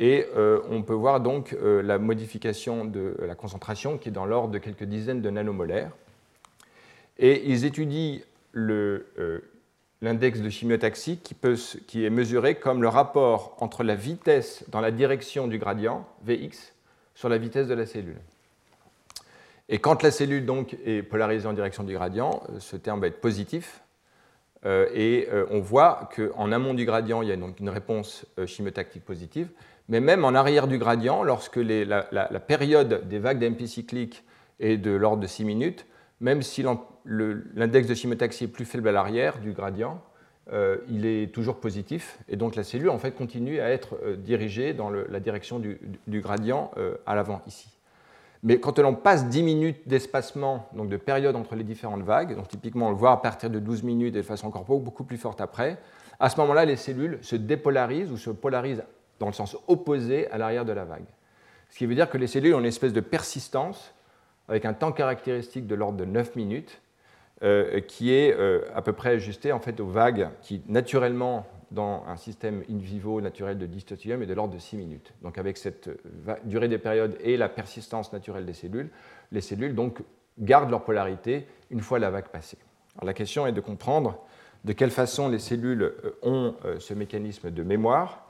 et 0.00 0.26
on 0.70 0.84
peut 0.84 0.94
voir 0.94 1.20
donc 1.20 1.56
la 1.60 1.98
modification 1.98 2.84
de 2.84 3.16
la 3.18 3.34
concentration 3.34 3.98
qui 3.98 4.10
est 4.10 4.12
dans 4.12 4.26
l'ordre 4.26 4.52
de 4.52 4.58
quelques 4.58 4.84
dizaines 4.84 5.22
de 5.22 5.30
nanomolaires. 5.30 5.90
Et 7.18 7.50
ils 7.50 7.64
étudient 7.64 8.20
euh, 8.56 9.40
l'index 10.00 10.40
de 10.40 10.48
chimiotaxie 10.48 11.18
qui, 11.18 11.34
peut, 11.34 11.56
qui 11.86 12.04
est 12.04 12.10
mesuré 12.10 12.54
comme 12.54 12.82
le 12.82 12.88
rapport 12.88 13.56
entre 13.60 13.84
la 13.84 13.94
vitesse 13.94 14.64
dans 14.68 14.80
la 14.80 14.90
direction 14.90 15.46
du 15.46 15.58
gradient, 15.58 16.06
Vx, 16.24 16.74
sur 17.14 17.28
la 17.28 17.38
vitesse 17.38 17.66
de 17.66 17.74
la 17.74 17.86
cellule. 17.86 18.20
Et 19.68 19.78
quand 19.78 20.02
la 20.02 20.10
cellule 20.10 20.46
donc 20.46 20.76
est 20.84 21.02
polarisée 21.02 21.46
en 21.46 21.52
direction 21.52 21.84
du 21.84 21.94
gradient, 21.94 22.42
euh, 22.50 22.60
ce 22.60 22.76
terme 22.76 23.00
va 23.00 23.08
être 23.08 23.20
positif. 23.20 23.82
Euh, 24.64 24.88
et 24.92 25.28
on 25.50 25.60
voit 25.60 26.10
qu'en 26.16 26.50
amont 26.50 26.74
du 26.74 26.84
gradient, 26.84 27.22
il 27.22 27.28
y 27.28 27.32
a 27.32 27.36
donc 27.36 27.60
une 27.60 27.68
réponse 27.68 28.26
chimiotactique 28.46 29.04
positive. 29.04 29.48
Mais 29.88 30.00
même 30.00 30.24
en 30.24 30.34
arrière 30.34 30.66
du 30.66 30.78
gradient, 30.78 31.22
lorsque 31.22 31.56
la, 31.56 32.08
la, 32.10 32.40
période 32.40 33.08
des 33.08 33.18
vagues 33.18 33.38
d'MP 33.38 33.66
cycliques 33.66 34.24
est 34.60 34.76
de 34.76 34.90
l'ordre 34.90 35.22
de 35.22 35.26
6 35.26 35.44
minutes, 35.44 35.86
même 36.20 36.42
si 36.42 36.64
l'index 37.04 37.86
de 37.86 37.94
chimiotaxie 37.94 38.44
est 38.44 38.48
plus 38.48 38.64
faible 38.64 38.88
à 38.88 38.92
l'arrière 38.92 39.38
du 39.38 39.52
gradient, 39.52 40.00
euh, 40.52 40.78
il 40.88 41.04
est 41.04 41.32
toujours 41.32 41.60
positif, 41.60 42.18
et 42.28 42.36
donc 42.36 42.56
la 42.56 42.64
cellule 42.64 42.88
en 42.88 42.98
fait 42.98 43.12
continue 43.12 43.60
à 43.60 43.68
être 43.68 43.98
euh, 44.02 44.16
dirigée 44.16 44.72
dans 44.72 44.88
la 44.88 45.20
direction 45.20 45.58
du, 45.58 45.78
gradient 46.08 46.70
euh, 46.78 46.96
à 47.06 47.14
l'avant 47.14 47.42
ici. 47.46 47.68
Mais 48.42 48.58
quand 48.58 48.78
on 48.78 48.94
passe 48.94 49.28
10 49.28 49.42
minutes 49.42 49.86
d'espacement, 49.86 50.68
donc 50.72 50.88
de 50.88 50.96
période 50.96 51.36
entre 51.36 51.54
les 51.54 51.64
différentes 51.64 52.02
vagues, 52.02 52.34
donc 52.34 52.48
typiquement 52.48 52.86
on 52.86 52.90
le 52.90 52.96
voit 52.96 53.12
à 53.12 53.16
partir 53.18 53.50
de 53.50 53.58
12 53.58 53.82
minutes 53.82 54.14
et 54.14 54.20
de 54.20 54.22
façon 54.22 54.46
encore 54.46 54.64
beaucoup 54.64 55.04
plus 55.04 55.18
forte 55.18 55.40
après, 55.40 55.76
à 56.18 56.30
ce 56.30 56.40
moment-là 56.40 56.64
les 56.64 56.76
cellules 56.76 57.18
se 57.20 57.36
dépolarisent 57.36 58.10
ou 58.10 58.16
se 58.16 58.30
polarisent 58.30 58.84
dans 59.18 59.26
le 59.26 59.32
sens 59.32 59.56
opposé 59.66 60.30
à 60.30 60.38
l'arrière 60.38 60.64
de 60.64 60.72
la 60.72 60.84
vague. 60.84 61.04
Ce 61.70 61.76
qui 61.76 61.84
veut 61.84 61.94
dire 61.94 62.08
que 62.08 62.16
les 62.16 62.26
cellules 62.26 62.54
ont 62.54 62.60
une 62.60 62.64
espèce 62.64 62.92
de 62.92 63.00
persistance 63.00 63.92
avec 64.48 64.64
un 64.64 64.74
temps 64.74 64.92
caractéristique 64.92 65.66
de 65.66 65.74
l'ordre 65.74 65.98
de 65.98 66.04
9 66.04 66.36
minutes, 66.36 66.80
euh, 67.44 67.80
qui 67.80 68.12
est 68.12 68.34
euh, 68.36 68.62
à 68.74 68.82
peu 68.82 68.92
près 68.92 69.10
ajusté 69.10 69.52
en 69.52 69.60
fait 69.60 69.78
aux 69.78 69.86
vagues 69.86 70.28
qui, 70.42 70.60
naturellement, 70.66 71.46
dans 71.70 72.02
un 72.08 72.16
système 72.16 72.64
in 72.68 72.78
vivo 72.78 73.20
naturel 73.20 73.58
de 73.58 73.66
distotium, 73.66 74.20
est 74.22 74.26
de 74.26 74.34
l'ordre 74.34 74.54
de 74.54 74.58
6 74.58 74.76
minutes. 74.76 75.12
Donc 75.22 75.38
avec 75.38 75.56
cette 75.56 75.86
euh, 75.86 76.34
durée 76.42 76.66
des 76.66 76.78
périodes 76.78 77.16
et 77.20 77.36
la 77.36 77.48
persistance 77.48 78.12
naturelle 78.12 78.44
des 78.44 78.54
cellules, 78.54 78.90
les 79.30 79.40
cellules 79.40 79.76
donc 79.76 80.00
gardent 80.40 80.70
leur 80.70 80.82
polarité 80.82 81.46
une 81.70 81.80
fois 81.80 82.00
la 82.00 82.10
vague 82.10 82.28
passée. 82.28 82.58
La 83.02 83.14
question 83.14 83.46
est 83.46 83.52
de 83.52 83.60
comprendre 83.60 84.18
de 84.64 84.72
quelle 84.72 84.90
façon 84.90 85.28
les 85.28 85.38
cellules 85.38 85.92
ont 86.22 86.56
ce 86.80 86.92
mécanisme 86.92 87.52
de 87.52 87.62
mémoire 87.62 88.27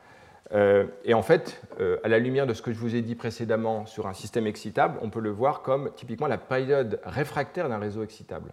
euh, 0.53 0.87
et 1.05 1.15
en 1.15 1.23
fait, 1.23 1.61
euh, 1.81 1.99
à 2.05 2.09
la 2.09 2.19
lumière 2.19 2.47
de 2.47 2.55
ce 2.55 2.63
que 2.63 2.73
je 2.73 2.79
vous 2.79 2.95
ai 2.95 3.03
dit 3.03 3.15
précédemment 3.15 3.87
sur 3.87 4.07
un 4.07 4.15
système 4.15 4.47
excitable, 4.47 4.99
on 5.03 5.11
peut 5.11 5.21
le 5.21 5.31
voir 5.31 5.63
comme 5.63 5.91
typiquement 5.95 6.27
la 6.27 6.39
période 6.39 7.01
réfractaire 7.05 7.69
d'un 7.69 7.79
réseau 7.79 8.03
excitable. 8.03 8.53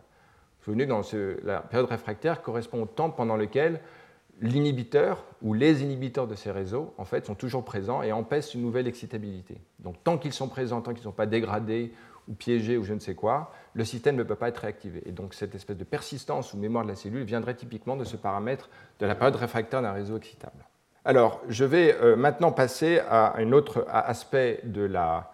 Vous 0.66 0.74
dans 0.86 1.02
la 1.44 1.60
période 1.60 1.88
réfractaire 1.88 2.42
correspond 2.42 2.82
au 2.82 2.86
temps 2.88 3.12
pendant 3.12 3.36
lequel 3.36 3.82
l'inhibiteur 4.42 5.24
ou 5.44 5.54
les 5.54 5.84
inhibiteurs 5.84 6.28
de 6.28 6.36
ces 6.36 6.52
réseaux 6.52 6.94
en 6.98 7.06
fait, 7.06 7.26
sont 7.26 7.36
toujours 7.36 7.64
présents 7.64 8.02
et 8.02 8.12
empêchent 8.12 8.56
une 8.56 8.62
nouvelle 8.62 8.88
excitabilité. 8.88 9.62
Donc 9.80 10.04
tant 10.04 10.18
qu'ils 10.18 10.34
sont 10.34 10.48
présents, 10.48 10.82
tant 10.82 10.92
qu'ils 10.92 11.02
ne 11.02 11.06
sont 11.06 11.12
pas 11.12 11.28
dégradés 11.28 11.94
ou 12.28 12.34
piégés 12.34 12.78
ou 12.78 12.84
je 12.84 12.94
ne 12.94 13.00
sais 13.00 13.14
quoi, 13.14 13.54
le 13.76 13.86
système 13.86 14.16
ne 14.16 14.24
peut 14.24 14.36
pas 14.36 14.50
être 14.50 14.58
réactivé. 14.58 15.04
Et 15.06 15.12
donc 15.12 15.36
cette 15.36 15.54
espèce 15.54 15.78
de 15.78 15.84
persistance 15.84 16.54
ou 16.54 16.58
mémoire 16.58 16.84
de 16.84 16.90
la 16.90 16.96
cellule 16.96 17.24
viendrait 17.24 17.56
typiquement 17.56 17.96
de 17.96 18.04
ce 18.04 18.18
paramètre 18.18 18.70
de 19.00 19.06
la 19.06 19.14
période 19.14 19.36
réfractaire 19.36 19.84
d'un 19.84 19.94
réseau 19.94 20.18
excitable. 20.18 20.66
Alors, 21.08 21.40
je 21.50 21.66
vais 21.66 21.96
euh, 22.02 22.16
maintenant 22.16 22.52
passer 22.52 23.00
à 23.08 23.38
un 23.38 23.52
autre 23.52 23.86
aspect 23.92 24.60
de 24.64 24.82
la, 24.82 25.32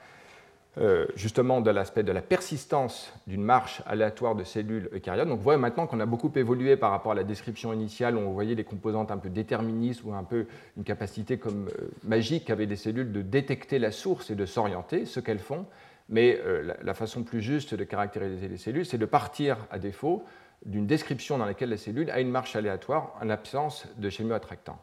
euh, 0.77 1.05
justement 1.15 1.61
de 1.61 1.71
l'aspect 1.71 2.03
de 2.03 2.11
la 2.11 2.21
persistance 2.21 3.13
d'une 3.25 3.41
marche 3.41 3.81
aléatoire 3.85 4.35
de 4.35 4.43
cellules 4.43 4.89
eucaryotes. 4.93 5.29
Donc 5.29 5.37
vous 5.37 5.43
voyez 5.43 5.61
maintenant 5.61 5.87
qu'on 5.87 6.01
a 6.01 6.05
beaucoup 6.05 6.29
évolué 6.35 6.75
par 6.75 6.91
rapport 6.91 7.13
à 7.13 7.15
la 7.15 7.23
description 7.23 7.71
initiale 7.71 8.17
où 8.17 8.19
on 8.19 8.33
voyait 8.33 8.53
les 8.53 8.65
composantes 8.65 9.11
un 9.11 9.17
peu 9.17 9.29
déterministes 9.29 10.03
ou 10.03 10.13
un 10.13 10.25
peu 10.25 10.45
une 10.75 10.83
capacité 10.83 11.37
comme 11.37 11.69
euh, 11.69 11.87
magique 12.03 12.47
qu'avaient 12.47 12.65
les 12.65 12.75
cellules 12.75 13.13
de 13.13 13.21
détecter 13.21 13.79
la 13.79 13.91
source 13.91 14.29
et 14.29 14.35
de 14.35 14.45
s'orienter, 14.45 15.05
ce 15.05 15.21
qu'elles 15.21 15.39
font. 15.39 15.65
Mais 16.09 16.41
la, 16.83 16.93
façon 16.93 17.23
plus 17.23 17.41
juste 17.41 17.73
de 17.73 17.85
caractériser 17.85 18.49
les 18.49 18.57
cellules, 18.57 18.85
c'est 18.85 18.97
de 18.97 19.05
partir 19.05 19.55
à 19.71 19.79
défaut 19.79 20.25
d'une 20.65 20.85
description 20.85 21.37
dans 21.37 21.45
laquelle 21.45 21.69
la 21.69 21.77
cellule 21.77 22.11
a 22.11 22.19
une 22.19 22.29
marche 22.29 22.57
aléatoire 22.57 23.13
en 23.21 23.29
absence 23.29 23.87
de 23.97 24.33
attractant. 24.33 24.77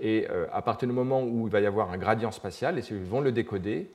Et 0.00 0.26
à 0.52 0.62
partir 0.62 0.88
du 0.88 0.94
moment 0.94 1.22
où 1.22 1.46
il 1.46 1.52
va 1.52 1.60
y 1.60 1.66
avoir 1.66 1.90
un 1.90 1.98
gradient 1.98 2.30
spatial, 2.30 2.76
les 2.76 2.82
cellules 2.82 3.04
vont 3.04 3.20
le 3.20 3.32
décoder 3.32 3.90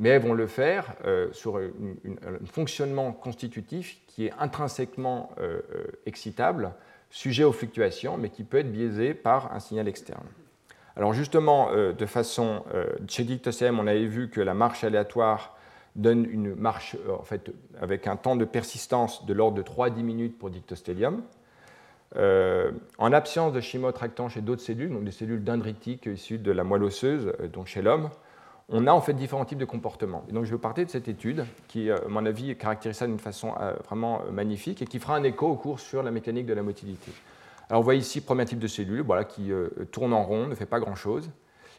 mais 0.00 0.08
elles 0.08 0.22
vont 0.22 0.34
le 0.34 0.46
faire 0.46 0.94
euh, 1.04 1.28
sur 1.32 1.58
un 1.58 2.46
fonctionnement 2.46 3.12
constitutif 3.12 3.98
qui 4.06 4.26
est 4.26 4.32
intrinsèquement 4.38 5.30
euh, 5.38 5.60
euh, 5.74 5.84
excitable, 6.06 6.72
sujet 7.10 7.44
aux 7.44 7.52
fluctuations, 7.52 8.16
mais 8.16 8.30
qui 8.30 8.42
peut 8.44 8.58
être 8.58 8.72
biaisé 8.72 9.14
par 9.14 9.52
un 9.52 9.60
signal 9.60 9.88
externe. 9.88 10.26
Alors 10.96 11.12
justement, 11.12 11.70
de 11.72 12.06
façon, 12.06 12.62
chez 13.08 13.24
Dictocem, 13.24 13.78
on 13.78 13.86
avait 13.86 14.06
vu 14.06 14.28
que 14.28 14.40
la 14.40 14.54
marche 14.54 14.84
aléatoire 14.84 15.56
donne 15.96 16.24
une 16.24 16.54
marche 16.54 16.96
en 17.08 17.22
fait, 17.22 17.50
avec 17.80 18.06
un 18.06 18.16
temps 18.16 18.36
de 18.36 18.44
persistance 18.44 19.24
de 19.24 19.32
l'ordre 19.32 19.56
de 19.56 19.62
3 19.62 19.86
à 19.86 19.90
10 19.90 20.02
minutes 20.02 20.38
pour 20.38 20.50
Dictostellium. 22.12 22.80
en 22.98 23.12
absence 23.12 23.52
de 23.52 23.60
chimotractant 23.60 24.28
chez 24.28 24.40
d'autres 24.40 24.62
cellules, 24.62 24.92
donc 24.92 25.04
des 25.04 25.12
cellules 25.12 25.44
dendritiques 25.44 26.06
issues 26.06 26.38
de 26.38 26.52
la 26.52 26.64
moelle 26.64 26.84
osseuse, 26.84 27.32
donc 27.52 27.66
chez 27.66 27.82
l'homme, 27.82 28.10
on 28.70 28.86
a 28.86 28.92
en 28.92 29.00
fait 29.00 29.14
différents 29.14 29.44
types 29.44 29.58
de 29.58 29.64
comportements. 29.64 30.24
Et 30.28 30.32
donc 30.32 30.44
je 30.44 30.52
vais 30.52 30.60
partir 30.60 30.86
de 30.86 30.90
cette 30.90 31.08
étude 31.08 31.44
qui, 31.68 31.90
euh, 31.90 31.98
à 32.06 32.08
mon 32.08 32.24
avis, 32.24 32.56
caractérise 32.56 32.98
ça 32.98 33.06
d'une 33.06 33.18
façon 33.18 33.52
euh, 33.60 33.74
vraiment 33.86 34.22
euh, 34.22 34.30
magnifique 34.30 34.80
et 34.80 34.86
qui 34.86 35.00
fera 35.00 35.16
un 35.16 35.24
écho 35.24 35.48
au 35.48 35.56
cours 35.56 35.80
sur 35.80 36.02
la 36.02 36.10
mécanique 36.10 36.46
de 36.46 36.54
la 36.54 36.62
motilité. 36.62 37.12
Alors 37.68 37.80
on 37.80 37.84
voit 37.84 37.96
ici 37.96 38.20
premier 38.20 38.44
type 38.44 38.58
de 38.58 38.68
cellule 38.68 39.02
voilà, 39.02 39.24
qui 39.24 39.52
tourne 39.92 40.12
en 40.12 40.24
rond, 40.24 40.48
ne 40.48 40.56
fait 40.56 40.66
pas 40.66 40.80
grand-chose, 40.80 41.30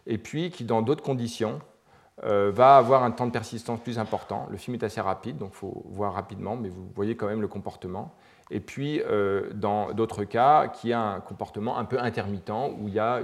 et 0.08 0.18
puis 0.18 0.50
qui, 0.50 0.64
dans 0.64 0.82
d'autres 0.82 1.04
conditions, 1.04 1.60
va 2.24 2.78
avoir 2.78 3.04
un 3.04 3.12
temps 3.12 3.28
de 3.28 3.32
persistance 3.32 3.82
plus 3.82 4.00
important. 4.00 4.48
Le 4.50 4.56
film 4.56 4.76
est 4.76 4.86
assez 4.86 5.02
rapide, 5.02 5.38
donc 5.38 5.50
il 5.52 5.58
faut 5.58 5.84
voir 5.88 6.14
rapidement, 6.14 6.56
mais 6.56 6.70
vous 6.70 6.90
voyez 6.96 7.18
quand 7.18 7.28
même 7.28 7.42
le 7.42 7.50
comportement. 7.50 8.16
Et 8.52 8.60
puis, 8.60 9.02
dans 9.54 9.94
d'autres 9.94 10.26
cas, 10.26 10.68
qui 10.68 10.92
a 10.92 11.00
un 11.00 11.20
comportement 11.22 11.78
un 11.78 11.86
peu 11.86 11.98
intermittent, 12.00 12.52
où 12.78 12.88
il 12.88 12.94
y 12.94 13.00
a 13.00 13.22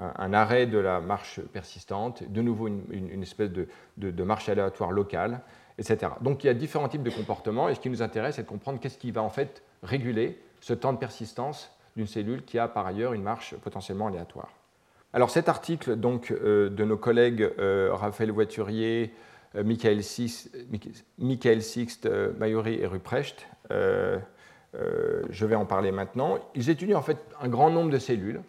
un, 0.00 0.32
arrêt 0.32 0.66
de 0.66 0.78
la 0.78 1.00
marche 1.00 1.40
persistante, 1.52 2.22
de 2.26 2.42
nouveau 2.42 2.66
une, 2.66 3.22
espèce 3.22 3.50
de, 3.50 4.24
marche 4.24 4.48
aléatoire 4.48 4.90
locale, 4.90 5.40
etc. 5.78 6.12
Donc 6.20 6.44
il 6.44 6.46
y 6.46 6.50
a 6.50 6.54
différents 6.54 6.88
types 6.88 7.02
de 7.02 7.10
comportements 7.10 7.68
et 7.68 7.74
ce 7.74 7.80
qui 7.80 7.90
nous 7.90 8.02
intéresse, 8.02 8.36
c'est 8.36 8.42
de 8.42 8.48
comprendre 8.48 8.80
qu'est-ce 8.80 8.98
qui 8.98 9.10
va 9.10 9.22
en 9.22 9.30
fait 9.30 9.62
réguler 9.82 10.40
ce 10.60 10.74
temps 10.74 10.92
de 10.92 10.98
persistance 10.98 11.76
d'une 11.96 12.06
cellule 12.06 12.44
qui 12.44 12.58
a 12.58 12.68
par 12.68 12.86
ailleurs 12.86 13.12
une 13.12 13.22
marche 13.22 13.54
potentiellement 13.56 14.06
aléatoire. 14.06 14.48
Alors 15.12 15.30
cet 15.30 15.48
article 15.48 15.96
donc, 15.96 16.30
euh, 16.30 16.70
de 16.70 16.84
nos 16.84 16.96
collègues 16.96 17.42
euh, 17.58 17.90
Raphaël 17.92 18.30
Voiturier, 18.30 19.12
euh, 19.54 19.64
Michael, 19.64 20.02
Sixt, 21.62 22.08
Mayori 22.38 22.74
et 22.74 22.86
Ruprecht, 22.86 23.46
je 23.70 25.46
vais 25.46 25.54
en 25.54 25.66
parler 25.66 25.92
maintenant. 25.92 26.38
Ils 26.54 26.70
étudient 26.70 26.98
en 26.98 27.02
fait 27.02 27.18
un 27.40 27.48
grand 27.48 27.70
nombre 27.70 27.90
de 27.90 27.98
cellules 27.98 28.40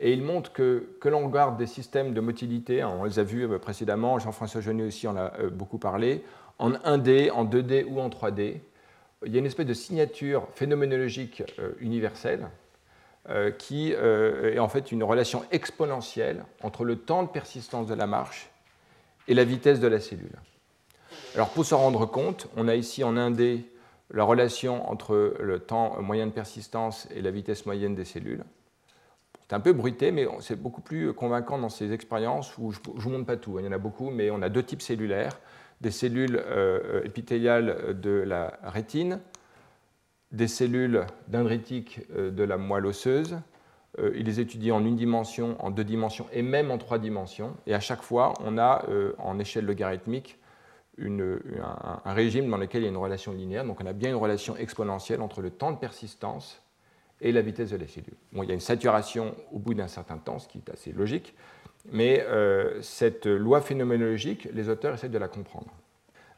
et 0.00 0.12
il 0.12 0.22
montre 0.22 0.52
que, 0.52 0.96
que 0.98 1.08
l'on 1.08 1.26
regarde 1.26 1.58
des 1.58 1.66
systèmes 1.66 2.14
de 2.14 2.20
motilité, 2.20 2.82
on 2.82 3.04
les 3.04 3.18
a 3.18 3.22
vus 3.22 3.44
euh, 3.44 3.58
précédemment, 3.58 4.18
Jean-François 4.18 4.62
Jeunet 4.62 4.84
aussi 4.84 5.06
en 5.06 5.16
a 5.16 5.32
euh, 5.38 5.50
beaucoup 5.50 5.78
parlé, 5.78 6.24
en 6.58 6.70
1D, 6.70 7.30
en 7.30 7.44
2D 7.44 7.84
ou 7.84 8.00
en 8.00 8.08
3D, 8.08 8.60
il 9.26 9.32
y 9.32 9.36
a 9.36 9.38
une 9.38 9.46
espèce 9.46 9.66
de 9.66 9.74
signature 9.74 10.48
phénoménologique 10.54 11.42
euh, 11.58 11.72
universelle 11.80 12.48
qui 13.58 13.92
est 13.92 14.58
en 14.58 14.68
fait 14.68 14.90
une 14.90 15.04
relation 15.04 15.44
exponentielle 15.52 16.42
entre 16.62 16.84
le 16.84 16.96
temps 16.96 17.22
de 17.22 17.28
persistance 17.28 17.86
de 17.86 17.94
la 17.94 18.06
marche 18.06 18.50
et 19.28 19.34
la 19.34 19.44
vitesse 19.44 19.78
de 19.78 19.86
la 19.86 20.00
cellule. 20.00 20.40
Alors 21.34 21.50
pour 21.50 21.64
s'en 21.64 21.78
rendre 21.78 22.06
compte, 22.06 22.48
on 22.56 22.66
a 22.66 22.74
ici 22.74 23.04
en 23.04 23.14
1D 23.14 23.62
la 24.12 24.24
relation 24.24 24.90
entre 24.90 25.36
le 25.38 25.60
temps 25.60 26.00
moyen 26.02 26.26
de 26.26 26.32
persistance 26.32 27.06
et 27.14 27.22
la 27.22 27.30
vitesse 27.30 27.66
moyenne 27.66 27.94
des 27.94 28.04
cellules. 28.04 28.42
C'est 29.48 29.54
un 29.54 29.60
peu 29.60 29.72
bruité, 29.72 30.10
mais 30.10 30.26
c'est 30.40 30.60
beaucoup 30.60 30.80
plus 30.80 31.12
convaincant 31.12 31.58
dans 31.58 31.68
ces 31.68 31.92
expériences 31.92 32.58
où 32.58 32.72
je 32.72 32.78
ne 32.80 33.00
vous 33.00 33.10
montre 33.10 33.26
pas 33.26 33.36
tout. 33.36 33.58
Hein. 33.58 33.60
Il 33.60 33.66
y 33.66 33.68
en 33.68 33.72
a 33.72 33.78
beaucoup, 33.78 34.10
mais 34.10 34.30
on 34.30 34.42
a 34.42 34.48
deux 34.48 34.62
types 34.64 34.82
cellulaires 34.82 35.38
des 35.80 35.92
cellules 35.92 36.42
euh, 36.44 37.02
épithéliales 37.04 38.00
de 38.00 38.10
la 38.10 38.58
rétine, 38.64 39.20
des 40.32 40.48
cellules 40.48 41.06
dendritiques 41.28 42.00
euh, 42.14 42.30
de 42.30 42.42
la 42.42 42.58
moelle 42.58 42.86
osseuse. 42.86 43.38
Euh, 43.98 44.12
il 44.14 44.26
les 44.26 44.40
étudie 44.40 44.72
en 44.72 44.84
une 44.84 44.96
dimension, 44.96 45.56
en 45.64 45.70
deux 45.70 45.84
dimensions 45.84 46.26
et 46.32 46.42
même 46.42 46.70
en 46.70 46.78
trois 46.78 46.98
dimensions. 46.98 47.56
Et 47.66 47.74
à 47.74 47.80
chaque 47.80 48.02
fois, 48.02 48.34
on 48.44 48.58
a 48.58 48.84
en 49.18 49.38
échelle 49.38 49.64
logarithmique 49.64 50.39
un, 51.00 52.12
régime 52.12 52.48
dans 52.50 52.56
lequel 52.56 52.82
il 52.82 52.84
y 52.84 52.88
a 52.88 52.90
une 52.90 52.96
relation 52.96 53.32
linéaire. 53.32 53.64
Donc 53.64 53.80
on 53.80 53.86
a 53.86 53.92
bien 53.92 54.10
une 54.10 54.16
relation 54.16 54.56
exponentielle 54.56 55.20
entre 55.20 55.40
le 55.40 55.50
temps 55.50 55.72
de 55.72 55.78
persistance 55.78 56.62
et 57.20 57.32
la 57.32 57.42
vitesse 57.42 57.70
de 57.70 57.76
la 57.76 57.86
cellule. 57.86 58.14
Bon, 58.32 58.42
il 58.42 58.48
y 58.48 58.52
a 58.52 58.54
une 58.54 58.60
saturation 58.60 59.34
au 59.52 59.58
bout 59.58 59.74
d'un 59.74 59.88
certain 59.88 60.18
temps, 60.18 60.38
ce 60.38 60.48
qui 60.48 60.58
est 60.58 60.70
assez 60.70 60.92
logique, 60.92 61.34
mais 61.90 62.24
euh, 62.28 62.80
cette 62.82 63.26
loi 63.26 63.60
phénoménologique, 63.60 64.48
les 64.52 64.68
auteurs 64.68 64.94
essaient 64.94 65.08
de 65.08 65.18
la 65.18 65.28
comprendre. 65.28 65.70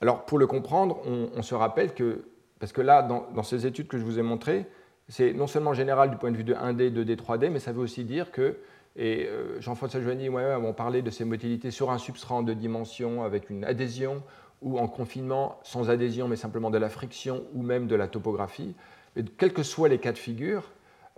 Alors 0.00 0.24
pour 0.24 0.38
le 0.38 0.46
comprendre, 0.46 1.00
on, 1.06 1.42
se 1.42 1.54
rappelle 1.54 1.94
que, 1.94 2.24
parce 2.58 2.72
que 2.72 2.80
là, 2.80 3.02
dans, 3.02 3.42
ces 3.42 3.66
études 3.66 3.86
que 3.86 3.98
je 3.98 4.04
vous 4.04 4.18
ai 4.18 4.22
montrées, 4.22 4.66
c'est 5.08 5.32
non 5.32 5.46
seulement 5.46 5.74
général 5.74 6.10
du 6.10 6.16
point 6.16 6.30
de 6.30 6.36
vue 6.36 6.44
de 6.44 6.54
1D, 6.54 6.92
2D, 6.92 7.16
3D, 7.16 7.50
mais 7.50 7.60
ça 7.60 7.72
veut 7.72 7.80
aussi 7.80 8.04
dire 8.04 8.32
que, 8.32 8.56
et 8.96 9.26
euh, 9.26 9.60
Jean-François 9.60 10.00
Joigny 10.00 10.26
et 10.26 10.28
moi-même 10.28 10.50
avons 10.50 10.72
parlé 10.72 11.02
de 11.02 11.10
ces 11.10 11.24
motilités 11.24 11.70
sur 11.70 11.90
un 11.90 11.98
substrat 11.98 12.34
en 12.34 12.42
deux 12.42 12.54
dimensions 12.54 13.22
avec 13.22 13.48
une 13.48 13.64
adhésion 13.64 14.22
ou 14.62 14.78
en 14.78 14.88
confinement 14.88 15.58
sans 15.62 15.90
adhésion 15.90 16.28
mais 16.28 16.36
simplement 16.36 16.70
de 16.70 16.78
la 16.78 16.88
friction 16.88 17.42
ou 17.54 17.62
même 17.62 17.86
de 17.86 17.94
la 17.94 18.08
topographie. 18.08 18.74
Quels 19.36 19.52
que 19.52 19.62
soient 19.62 19.88
les 19.88 19.98
cas 19.98 20.12
de 20.12 20.18
figure, 20.18 20.70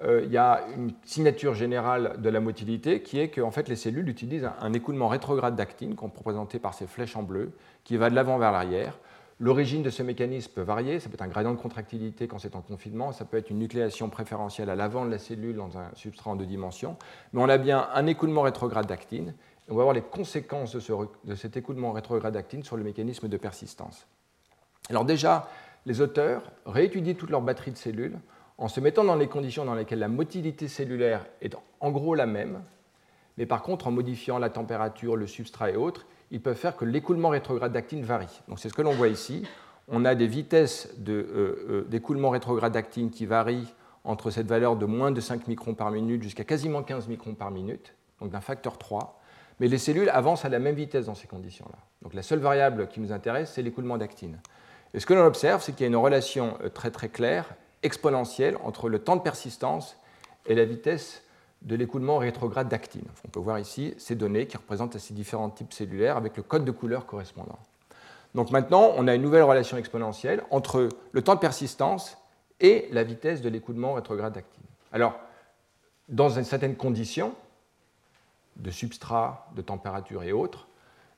euh, 0.03 0.23
il 0.25 0.33
y 0.33 0.37
a 0.37 0.65
une 0.77 0.93
signature 1.05 1.55
générale 1.55 2.17
de 2.21 2.29
la 2.29 2.41
motilité 2.41 3.03
qui 3.03 3.21
est 3.21 3.29
que 3.29 3.41
en 3.41 3.53
fait, 3.53 3.69
les 3.69 3.77
cellules 3.77 4.09
utilisent 4.09 4.51
un, 4.61 4.73
écoulement 4.73 5.09
rétrograde 5.09 5.55
d'actine, 5.55 5.95
qu'on 5.95 6.09
peut 6.09 6.59
par 6.59 6.75
ces 6.75 6.87
flèches 6.87 7.17
en 7.17 7.23
bleu, 7.23 7.53
qui 7.85 7.97
va 7.97 8.11
de 8.11 8.15
l'avant 8.15 8.39
vers 8.39 8.51
l'arrière. 8.51 8.99
L'origine 9.41 9.83
de 9.83 9.91
ce 9.91 10.03
mécanisme 10.03 10.53
peut 10.53 10.63
varier, 10.63 11.01
ça 11.01 11.09
peut 11.09 11.15
être 11.15 11.23
un 11.23 11.29
gradient 11.29 11.53
de 11.53 11.59
contractilité 11.59 12.29
quand 12.29 12.39
c'est 12.39 12.55
en 12.55 12.61
confinement, 12.61 13.13
ça 13.13 13.25
peut 13.25 13.37
être 13.37 13.51
une 13.51 13.59
nucléation 13.59 14.09
préférentielle 14.09 14.71
à 14.71 14.77
l'avant 14.77 15.05
de 15.05 15.11
la 15.11 15.19
cellule 15.19 15.57
dans 15.57 15.77
un 15.77 15.91
substrat 15.95 16.31
en 16.31 16.37
deux 16.37 16.47
dimensions, 16.47 16.97
mais 17.33 17.43
on 17.43 17.49
a 17.49 17.59
bien 17.59 17.89
un 17.95 18.07
écoulement 18.07 18.43
rétrograde 18.43 18.87
d'actine, 18.87 19.35
on 19.69 19.77
va 19.77 19.83
voir 19.83 19.95
les 19.95 20.03
conséquences 20.03 20.75
de, 20.75 21.09
de 21.25 21.35
cet 21.35 21.57
écoulement 21.57 21.93
rétrograde 21.93 22.35
d'actine 22.35 22.63
sur 22.63 22.77
le 22.77 22.85
mécanisme 22.85 23.29
de 23.29 23.37
persistance. 23.37 24.07
Alors 24.91 25.05
déjà, 25.05 25.49
les 25.87 26.01
auteurs 26.01 26.43
réétudient 26.67 27.15
toute 27.15 27.31
leur 27.31 27.41
batterie 27.41 27.71
de 27.71 27.77
cellules 27.77 28.19
en 28.59 28.69
se 28.69 28.81
mettant 28.81 29.05
dans 29.05 29.17
les 29.17 29.27
conditions 29.27 29.65
dans 29.65 29.75
lesquelles 29.75 29.99
la 29.99 30.09
motilité 30.09 30.69
cellulaire 30.69 31.27
est 31.43 31.57
en 31.81 31.91
gros 31.91 32.15
la 32.15 32.27
même, 32.27 32.63
mais 33.37 33.47
par 33.47 33.63
contre 33.63 33.87
en 33.87 33.91
modifiant 33.91 34.39
la 34.39 34.51
température, 34.51 35.17
le 35.17 35.27
substrat 35.27 35.71
et 35.71 35.77
autres, 35.77 36.07
ils 36.31 36.41
peuvent 36.41 36.57
faire 36.57 36.77
que 36.77 36.85
l'écoulement 36.85 37.31
rétrograde 37.31 37.73
d'actine 37.73 38.03
varie. 38.03 38.43
Donc 38.49 38.59
c'est 38.59 38.69
ce 38.69 38.75
que 38.75 38.83
l'on 38.83 38.93
voit 38.93 39.09
ici. 39.09 39.47
On 39.89 40.05
a 40.05 40.15
des 40.15 40.27
vitesses 40.27 40.95
euh, 41.09 41.67
euh, 41.69 41.87
d'écoulement 41.89 42.31
rétrograde 42.31 42.73
d'actine 42.73 43.11
qui 43.11 43.27
varient 43.27 43.75
entre 44.05 44.31
cette 44.31 44.47
valeur 44.47 44.77
de 44.77 44.87
moins 44.87 45.11
de 45.11 45.21
5 45.21 45.47
microns 45.49 45.75
par 45.75 45.91
minute 45.91 46.23
jusqu'à 46.23 46.45
quasiment 46.45 46.83
15 46.83 47.09
microns 47.09 47.35
par 47.35 47.51
minute, 47.51 47.95
donc 48.21 48.31
d'un 48.31 48.41
facteur 48.41 48.79
3. 48.79 49.21
Mais 49.61 49.69
les 49.69 49.79
cellules 49.79 50.09
avancent 50.11 50.45
à 50.45 50.49
la 50.49 50.59
même 50.59 50.75
vitesse 50.75 51.07
dans 51.07 51.15
ces 51.15 51.27
conditions-là. 51.27 51.79
Donc 52.03 52.15
la 52.15 52.23
seule 52.23 52.41
variable 52.41 52.89
qui 52.89 53.01
nous 53.01 53.13
intéresse, 53.13 53.53
c'est 53.55 53.63
l'écoulement 53.63 53.99
d'actine. 53.99 54.39
Et 54.93 55.01
ce 55.01 55.07
que 55.07 55.15
l'on 55.15 55.25
observe, 55.25 55.63
c'est 55.63 55.73
qu'il 55.73 55.83
y 55.83 55.85
a 55.85 55.89
une 55.89 55.97
relation 55.97 56.57
euh, 56.63 56.69
très 56.69 56.91
très 56.91 57.09
claire, 57.09 57.55
exponentielle, 57.83 58.57
entre 58.65 58.89
le 58.89 58.99
temps 58.99 59.17
de 59.17 59.23
persistance 59.23 59.97
et 60.47 60.55
la 60.55 60.65
vitesse 60.65 61.23
de 61.63 61.77
l'écoulement 61.77 62.19
rétrograde 62.19 62.69
d'actine. 62.69 63.07
On 63.25 63.29
peut 63.29 63.41
voir 63.41 63.59
ici 63.59 63.95
ces 63.99 64.15
données 64.15 64.47
qui 64.47 64.57
représentent 64.57 64.99
ces 64.99 65.15
différents 65.15 65.51
types 65.51 65.73
cellulaires 65.73 66.17
avec 66.17 66.37
le 66.37 66.43
code 66.43 66.65
de 66.65 66.71
couleur 66.71 67.07
correspondant. 67.07 67.59
Donc 68.35 68.51
maintenant, 68.51 68.93
on 68.97 69.09
a 69.09 69.15
une 69.15 69.23
nouvelle 69.23 69.45
relation 69.45 69.77
exponentielle 69.77 70.43
entre 70.51 70.89
le 71.13 71.23
temps 71.23 71.35
de 71.35 71.41
persistance 71.41 72.19
et 72.61 72.89
la 72.93 73.03
vitesse 73.03 73.41
de 73.41 73.49
l'écoulement 73.49 73.95
rétrograde 73.95 74.35
d'actine. 74.35 74.65
Alors, 74.93 75.19
dans 76.09 76.31
une 76.31 76.45
certaine 76.45 76.77
condition 76.77 77.35
de 78.57 78.71
substrat, 78.71 79.51
de 79.55 79.63
température 79.63 80.23
et 80.23 80.33
autres, 80.33 80.69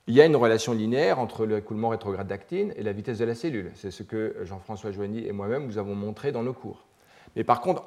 il 0.07 0.14
y 0.14 0.20
a 0.20 0.24
une 0.24 0.37
relation 0.37 0.72
linéaire 0.72 1.18
entre 1.18 1.47
l'écoulement 1.47 1.89
rétrograde 1.89 2.28
d'actine 2.28 2.72
et 2.76 2.82
la 2.82 2.93
vitesse 2.93 3.18
de 3.18 3.24
la 3.24 3.34
cellule. 3.34 3.72
C'est 3.74 3.91
ce 3.91 4.03
que 4.03 4.37
Jean-François 4.43 4.93
Joigny 4.93 5.26
et 5.26 5.32
moi-même 5.32 5.66
vous 5.66 5.78
avons 5.78 5.97
montré 5.97 6.30
dans 6.30 6.45
nos 6.45 6.53
cours. 6.53 6.87
Mais 7.34 7.43
par 7.43 7.61
contre, 7.61 7.84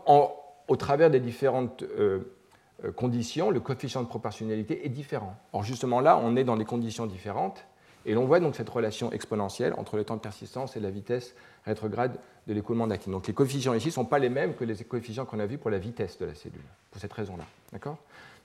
au 0.68 0.76
travers 0.76 1.10
des 1.10 1.22
différentes 1.22 1.84
euh, 1.84 2.36
euh, 2.84 2.92
conditions, 2.92 3.52
le 3.52 3.62
coefficient 3.62 4.04
de 4.04 4.08
proportionnalité 4.08 4.86
est 4.86 4.90
différent. 4.90 5.36
Or, 5.54 5.64
justement 5.64 6.02
là, 6.02 6.20
on 6.22 6.36
est 6.36 6.44
dans 6.44 6.58
des 6.58 6.66
conditions 6.66 7.06
différentes 7.06 7.66
Et 8.06 8.14
l'on 8.14 8.26
voit 8.26 8.40
donc 8.40 8.56
cette 8.56 8.70
relation 8.70 9.12
exponentielle 9.12 9.74
entre 9.78 9.98
le 9.98 10.04
temps 10.04 10.16
de 10.16 10.22
persistance 10.22 10.76
et 10.78 10.80
la 10.80 10.90
vitesse 10.90 11.36
rétrograde 11.66 12.18
de 12.48 12.54
l'écoulement 12.54 12.88
d'actine. 12.88 13.12
Donc 13.12 13.28
les 13.28 13.34
coefficients 13.34 13.74
ici 13.74 13.88
ne 13.88 13.94
sont 13.94 14.06
pas 14.06 14.20
les 14.20 14.30
mêmes 14.30 14.56
que 14.56 14.64
les 14.64 14.76
coefficients 14.84 15.26
qu'on 15.26 15.40
a 15.40 15.46
vus 15.46 15.58
pour 15.58 15.70
la 15.70 15.80
vitesse 15.80 16.18
de 16.18 16.26
la 16.26 16.34
cellule, 16.34 16.62
pour 16.92 17.02
cette 17.02 17.14
raison-là. 17.14 17.44
D'accord? 17.72 17.98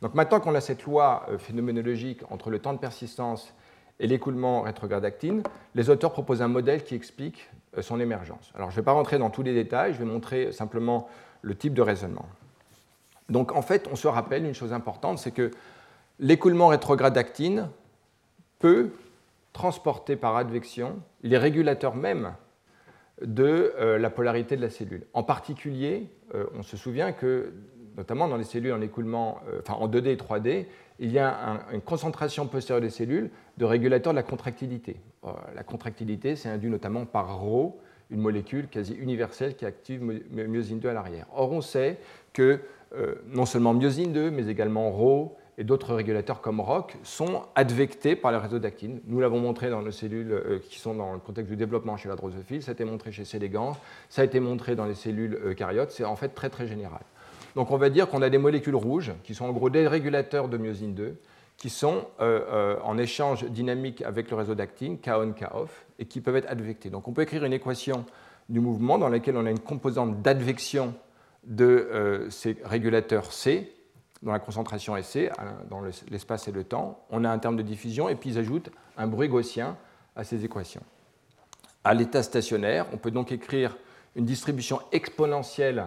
Donc 0.04 0.12
maintenant 0.12 0.38
qu'on 0.38 0.54
a 0.54 0.60
cette 0.60 0.84
loi 0.84 1.24
euh, 1.30 1.38
phénoménologique 1.38 2.30
entre 2.30 2.50
le 2.50 2.58
temps 2.58 2.74
de 2.74 2.78
persistance 2.78 3.54
et 3.98 4.06
l'écoulement 4.06 4.60
rétrograde 4.60 5.00
d'actine, 5.00 5.42
les 5.74 5.88
auteurs 5.88 6.12
proposent 6.12 6.42
un 6.42 6.48
modèle 6.48 6.84
qui 6.84 6.94
explique 6.94 7.48
euh, 7.78 7.80
son 7.80 7.98
émergence. 7.98 8.52
Alors 8.54 8.70
je 8.70 8.76
ne 8.76 8.82
vais 8.82 8.84
pas 8.84 8.92
rentrer 8.92 9.16
dans 9.16 9.30
tous 9.30 9.42
les 9.42 9.54
détails, 9.54 9.94
je 9.94 9.98
vais 10.00 10.04
montrer 10.04 10.52
simplement 10.52 11.08
le 11.40 11.54
type 11.54 11.72
de 11.72 11.80
raisonnement. 11.80 12.26
Donc 13.30 13.52
en 13.52 13.62
fait, 13.62 13.88
on 13.90 13.96
se 13.96 14.06
rappelle 14.06 14.44
une 14.44 14.52
chose 14.52 14.74
importante, 14.74 15.18
c'est 15.18 15.30
que 15.30 15.50
l'écoulement 16.20 16.66
rétrograde 16.66 17.14
d'actine 17.14 17.70
peut 18.58 18.90
transporter 19.54 20.16
par 20.16 20.36
advection 20.36 20.98
les 21.22 21.38
régulateurs 21.38 21.96
mêmes 21.96 22.34
de 23.22 23.72
euh, 23.78 23.96
la 23.96 24.10
polarité 24.10 24.54
de 24.54 24.60
la 24.60 24.68
cellule. 24.68 25.06
En 25.14 25.22
particulier, 25.22 26.10
on 26.58 26.62
se 26.62 26.76
souvient 26.76 27.12
que, 27.12 27.54
notamment 27.96 28.28
dans 28.28 28.36
les 28.36 28.44
cellules 28.44 28.72
en 28.72 28.80
écoulement, 28.80 29.40
euh, 29.48 29.60
en 29.68 29.88
2D 29.88 30.08
et 30.08 30.16
3D, 30.16 30.66
il 30.98 31.10
y 31.10 31.18
a 31.18 31.60
une 31.72 31.80
concentration 31.80 32.46
postérieure 32.46 32.80
des 32.80 32.90
cellules 32.90 33.30
de 33.56 33.64
régulateurs 33.64 34.12
de 34.12 34.16
la 34.16 34.22
contractilité. 34.22 34.96
la 35.54 35.64
contractilité, 35.64 36.36
c'est 36.36 36.48
induit 36.48 36.70
notamment 36.70 37.04
par 37.04 37.40
Rho, 37.40 37.80
une 38.10 38.20
molécule 38.20 38.68
quasi 38.68 38.94
universelle 38.94 39.56
qui 39.56 39.66
active 39.66 40.02
myosine 40.30 40.78
2 40.78 40.88
à 40.88 40.92
l'arrière. 40.92 41.26
Or, 41.34 41.50
on 41.50 41.60
sait 41.60 41.98
que 42.32 42.60
non 43.26 43.44
seulement 43.44 43.74
myosine 43.74 44.12
2, 44.12 44.30
mais 44.30 44.46
également 44.46 44.88
Rho 44.92 45.36
et 45.58 45.64
d'autres 45.64 45.94
régulateurs 45.94 46.40
comme 46.40 46.60
ROC 46.60 46.96
sont 47.02 47.42
advectés 47.54 48.16
par 48.16 48.32
le 48.32 48.38
réseau 48.38 48.58
d'actine. 48.58 49.00
Nous 49.06 49.20
l'avons 49.20 49.40
montré 49.40 49.70
dans 49.70 49.82
nos 49.82 49.90
cellules 49.90 50.32
euh, 50.32 50.58
qui 50.58 50.78
sont 50.78 50.94
dans 50.94 51.12
le 51.12 51.20
contexte 51.20 51.50
du 51.50 51.56
développement 51.56 51.96
chez 51.96 52.08
la 52.08 52.16
drosophile, 52.16 52.62
ça 52.62 52.72
a 52.72 52.74
été 52.74 52.84
montré 52.84 53.12
chez 53.12 53.24
Célégans, 53.24 53.76
ça 54.08 54.22
a 54.22 54.24
été 54.24 54.40
montré 54.40 54.74
dans 54.74 54.84
les 54.84 54.94
cellules 54.94 55.38
eucaryotes, 55.44 55.90
c'est 55.90 56.04
en 56.04 56.16
fait 56.16 56.28
très 56.28 56.50
très 56.50 56.66
général. 56.66 57.00
Donc 57.54 57.70
on 57.70 57.76
va 57.76 57.90
dire 57.90 58.08
qu'on 58.08 58.22
a 58.22 58.30
des 58.30 58.38
molécules 58.38 58.74
rouges 58.74 59.12
qui 59.22 59.34
sont 59.34 59.46
en 59.46 59.52
gros 59.52 59.70
des 59.70 59.86
régulateurs 59.86 60.48
de 60.48 60.56
myosine 60.56 60.94
2 60.94 61.16
qui 61.56 61.70
sont 61.70 62.06
euh, 62.20 62.40
euh, 62.50 62.76
en 62.82 62.98
échange 62.98 63.44
dynamique 63.44 64.02
avec 64.02 64.28
le 64.30 64.36
réseau 64.36 64.56
d'actine, 64.56 64.98
K-on, 64.98 65.32
K-off, 65.32 65.86
et 66.00 66.04
qui 66.04 66.20
peuvent 66.20 66.34
être 66.34 66.50
advectés. 66.50 66.90
Donc 66.90 67.06
on 67.06 67.12
peut 67.12 67.22
écrire 67.22 67.44
une 67.44 67.52
équation 67.52 68.04
du 68.48 68.58
mouvement 68.58 68.98
dans 68.98 69.08
laquelle 69.08 69.36
on 69.36 69.46
a 69.46 69.50
une 69.50 69.60
composante 69.60 70.20
d'advection 70.20 70.94
de 71.44 72.26
ces 72.30 72.56
régulateurs 72.64 73.32
C, 73.32 73.72
dans 74.22 74.32
la 74.32 74.38
concentration 74.40 75.00
SC, 75.00 75.30
dans 75.70 75.82
l'espace 76.10 76.48
et 76.48 76.52
le 76.52 76.64
temps. 76.64 77.04
On 77.10 77.24
a 77.24 77.30
un 77.30 77.38
terme 77.38 77.56
de 77.56 77.62
diffusion 77.62 78.08
et 78.08 78.16
puis 78.16 78.30
ils 78.30 78.38
ajoutent 78.38 78.70
un 78.96 79.06
bruit 79.06 79.28
gaussien 79.28 79.76
à 80.16 80.24
ces 80.24 80.44
équations. 80.44 80.82
À 81.84 81.94
l'état 81.94 82.22
stationnaire, 82.22 82.86
on 82.92 82.96
peut 82.96 83.10
donc 83.10 83.30
écrire 83.30 83.76
une 84.16 84.24
distribution 84.24 84.80
exponentielle 84.92 85.80
euh, 85.80 85.86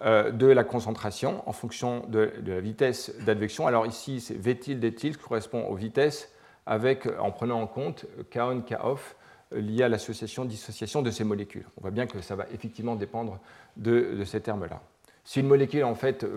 de 0.00 0.46
la 0.46 0.64
concentration 0.64 1.48
en 1.48 1.52
fonction 1.52 2.04
de, 2.08 2.32
la 2.44 2.60
vitesse 2.60 3.14
d'advection. 3.24 3.66
Alors 3.66 3.86
ici, 3.86 4.20
c'est 4.20 4.34
V 4.34 4.58
tilde 4.58 4.94
qui 4.94 5.12
correspond 5.12 5.66
aux 5.66 5.76
vitesses 5.76 6.32
avec, 6.66 7.08
en 7.18 7.30
prenant 7.30 7.60
en 7.60 7.66
compte 7.66 8.06
K-on, 8.30 8.62
K-off 8.62 9.16
euh, 9.52 9.60
lié 9.60 9.82
à 9.84 9.88
l'association 9.88 10.44
dissociation 10.44 11.02
de 11.02 11.10
ces 11.10 11.24
molécules. 11.24 11.66
On 11.76 11.82
voit 11.82 11.90
bien 11.90 12.06
que 12.06 12.20
ça 12.20 12.36
va 12.36 12.46
effectivement 12.52 12.94
dépendre 12.94 13.40
de, 13.76 14.22
ces 14.24 14.40
termes-là. 14.40 14.80
Si 15.24 15.40
une 15.40 15.46
molécule 15.46 15.84
en 15.84 15.94
fait, 15.94 16.24
ne 16.24 16.28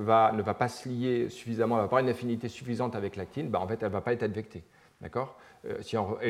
va 0.41 0.53
pas 0.53 0.67
se 0.67 0.87
lier 0.87 1.29
suffisamment, 1.29 1.77
elle 1.77 1.83
va 1.83 1.87
pas 1.87 2.01
une 2.01 2.09
affinité 2.09 2.49
suffisante 2.49 2.95
avec 2.95 3.15
l'actine, 3.15 3.49
bah, 3.49 3.59
en 3.59 3.67
fait, 3.67 3.81
elle 3.81 3.87
ne 3.87 3.93
va 3.93 4.01
pas 4.01 4.13
être 4.13 4.23
advectée. 4.23 4.63
D'accord? 5.01 5.37
Euh, 5.65 5.77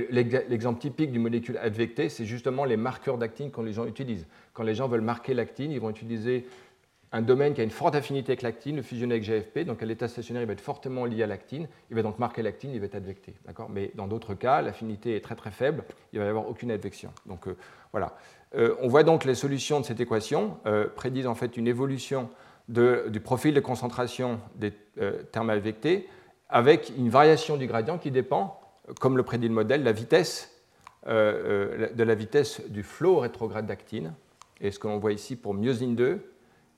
L'exemple 0.09 0.79
typique 0.79 1.11
d'une 1.11 1.21
molécule 1.21 1.57
advectée, 1.57 2.09
c'est 2.09 2.25
justement 2.25 2.65
les 2.65 2.77
marqueurs 2.77 3.17
d'actine 3.17 3.51
que 3.51 3.61
les 3.61 3.73
gens 3.73 3.85
utilisent. 3.85 4.25
Quand 4.53 4.63
les 4.63 4.73
gens 4.73 4.87
veulent 4.87 5.01
marquer 5.01 5.33
l'actine, 5.33 5.71
ils 5.71 5.79
vont 5.79 5.89
utiliser 5.89 6.47
un 7.11 7.21
domaine 7.21 7.53
qui 7.53 7.61
a 7.61 7.63
une 7.63 7.69
forte 7.69 7.95
affinité 7.95 8.31
avec 8.31 8.41
l'actine, 8.41 8.75
le 8.75 8.81
fusionner 8.81 9.15
avec 9.15 9.23
GFP, 9.23 9.59
donc 9.59 9.81
à 9.81 9.85
l'état 9.85 10.07
stationnaire, 10.07 10.43
il 10.43 10.47
va 10.47 10.53
être 10.53 10.61
fortement 10.61 11.05
lié 11.05 11.23
à 11.23 11.27
l'actine, 11.27 11.67
il 11.89 11.95
va 11.95 12.01
donc 12.01 12.19
marquer 12.19 12.41
l'actine, 12.41 12.71
il 12.73 12.79
va 12.79 12.87
être 12.87 12.95
advecté. 12.95 13.35
Mais 13.69 13.91
dans 13.95 14.07
d'autres 14.07 14.33
cas, 14.33 14.61
l'affinité 14.61 15.15
est 15.15 15.21
très 15.21 15.35
très 15.35 15.51
faible, 15.51 15.83
il 16.13 16.19
va 16.19 16.25
y 16.25 16.27
avoir 16.27 16.49
aucune 16.49 16.71
advection. 16.71 17.11
Donc 17.25 17.47
euh, 17.47 17.55
voilà. 17.91 18.17
Euh, 18.55 18.75
on 18.81 18.87
voit 18.87 19.03
donc 19.03 19.25
les 19.25 19.35
solutions 19.35 19.79
de 19.79 19.85
cette 19.85 19.99
équation 19.99 20.57
prédisent 20.95 21.27
en 21.27 21.35
fait 21.35 21.57
une 21.57 21.67
évolution 21.67 22.29
du 22.67 23.19
profil 23.19 23.53
de 23.53 23.59
concentration 23.59 24.39
des 24.55 24.73
euh, 24.99 25.23
termes 25.31 25.49
advectés 25.49 26.07
avec 26.49 26.91
une 26.97 27.09
variation 27.09 27.57
du 27.57 27.67
gradient 27.67 27.97
qui 27.97 28.11
dépend, 28.11 28.59
comme 28.99 29.17
le 29.17 29.23
prédit 29.23 29.47
le 29.47 29.53
modèle, 29.53 29.83
la 29.83 29.91
vitesse, 29.91 30.51
euh, 31.07 31.91
de 31.93 32.03
la 32.03 32.15
vitesse 32.15 32.61
du 32.69 32.83
flot 32.83 33.19
rétrograde 33.19 33.65
d'actine, 33.65 34.13
et 34.61 34.71
ce 34.71 34.79
que 34.79 34.87
l'on 34.87 34.99
voit 34.99 35.11
ici 35.11 35.35
pour 35.35 35.53
myosine 35.53 35.95
2 35.95 36.23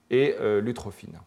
et 0.09 0.35
euh, 0.39 0.61
l'utrophine. 0.61 1.19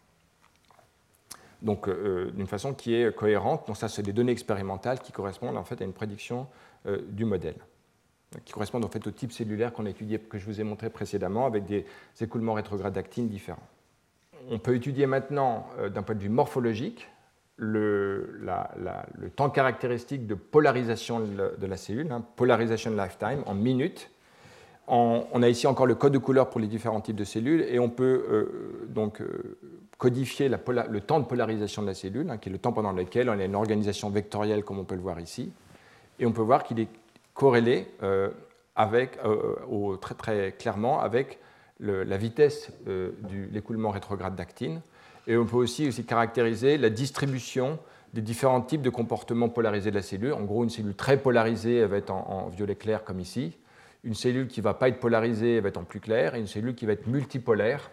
Donc 1.63 1.91
d'une 1.91 2.47
façon 2.47 2.73
qui 2.73 2.95
est 2.95 3.15
cohérente. 3.15 3.67
Donc 3.67 3.77
ça, 3.77 3.87
c'est 3.89 4.03
des 4.03 4.15
données 4.15 4.33
expérimentales 4.33 4.99
qui 5.01 5.13
correspondent 5.13 5.59
en 5.59 5.65
fait 5.65 5.83
à 5.83 5.85
une 5.85 5.93
prédiction 5.93 6.47
du 6.87 7.27
modèle 7.27 7.57
qui 8.47 8.53
correspondent 8.55 8.87
en 8.87 8.89
fait 8.89 9.07
au 9.07 9.11
type 9.11 9.31
cellulaire 9.31 9.75
qu'on 9.75 9.85
a 9.85 9.91
étudié, 9.91 10.19
que 10.19 10.39
je 10.39 10.47
vous 10.47 10.61
ai 10.61 10.65
montré 10.65 10.89
précédemment, 10.89 11.45
avec 11.45 11.67
des 11.67 11.85
écoulements 12.21 12.55
rétrogrades 12.55 12.95
d'actine 12.95 13.29
différents 13.29 13.69
on 14.49 14.59
peut 14.59 14.75
étudier 14.75 15.07
maintenant, 15.07 15.67
euh, 15.79 15.89
d'un 15.89 16.03
point 16.03 16.15
de 16.15 16.21
vue 16.21 16.29
morphologique, 16.29 17.09
le, 17.57 18.41
temps 19.37 19.51
caractéristique 19.51 20.27
de 20.27 20.35
polarisation 20.35 21.21
de 21.21 21.67
la 21.67 21.77
cellule, 21.77 22.11
hein, 22.11 22.25
polarisation 22.37 22.91
lifetime, 22.91 23.43
en 23.45 23.55
minutes. 23.55 24.11
On 24.93 25.43
a 25.43 25.49
ici 25.49 25.67
encore 25.67 25.87
le 25.87 25.95
code 25.95 26.13
de 26.13 26.19
couleur 26.19 26.51
pour 26.51 26.61
les 26.61 26.67
différents 26.67 27.01
types 27.01 27.17
de 27.17 27.25
cellules 27.25 27.63
et 27.63 27.79
on 27.79 27.89
peut 27.89 28.25
euh, 28.29 28.87
donc 28.89 29.21
euh, 29.21 29.59
codifier 29.99 30.49
le 30.49 31.01
temps 31.01 31.21
de 31.21 31.25
polarisation 31.25 31.83
de 31.83 31.87
la 31.87 31.95
cellule, 31.95 32.29
hein, 32.31 32.39
qui 32.39 32.49
est 32.49 32.53
le 32.53 32.59
temps 32.59 32.73
pendant 32.73 32.93
lequel 32.93 33.31
on 33.31 33.39
a 33.39 33.45
une 33.45 33.55
organisation 33.55 34.11
vectorielle 34.11 34.65
comme 34.65 34.79
on 34.79 34.85
peut 34.85 34.97
le 34.97 35.01
voir 35.01 35.21
ici. 35.21 35.53
Et 36.19 36.27
on 36.27 36.33
peut 36.33 36.43
voir 36.43 36.65
qu'il 36.65 36.81
est 36.81 36.89
corrélé 37.35 37.87
avec, 38.77 39.19
très, 40.01 40.15
très 40.15 40.53
clairement 40.53 41.01
avec 41.01 41.39
la 41.81 42.17
vitesse 42.17 42.71
euh, 42.89 43.11
de 43.31 43.53
l'écoulement 43.53 43.91
rétrograde 43.91 44.35
d'actine. 44.35 44.81
Et 45.27 45.37
on 45.37 45.47
peut 45.47 45.57
aussi, 45.57 45.89
aussi 45.89 46.05
caractériser 46.05 46.79
la 46.79 46.91
distribution 46.91 47.79
des 48.13 48.21
différents 48.21 48.61
types 48.61 48.83
de 48.83 48.91
comportements 48.91 49.49
polarisés 49.49 49.91
de 49.91 49.97
la 49.97 50.03
cellule. 50.03 50.33
En 50.33 50.43
gros, 50.43 50.65
une 50.65 50.71
cellule 50.71 50.95
très 50.95 51.17
polarisée, 51.17 51.85
va 51.87 51.97
être 51.97 52.11
en, 52.11 52.49
violet 52.49 52.75
clair 52.75 53.05
comme 53.05 53.21
ici. 53.21 53.57
Une 54.05 54.15
cellule 54.15 54.49
qui 54.49 54.61
ne 54.61 54.65
va 54.65 54.75
pas 54.75 54.89
être 54.89 55.01
polarisée, 55.01 55.61
va 55.61 55.69
être 55.69 55.77
en 55.77 55.85
plus 55.85 56.01
clair. 56.01 56.35
Et 56.35 56.41
une 56.41 56.47
cellule 56.47 56.75
qui 56.75 56.87
va 56.87 56.93
être 56.93 57.07
multipolaire, 57.07 57.91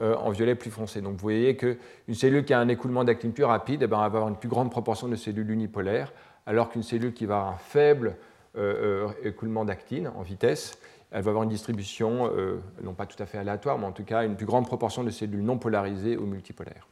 euh, 0.00 0.16
en 0.16 0.30
violet 0.30 0.54
plus 0.54 0.70
foncé. 0.70 1.00
Donc 1.00 1.12
vous 1.12 1.22
voyez 1.22 1.56
qu'une 1.56 2.14
cellule 2.14 2.44
qui 2.44 2.54
a 2.54 2.58
un 2.58 2.68
écoulement 2.68 3.04
d'actine 3.04 3.32
plus 3.32 3.44
rapide, 3.44 3.82
eh 3.82 3.86
ben, 3.86 3.98
va 3.98 4.04
avoir 4.04 4.28
une 4.28 4.36
plus 4.36 4.48
grande 4.48 4.70
proportion 4.70 5.08
de 5.08 5.16
cellules 5.16 5.50
unipolaires, 5.50 6.12
alors 6.46 6.70
qu'une 6.70 6.82
cellule 6.82 7.12
qui 7.12 7.26
va 7.26 7.36
avoir 7.36 7.54
un 7.54 7.58
faible 7.58 8.16
euh, 8.56 9.08
écoulement 9.22 9.64
d'actine 9.64 10.10
en 10.14 10.22
vitesse, 10.22 10.78
elle 11.12 11.22
va 11.22 11.30
avoir 11.30 11.44
une 11.44 11.50
distribution, 11.50 12.30
euh, 12.34 12.60
non 12.82 12.94
pas 12.94 13.06
tout 13.06 13.22
à 13.22 13.26
fait 13.26 13.38
aléatoire, 13.38 13.78
mais 13.78 13.86
en 13.86 13.92
tout 13.92 14.04
cas 14.04 14.24
une 14.24 14.34
plus 14.34 14.46
grande 14.46 14.66
proportion 14.66 15.04
de 15.04 15.10
cellules 15.10 15.44
non 15.44 15.58
polarisées 15.58 16.16
ou 16.16 16.24
multipolaires. 16.24 16.86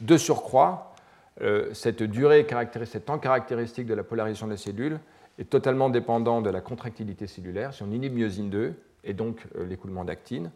De 0.00 0.16
surcroît, 0.16 0.94
euh, 1.40 1.72
cette 1.72 2.02
durée 2.02 2.44
caractéristique, 2.44 3.04
temps 3.04 3.18
caractéristique 3.18 3.86
de 3.86 3.94
la 3.94 4.02
polarisation 4.02 4.46
de 4.46 4.52
la 4.52 4.58
cellule 4.58 4.98
est 5.38 5.48
totalement 5.48 5.90
dépendant 5.90 6.42
de 6.42 6.50
la 6.50 6.60
contractilité 6.60 7.26
cellulaire. 7.26 7.74
Si 7.74 7.82
on 7.82 7.90
inhibe 7.90 8.14
myosine 8.14 8.50
2 8.50 8.74
et 9.04 9.14
donc 9.14 9.46
euh, 9.56 9.64
l'écoulement 9.66 10.04
d'actine, 10.04 10.50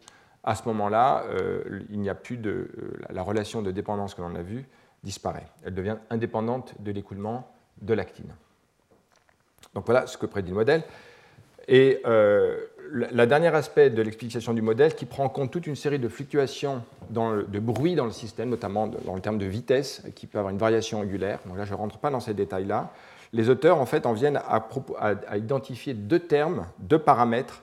à 0.45 0.55
ce 0.55 0.63
moment-là, 0.69 1.25
il 1.91 1.99
n'y 1.99 2.09
a 2.09 2.15
plus 2.15 2.37
de 2.37 2.71
la 3.11 3.23
relation 3.25 3.63
de 3.63 3.73
dépendance 3.73 4.15
que 4.15 4.23
l'on 4.23 4.37
a 4.37 4.43
vue 4.43 4.65
disparaît. 5.03 5.49
Elle 5.65 5.75
devient 5.75 5.97
indépendante 6.09 6.77
de 6.79 6.93
l'écoulement 6.93 7.51
de 7.83 7.95
l'actine. 7.95 8.33
Donc 9.75 9.87
voilà 9.87 10.07
ce 10.07 10.17
que 10.17 10.25
prédit 10.25 10.51
le 10.51 10.55
modèle. 10.55 10.85
Et 11.67 12.01
le 12.91 13.25
dernier 13.27 13.49
aspect 13.49 13.91
de 13.91 14.03
l'explication 14.03 14.55
du 14.55 14.63
modèle 14.63 14.95
qui 14.95 15.05
prend 15.05 15.25
en 15.25 15.29
compte 15.29 15.51
toute 15.51 15.67
une 15.67 15.77
série 15.77 15.99
de 15.99 16.09
fluctuations 16.09 16.83
de 17.11 17.59
bruit 17.59 17.95
dans 17.95 18.05
le 18.05 18.11
système, 18.11 18.49
notamment 18.49 18.87
dans 18.87 19.15
le 19.15 19.21
terme 19.21 19.39
de 19.39 19.47
vitesse, 19.47 20.03
qui 20.15 20.27
peut 20.27 20.39
avoir 20.39 20.53
une 20.53 20.59
variation 20.59 21.01
angulaire. 21.01 21.41
Donc 21.47 21.57
là, 21.57 21.65
je 21.65 21.73
ne 21.73 21.79
rentre 21.79 21.99
pas 21.99 22.11
dans 22.11 22.21
ces 22.21 22.35
détails-là. 22.35 22.93
Les 23.33 23.49
auteurs, 23.49 23.81
en 23.81 23.87
fait, 23.87 24.07
en 24.07 24.13
viennent 24.13 24.41
à, 24.47 25.37
identifier 25.37 25.95
deux 25.95 26.21
termes, 26.21 26.67
deux 26.79 26.99
paramètres 26.99 27.63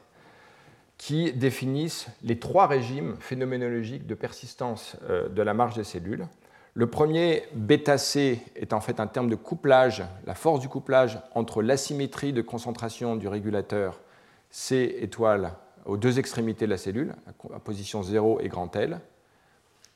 qui 0.97 1.33
définissent 1.33 2.07
les 2.23 2.39
trois 2.39 2.67
régimes 2.67 3.15
phénoménologiques 3.19 4.07
de 4.07 4.15
persistance 4.15 4.95
euh, 5.09 5.27
de 5.27 5.41
la 5.41 5.53
marge 5.53 5.75
des 5.75 5.83
cellules. 5.83 6.27
Le 6.75 6.87
premier, 6.87 7.43
βC, 7.55 8.39
est 8.55 8.73
en 8.73 8.81
fait 8.81 8.99
un 8.99 9.07
terme 9.07 9.29
de 9.29 9.35
couplage, 9.35 10.03
la 10.25 10.33
force 10.33 10.59
du 10.59 10.69
couplage 10.69 11.19
entre 11.35 11.61
l'asymétrie 11.61 12.33
de 12.33 12.41
concentration 12.41 13.15
du 13.15 13.27
régulateur 13.27 13.99
C 14.49 14.97
étoile 14.99 15.53
aux 15.85 15.97
deux 15.97 16.19
extrémités 16.19 16.65
de 16.65 16.71
la 16.71 16.77
cellule, 16.77 17.13
à 17.53 17.59
position 17.59 18.01
0 18.01 18.39
et 18.39 18.47
grand 18.47 18.75
L, 18.75 18.99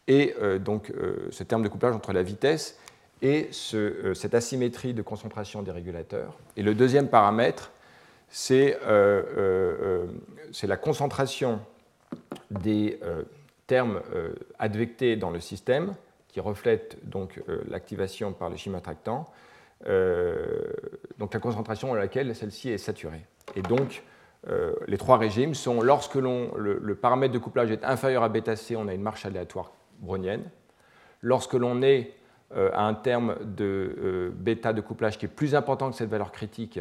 et 0.07 0.35
euh, 0.41 0.59
donc 0.59 0.91
euh, 0.91 1.27
ce 1.31 1.43
terme 1.43 1.63
de 1.63 1.67
couplage 1.67 1.95
entre 1.95 2.13
la 2.13 2.23
vitesse 2.23 2.77
et 3.21 3.49
euh, 3.73 4.13
cette 4.13 4.33
asymétrie 4.33 4.93
de 4.93 5.01
concentration 5.01 5.61
des 5.61 5.71
régulateurs. 5.71 6.37
Et 6.55 6.63
le 6.63 6.75
deuxième 6.75 7.07
paramètre, 7.07 7.71
c'est 8.29 8.77
la 10.63 10.77
concentration 10.77 11.59
des 12.51 12.99
termes 13.67 14.01
advectés 14.59 15.15
dans 15.15 15.29
le 15.29 15.39
système 15.39 15.93
qui 16.27 16.41
reflètent 16.41 16.97
donc 17.03 17.41
l'activation 17.69 18.33
par 18.33 18.49
le 18.49 18.57
chimiotractant, 18.57 19.25
donc 19.85 21.33
la 21.33 21.39
concentration 21.39 21.93
à 21.93 21.97
laquelle 21.97 22.35
celle-ci 22.35 22.69
est 22.69 22.77
saturée. 22.77 23.23
Et 23.55 23.61
donc, 23.61 24.03
les 24.87 24.97
trois 24.97 25.17
régimes 25.17 25.53
sont 25.53 25.81
lorsque 25.81 26.15
le, 26.15 26.79
le, 26.81 26.95
paramètre 26.95 27.33
de 27.33 27.39
couplage 27.39 27.71
est 27.71 27.85
inférieur 27.85 28.23
à 28.23 28.29
bêta 28.29 28.57
C, 28.57 28.75
on 28.75 28.89
a 28.89 28.93
une 28.93 29.01
marche 29.01 29.25
aléatoire 29.25 29.71
brownienne. 29.99 30.43
Lorsque 31.21 31.53
l'on 31.53 31.81
est 31.81 32.11
euh, 32.11 32.13
à 32.55 32.83
un 32.83 32.93
terme 32.93 33.35
de 33.41 33.95
euh, 33.97 34.31
bêta 34.33 34.71
de 34.71 34.79
couplage 34.79 35.17
qui 35.17 35.25
est 35.25 35.29
plus 35.29 35.53
important 35.53 35.89
que 35.89 35.97
cette 35.97 36.09
valeur 36.09 36.31
critique 36.31 36.79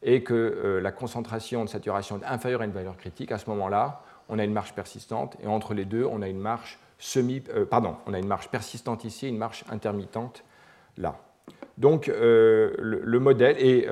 et 0.00 0.22
que 0.22 0.34
euh, 0.34 0.80
la 0.80 0.92
concentration 0.92 1.64
de 1.64 1.68
saturation 1.68 2.20
est 2.20 2.24
inférieure 2.24 2.60
à 2.60 2.64
une 2.64 2.72
valeur 2.72 2.96
critique, 2.96 3.32
à 3.32 3.38
ce 3.38 3.50
moment-là, 3.50 4.02
on 4.28 4.38
a 4.38 4.44
une 4.44 4.52
marche 4.52 4.74
persistante 4.74 5.36
et 5.42 5.48
entre 5.48 5.74
les 5.74 5.84
deux, 5.84 6.04
on 6.04 6.22
a 6.22 6.28
une 6.28 6.38
marche 6.38 6.78
semi, 6.98 7.42
pardon, 7.70 7.96
on 8.06 8.14
a 8.14 8.18
une 8.18 8.26
marche 8.26 8.48
persistante 8.48 9.04
ici 9.04 9.26
et 9.26 9.28
une 9.28 9.38
marche 9.38 9.64
intermittente 9.70 10.44
là. 10.96 11.16
Donc 11.78 12.08
le, 12.08 13.18
modèle 13.18 13.56
et 13.58 13.88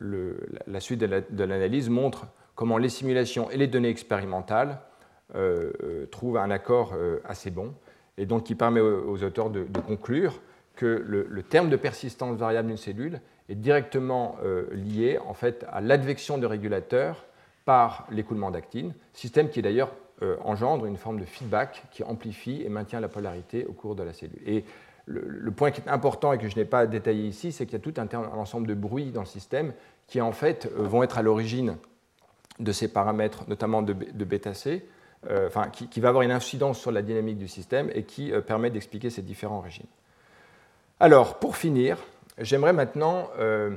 la 0.00 0.80
suite 0.80 1.00
de 1.00 1.44
l'analyse 1.44 1.88
montre 1.88 2.26
comment 2.54 2.76
les 2.76 2.88
simulations 2.88 3.50
et 3.50 3.56
les 3.56 3.68
données 3.68 3.88
expérimentales 3.88 4.80
trouvent 6.10 6.36
un 6.36 6.50
accord 6.50 6.92
assez 7.24 7.50
bon 7.50 7.72
et 8.18 8.26
donc 8.26 8.44
qui 8.44 8.54
permet 8.54 8.80
aux, 8.80 9.22
auteurs 9.22 9.50
de, 9.50 9.64
conclure 9.86 10.40
que 10.76 10.86
le, 11.06 11.42
terme 11.42 11.70
de 11.70 11.76
persistance 11.76 12.36
variable 12.36 12.68
d'une 12.68 12.76
cellule 12.76 13.20
est 13.48 13.54
directement 13.54 14.36
euh, 14.44 14.66
lié 14.72 15.18
en 15.18 15.34
fait 15.34 15.66
à 15.70 15.80
l'advection 15.80 16.38
de 16.38 16.46
régulateurs 16.46 17.24
par 17.64 18.06
l'écoulement 18.10 18.50
d'actine, 18.50 18.94
système 19.12 19.48
qui 19.48 19.62
d'ailleurs 19.62 19.92
euh, 20.22 20.36
engendre 20.44 20.86
une 20.86 20.96
forme 20.96 21.20
de 21.20 21.24
feedback 21.24 21.84
qui 21.90 22.02
amplifie 22.04 22.62
et 22.62 22.68
maintient 22.68 23.00
la 23.00 23.08
polarité 23.08 23.64
au 23.66 23.72
cours 23.72 23.94
de 23.94 24.02
la 24.02 24.12
cellule. 24.12 24.40
Et 24.46 24.64
le, 25.06 25.50
point 25.50 25.70
qui 25.70 25.80
est 25.80 25.88
important 25.88 26.32
et 26.32 26.38
que 26.38 26.48
je 26.48 26.56
n'ai 26.56 26.64
pas 26.64 26.86
détaillé 26.86 27.26
ici, 27.26 27.50
c'est 27.50 27.66
qu'il 27.66 27.72
y 27.72 27.76
a 27.76 27.80
tout 27.80 27.94
un, 28.00 28.08
ensemble 28.34 28.68
de 28.68 28.74
bruits 28.74 29.10
dans 29.10 29.22
le 29.22 29.26
système 29.26 29.72
qui 30.06 30.20
en 30.20 30.32
fait 30.32 30.66
euh, 30.66 30.82
vont 30.82 31.02
être 31.02 31.18
à 31.18 31.22
l'origine 31.22 31.76
de 32.60 32.72
ces 32.72 32.88
paramètres, 32.88 33.44
notamment 33.48 33.82
de, 33.82 33.94
de 33.94 34.24
bêta-C, 34.24 34.84
euh, 34.84 35.01
enfin, 35.30 35.68
qui, 35.68 36.00
va 36.00 36.08
avoir 36.08 36.22
une 36.22 36.32
incidence 36.32 36.80
sur 36.80 36.90
la 36.90 37.02
dynamique 37.02 37.38
du 37.38 37.48
système 37.48 37.90
et 37.94 38.04
qui 38.04 38.32
euh, 38.32 38.40
permet 38.40 38.70
d'expliquer 38.70 39.10
ces 39.10 39.22
différents 39.22 39.60
régimes. 39.60 39.86
Alors, 40.98 41.38
pour 41.38 41.56
finir, 41.56 41.98
j'aimerais 42.38 42.72
maintenant 42.72 43.28
euh, 43.38 43.76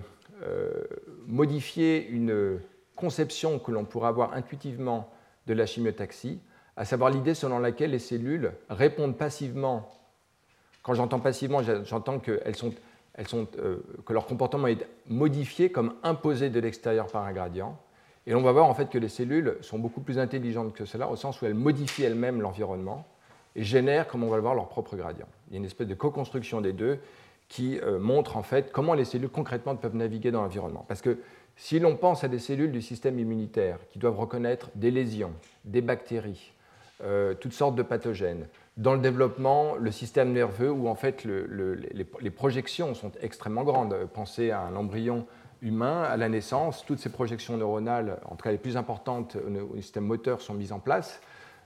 modifier 1.27 2.07
une 2.07 2.59
conception 2.95 3.59
que 3.59 3.71
l'on 3.71 3.85
pourrait 3.85 4.09
avoir 4.09 4.33
intuitivement 4.33 5.11
de 5.47 5.53
la 5.53 5.65
chimiotaxie, 5.65 6.39
à 6.77 6.85
savoir 6.85 7.09
l'idée 7.09 7.33
selon 7.33 7.59
laquelle 7.59 7.91
les 7.91 7.99
cellules 7.99 8.51
répondent 8.69 9.17
passivement. 9.17 9.89
Quand 10.83 10.93
j'entends 10.93 11.19
passivement, 11.19 11.61
j'entends 11.83 12.19
que 12.19 12.41
leur 14.09 14.25
comportement 14.25 14.67
est 14.67 14.85
modifié 15.07 15.71
comme 15.71 15.95
imposé 16.03 16.49
de 16.49 16.59
l'extérieur 16.59 17.07
par 17.07 17.23
un 17.23 17.33
gradient. 17.33 17.79
Et 18.27 18.33
on 18.33 18.41
va 18.41 18.51
voir 18.51 18.65
en 18.65 18.73
fait 18.73 18.89
que 18.89 18.97
les 18.97 19.09
cellules 19.09 19.57
sont 19.61 19.79
beaucoup 19.79 20.01
plus 20.01 20.17
intelligentes 20.17 20.73
que 20.73 20.85
cela, 20.85 21.09
au 21.09 21.15
sens 21.15 21.41
où 21.41 21.45
elles 21.45 21.53
modifient 21.53 22.03
elles-mêmes 22.03 22.41
l'environnement 22.41 23.05
et 23.55 23.63
génèrent, 23.63 24.07
comme 24.07 24.23
on 24.23 24.29
va 24.29 24.35
le 24.35 24.41
voir, 24.41 24.55
leur 24.55 24.67
propre 24.67 24.95
gradient. 24.95 25.27
Il 25.47 25.53
y 25.53 25.55
a 25.57 25.59
une 25.59 25.65
espèce 25.65 25.87
de 25.87 25.93
co-construction 25.93 26.61
des 26.61 26.73
deux 26.73 26.99
qui 27.47 27.79
euh, 27.79 27.99
montre 27.99 28.37
en 28.37 28.43
fait 28.43 28.71
comment 28.71 28.95
les 28.95 29.05
cellules 29.05 29.29
concrètement 29.29 29.75
peuvent 29.75 29.95
naviguer 29.95 30.31
dans 30.31 30.41
l'environnement. 30.41 30.83
Parce 30.87 31.01
que 31.01 31.19
si 31.55 31.79
l'on 31.79 31.95
pense 31.95 32.23
à 32.23 32.27
des 32.27 32.39
cellules 32.39 32.71
du 32.71 32.81
système 32.81 33.19
immunitaire 33.19 33.77
qui 33.89 33.99
doivent 33.99 34.19
reconnaître 34.19 34.71
des 34.75 34.91
lésions, 34.91 35.33
des 35.63 35.81
bactéries, 35.81 36.53
euh, 37.03 37.33
toutes 37.33 37.53
sortes 37.53 37.75
de 37.75 37.83
pathogènes, 37.83 38.47
dans 38.77 38.93
le 38.93 38.99
développement, 38.99 39.75
le 39.75 39.91
système 39.91 40.33
nerveux 40.33 40.71
où 40.71 40.87
en 40.87 40.95
fait 40.95 41.23
les, 41.23 42.29
projections 42.31 42.93
sont 42.93 43.11
extrêmement 43.21 43.63
grandes. 43.63 43.95
Pensez 44.13 44.51
à 44.51 44.61
un 44.61 44.75
embryon 44.75 45.25
humain, 45.65 46.03
à 46.03 46.15
la 46.15 46.29
naissance, 46.29 46.85
toutes 46.85 46.99
ces 46.99 47.09
projections 47.09 47.57
neuronales, 47.57 48.19
en 48.25 48.35
tout 48.35 48.43
cas 48.43 48.51
les 48.51 48.57
plus 48.57 48.77
importantes 48.77 49.35
au 49.35 49.75
système 49.77 50.05
moteur, 50.05 50.41
sont 50.41 50.53
mises 50.53 50.71
en 50.71 50.79
place. 50.79 51.19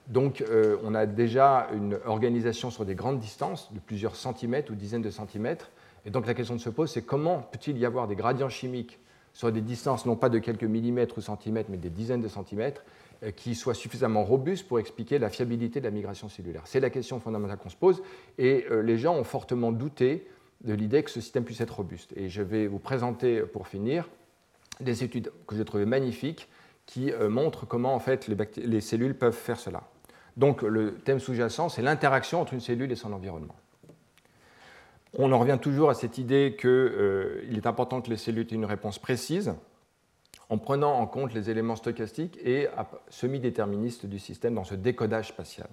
Donc 0.08 0.40
euh, 0.40 0.76
on 0.82 0.94
a 0.94 1.06
déjà 1.06 1.68
une 1.72 1.98
organisation 2.04 2.70
sur 2.70 2.84
des 2.84 2.94
grandes 2.96 3.20
distances, 3.20 3.72
de 3.72 3.78
plusieurs 3.78 4.16
centimètres 4.16 4.72
ou 4.72 4.74
dizaines 4.74 5.02
de 5.02 5.10
centimètres. 5.10 5.70
Et 6.04 6.10
donc 6.10 6.26
la 6.26 6.34
question 6.34 6.58
se 6.58 6.70
pose, 6.70 6.90
c'est 6.90 7.02
comment 7.02 7.42
peut-il 7.52 7.78
y 7.78 7.86
avoir 7.86 8.08
des 8.08 8.16
gradients 8.16 8.48
chimiques 8.48 8.98
sur 9.32 9.52
des 9.52 9.60
distances 9.60 10.06
non 10.06 10.16
pas 10.16 10.28
de 10.28 10.38
quelques 10.38 10.64
millimètres 10.64 11.18
ou 11.18 11.20
centimètres, 11.20 11.70
mais 11.70 11.76
des 11.76 11.90
dizaines 11.90 12.22
de 12.22 12.28
centimètres, 12.28 12.84
euh, 13.22 13.30
qui 13.30 13.54
soient 13.54 13.74
suffisamment 13.74 14.24
robustes 14.24 14.66
pour 14.66 14.80
expliquer 14.80 15.18
la 15.18 15.28
fiabilité 15.28 15.78
de 15.78 15.84
la 15.84 15.92
migration 15.92 16.28
cellulaire? 16.28 16.62
C'est 16.64 16.80
la 16.80 16.90
question 16.90 17.20
fondamentale 17.20 17.58
qu'on 17.58 17.68
se 17.68 17.76
pose. 17.76 18.02
Et 18.38 18.64
euh, 18.70 18.82
les 18.82 18.98
gens 18.98 19.14
ont 19.14 19.24
fortement 19.24 19.70
douté 19.70 20.26
de 20.62 20.74
l'idée 20.74 21.02
que 21.02 21.10
ce 21.10 21.20
système 21.20 21.44
puisse 21.44 21.60
être 21.60 21.76
robuste. 21.76 22.12
Et 22.16 22.28
je 22.28 22.42
vais 22.42 22.66
vous 22.66 22.78
présenter, 22.78 23.40
pour 23.42 23.68
finir, 23.68 24.08
des 24.80 25.04
études 25.04 25.32
que 25.46 25.56
j'ai 25.56 25.64
trouvées 25.64 25.86
magnifiques 25.86 26.48
qui 26.86 27.12
euh, 27.12 27.28
montrent 27.28 27.66
comment 27.66 27.94
en 27.94 28.00
fait, 28.00 28.28
les, 28.28 28.80
cellules 28.80 29.14
peuvent 29.14 29.36
faire 29.36 29.58
cela. 29.58 29.82
Donc 30.36 30.62
le 30.62 30.94
thème 30.94 31.20
sous-jacent, 31.20 31.68
c'est 31.68 31.82
l'interaction 31.82 32.40
entre 32.40 32.54
une 32.54 32.60
cellule 32.60 32.90
et 32.90 32.96
son 32.96 33.12
environnement. 33.12 33.54
On 35.14 35.32
en 35.32 35.38
revient 35.38 35.58
toujours 35.60 35.90
à 35.90 35.94
cette 35.94 36.18
idée 36.18 36.56
qu'il 36.58 36.68
euh, 36.70 37.54
est 37.54 37.66
important 37.66 38.00
que 38.00 38.10
les 38.10 38.16
cellules 38.16 38.46
aient 38.50 38.54
une 38.54 38.64
réponse 38.64 38.98
précise 38.98 39.54
en 40.48 40.58
prenant 40.58 40.98
en 40.98 41.06
compte 41.06 41.32
les 41.32 41.48
éléments 41.48 41.76
stochastiques 41.76 42.36
et 42.44 42.66
semi-déterministes 43.08 44.06
du 44.06 44.18
système 44.18 44.54
dans 44.54 44.64
ce 44.64 44.74
décodage 44.74 45.28
spatial. 45.28 45.68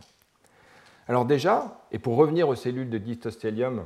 Alors 1.08 1.26
déjà, 1.26 1.82
et 1.92 1.98
pour 1.98 2.16
revenir 2.16 2.48
aux 2.48 2.56
cellules 2.56 2.90
de 2.90 3.00
dystostélium 3.00 3.86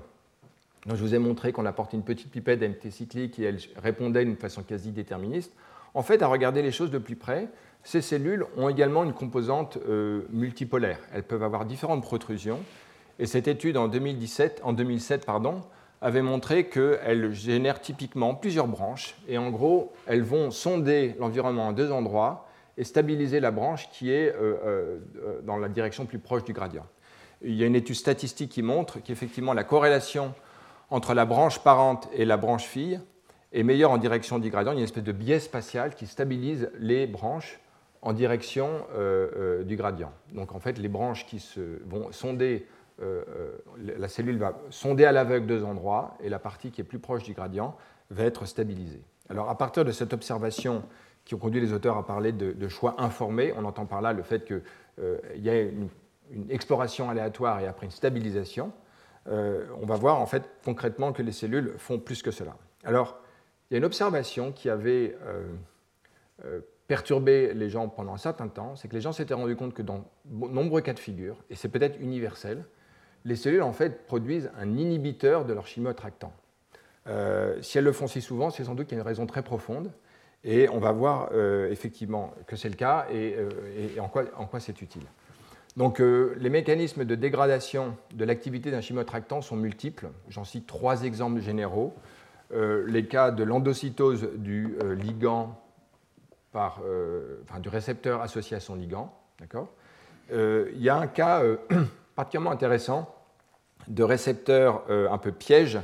donc, 0.88 0.98
je 0.98 1.04
vous 1.04 1.14
ai 1.14 1.20
montré 1.20 1.52
qu'on 1.52 1.66
apportait 1.66 1.96
une 1.96 2.04
petite 2.04 2.32
pipette 2.32 2.60
d'MT 2.60 2.90
cyclique 2.90 3.38
et 3.38 3.44
elle 3.44 3.60
répondait 3.78 4.26
d'une 4.26 4.36
façon 4.36 4.64
quasi 4.64 4.92
déterministe. 4.92 5.54
En 5.94 6.02
fait, 6.02 6.24
à 6.24 6.28
regarder 6.28 6.64
les 6.64 6.72
choses 6.72 6.90
de 6.90 6.98
plus 6.98 7.16
près, 7.16 7.50
ces 7.84 8.02
cellules 8.02 8.46
ont 8.58 8.68
également 8.68 9.04
une 9.04 9.14
composante 9.14 9.78
euh, 9.88 10.24
multipolaire. 10.32 11.00
Elles 11.14 11.24
peuvent 11.24 11.44
avoir 11.44 11.66
différentes 11.66 12.02
protrusions. 12.02 12.60
Et 13.20 13.28
cette 13.28 13.48
étude 13.48 13.78
en, 13.78 13.88
2017, 13.88 14.62
en 14.64 14.74
2007 14.74 15.26
pardon, 15.26 15.62
avait 16.02 16.24
montré 16.24 16.68
qu'elles 16.68 17.32
génèrent 17.32 17.80
typiquement 17.80 18.34
plusieurs 18.34 18.68
branches. 18.68 19.16
Et 19.28 19.38
en 19.38 19.52
gros, 19.52 19.94
elles 20.08 20.24
vont 20.24 20.50
sonder 20.50 21.16
l'environnement 21.20 21.68
en 21.68 21.74
deux 21.74 21.92
endroits 21.92 22.48
et 22.78 22.84
stabiliser 22.84 23.40
la 23.40 23.52
branche 23.52 23.88
qui 23.92 24.12
est 24.12 24.34
euh, 24.34 24.56
euh, 24.66 25.42
dans 25.44 25.58
la 25.58 25.70
direction 25.70 26.06
plus 26.06 26.18
proche 26.18 26.44
du 26.44 26.54
gradient. 26.54 26.88
Il 27.44 27.54
y 27.54 27.64
a 27.64 27.68
une 27.68 27.76
étude 27.76 27.96
statistique 27.96 28.50
qui 28.50 28.64
montre 28.64 29.00
qu'effectivement 29.04 29.54
la 29.54 29.64
corrélation 29.64 30.34
entre 30.92 31.14
la 31.14 31.26
branche 31.26 31.60
parente 31.60 32.10
et 32.14 32.26
la 32.26 32.38
branche 32.38 32.66
fille 32.66 33.00
est 33.54 33.64
meilleure 33.64 33.92
en 33.92 33.98
direction 33.98 34.40
du 34.40 34.50
gradient. 34.50 34.74
Il 34.74 34.76
y 34.76 34.78
a 34.78 34.82
une 34.82 34.86
espèce 34.86 35.04
de 35.04 35.12
biais 35.12 35.40
spatial 35.40 35.96
qui 35.96 36.06
stabilise 36.06 36.70
les 36.78 37.08
branches 37.08 37.60
en 38.02 38.14
direction 38.14 38.86
euh, 38.94 39.30
euh, 39.36 39.64
du 39.64 39.76
gradient. 39.76 40.12
Donc 40.34 40.54
en 40.54 40.60
fait, 40.60 40.78
les 40.78 40.88
branches 40.90 41.26
qui 41.26 41.40
se, 41.40 41.82
vont 41.86 42.12
sonder, 42.12 42.68
euh, 43.02 43.24
la 43.78 44.08
cellule 44.08 44.38
va 44.38 44.58
sonder 44.70 45.06
à 45.06 45.12
l'aveugle 45.12 45.48
deux 45.48 45.64
endroits 45.64 46.18
et 46.22 46.30
la 46.30 46.40
partie 46.40 46.72
qui 46.72 46.82
est 46.82 46.86
plus 46.86 47.00
proche 47.00 47.24
du 47.24 47.34
gradient 47.34 47.76
va 48.10 48.24
être 48.24 48.46
stabilisée. 48.46 49.02
Alors 49.30 49.50
à 49.50 49.58
partir 49.58 49.86
de 49.86 49.92
cette 49.92 50.14
observation 50.14 50.84
qui 51.24 51.36
ont 51.36 51.38
conduit 51.38 51.62
les 51.62 51.72
auteurs 51.72 51.98
à 51.98 52.06
parler 52.06 52.32
de, 52.32 52.68
choix 52.68 52.96
informés, 52.98 53.54
on 53.56 53.64
entend 53.64 53.86
par 53.86 54.02
là 54.02 54.12
le 54.12 54.24
fait 54.24 54.44
qu'il 54.44 54.62
y 55.36 55.50
a 55.50 55.62
une, 55.62 55.88
exploration 56.50 57.10
aléatoire 57.10 57.60
et 57.60 57.68
après 57.68 57.86
une 57.86 57.92
stabilisation. 57.92 58.72
Euh, 59.28 59.66
on 59.82 59.86
va 59.86 59.96
voir 59.96 60.20
en 60.20 60.26
fait 60.26 60.50
concrètement 60.66 61.14
que 61.14 61.22
les 61.22 61.32
cellules 61.32 61.74
font 61.78 62.00
plus 62.00 62.24
que 62.24 62.32
cela. 62.32 62.56
Alors, 62.84 63.20
il 63.70 63.74
y 63.74 63.76
a 63.76 63.78
une 63.78 63.86
observation 63.86 64.52
qui 64.52 64.70
avait 64.70 65.16
euh, 65.26 65.48
euh, 66.46 66.62
perturbé 66.88 67.54
les 67.54 67.70
gens 67.70 67.88
pendant 67.88 68.14
un 68.14 68.18
certain 68.18 68.48
temps, 68.48 68.76
c'est 68.76 68.88
que 68.88 68.96
les 68.96 69.02
gens 69.02 69.14
s'étaient 69.14 69.34
rendus 69.34 69.56
compte 69.56 69.74
que 69.74 69.84
dans 69.84 70.06
nombreux 70.26 70.82
cas 70.82 70.94
de 70.94 71.00
figure, 71.00 71.38
et 71.50 71.56
c'est 71.56 71.70
peut-être 71.70 72.00
universel, 72.00 72.66
les 73.24 73.36
cellules 73.36 73.62
en 73.62 73.74
fait 73.74 74.06
produisent 74.08 74.52
un 74.58 74.76
inhibiteur 74.76 75.46
de 75.46 75.54
leur 75.54 75.68
chimiotractant. 75.68 76.34
si 77.62 77.78
elles 77.78 77.84
le 77.84 77.92
font 77.92 78.08
si 78.08 78.20
souvent, 78.20 78.50
c'est 78.50 78.64
sans 78.64 78.74
doute 78.74 78.88
qu'il 78.88 78.98
y 78.98 79.00
a 79.00 79.04
une 79.04 79.08
raison 79.08 79.28
très 79.28 79.44
profonde, 79.44 79.92
et 80.44 80.68
on 80.70 80.80
va 80.80 80.92
voir 80.92 81.32
effectivement 81.70 82.34
que 82.48 82.56
c'est 82.56 82.68
le 82.68 82.76
cas 82.76 83.06
et, 83.12 83.38
en 84.00 84.08
quoi 84.10 84.60
c'est 84.60 84.82
utile. 84.82 85.04
Donc 85.78 86.02
euh, 86.02 86.36
les 86.38 86.50
mécanismes 86.50 87.06
de 87.06 87.16
dégradation 87.16 87.96
de 88.14 88.26
l'activité 88.26 88.72
d'un 88.72 88.82
chimiotractant 88.82 89.42
sont 89.42 89.56
multiples. 89.56 90.10
J'en 90.30 90.44
cite 90.44 90.68
trois 90.68 91.04
exemples 91.04 91.40
généraux. 91.40 91.94
Euh, 92.54 92.84
les 92.88 93.06
cas 93.06 93.32
de 93.32 93.44
l'endocytose 93.44 94.28
du 94.36 94.76
euh, 94.84 94.96
ligand 94.96 95.58
par, 96.52 96.82
enfin, 97.44 97.62
du 97.62 97.70
récepteur 97.70 98.22
associé 98.22 98.58
à 98.58 98.60
son 98.60 98.76
ligand. 98.76 99.14
Il 100.34 100.82
y 100.82 100.90
a 100.90 100.98
un 100.98 101.08
cas 101.08 101.42
particulièrement 102.18 102.52
intéressant 102.52 103.16
de 103.88 104.04
récepteur 104.04 104.84
un 104.90 105.18
peu 105.18 105.32
piège 105.32 105.80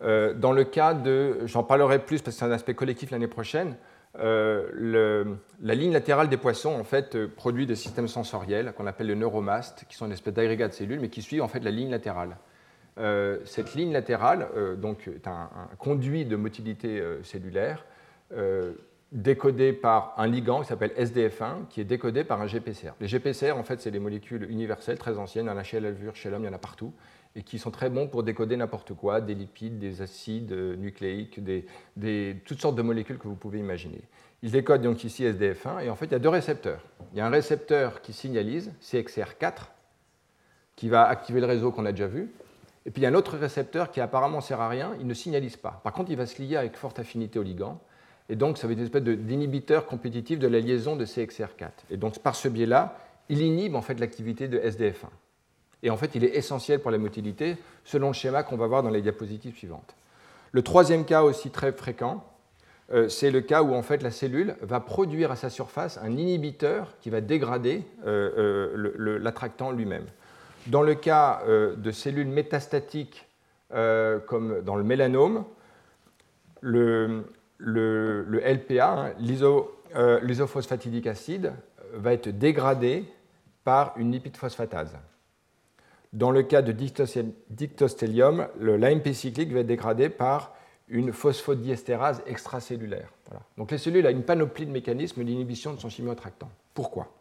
dans 0.00 0.52
le 0.52 0.64
cas 0.64 0.94
de, 0.94 1.40
j'en 1.44 1.64
parlerai 1.64 1.98
plus 1.98 2.22
parce 2.22 2.34
que 2.34 2.38
c'est 2.38 2.46
un 2.46 2.50
aspect 2.50 2.72
collectif 2.72 3.10
l'année 3.10 3.28
prochaine, 3.28 3.76
la 4.18 5.74
ligne 5.74 5.92
latérale 5.92 6.28
des 6.28 6.36
poissons 6.36 6.74
en 6.78 6.84
fait, 6.84 7.26
produit 7.26 7.66
des 7.66 7.76
systèmes 7.76 8.08
sensoriels 8.08 8.72
qu'on 8.76 8.86
appelle 8.86 9.06
les 9.06 9.14
neuromastes, 9.14 9.84
qui 9.88 9.96
sont 9.96 10.06
une 10.06 10.12
espèce 10.12 10.34
d'agrégat 10.34 10.68
de 10.68 10.72
cellules, 10.72 11.00
mais 11.00 11.08
qui 11.08 11.22
suivent 11.22 11.42
en 11.42 11.48
fait 11.48 11.60
la 11.60 11.70
ligne 11.70 11.90
latérale. 11.90 12.36
cette 13.44 13.74
ligne 13.74 13.92
latérale 13.92 14.48
donc, 14.78 15.08
est 15.08 15.26
un, 15.26 15.48
conduit 15.78 16.24
de 16.24 16.36
motilité 16.36 17.02
cellulaire 17.22 17.84
décodé 19.12 19.72
par 19.72 20.14
un 20.18 20.26
ligand 20.26 20.60
qui 20.60 20.68
s'appelle 20.68 20.92
SDF1, 20.96 21.66
qui 21.68 21.80
est 21.80 21.84
décodé 21.84 22.24
par 22.24 22.40
un 22.40 22.46
GPCR. 22.46 22.92
Les 23.00 23.08
GPCR, 23.08 23.56
en 23.56 23.64
fait, 23.64 23.80
c'est 23.80 23.90
des 23.90 23.98
molécules 23.98 24.48
universelles 24.50 24.98
très 24.98 25.18
anciennes, 25.18 25.48
un 25.48 25.60
HL, 25.60 25.82
levure, 25.82 26.14
chez 26.14 26.30
l'homme, 26.30 26.42
il 26.42 26.46
y 26.46 26.48
en 26.48 26.54
a 26.54 26.58
partout, 26.58 26.92
et 27.36 27.42
qui 27.42 27.58
sont 27.58 27.70
très 27.70 27.90
bons 27.90 28.08
pour 28.08 28.22
décoder 28.22 28.56
n'importe 28.56 28.94
quoi, 28.94 29.20
des 29.20 29.34
lipides, 29.34 29.78
des 29.78 30.02
acides 30.02 30.52
euh, 30.52 30.76
nucléiques, 30.76 31.40
des, 31.42 32.36
toutes 32.44 32.60
sortes 32.60 32.76
de 32.76 32.82
molécules 32.82 33.18
que 33.18 33.28
vous 33.28 33.36
pouvez 33.36 33.58
imaginer. 33.58 34.00
Ils 34.42 34.50
décodent 34.50 34.82
donc 34.82 35.04
ici 35.04 35.24
SDF1, 35.24 35.84
et 35.84 35.90
en 35.90 35.96
fait, 35.96 36.06
il 36.06 36.12
y 36.12 36.16
a 36.16 36.18
deux 36.18 36.28
récepteurs. 36.28 36.82
Il 37.12 37.18
y 37.18 37.20
a 37.20 37.26
un 37.26 37.30
récepteur 37.30 38.00
qui 38.02 38.12
signalise, 38.12 38.72
CXR4, 38.82 39.68
qui 40.74 40.88
va 40.88 41.06
activer 41.06 41.40
le 41.40 41.46
réseau 41.46 41.70
qu'on 41.70 41.86
a 41.86 41.92
déjà 41.92 42.06
vu, 42.06 42.30
et 42.86 42.90
puis 42.90 43.02
il 43.02 43.04
y 43.04 43.06
a 43.06 43.10
un 43.10 43.14
autre 43.14 43.36
récepteur 43.36 43.90
qui 43.90 44.00
apparemment 44.00 44.40
sert 44.40 44.60
à 44.60 44.68
rien, 44.68 44.96
il 44.98 45.06
ne 45.06 45.14
signalise 45.14 45.56
pas. 45.56 45.80
Par 45.84 45.92
contre, 45.92 46.10
il 46.10 46.16
va 46.16 46.26
se 46.26 46.40
lier 46.42 46.56
avec 46.56 46.76
forte 46.76 46.98
affinité 46.98 47.38
au 47.38 47.42
ligand, 47.42 47.80
et 48.30 48.36
donc, 48.36 48.58
ça 48.58 48.68
va 48.68 48.72
être 48.72 48.78
une 48.78 48.84
espèce 48.84 49.02
d'inhibiteur 49.02 49.86
compétitif 49.86 50.38
de 50.38 50.46
la 50.46 50.60
liaison 50.60 50.94
de 50.94 51.04
CXR4. 51.04 51.70
Et 51.90 51.96
donc, 51.96 52.20
par 52.20 52.36
ce 52.36 52.46
biais-là, 52.46 52.96
il 53.28 53.42
inhibe 53.42 53.74
en 53.74 53.82
fait 53.82 53.98
l'activité 53.98 54.46
de 54.46 54.56
SDF1. 54.56 55.08
Et 55.82 55.90
en 55.90 55.96
fait, 55.96 56.14
il 56.14 56.24
est 56.24 56.36
essentiel 56.36 56.80
pour 56.80 56.90
la 56.90 56.98
motilité, 56.98 57.56
selon 57.84 58.08
le 58.08 58.12
schéma 58.12 58.42
qu'on 58.42 58.56
va 58.56 58.66
voir 58.66 58.82
dans 58.82 58.90
les 58.90 59.02
diapositives 59.02 59.56
suivantes. 59.56 59.94
Le 60.52 60.62
troisième 60.62 61.04
cas 61.04 61.22
aussi 61.22 61.50
très 61.50 61.72
fréquent, 61.72 62.24
euh, 62.92 63.08
c'est 63.08 63.30
le 63.30 63.40
cas 63.40 63.62
où 63.62 63.74
en 63.74 63.82
fait 63.82 64.02
la 64.02 64.10
cellule 64.10 64.56
va 64.62 64.80
produire 64.80 65.30
à 65.30 65.36
sa 65.36 65.48
surface 65.48 65.98
un 66.02 66.10
inhibiteur 66.10 66.94
qui 67.00 67.10
va 67.10 67.20
dégrader 67.20 67.84
euh, 68.04 68.72
euh, 68.76 69.18
l'attractant 69.18 69.70
lui-même. 69.70 70.06
Dans 70.66 70.82
le 70.82 70.94
cas 70.94 71.42
de 71.46 71.90
cellules 71.90 72.28
métastatiques, 72.28 73.26
comme 73.70 74.60
dans 74.62 74.76
le 74.76 74.84
mélanome, 74.84 75.46
le, 76.60 77.24
LPA, 77.58 79.14
hein, 79.94 80.18
l'isophosphatidique 80.22 81.06
acide, 81.06 81.54
va 81.94 82.12
être 82.12 82.28
dégradé 82.28 83.06
par 83.64 83.94
une 83.96 84.12
lipide 84.12 84.36
phosphatase. 84.36 84.98
Dans 86.12 86.30
le 86.30 86.42
cas 86.42 86.62
de 86.62 86.72
dictostélium, 87.50 88.48
l'AMP 88.58 89.12
cyclique 89.12 89.52
va 89.52 89.60
être 89.60 89.66
dégradé 89.66 90.08
par 90.08 90.54
une 90.88 91.12
phosphodiestérase 91.12 92.22
extracellulaire. 92.26 93.12
Donc 93.56 93.70
les 93.70 93.78
cellules 93.78 94.04
ont 94.06 94.10
une 94.10 94.24
panoplie 94.24 94.66
de 94.66 94.72
mécanismes 94.72 95.22
d'inhibition 95.22 95.72
de 95.72 95.78
son 95.78 95.88
chimiotractant. 95.88 96.50
Pourquoi? 96.74 97.12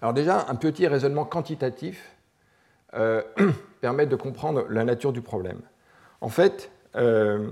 Alors 0.00 0.12
déjà, 0.12 0.46
un 0.48 0.56
petit 0.56 0.88
raisonnement 0.88 1.24
quantitatif 1.24 2.16
euh, 2.94 3.22
permet 3.80 4.06
de 4.06 4.16
comprendre 4.16 4.66
la 4.68 4.84
nature 4.84 5.12
du 5.12 5.22
problème. 5.22 5.60
En 6.20 6.28
fait, 6.28 6.72
euh, 6.96 7.50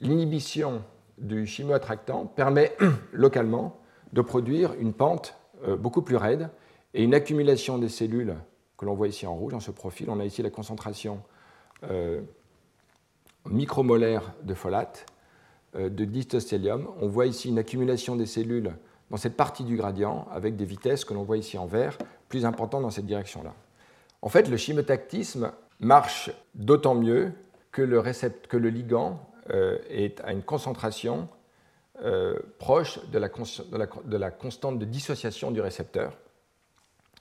l'inhibition 0.00 0.84
du 1.18 1.44
chimioattractant 1.44 2.26
permet 2.26 2.76
localement 3.12 3.80
de 4.12 4.20
produire 4.20 4.74
une 4.74 4.92
pente 4.92 5.34
euh, 5.66 5.76
beaucoup 5.76 6.02
plus 6.02 6.16
raide 6.16 6.48
et 6.94 7.02
une 7.02 7.14
accumulation 7.14 7.78
des 7.78 7.88
cellules 7.88 8.36
que 8.78 8.86
l'on 8.86 8.94
voit 8.94 9.08
ici 9.08 9.26
en 9.26 9.34
rouge, 9.34 9.52
dans 9.52 9.60
ce 9.60 9.72
profil. 9.72 10.08
On 10.08 10.20
a 10.20 10.24
ici 10.24 10.40
la 10.40 10.50
concentration 10.50 11.20
euh, 11.90 12.22
micromolaire 13.46 14.32
de 14.44 14.54
folate, 14.54 15.04
euh, 15.74 15.90
de 15.90 16.04
distostélium. 16.04 16.88
On 17.00 17.08
voit 17.08 17.26
ici 17.26 17.48
une 17.48 17.58
accumulation 17.58 18.14
des 18.16 18.24
cellules 18.24 18.72
dans 19.10 19.16
cette 19.16 19.36
partie 19.36 19.64
du 19.64 19.76
gradient 19.76 20.28
avec 20.30 20.56
des 20.56 20.64
vitesses 20.64 21.04
que 21.04 21.12
l'on 21.12 21.24
voit 21.24 21.36
ici 21.36 21.58
en 21.58 21.66
vert, 21.66 21.98
plus 22.28 22.46
importantes 22.46 22.82
dans 22.82 22.90
cette 22.90 23.06
direction-là. 23.06 23.52
En 24.22 24.28
fait, 24.28 24.48
le 24.48 24.56
chimotactisme 24.56 25.52
marche 25.80 26.30
d'autant 26.54 26.94
mieux 26.94 27.32
que 27.72 27.82
le, 27.82 28.68
ligand 28.68 29.20
euh, 29.50 29.78
est 29.90 30.20
à 30.20 30.32
une 30.32 30.42
concentration 30.42 31.28
proche 32.58 33.00
de 33.10 33.18
la, 33.18 34.30
constante 34.30 34.78
de 34.78 34.84
dissociation 34.84 35.50
du 35.50 35.60
récepteur. 35.60 36.16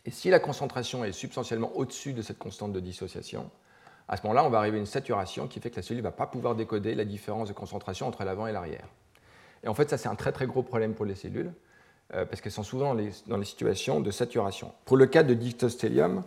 Et 0.08 0.12
si 0.12 0.32
la 0.32 0.40
concentration 0.40 1.04
est 1.04 1.12
substantiellement 1.12 1.72
au-dessus 1.76 2.14
de 2.14 2.24
cette 2.24 2.40
constante 2.40 2.74
de 2.74 2.80
dissociation, 2.80 3.52
à 4.08 4.18
ce 4.18 4.24
moment-là, 4.24 4.44
on 4.46 4.50
va 4.50 4.58
arriver 4.58 4.78
à 4.78 4.80
une 4.80 4.88
saturation 4.88 5.48
qui 5.48 5.60
fait 5.60 5.70
que 5.70 5.76
la 5.76 5.82
cellule 5.84 6.02
ne 6.02 6.08
va 6.08 6.12
pas 6.12 6.26
pouvoir 6.26 6.56
décoder 6.56 6.96
la 6.96 7.06
différence 7.06 7.50
de 7.50 7.54
concentration 7.54 8.08
entre 8.08 8.24
l'avant 8.24 8.48
et 8.48 8.52
l'arrière. 8.52 8.88
Et 9.64 9.68
en 9.68 9.76
fait, 9.76 9.90
ça, 9.90 9.98
c'est 10.00 10.08
un 10.08 10.16
très 10.16 10.32
très 10.32 10.48
gros 10.48 10.64
problème 10.64 10.96
pour 10.96 11.06
les 11.06 11.14
cellules, 11.14 11.52
euh, 12.16 12.26
parce 12.26 12.42
qu'elles 12.42 12.54
sont 12.54 12.64
souvent 12.64 12.96
dans 13.28 13.38
les, 13.38 13.46
situations 13.46 14.00
de 14.00 14.10
saturation. 14.10 14.74
Pour 14.86 14.98
le 14.98 15.06
cas 15.06 15.24
de 15.24 15.34
dictostélium, 15.36 16.24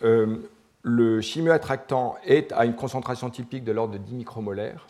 le 0.00 1.20
chimioattractant 1.20 2.16
est 2.24 2.52
à 2.52 2.64
une 2.64 2.74
concentration 2.74 3.30
typique 3.30 3.64
de 3.64 3.72
l'ordre 3.72 3.92
de 3.92 3.98
10 3.98 4.14
micromolaires, 4.14 4.86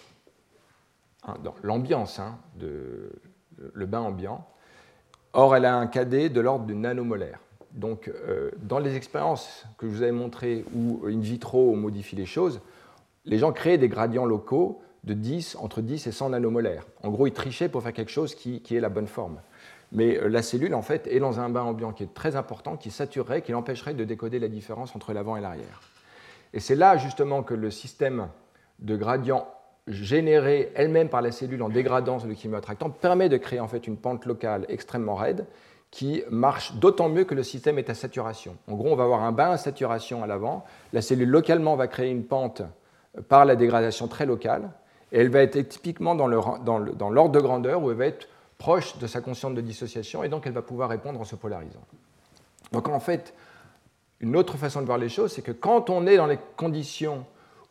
Hein, 1.26 1.36
dans 1.42 1.54
l'ambiance, 1.62 2.18
hein, 2.18 2.38
le 2.60 3.86
bain 3.86 4.00
ambiant. 4.00 4.46
Or, 5.32 5.56
elle 5.56 5.64
a 5.64 5.76
un 5.76 5.86
KD 5.86 6.28
de 6.28 6.40
l'ordre 6.40 6.66
de 6.66 6.74
nanomolaire. 6.74 7.40
Donc, 7.74 8.08
euh, 8.08 8.50
dans 8.62 8.78
les 8.78 8.94
expériences 8.94 9.66
que 9.78 9.88
je 9.88 9.92
vous 9.92 10.02
avais 10.02 10.12
montrées 10.12 10.64
où 10.74 11.06
in 11.06 11.18
vitro 11.18 11.72
on 11.72 11.76
modifie 11.76 12.14
les 12.14 12.26
choses, 12.26 12.60
les 13.24 13.38
gens 13.38 13.52
créent 13.52 13.78
des 13.78 13.88
gradients 13.88 14.26
locaux 14.26 14.80
de 15.02 15.12
10, 15.12 15.56
entre 15.60 15.82
10 15.82 16.06
et 16.06 16.12
100 16.12 16.30
nanomolaires. 16.30 16.86
En 17.02 17.10
gros, 17.10 17.26
ils 17.26 17.32
trichaient 17.32 17.68
pour 17.68 17.82
faire 17.82 17.92
quelque 17.92 18.10
chose 18.10 18.34
qui, 18.34 18.62
est 18.70 18.80
la 18.80 18.88
bonne 18.88 19.08
forme. 19.08 19.40
Mais 19.92 20.16
euh, 20.16 20.28
la 20.28 20.42
cellule, 20.42 20.74
en 20.74 20.82
fait, 20.82 21.06
est 21.08 21.18
dans 21.18 21.40
un 21.40 21.50
bain 21.50 21.62
ambiant 21.62 21.92
qui 21.92 22.04
est 22.04 22.14
très 22.14 22.36
important, 22.36 22.76
qui 22.76 22.90
saturerait, 22.90 23.42
qui 23.42 23.52
l'empêcherait 23.52 23.94
de 23.94 24.04
décoder 24.04 24.38
la 24.38 24.48
différence 24.48 24.94
entre 24.94 25.12
l'avant 25.12 25.36
et 25.36 25.40
l'arrière. 25.40 25.82
Et 26.52 26.60
c'est 26.60 26.76
là, 26.76 26.96
justement, 26.96 27.42
que 27.42 27.54
le 27.54 27.70
système 27.70 28.28
de 28.78 28.96
gradient 28.96 29.48
générée 29.88 30.72
elle-même 30.74 31.08
par 31.08 31.22
la 31.22 31.32
cellule 31.32 31.62
en 31.62 31.68
dégradant 31.68 32.18
le 32.24 32.34
chimioattractant 32.34 32.90
permet 32.90 33.28
de 33.28 33.36
créer 33.36 33.60
en 33.60 33.68
fait 33.68 33.86
une 33.86 33.98
pente 33.98 34.24
locale 34.24 34.64
extrêmement 34.68 35.14
raide 35.14 35.46
qui 35.94 36.24
marche 36.28 36.74
d'autant 36.74 37.08
mieux 37.08 37.22
que 37.22 37.36
le 37.36 37.44
système 37.44 37.78
est 37.78 37.88
à 37.88 37.94
saturation. 37.94 38.56
En 38.68 38.74
gros, 38.74 38.90
on 38.90 38.96
va 38.96 39.04
avoir 39.04 39.22
un 39.22 39.30
bain 39.30 39.52
à 39.52 39.56
saturation 39.56 40.24
à 40.24 40.26
l'avant. 40.26 40.64
La 40.92 41.00
cellule 41.00 41.28
localement 41.28 41.76
va 41.76 41.86
créer 41.86 42.10
une 42.10 42.24
pente 42.24 42.62
par 43.28 43.44
la 43.44 43.54
dégradation 43.54 44.08
très 44.08 44.26
locale 44.26 44.72
et 45.12 45.20
elle 45.20 45.28
va 45.28 45.38
être 45.38 45.56
typiquement 45.68 46.16
dans 46.16 46.26
l'ordre 46.26 47.28
de 47.30 47.38
grandeur 47.38 47.80
où 47.80 47.92
elle 47.92 47.96
va 47.96 48.06
être 48.06 48.28
proche 48.58 48.98
de 48.98 49.06
sa 49.06 49.20
conscience 49.20 49.54
de 49.54 49.60
dissociation 49.60 50.24
et 50.24 50.28
donc 50.28 50.48
elle 50.48 50.52
va 50.52 50.62
pouvoir 50.62 50.88
répondre 50.88 51.20
en 51.20 51.24
se 51.24 51.36
polarisant. 51.36 51.84
Donc 52.72 52.88
en 52.88 52.98
fait, 52.98 53.32
une 54.18 54.34
autre 54.34 54.56
façon 54.56 54.80
de 54.80 54.86
voir 54.86 54.98
les 54.98 55.08
choses, 55.08 55.30
c'est 55.30 55.42
que 55.42 55.52
quand 55.52 55.90
on 55.90 56.08
est 56.08 56.16
dans 56.16 56.26
les 56.26 56.40
conditions 56.56 57.24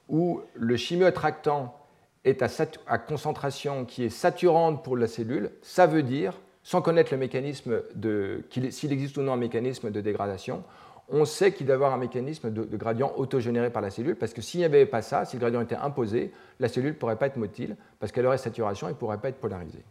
où 0.08 0.40
le 0.54 0.78
chimioattractant 0.78 1.78
est 2.24 2.42
à, 2.42 2.98
concentration 3.00 3.84
qui 3.84 4.06
est 4.06 4.10
saturante 4.10 4.82
pour 4.82 4.96
la 4.96 5.08
cellule, 5.08 5.52
ça 5.62 5.88
veut 5.88 6.04
dire, 6.04 6.40
sans 6.64 6.82
connaître 6.82 7.12
le 7.14 7.18
mécanisme 7.18 7.82
de, 7.96 8.44
s'il 8.70 8.92
existe 8.92 9.18
ou 9.18 9.22
non 9.22 9.34
un 9.34 9.38
mécanisme 9.38 9.92
de 9.92 10.02
dégradation, 10.02 10.64
on 11.10 11.26
sait 11.26 11.52
qu'il 11.52 11.66
doit 11.66 11.74
y 11.74 11.76
avoir 11.76 11.94
un 11.94 11.98
mécanisme 11.98 12.52
de, 12.52 12.78
gradient 12.78 13.12
autogénéré 13.18 13.70
par 13.70 13.82
la 13.82 13.90
cellule, 13.90 14.16
parce 14.16 14.34
que 14.34 14.42
s'il 14.42 14.60
n'y 14.60 14.66
avait 14.66 14.86
pas 14.86 15.02
ça, 15.02 15.26
si 15.26 15.36
le 15.36 15.42
gradient 15.42 15.62
était 15.62 15.76
imposé, 15.76 16.32
la 16.60 16.70
cellule 16.70 16.92
ne 16.92 16.98
pourrait 16.98 17.18
pas 17.18 17.28
être 17.28 17.38
motile, 17.38 17.76
parce 18.00 18.12
qu'elle 18.12 18.26
aurait 18.26 18.38
saturation 18.38 18.88
et 18.88 18.92
ne 18.92 18.96
pourrait 18.96 19.18
pas 19.18 19.30
être 19.30 19.40
polarisée. 19.40 19.84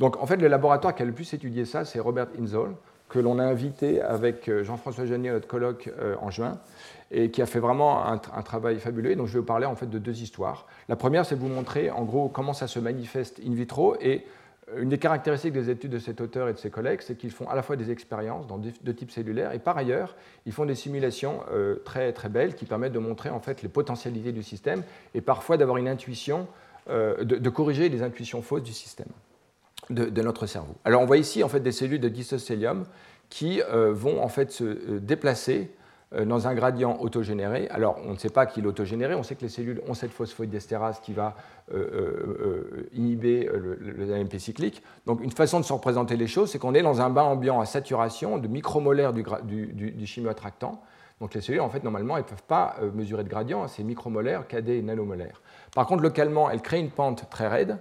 Donc 0.00 0.16
en 0.16 0.26
fait, 0.26 0.36
le 0.36 0.48
laboratoire 0.48 0.94
qui 0.94 1.02
a 1.02 1.06
le 1.06 1.12
plus 1.12 1.32
étudié 1.34 1.64
ça, 1.64 1.84
c'est 1.84 2.00
Robert 2.00 2.28
Inzoll, 2.40 2.74
que 3.08 3.18
l'on 3.18 3.38
a 3.38 3.44
invité 3.44 4.00
avec 4.00 4.48
euh, 4.48 4.64
Jean-François 4.64 5.04
Janier 5.04 5.28
à 5.28 5.32
notre 5.34 5.46
colloque 5.46 5.90
euh, 5.98 6.16
en 6.20 6.30
juin, 6.30 6.58
et 7.10 7.30
qui 7.30 7.42
a 7.42 7.46
fait 7.46 7.60
vraiment 7.60 8.06
un, 8.06 8.16
travail 8.16 8.78
fabuleux. 8.80 9.14
Donc 9.14 9.26
je 9.26 9.34
vais 9.34 9.40
vous 9.40 9.44
parler 9.44 9.66
en 9.66 9.76
fait 9.76 9.86
de 9.86 9.98
deux 9.98 10.22
histoires. 10.22 10.66
La 10.88 10.96
première, 10.96 11.26
c'est 11.26 11.34
de 11.36 11.40
vous 11.40 11.48
montrer 11.48 11.90
en 11.90 12.04
gros 12.04 12.30
comment 12.30 12.54
ça 12.54 12.66
se 12.66 12.78
manifeste 12.78 13.38
in 13.46 13.52
vitro, 13.52 13.96
et 14.00 14.24
une 14.76 14.88
des 14.88 14.98
caractéristiques 14.98 15.52
des 15.52 15.70
études 15.70 15.90
de 15.90 15.98
cet 15.98 16.20
auteur 16.20 16.48
et 16.48 16.52
de 16.52 16.58
ses 16.58 16.70
collègues, 16.70 17.00
c'est 17.02 17.16
qu'ils 17.16 17.30
font 17.30 17.48
à 17.48 17.54
la 17.54 17.62
fois 17.62 17.76
des 17.76 17.90
expériences 17.90 18.46
dans 18.46 18.58
deux 18.58 18.94
types 18.94 19.10
cellulaires, 19.10 19.52
et 19.52 19.58
par 19.58 19.76
ailleurs, 19.76 20.16
ils 20.46 20.52
font 20.52 20.64
des 20.64 20.74
simulations 20.74 21.40
très, 21.84 22.12
très 22.12 22.28
belles 22.28 22.54
qui 22.54 22.64
permettent 22.64 22.92
de 22.92 22.98
montrer 22.98 23.30
en 23.30 23.40
fait 23.40 23.62
les 23.62 23.68
potentialités 23.68 24.32
du 24.32 24.42
système, 24.42 24.82
et 25.14 25.20
parfois 25.20 25.56
d'avoir 25.56 25.78
une 25.78 25.88
intuition, 25.88 26.46
de, 26.88 27.22
de 27.22 27.50
corriger 27.50 27.88
les 27.88 28.02
intuitions 28.02 28.42
fausses 28.42 28.62
du 28.62 28.72
système 28.72 29.08
de, 29.90 30.22
notre 30.22 30.46
cerveau. 30.46 30.74
Alors 30.84 31.02
on 31.02 31.06
voit 31.06 31.18
ici 31.18 31.42
en 31.42 31.48
fait 31.48 31.60
des 31.60 31.72
cellules 31.72 32.00
de 32.00 32.08
dystocélium 32.08 32.84
qui 33.28 33.62
euh, 33.62 33.92
vont 33.92 34.22
en 34.22 34.28
fait 34.28 34.50
se 34.52 34.64
euh, 34.64 35.00
déplacer 35.00 35.60
euh, 35.60 35.81
dans 36.24 36.46
un 36.46 36.54
gradient 36.54 36.98
autogénéré. 37.00 37.68
Alors 37.70 37.98
on 38.06 38.12
ne 38.12 38.18
sait 38.18 38.30
pas 38.30 38.46
qui 38.46 38.60
l'autogénéré, 38.60 39.14
on 39.14 39.22
sait 39.22 39.34
que 39.34 39.42
les 39.42 39.48
cellules 39.48 39.80
ont 39.88 39.94
cette 39.94 40.10
phosphodiesterase 40.10 41.00
qui 41.00 41.12
va 41.12 41.34
inhiber 42.92 43.48
le, 43.52 44.14
AMP 44.14 44.38
cyclique. 44.38 44.82
Donc 45.06 45.22
une 45.22 45.30
façon 45.30 45.60
de 45.60 45.64
se 45.64 45.72
représenter 45.72 46.16
les 46.16 46.26
choses, 46.26 46.50
c'est 46.50 46.58
qu'on 46.58 46.74
est 46.74 46.82
dans 46.82 47.00
un 47.00 47.10
bain 47.10 47.22
ambiant 47.22 47.60
à 47.60 47.66
saturation 47.66 48.38
de 48.38 48.48
micromolaires 48.48 49.12
du, 49.12 49.24
du, 49.72 50.06
chimioattractant. 50.06 50.82
Donc 51.20 51.34
les 51.34 51.40
cellules, 51.40 51.60
en 51.60 51.70
fait, 51.70 51.84
normalement, 51.84 52.16
elles 52.16 52.24
ne 52.24 52.28
peuvent 52.28 52.42
pas 52.42 52.76
mesurer 52.94 53.22
de 53.22 53.28
gradient, 53.28 53.68
c'est 53.68 53.84
micromolaire, 53.84 54.46
KD 54.48 54.70
et 54.70 54.82
nanomolaire. 54.82 55.40
Par 55.74 55.86
contre, 55.86 56.02
localement, 56.02 56.50
elles 56.50 56.62
créent 56.62 56.80
une 56.80 56.90
pente 56.90 57.30
très 57.30 57.46
raide, 57.46 57.78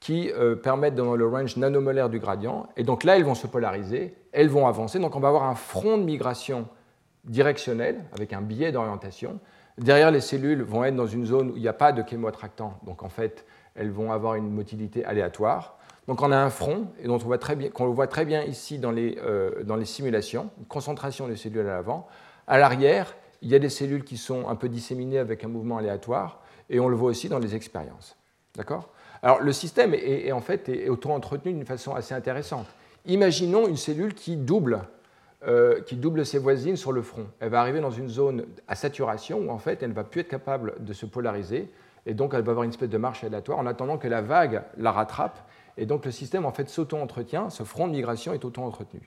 qui 0.00 0.32
euh, 0.32 0.56
permettent 0.56 0.94
dans 0.94 1.14
le 1.14 1.28
range 1.28 1.56
nanomolaire 1.58 2.08
du 2.08 2.18
gradient. 2.18 2.66
Et 2.76 2.82
donc 2.82 3.04
là, 3.04 3.16
elles 3.16 3.24
vont 3.24 3.34
se 3.34 3.46
polariser, 3.46 4.14
elles 4.32 4.48
vont 4.48 4.66
avancer. 4.66 4.98
Donc 4.98 5.14
on 5.14 5.20
va 5.20 5.28
avoir 5.28 5.44
un 5.44 5.54
front 5.54 5.98
de 5.98 6.02
migration 6.02 6.66
directionnel 7.24 8.04
avec 8.12 8.32
un 8.32 8.40
biais 8.40 8.72
d'orientation. 8.72 9.38
Derrière, 9.78 10.10
les 10.10 10.20
cellules 10.20 10.62
vont 10.62 10.84
être 10.84 10.96
dans 10.96 11.06
une 11.06 11.26
zone 11.26 11.50
où 11.50 11.56
il 11.56 11.62
n'y 11.62 11.68
a 11.68 11.72
pas 11.72 11.92
de 11.92 12.02
chémoattractant. 12.08 12.78
Donc 12.84 13.02
en 13.02 13.08
fait, 13.08 13.44
elles 13.74 13.90
vont 13.90 14.12
avoir 14.12 14.34
une 14.34 14.50
motilité 14.50 15.04
aléatoire. 15.04 15.78
Donc 16.06 16.22
on 16.22 16.32
a 16.32 16.36
un 16.36 16.50
front, 16.50 16.88
et 16.98 17.06
dont 17.06 17.14
on 17.14 17.18
voit 17.18 17.38
très 17.38 17.56
bien, 17.56 17.70
qu'on 17.70 17.86
le 17.86 17.92
voit 17.92 18.08
très 18.08 18.24
bien 18.24 18.42
ici 18.42 18.78
dans 18.78 18.90
les, 18.90 19.18
euh, 19.22 19.62
dans 19.62 19.76
les 19.76 19.84
simulations, 19.84 20.50
une 20.58 20.66
concentration 20.66 21.28
des 21.28 21.36
cellules 21.36 21.60
à 21.60 21.74
l'avant. 21.74 22.08
À 22.46 22.58
l'arrière, 22.58 23.14
il 23.42 23.48
y 23.48 23.54
a 23.54 23.58
des 23.58 23.68
cellules 23.68 24.04
qui 24.04 24.16
sont 24.16 24.48
un 24.48 24.56
peu 24.56 24.68
disséminées 24.68 25.18
avec 25.18 25.44
un 25.44 25.48
mouvement 25.48 25.78
aléatoire, 25.78 26.42
et 26.68 26.80
on 26.80 26.88
le 26.88 26.96
voit 26.96 27.10
aussi 27.10 27.28
dans 27.28 27.38
les 27.38 27.54
expériences. 27.54 28.16
D'accord? 28.56 28.90
Alors 29.22 29.40
le 29.40 29.52
système 29.52 29.94
est, 29.94 30.32
en 30.32 30.40
fait 30.40 30.88
auto-entretenu 30.88 31.52
d'une 31.52 31.66
façon 31.66 31.94
assez 31.94 32.14
intéressante. 32.14 32.66
Imaginons 33.06 33.68
une 33.68 33.76
cellule 33.76 34.14
qui 34.14 34.36
double, 34.36 34.80
euh, 35.46 35.80
qui 35.80 35.96
double 35.96 36.26
ses 36.26 36.38
voisines 36.38 36.76
sur 36.76 36.92
le 36.92 37.02
front. 37.02 37.26
Elle 37.40 37.50
va 37.50 37.60
arriver 37.60 37.80
dans 37.80 37.90
une 37.90 38.08
zone 38.08 38.44
à 38.68 38.74
saturation 38.74 39.38
où 39.38 39.50
en 39.50 39.58
fait 39.58 39.82
elle 39.82 39.90
ne 39.90 39.94
va 39.94 40.04
plus 40.04 40.20
être 40.20 40.28
capable 40.28 40.74
de 40.80 40.92
se 40.92 41.06
polariser 41.06 41.70
et 42.06 42.14
donc 42.14 42.34
elle 42.34 42.42
va 42.42 42.50
avoir 42.50 42.64
une 42.64 42.70
espèce 42.70 42.90
de 42.90 42.98
marche 42.98 43.24
aléatoire 43.24 43.58
en 43.58 43.66
attendant 43.66 43.96
que 43.96 44.08
la 44.08 44.20
vague 44.20 44.62
la 44.76 44.92
rattrape 44.92 45.38
et 45.78 45.86
donc 45.86 46.04
le 46.04 46.10
système 46.10 46.44
en 46.44 46.52
fait 46.52 46.68
s'auto-entretient, 46.68 47.48
ce 47.48 47.62
front 47.62 47.86
de 47.86 47.92
migration 47.92 48.34
est 48.34 48.44
auto-entretenu. 48.44 49.00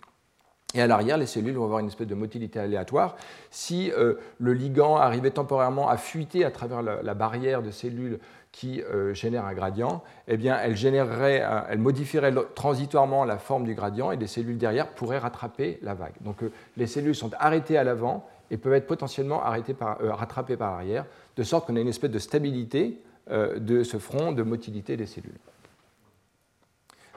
Et 0.74 0.82
à 0.82 0.88
l'arrière, 0.88 1.18
les 1.18 1.28
cellules 1.28 1.54
vont 1.54 1.66
avoir 1.66 1.80
une 1.80 1.88
espèce 1.88 2.08
de 2.08 2.16
motilité 2.16 2.60
aléatoire. 2.60 3.16
Si 3.52 3.92
euh, 3.92 4.16
le 4.40 4.54
ligand 4.54 4.98
arrivait 4.98 5.30
temporairement 5.30 5.88
à 5.88 5.98
fuiter 5.98 6.46
à 6.46 6.50
travers 6.50 6.82
la 6.82 7.14
barrière 7.14 7.62
de 7.62 7.70
cellules 7.70 8.20
qui 8.54 8.82
euh, 8.84 9.16
génère 9.16 9.46
un 9.46 9.54
gradient, 9.54 10.04
eh 10.28 10.38
bien, 10.38 10.58
elle, 10.58 11.80
modifierait 11.80 12.34
transitoirement 12.54 13.26
la 13.26 13.40
forme 13.40 13.66
du 13.66 13.74
gradient 13.74 14.12
et 14.12 14.16
les 14.16 14.28
cellules 14.28 14.60
derrière 14.60 14.90
pourraient 14.90 15.18
rattraper 15.18 15.80
la 15.82 15.96
vague. 15.96 16.14
Donc 16.22 16.44
euh, 16.44 16.52
les 16.78 16.86
cellules 16.86 17.16
sont 17.16 17.32
arrêtées 17.40 17.78
à 17.78 17.84
l'avant 17.84 18.30
et 18.52 18.58
peuvent 18.58 18.76
être 18.76 18.86
potentiellement 18.86 19.44
arrêtées 19.44 19.74
par, 19.74 20.00
euh, 20.02 20.14
rattrapées 20.14 20.56
par 20.56 20.72
l'arrière, 20.72 21.06
de 21.36 21.44
sorte 21.44 21.66
qu'on 21.66 21.76
a 21.76 21.80
une 21.80 21.88
espèce 21.88 22.12
de 22.12 22.20
stabilité 22.20 23.02
de 23.30 23.84
ce 23.84 23.98
front 23.98 24.34
de 24.34 24.44
motilité 24.44 24.98
des 24.98 25.06
cellules. 25.06 25.40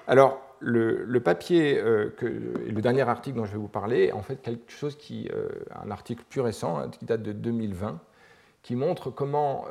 Alors, 0.06 0.40
le, 0.60 1.18
papier, 1.18 1.82
le 1.82 2.80
dernier 2.80 3.02
article 3.02 3.38
dont 3.38 3.44
je 3.44 3.50
vais 3.50 3.58
vous 3.58 3.66
parler, 3.66 4.04
est 4.04 4.12
en 4.12 4.22
fait 4.22 4.40
quelque 4.40 4.70
chose 4.70 4.96
qui, 4.96 5.28
un 5.74 5.90
article 5.90 6.22
plus 6.30 6.40
récent, 6.40 6.78
hein, 6.78 6.90
qui 6.90 7.04
date 7.04 7.24
de 7.24 7.32
2020, 7.32 7.98
qui 8.62 8.76
montre 8.76 9.10
comment 9.10 9.64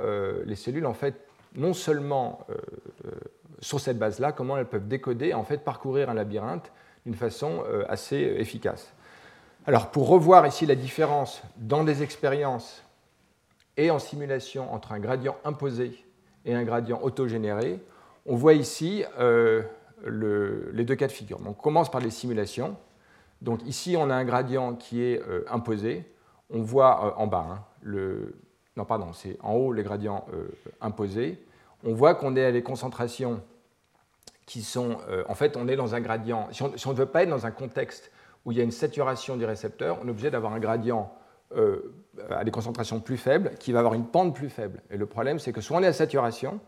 les 0.45 0.55
cellules 0.55 0.85
en 0.85 0.93
fait 0.93 1.24
non 1.55 1.73
seulement 1.73 2.45
euh, 2.49 2.55
euh, 3.05 3.11
sur 3.59 3.79
cette 3.79 3.97
base-là, 3.97 4.31
comment 4.31 4.57
elles 4.57 4.67
peuvent 4.67 4.87
décoder, 4.87 5.33
en 5.33 5.43
fait 5.43 5.63
parcourir 5.63 6.09
un 6.09 6.13
labyrinthe 6.13 6.71
d'une 7.05 7.15
façon 7.15 7.63
euh, 7.67 7.85
assez 7.87 8.17
efficace. 8.17 8.91
Alors 9.65 9.89
pour 9.91 10.07
revoir 10.07 10.45
ici 10.45 10.65
la 10.65 10.75
différence 10.75 11.41
dans 11.57 11.83
des 11.83 12.03
expériences 12.03 12.83
et 13.77 13.89
en 13.89 13.99
simulation 13.99 14.71
entre 14.73 14.91
un 14.91 14.99
gradient 14.99 15.37
imposé 15.43 16.03
et 16.45 16.53
un 16.53 16.63
gradient 16.63 16.99
autogénéré, 17.01 17.79
on 18.27 18.35
voit 18.35 18.53
ici 18.53 19.03
les 20.05 20.83
deux 20.85 20.95
cas 20.95 21.07
de 21.07 21.11
figure. 21.11 21.39
Donc 21.39 21.57
on 21.59 21.61
commence 21.61 21.89
par 21.89 21.99
les 21.99 22.11
simulations. 22.11 22.75
Donc 23.41 23.65
ici 23.65 23.95
on 23.97 24.09
a 24.11 24.15
un 24.15 24.23
gradient 24.23 24.75
qui 24.75 25.01
est 25.01 25.21
imposé. 25.49 26.05
On 26.51 26.61
voit 26.61 27.19
en 27.19 27.25
bas 27.25 27.47
hein, 27.49 27.63
le, 27.81 28.35
non 28.77 28.85
pardon, 28.85 29.13
c'est 29.13 29.37
en 29.41 29.53
haut 29.53 29.73
les 29.73 29.83
gradients 29.83 30.25
imposés 30.79 31.44
on 31.85 31.93
voit 31.93 32.15
qu'on 32.15 32.35
est 32.35 32.45
à 32.45 32.51
des 32.51 32.63
concentrations 32.63 33.41
qui 34.45 34.61
sont, 34.63 34.97
euh, 35.09 35.23
en 35.29 35.35
fait, 35.35 35.55
on 35.55 35.67
est 35.67 35.75
dans 35.75 35.95
un 35.95 36.01
gradient. 36.01 36.47
Si 36.51 36.63
on, 36.63 36.69
ne 36.69 36.95
veut 36.97 37.05
pas 37.05 37.23
être 37.23 37.29
dans 37.29 37.45
un 37.45 37.51
contexte 37.51 38.11
où 38.43 38.51
il 38.51 38.57
y 38.57 38.61
a 38.61 38.63
une 38.63 38.71
saturation 38.71 39.37
du 39.37 39.45
récepteur, 39.45 39.99
on 40.01 40.07
est 40.07 40.11
obligé 40.11 40.29
d'avoir 40.29 40.53
un 40.53 40.59
gradient 40.59 41.13
euh, 41.55 41.93
à 42.29 42.43
des 42.43 42.51
concentrations 42.51 42.99
plus 42.99 43.17
faibles 43.17 43.51
qui 43.59 43.71
va 43.71 43.79
avoir 43.79 43.93
une 43.93 44.05
pente 44.05 44.35
plus 44.35 44.49
faible. 44.49 44.81
Et 44.89 44.97
le 44.97 45.05
problème, 45.05 45.39
c'est 45.39 45.51
que 45.51 45.61
soit 45.61 45.77
on 45.77 45.83
est 45.83 45.87
à 45.87 45.93
saturation, 45.93 46.59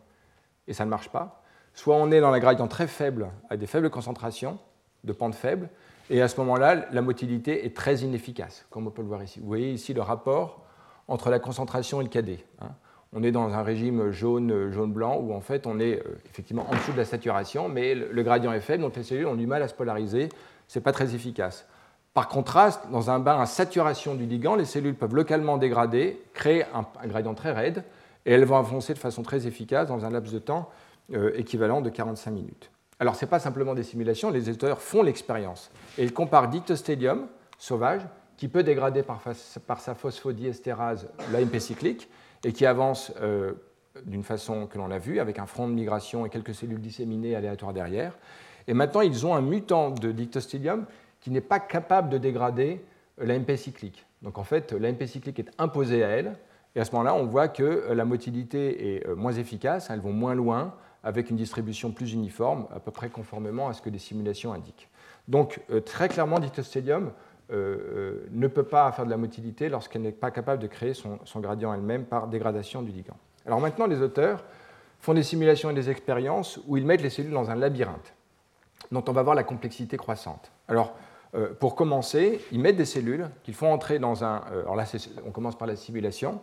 et 0.67 0.73
ça 0.73 0.85
ne 0.85 0.89
marche 0.89 1.09
pas, 1.09 1.43
soit 1.73 1.95
on 1.95 2.11
est 2.11 2.21
dans 2.21 2.31
un 2.31 2.39
gradient 2.39 2.67
très 2.67 2.87
faible, 2.87 3.29
à 3.49 3.57
des 3.57 3.67
faibles 3.67 3.89
concentrations, 3.89 4.59
de 5.03 5.13
pente 5.13 5.35
faible, 5.35 5.69
et 6.09 6.21
à 6.21 6.27
ce 6.27 6.39
moment-là, 6.39 6.87
la 6.91 7.01
motilité 7.01 7.65
est 7.65 7.75
très 7.75 7.97
inefficace, 7.97 8.65
comme 8.69 8.87
on 8.87 8.91
peut 8.91 9.01
le 9.01 9.07
voir 9.07 9.21
ici. 9.21 9.39
Vous 9.39 9.47
voyez 9.47 9.71
ici 9.71 9.93
le 9.93 10.01
rapport 10.01 10.63
entre 11.07 11.29
la 11.29 11.39
concentration 11.39 12.01
et 12.01 12.03
le 12.03 12.09
KD. 12.09 12.39
Hein 12.61 12.69
on 13.13 13.23
est 13.23 13.31
dans 13.31 13.53
un 13.53 13.63
régime 13.63 14.11
jaune, 14.11 14.71
jaune-blanc 14.71 15.19
où 15.21 15.33
en 15.33 15.41
fait 15.41 15.65
on 15.67 15.79
est 15.79 15.99
euh, 15.99 16.17
effectivement 16.29 16.67
en 16.69 16.73
dessous 16.73 16.91
de 16.91 16.97
la 16.97 17.05
saturation, 17.05 17.69
mais 17.69 17.95
le 17.95 18.23
gradient 18.23 18.51
est 18.53 18.59
faible, 18.59 18.83
donc 18.83 18.95
les 18.95 19.03
cellules 19.03 19.27
ont 19.27 19.35
du 19.35 19.47
mal 19.47 19.61
à 19.61 19.67
se 19.67 19.73
polariser, 19.73 20.29
ce 20.67 20.79
n'est 20.79 20.83
pas 20.83 20.91
très 20.91 21.15
efficace. 21.15 21.65
Par 22.13 22.27
contraste, 22.27 22.81
dans 22.91 23.11
un 23.11 23.19
bain 23.19 23.39
à 23.39 23.45
saturation 23.45 24.15
du 24.15 24.25
ligand, 24.25 24.55
les 24.55 24.65
cellules 24.65 24.95
peuvent 24.95 25.13
localement 25.13 25.57
dégrader, 25.57 26.19
créer 26.33 26.63
un, 26.73 27.07
gradient 27.07 27.35
très 27.35 27.51
raide, 27.51 27.83
et 28.25 28.31
elles 28.33 28.43
vont 28.43 28.57
avancer 28.57 28.93
de 28.93 28.99
façon 28.99 29.21
très 29.21 29.47
efficace 29.47 29.87
dans 29.87 30.03
un 30.03 30.09
laps 30.09 30.33
de 30.33 30.39
temps 30.39 30.69
euh, 31.13 31.31
équivalent 31.35 31.79
de 31.79 31.89
45 31.89 32.31
minutes. 32.31 32.71
Alors 32.99 33.15
ce 33.15 33.23
n'est 33.23 33.29
pas 33.29 33.39
simplement 33.39 33.75
des 33.75 33.83
simulations, 33.83 34.31
les 34.31 34.49
auteurs 34.49 34.81
font 34.81 35.03
l'expérience. 35.03 35.69
Et 35.97 36.03
ils 36.03 36.13
comparent 36.13 36.49
dictostelium 36.49 37.27
sauvage, 37.59 38.01
qui 38.35 38.47
peut 38.47 38.63
dégrader 38.63 39.03
par, 39.03 39.21
par 39.65 39.79
sa 39.79 39.95
phosphodiestérase 39.95 41.07
l'AMP 41.31 41.59
cyclique, 41.59 42.09
et 42.43 42.53
qui 42.53 42.65
avance 42.65 43.11
euh, 43.21 43.53
d'une 44.05 44.23
façon 44.23 44.67
que 44.67 44.77
l'on 44.77 44.91
a 44.91 44.99
vue, 44.99 45.19
avec 45.19 45.39
un 45.39 45.45
front 45.45 45.67
de 45.67 45.73
migration 45.73 46.25
et 46.25 46.29
quelques 46.29 46.53
cellules 46.53 46.81
disséminées 46.81 47.35
aléatoires 47.35 47.73
derrière. 47.73 48.17
Et 48.67 48.73
maintenant, 48.73 49.01
ils 49.01 49.25
ont 49.25 49.33
un 49.33 49.41
mutant 49.41 49.91
de 49.91 50.11
dictostelium 50.11 50.85
qui 51.19 51.31
n'est 51.31 51.41
pas 51.41 51.59
capable 51.59 52.09
de 52.09 52.17
dégrader 52.17 52.83
l'AMP 53.17 53.55
cyclique. 53.55 54.05
Donc 54.21 54.37
en 54.37 54.43
fait, 54.43 54.71
l'AMP 54.71 55.05
cyclique 55.07 55.39
est 55.39 55.49
imposée 55.57 56.03
à 56.03 56.09
elle, 56.09 56.33
et 56.75 56.79
à 56.79 56.85
ce 56.85 56.91
moment-là, 56.91 57.15
on 57.15 57.25
voit 57.25 57.47
que 57.47 57.63
euh, 57.63 57.95
la 57.95 58.05
motilité 58.05 58.95
est 58.95 59.07
euh, 59.07 59.15
moins 59.15 59.33
efficace, 59.33 59.89
elles 59.89 60.01
vont 60.01 60.13
moins 60.13 60.35
loin, 60.35 60.75
avec 61.03 61.29
une 61.29 61.37
distribution 61.37 61.91
plus 61.91 62.13
uniforme, 62.13 62.67
à 62.73 62.79
peu 62.79 62.91
près 62.91 63.09
conformément 63.09 63.67
à 63.69 63.73
ce 63.73 63.81
que 63.81 63.89
les 63.89 63.99
simulations 63.99 64.51
indiquent. 64.51 64.89
Donc 65.27 65.61
très 65.85 66.09
clairement, 66.09 66.39
dictostelium 66.39 67.05
euh, 67.05 67.09
euh, 67.09 67.11
ne 67.49 68.47
peut 68.47 68.63
pas 68.63 68.91
faire 68.91 69.05
de 69.05 69.09
la 69.09 69.17
motilité 69.17 69.69
lorsqu'elle 69.69 70.01
n'est 70.01 70.11
pas 70.11 70.31
capable 70.31 70.61
de 70.61 70.67
créer 70.67 70.93
son, 70.93 71.19
gradient 71.37 71.73
elle-même 71.73 72.05
par 72.05 72.27
dégradation 72.27 72.81
du 72.81 72.91
ligand. 72.91 73.17
Alors 73.45 73.61
maintenant, 73.61 73.87
les 73.87 74.01
auteurs 74.01 74.43
font 74.99 75.13
des 75.13 75.23
simulations 75.23 75.69
et 75.69 75.73
des 75.73 75.89
expériences 75.89 76.59
où 76.67 76.77
ils 76.77 76.85
mettent 76.85 77.01
les 77.01 77.09
cellules 77.09 77.31
dans 77.31 77.49
un 77.49 77.55
labyrinthe, 77.55 78.13
dont 78.91 79.03
on 79.07 79.11
va 79.13 79.23
voir 79.23 79.35
la 79.35 79.43
complexité 79.43 79.95
croissante. 79.95 80.51
Alors, 80.67 80.93
euh, 81.35 81.53
pour 81.53 81.75
commencer, 81.75 82.41
ils 82.51 82.59
mettent 82.59 82.77
des 82.77 82.85
cellules 82.85 83.29
qu'ils 83.43 83.53
font 83.53 83.71
entrer 83.71 83.99
dans 83.99 84.23
un. 84.23 84.41
alors 84.51 84.75
là, 84.75 84.85
on 85.25 85.31
commence 85.31 85.57
par 85.57 85.67
la 85.67 85.75
simulation, 85.75 86.41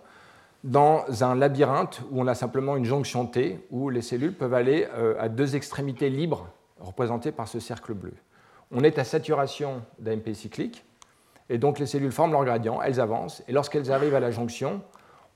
dans 0.63 1.05
un 1.23 1.35
labyrinthe 1.35 2.01
où 2.11 2.23
on 2.23 2.27
a 2.27 2.35
simplement 2.35 2.77
une 2.77 2.85
jonction 2.87 3.27
T, 3.27 3.61
où 3.71 3.91
les 3.91 4.01
cellules 4.01 4.33
peuvent 4.33 4.55
aller 4.55 4.87
à 5.19 5.29
deux 5.29 5.57
extrémités 5.57 6.09
libres, 6.09 6.49
représentées 6.81 7.33
par 7.33 7.49
ce 7.49 7.61
cercle 7.61 7.93
bleu. 7.93 8.15
On 8.71 8.83
est 8.83 8.99
à 8.99 9.05
saturation 9.05 9.83
d'AMP 9.99 10.35
cyclique, 10.35 10.85
et 11.51 11.59
donc 11.59 11.79
les 11.79 11.87
cellules 11.87 12.13
forment 12.13 12.33
leur 12.33 12.45
gradient, 12.45 12.81
elles 12.83 13.01
avancent, 13.01 13.43
et 13.49 13.53
lorsqu'elles 13.53 13.93
arrivent 13.93 14.15
à 14.15 14.21
la 14.21 14.31
jonction, 14.31 14.83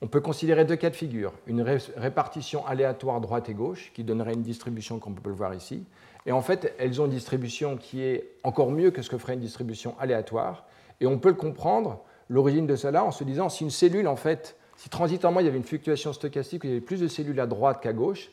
on 0.01 0.07
peut 0.07 0.21
considérer 0.21 0.65
deux 0.65 0.77
cas 0.77 0.91
de 0.91 0.97
figure. 0.97 1.33
Une 1.47 1.63
répartition 1.97 2.65
aléatoire 2.67 3.21
droite 3.21 3.49
et 3.49 3.55
gauche, 3.55 3.91
qui 3.95 4.05
donnerait 4.05 4.35
une 4.35 4.43
distribution 4.43 4.99
comme 4.99 5.15
on 5.15 5.21
peut 5.21 5.31
le 5.31 5.35
voir 5.35 5.55
ici. 5.55 5.85
Et 6.25 6.33
en 6.33 6.41
fait, 6.41 6.73
elles 6.79 7.01
ont 7.01 7.07
une 7.07 7.11
distribution 7.11 7.77
qui 7.77 8.03
est 8.03 8.31
encore 8.45 8.71
mieux 8.71 8.91
que 8.91 9.03
ce 9.03 9.11
que 9.11 9.19
ferait 9.19 9.35
une 9.35 9.41
distribution 9.41 9.97
aléatoire. 9.99 10.67
Et 11.01 11.07
on 11.07 11.19
peut 11.19 11.31
le 11.31 11.35
comprendre, 11.35 12.01
l'origine 12.29 12.67
de 12.67 12.77
cela, 12.77 13.03
en 13.05 13.11
se 13.11 13.25
disant 13.25 13.49
si 13.49 13.65
une 13.65 13.71
cellule, 13.71 14.07
en 14.07 14.17
fait, 14.17 14.57
si 14.77 14.89
transitoirement 14.89 15.41
il 15.41 15.47
y 15.47 15.49
avait 15.49 15.59
une 15.59 15.65
fluctuation 15.65 16.13
stochastique, 16.13 16.63
où 16.63 16.67
il 16.69 16.71
y 16.71 16.73
avait 16.75 16.81
plus 16.81 17.01
de 17.01 17.09
cellules 17.09 17.41
à 17.41 17.47
droite 17.47 17.83
qu'à 17.83 17.93
gauche, 17.93 18.31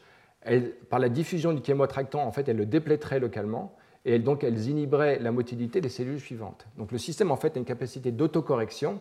par 0.89 0.99
la 0.99 1.09
diffusion 1.09 1.53
du 1.53 1.65
chémotractant, 1.65 2.21
en 2.21 2.31
fait, 2.31 2.47
elle 2.47 2.57
le 2.57 2.67
dépléterait 2.67 3.19
localement 3.19 3.75
et 4.05 4.19
donc 4.19 4.43
elles 4.43 4.67
inhiberaient 4.67 5.19
la 5.19 5.31
motilité 5.31 5.81
des 5.81 5.89
cellules 5.89 6.19
suivantes. 6.19 6.67
Donc 6.77 6.91
le 6.91 6.97
système 6.97 7.31
en 7.31 7.35
fait 7.35 7.57
a 7.57 7.59
une 7.59 7.65
capacité 7.65 8.11
d'autocorrection 8.11 8.99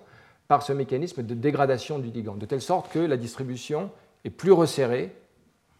par 0.48 0.62
ce 0.62 0.72
mécanisme 0.72 1.22
de 1.22 1.34
dégradation 1.34 1.98
du 1.98 2.10
ligand, 2.10 2.34
de 2.34 2.46
telle 2.46 2.62
sorte 2.62 2.90
que 2.90 2.98
la 2.98 3.16
distribution 3.16 3.90
est 4.24 4.30
plus 4.30 4.52
resserrée 4.52 5.14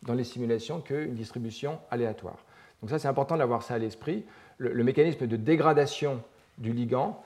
dans 0.03 0.15
les 0.15 0.25
simulations 0.25 0.81
qu'une 0.81 1.15
distribution 1.15 1.79
aléatoire. 1.91 2.37
Donc 2.83 2.91
ça 2.91 2.99
c'est 2.99 3.09
important 3.09 3.37
d'avoir 3.39 3.63
ça 3.63 3.75
à 3.75 3.79
l'esprit. 3.79 4.25
Le, 4.59 4.85
mécanisme 4.85 5.27
de 5.27 5.37
dégradation 5.37 6.23
du 6.59 6.73
ligand 6.73 7.23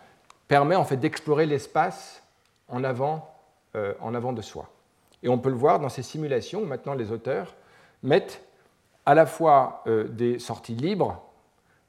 permet 0.46 0.76
en 0.76 0.84
fait 0.84 0.96
d'explorer 0.96 1.46
l'espace 1.46 2.22
euh, 2.72 3.94
en 4.00 4.14
avant 4.14 4.32
de 4.32 4.42
soi. 4.42 4.70
Et 5.22 5.28
on 5.28 5.38
peut 5.38 5.50
le 5.50 5.56
voir 5.56 5.80
dans 5.80 5.88
ces 5.88 6.02
simulations 6.02 6.62
où 6.62 6.64
maintenant 6.64 6.94
les 6.94 7.10
auteurs 7.10 7.54
mettent 8.02 8.42
à 9.04 9.14
la 9.14 9.26
fois 9.26 9.82
euh, 9.86 10.04
des 10.04 10.38
sorties 10.38 10.74
libres 10.74 11.27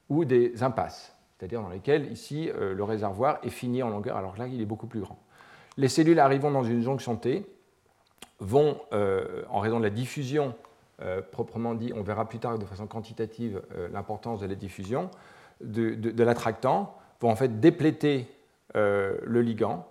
ou 0.09 0.25
des 0.25 0.63
impasses, 0.63 1.15
c'est-à-dire 1.37 1.61
dans 1.61 1.69
lesquelles 1.69 2.11
ici 2.11 2.49
euh, 2.49 2.73
le 2.73 2.83
réservoir 2.83 3.39
est 3.43 3.49
fini 3.49 3.81
en 3.83 3.89
longueur, 3.89 4.17
alors 4.17 4.35
là 4.37 4.47
il 4.47 4.61
est 4.61 4.65
beaucoup 4.65 4.87
plus 4.87 4.99
grand. 4.99 5.17
Les 5.77 5.87
cellules 5.87 6.19
arrivant 6.19 6.51
dans 6.51 6.63
une 6.63 6.81
jonction 6.81 7.15
T 7.15 7.45
vont, 8.39 8.79
euh, 8.91 9.43
en 9.49 9.59
raison 9.59 9.79
de 9.79 9.83
la 9.83 9.89
diffusion 9.89 10.55
proprement 11.31 11.75
dit, 11.75 11.93
on 11.95 12.01
verra 12.01 12.27
plus 12.27 12.39
tard 12.39 12.59
de 12.59 12.65
façon 12.65 12.85
quantitative 12.85 13.61
l'importance 13.93 14.41
de 14.41 14.47
la 14.47 14.55
diffusion, 14.55 15.09
de, 15.61 15.95
de, 15.95 16.23
l'attractant, 16.25 16.93
vont 17.21 17.29
en 17.29 17.37
fait 17.37 17.61
dépléter 17.61 18.27
le 18.75 19.41
ligand 19.41 19.87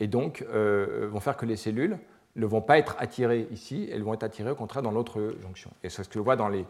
et 0.00 0.08
donc 0.08 0.44
vont 0.52 1.20
faire 1.20 1.36
que 1.36 1.46
les 1.46 1.54
cellules 1.54 2.00
ne 2.34 2.46
vont 2.46 2.60
pas 2.60 2.78
être 2.78 2.96
attirées 2.98 3.46
ici, 3.52 3.88
elles 3.92 4.02
vont 4.02 4.12
être 4.12 4.24
attirées 4.24 4.50
au 4.50 4.56
contraire 4.56 4.82
dans 4.82 4.90
l'autre 4.90 5.36
jonction. 5.40 5.70
Et 5.84 5.88
c'est 5.88 6.02
ce 6.02 6.08
que 6.08 6.14
je 6.14 6.24
vois 6.24 6.34
dans 6.34 6.48
les 6.48 6.66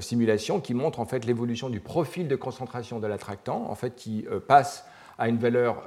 simulations 0.00 0.60
qui 0.60 0.74
montrent 0.74 1.00
en 1.00 1.06
fait 1.06 1.24
l'évolution 1.24 1.68
du 1.68 1.80
profil 1.80 2.28
de 2.28 2.36
concentration 2.36 2.98
de 2.98 3.06
l'attractant, 3.06 3.66
en 3.68 3.74
fait 3.74 3.94
qui 3.94 4.26
passe 4.46 4.84
à 5.18 5.28
une 5.28 5.38
valeur 5.38 5.84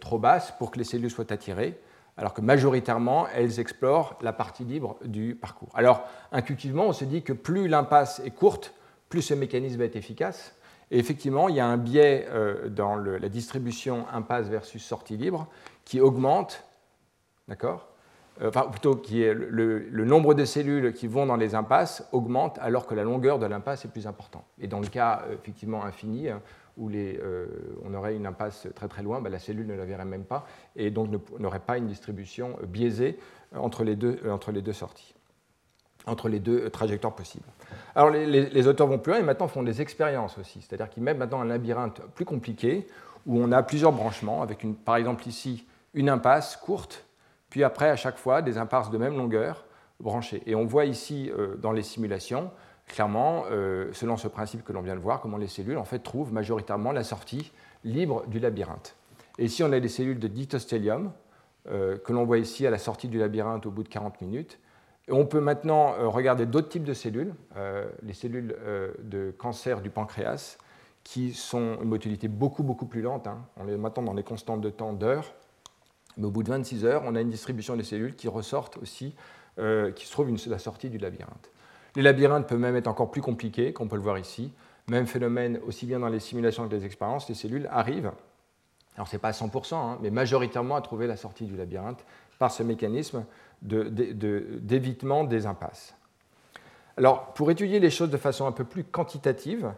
trop 0.00 0.18
basse 0.18 0.52
pour 0.58 0.70
que 0.70 0.78
les 0.78 0.84
cellules 0.84 1.10
soient 1.10 1.32
attirées 1.32 1.78
alors 2.18 2.34
que 2.34 2.40
majoritairement, 2.40 3.28
elles 3.28 3.60
explorent 3.60 4.18
la 4.20 4.32
partie 4.32 4.64
libre 4.64 4.98
du 5.04 5.36
parcours. 5.36 5.70
Alors, 5.74 6.02
intuitivement, 6.32 6.86
on 6.86 6.92
se 6.92 7.04
dit 7.04 7.22
que 7.22 7.32
plus 7.32 7.68
l'impasse 7.68 8.20
est 8.24 8.32
courte, 8.32 8.74
plus 9.08 9.22
ce 9.22 9.34
mécanisme 9.34 9.80
est 9.82 9.94
efficace. 9.94 10.54
Et 10.90 10.98
effectivement, 10.98 11.48
il 11.48 11.54
y 11.54 11.60
a 11.60 11.66
un 11.66 11.76
biais 11.76 12.26
euh, 12.30 12.68
dans 12.68 12.96
la 12.96 13.28
distribution 13.28 14.04
impasse 14.12 14.48
versus 14.48 14.84
sortie 14.84 15.16
libre 15.16 15.46
qui 15.84 16.00
augmente, 16.00 16.64
d'accord 17.46 17.86
euh, 17.86 17.97
Enfin, 18.40 18.62
plutôt, 18.70 18.94
qui 18.94 19.22
est 19.22 19.34
le, 19.34 20.04
nombre 20.04 20.34
de 20.34 20.44
cellules 20.44 20.92
qui 20.92 21.08
vont 21.08 21.26
dans 21.26 21.36
les 21.36 21.56
impasses 21.56 22.08
augmente 22.12 22.58
alors 22.60 22.86
que 22.86 22.94
la 22.94 23.02
longueur 23.02 23.40
de 23.40 23.46
l'impasse 23.46 23.84
est 23.84 23.88
plus 23.88 24.06
importante. 24.06 24.44
Et 24.60 24.68
dans 24.68 24.78
le 24.78 24.86
cas 24.86 25.22
euh, 25.26 25.34
effectivement 25.34 25.84
infini, 25.84 26.28
hein, 26.28 26.40
où 26.78 26.90
euh, 26.94 27.46
on 27.84 27.92
aurait 27.92 28.14
une 28.14 28.26
impasse 28.26 28.68
très 28.74 28.88
très 28.88 29.02
loin, 29.02 29.20
bah, 29.20 29.28
la 29.28 29.38
cellule 29.38 29.66
ne 29.66 29.74
la 29.74 29.84
verrait 29.84 30.04
même 30.04 30.24
pas 30.24 30.46
et 30.76 30.90
donc 30.90 31.10
n'aurait 31.38 31.58
pas 31.58 31.76
une 31.76 31.86
distribution 31.86 32.56
euh, 32.62 32.66
biaisée 32.66 33.18
euh, 33.54 33.58
entre 33.58 33.84
les 33.84 33.96
deux, 33.96 34.72
sorties, 34.72 35.14
entre 36.06 36.28
les 36.28 36.38
deux 36.38 36.70
trajectoires 36.70 37.14
possibles. 37.14 37.44
Alors 37.94 38.10
les, 38.10 38.66
auteurs 38.68 38.86
vont 38.86 38.98
plus 38.98 39.12
loin 39.12 39.20
et 39.20 39.24
maintenant 39.24 39.48
font 39.48 39.64
des 39.64 39.82
expériences 39.82 40.38
aussi, 40.38 40.62
c'est-à-dire 40.62 40.88
qu'ils 40.88 41.02
mettent 41.02 41.18
maintenant 41.18 41.40
un 41.40 41.46
labyrinthe 41.46 42.00
plus 42.14 42.24
compliqué 42.24 42.86
où 43.26 43.38
on 43.38 43.50
a 43.50 43.62
plusieurs 43.62 43.92
branchements, 43.92 44.40
avec 44.42 44.64
par 44.84 44.96
exemple 44.96 45.26
ici 45.26 45.66
une 45.94 46.08
impasse 46.08 46.56
courte, 46.56 47.04
puis 47.50 47.64
après 47.64 47.88
à 47.88 47.96
chaque 47.96 48.18
fois 48.18 48.42
des 48.42 48.58
impasses 48.58 48.90
de 48.90 48.98
même 48.98 49.16
longueur 49.16 49.64
branchées. 50.00 50.42
Et 50.46 50.54
on 50.54 50.64
voit 50.64 50.84
ici 50.84 51.30
dans 51.60 51.72
les 51.72 51.82
simulations 51.82 52.50
clairement, 52.88 53.44
euh, 53.50 53.90
selon 53.92 54.16
ce 54.16 54.26
principe 54.26 54.64
que 54.64 54.72
l'on 54.72 54.82
vient 54.82 54.96
de 54.96 55.00
voir, 55.00 55.20
comment 55.20 55.36
les 55.36 55.46
cellules 55.46 55.78
en 55.78 55.84
fait, 55.84 56.00
trouvent 56.00 56.32
majoritairement 56.32 56.90
la 56.90 57.04
sortie 57.04 57.52
libre 57.84 58.26
du 58.26 58.40
labyrinthe. 58.40 58.96
Et 59.38 59.44
ici, 59.44 59.62
on 59.62 59.70
a 59.70 59.78
des 59.78 59.88
cellules 59.88 60.18
de 60.18 60.26
dithostélium 60.26 61.12
euh, 61.70 61.98
que 61.98 62.12
l'on 62.12 62.24
voit 62.24 62.38
ici 62.38 62.66
à 62.66 62.70
la 62.70 62.78
sortie 62.78 63.08
du 63.08 63.18
labyrinthe 63.18 63.66
au 63.66 63.70
bout 63.70 63.84
de 63.84 63.88
40 63.88 64.20
minutes. 64.20 64.58
Et 65.06 65.12
on 65.12 65.26
peut 65.26 65.40
maintenant 65.40 65.94
euh, 65.94 66.08
regarder 66.08 66.44
d'autres 66.46 66.68
types 66.68 66.84
de 66.84 66.94
cellules, 66.94 67.34
les 68.02 68.14
cellules 68.14 68.56
de 69.00 69.30
cancer 69.30 69.80
du 69.80 69.90
pancréas, 69.90 70.58
qui 71.04 71.32
sont 71.32 71.78
une 71.80 71.88
motilité 71.88 72.28
beaucoup, 72.28 72.62
beaucoup 72.62 72.86
plus 72.86 73.00
lente. 73.00 73.26
Hein. 73.26 73.38
On 73.56 73.68
est 73.68 73.76
maintenant 73.76 74.02
dans 74.02 74.14
les 74.14 74.24
constantes 74.24 74.60
de 74.60 74.70
temps 74.70 74.92
d'heures. 74.92 75.32
Mais 76.16 76.26
au 76.26 76.30
bout 76.30 76.42
de 76.42 76.48
26 76.48 76.84
heures, 76.84 77.02
on 77.04 77.14
a 77.14 77.20
une 77.20 77.30
distribution 77.30 77.76
des 77.76 77.84
cellules 77.84 78.16
qui 78.16 78.28
ressortent 78.28 78.78
aussi, 78.78 79.14
qui 79.56 80.06
se 80.06 80.10
trouve 80.12 80.28
une, 80.28 80.38
la 80.46 80.58
sortie 80.58 80.88
du 80.88 80.98
labyrinthe. 80.98 81.50
Les 81.96 82.02
labyrinthes 82.02 82.48
peuvent 82.48 82.58
même 82.58 82.76
être 82.76 82.86
encore 82.86 83.10
plus 83.10 83.20
compliqués, 83.20 83.72
comme 83.72 83.86
on 83.86 83.88
peut 83.88 83.96
le 83.96 84.02
voir 84.02 84.18
ici. 84.18 84.52
Même 84.88 85.06
phénomène, 85.06 85.60
aussi 85.66 85.86
bien 85.86 86.00
dans 86.00 86.08
les 86.08 86.20
simulations 86.20 86.68
que 86.68 86.74
les 86.74 86.84
expériences, 86.84 87.28
les 87.28 87.34
cellules 87.34 87.68
arrivent, 87.70 88.12
alors 88.98 89.06
ce 89.06 89.14
n'est 89.14 89.20
pas 89.20 89.28
à 89.28 89.32
100%, 89.32 89.74
hein, 89.76 89.98
mais 90.02 90.10
majoritairement 90.10 90.74
à 90.74 90.80
trouver 90.80 91.06
la 91.06 91.16
sortie 91.16 91.44
du 91.44 91.56
labyrinthe 91.56 92.04
par 92.40 92.50
ce 92.50 92.64
mécanisme 92.64 93.24
d'évitement 93.62 95.22
des 95.22 95.46
impasses. 95.46 95.94
Alors, 96.96 97.32
pour 97.34 97.48
étudier 97.52 97.78
les 97.78 97.90
choses 97.90 98.10
de 98.10 98.16
façon 98.16 98.48
un 98.48 98.52
peu 98.52 98.64
plus 98.64 98.82
quantitative, 98.82 99.72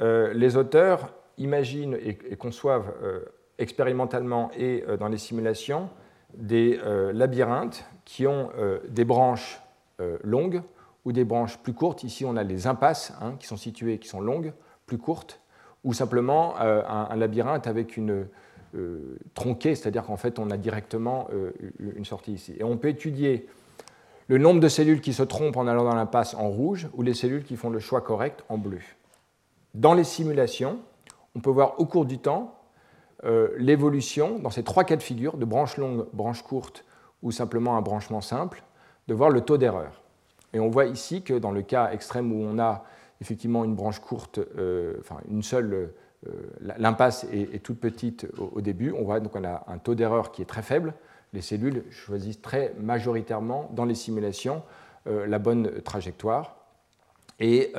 euh, 0.00 0.34
les 0.34 0.56
auteurs 0.56 1.14
imaginent 1.38 1.96
et, 2.02 2.16
conçoivent 2.34 2.92
euh, 3.04 3.24
expérimentalement 3.58 4.50
et 4.56 4.84
euh, 4.88 4.96
dans 4.96 5.08
les 5.08 5.18
simulations 5.18 5.88
des 6.36 6.78
labyrinthes 7.14 7.86
qui 8.04 8.26
ont 8.26 8.50
des 8.88 9.06
branches 9.06 9.62
longues 10.22 10.60
ou 11.06 11.12
des 11.12 11.24
branches 11.24 11.56
plus 11.56 11.72
courtes. 11.72 12.04
Ici, 12.04 12.26
on 12.26 12.36
a 12.36 12.42
les 12.42 12.66
impasses 12.66 13.14
hein, 13.22 13.36
qui 13.38 13.46
sont 13.46 13.56
situées, 13.56 13.98
qui 13.98 14.08
sont 14.08 14.20
longues, 14.20 14.52
plus 14.84 14.98
courtes, 14.98 15.40
ou 15.84 15.94
simplement 15.94 16.60
euh, 16.60 16.82
un, 16.86 17.14
labyrinthe 17.16 17.68
avec 17.68 17.96
une 17.96 18.26
euh, 18.74 19.16
tronquée, 19.34 19.76
c'est-à-dire 19.76 20.04
qu'en 20.04 20.16
fait, 20.16 20.38
on 20.40 20.50
a 20.50 20.56
directement 20.56 21.28
euh, 21.32 21.52
une 21.78 22.04
sortie 22.04 22.32
ici. 22.32 22.54
Et 22.58 22.64
on 22.64 22.76
peut 22.76 22.88
étudier 22.88 23.46
le 24.26 24.38
nombre 24.38 24.58
de 24.58 24.68
cellules 24.68 25.00
qui 25.00 25.12
se 25.12 25.22
trompent 25.22 25.56
en 25.56 25.68
allant 25.68 25.84
dans 25.84 25.94
l'impasse 25.94 26.34
en 26.34 26.48
rouge 26.48 26.88
ou 26.94 27.02
les 27.02 27.14
cellules 27.14 27.44
qui 27.44 27.54
font 27.54 27.70
le 27.70 27.78
choix 27.78 28.00
correct 28.00 28.44
en 28.48 28.58
bleu. 28.58 28.80
Dans 29.74 29.94
les 29.94 30.02
simulations, 30.02 30.80
on 31.36 31.40
peut 31.40 31.50
voir 31.50 31.78
au 31.78 31.86
cours 31.86 32.04
du 32.04 32.18
temps 32.18 32.55
l'évolution 33.58 34.38
dans 34.38 34.50
ces 34.50 34.62
trois 34.62 34.84
cas 34.84 34.96
de 34.96 35.02
figure, 35.02 35.36
de 35.36 35.44
branches 35.44 35.78
longues, 35.78 36.06
branches 36.12 36.42
courtes 36.42 36.84
ou 37.22 37.30
simplement 37.30 37.76
un 37.76 37.82
branchement 37.82 38.20
simple, 38.20 38.62
de 39.08 39.14
voir 39.14 39.30
le 39.30 39.40
taux 39.40 39.58
d'erreur. 39.58 40.02
Et 40.52 40.60
on 40.60 40.68
voit 40.68 40.86
ici 40.86 41.22
que 41.22 41.34
dans 41.34 41.50
le 41.50 41.62
cas 41.62 41.90
extrême 41.90 42.32
où 42.32 42.42
on 42.42 42.58
a 42.58 42.84
effectivement 43.20 43.64
une 43.64 43.74
branche 43.74 44.00
courte, 44.00 44.38
euh, 44.38 44.96
enfin 45.00 45.18
une 45.30 45.42
seule, 45.42 45.92
euh, 46.26 46.30
l'impasse 46.60 47.26
est, 47.32 47.62
toute 47.62 47.80
petite 47.80 48.26
au, 48.38 48.60
début, 48.60 48.92
on 48.92 49.04
voit 49.04 49.20
donc 49.20 49.36
on 49.36 49.44
a 49.44 49.64
un 49.68 49.78
taux 49.78 49.94
d'erreur 49.94 50.32
qui 50.32 50.42
est 50.42 50.46
très 50.46 50.62
faible. 50.62 50.94
Les 51.32 51.42
cellules 51.42 51.84
choisissent 51.90 52.40
très 52.40 52.74
majoritairement 52.78 53.70
dans 53.74 53.84
les 53.84 53.94
simulations 53.94 54.62
euh, 55.06 55.26
la 55.26 55.38
bonne 55.38 55.82
trajectoire. 55.82 56.56
Et 57.38 57.74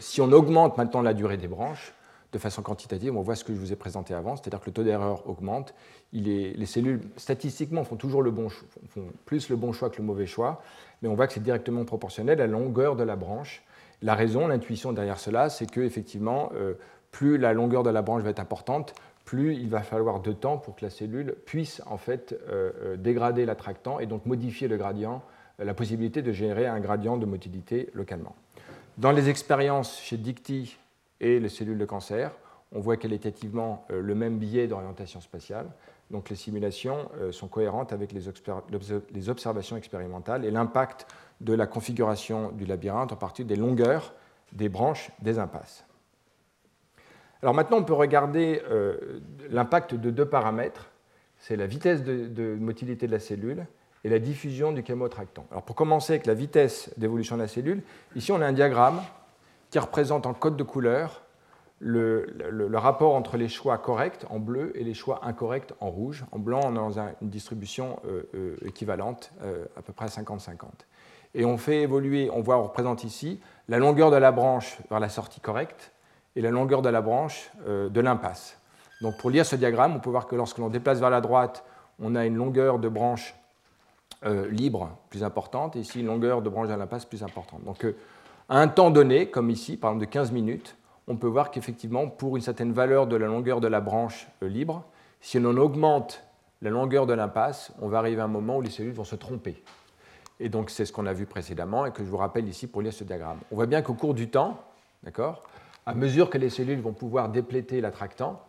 si 0.00 0.20
on 0.20 0.32
augmente 0.32 0.76
maintenant 0.76 1.02
la 1.02 1.14
durée 1.14 1.36
des 1.36 1.46
branches, 1.46 1.94
de 2.32 2.38
façon 2.38 2.62
quantitative, 2.62 3.16
on 3.16 3.22
voit 3.22 3.36
ce 3.36 3.44
que 3.44 3.54
je 3.54 3.58
vous 3.58 3.72
ai 3.72 3.76
présenté 3.76 4.12
avant, 4.12 4.36
c'est-à-dire 4.36 4.60
que 4.60 4.66
le 4.66 4.72
taux 4.72 4.82
d'erreur 4.82 5.28
augmente. 5.28 5.74
les 6.12 6.66
cellules, 6.66 7.00
statistiquement, 7.16 7.84
font 7.84 7.96
toujours 7.96 8.22
le 8.22 8.30
bon, 8.30 8.48
font 8.50 9.06
plus 9.24 9.48
le 9.48 9.56
bon 9.56 9.72
choix 9.72 9.88
que 9.88 9.96
le 9.96 10.04
mauvais 10.04 10.26
choix 10.26 10.60
mais 11.02 11.08
on 11.08 11.14
voit 11.14 11.26
que 11.26 11.32
c'est 11.32 11.42
directement 11.42 11.84
proportionnel 11.84 12.40
à 12.40 12.46
la 12.46 12.52
longueur 12.52 12.96
de 12.96 13.04
la 13.04 13.16
branche. 13.16 13.62
La 14.02 14.14
raison, 14.14 14.46
l'intuition 14.46 14.92
derrière 14.92 15.18
cela, 15.18 15.48
c'est 15.48 15.70
que 15.70 15.80
effectivement, 15.80 16.50
euh, 16.54 16.74
plus 17.10 17.38
la 17.38 17.52
longueur 17.52 17.82
de 17.82 17.90
la 17.90 18.02
branche 18.02 18.22
va 18.22 18.30
être 18.30 18.40
importante, 18.40 18.94
plus 19.24 19.54
il 19.54 19.68
va 19.68 19.82
falloir 19.82 20.20
de 20.20 20.32
temps 20.32 20.56
pour 20.56 20.76
que 20.76 20.84
la 20.84 20.90
cellule 20.90 21.34
puisse 21.44 21.82
en 21.86 21.98
fait 21.98 22.38
euh, 22.48 22.70
euh, 22.82 22.96
dégrader 22.96 23.44
l'attractant 23.44 24.00
et 24.00 24.06
donc 24.06 24.26
modifier 24.26 24.68
le 24.68 24.76
gradient, 24.76 25.22
la 25.58 25.74
possibilité 25.74 26.22
de 26.22 26.32
générer 26.32 26.66
un 26.66 26.80
gradient 26.80 27.16
de 27.16 27.26
motilité 27.26 27.90
localement. 27.92 28.36
Dans 28.96 29.10
les 29.10 29.28
expériences 29.28 30.00
chez 30.00 30.16
Dicty 30.16 30.78
et 31.20 31.40
les 31.40 31.48
cellules 31.48 31.78
de 31.78 31.84
cancer, 31.84 32.32
on 32.72 32.80
voit 32.80 32.96
qualitativement 32.96 33.86
le 33.88 34.14
même 34.14 34.38
biais 34.38 34.66
d'orientation 34.66 35.20
spatiale. 35.20 35.70
Donc 36.10 36.30
les 36.30 36.36
simulations 36.36 37.10
euh, 37.20 37.32
sont 37.32 37.48
cohérentes 37.48 37.92
avec 37.92 38.12
les, 38.12 38.28
observations 39.28 39.76
expérimentales 39.76 40.44
et 40.44 40.50
l'impact 40.50 41.06
de 41.40 41.52
la 41.52 41.66
configuration 41.66 42.50
du 42.52 42.64
labyrinthe 42.64 43.12
en 43.12 43.16
partie 43.16 43.44
des 43.44 43.56
longueurs 43.56 44.14
des 44.52 44.70
branches 44.70 45.10
des 45.20 45.38
impasses. 45.38 45.84
Alors 47.42 47.54
maintenant, 47.54 47.76
on 47.76 47.84
peut 47.84 47.92
regarder 47.92 48.62
euh, 48.70 49.20
l'impact 49.50 49.94
de 49.94 50.10
deux 50.10 50.24
paramètres. 50.24 50.90
C'est 51.36 51.56
la 51.56 51.66
vitesse 51.66 52.02
de, 52.02 52.56
motilité 52.58 53.06
de 53.06 53.12
la 53.12 53.20
cellule 53.20 53.66
et 54.02 54.08
la 54.08 54.18
diffusion 54.18 54.72
du 54.72 54.82
chémotractant. 54.84 55.46
Alors 55.50 55.62
pour 55.62 55.76
commencer 55.76 56.14
avec 56.14 56.26
la 56.26 56.34
vitesse 56.34 56.90
d'évolution 56.96 57.36
de 57.36 57.42
la 57.42 57.48
cellule, 57.48 57.82
ici 58.16 58.32
on 58.32 58.40
a 58.40 58.46
un 58.46 58.52
diagramme 58.52 59.00
qui 59.70 59.78
représente 59.78 60.26
en 60.26 60.34
code 60.34 60.56
de 60.56 60.62
couleur 60.62 61.22
le, 61.80 62.70
rapport 62.74 63.14
entre 63.14 63.36
les 63.36 63.48
choix 63.48 63.78
corrects 63.78 64.24
en 64.30 64.38
bleu 64.38 64.72
et 64.74 64.84
les 64.84 64.94
choix 64.94 65.20
incorrects 65.24 65.72
en 65.80 65.90
rouge. 65.90 66.24
En 66.32 66.38
blanc, 66.38 66.60
on 66.64 66.72
est 66.72 66.74
dans 66.74 66.98
une 66.98 67.28
distribution 67.28 68.00
euh, 68.06 68.22
euh, 68.34 68.56
équivalente, 68.64 69.32
euh, 69.42 69.64
à 69.76 69.82
peu 69.82 69.92
près 69.92 70.06
50-50. 70.06 70.56
Et 71.34 71.44
on 71.44 71.58
fait 71.58 71.82
évoluer, 71.82 72.30
on 72.32 72.40
voit, 72.40 72.58
on 72.58 72.64
représente 72.64 73.04
ici 73.04 73.40
la 73.68 73.78
longueur 73.78 74.10
de 74.10 74.16
la 74.16 74.32
branche 74.32 74.78
vers 74.90 74.98
la 74.98 75.08
sortie 75.08 75.40
correcte 75.40 75.92
et 76.36 76.40
la 76.40 76.50
longueur 76.50 76.82
de 76.82 76.88
la 76.88 77.02
branche 77.02 77.50
de 77.66 78.00
l'impasse. 78.00 78.58
Donc 79.02 79.18
pour 79.18 79.28
lire 79.28 79.44
ce 79.44 79.54
diagramme, 79.54 79.94
on 79.94 80.00
peut 80.00 80.10
voir 80.10 80.26
que 80.26 80.36
lorsque 80.36 80.58
l'on 80.58 80.68
déplace 80.70 81.00
vers 81.00 81.10
la 81.10 81.20
droite, 81.20 81.64
on 82.00 82.14
a 82.14 82.24
une 82.24 82.36
longueur 82.36 82.78
de 82.78 82.88
branche 82.88 83.34
libre 84.24 84.90
plus 85.10 85.22
importante, 85.22 85.76
et 85.76 85.80
ici 85.80 86.00
une 86.00 86.06
longueur 86.06 86.40
de 86.40 86.48
branche 86.48 86.68
de 86.68 86.74
l'impasse 86.74 87.04
plus 87.04 87.22
importante. 87.22 87.62
Donc 87.64 87.84
à 88.48 88.60
un 88.60 88.68
temps 88.68 88.90
donné, 88.90 89.30
comme 89.30 89.50
ici, 89.50 89.76
par 89.76 89.90
exemple 89.90 90.06
de 90.06 90.10
15 90.10 90.32
minutes, 90.32 90.76
on 91.06 91.16
peut 91.16 91.26
voir 91.26 91.50
qu'effectivement, 91.50 92.08
pour 92.08 92.36
une 92.36 92.42
certaine 92.42 92.72
valeur 92.72 93.06
de 93.06 93.16
la 93.16 93.26
longueur 93.26 93.60
de 93.60 93.68
la 93.68 93.80
branche 93.80 94.28
euh, 94.42 94.48
libre, 94.48 94.84
si 95.20 95.38
on 95.38 95.56
augmente 95.56 96.22
la 96.60 96.70
longueur 96.70 97.06
de 97.06 97.14
l'impasse, 97.14 97.72
on 97.80 97.88
va 97.88 97.98
arriver 97.98 98.20
à 98.20 98.24
un 98.24 98.28
moment 98.28 98.58
où 98.58 98.62
les 98.62 98.70
cellules 98.70 98.92
vont 98.92 99.04
se 99.04 99.16
tromper. 99.16 99.62
Et 100.40 100.48
donc 100.48 100.70
c'est 100.70 100.84
ce 100.84 100.92
qu'on 100.92 101.06
a 101.06 101.12
vu 101.12 101.26
précédemment 101.26 101.86
et 101.86 101.92
que 101.92 102.04
je 102.04 102.08
vous 102.08 102.16
rappelle 102.16 102.48
ici 102.48 102.66
pour 102.66 102.82
lire 102.82 102.92
ce 102.92 103.04
diagramme. 103.04 103.38
On 103.50 103.56
voit 103.56 103.66
bien 103.66 103.82
qu'au 103.82 103.94
cours 103.94 104.14
du 104.14 104.28
temps, 104.28 104.60
d'accord, 105.02 105.42
à 105.86 105.94
mesure 105.94 106.30
que 106.30 106.38
les 106.38 106.50
cellules 106.50 106.80
vont 106.80 106.92
pouvoir 106.92 107.28
dépléter 107.28 107.80
l'attractant, 107.80 108.42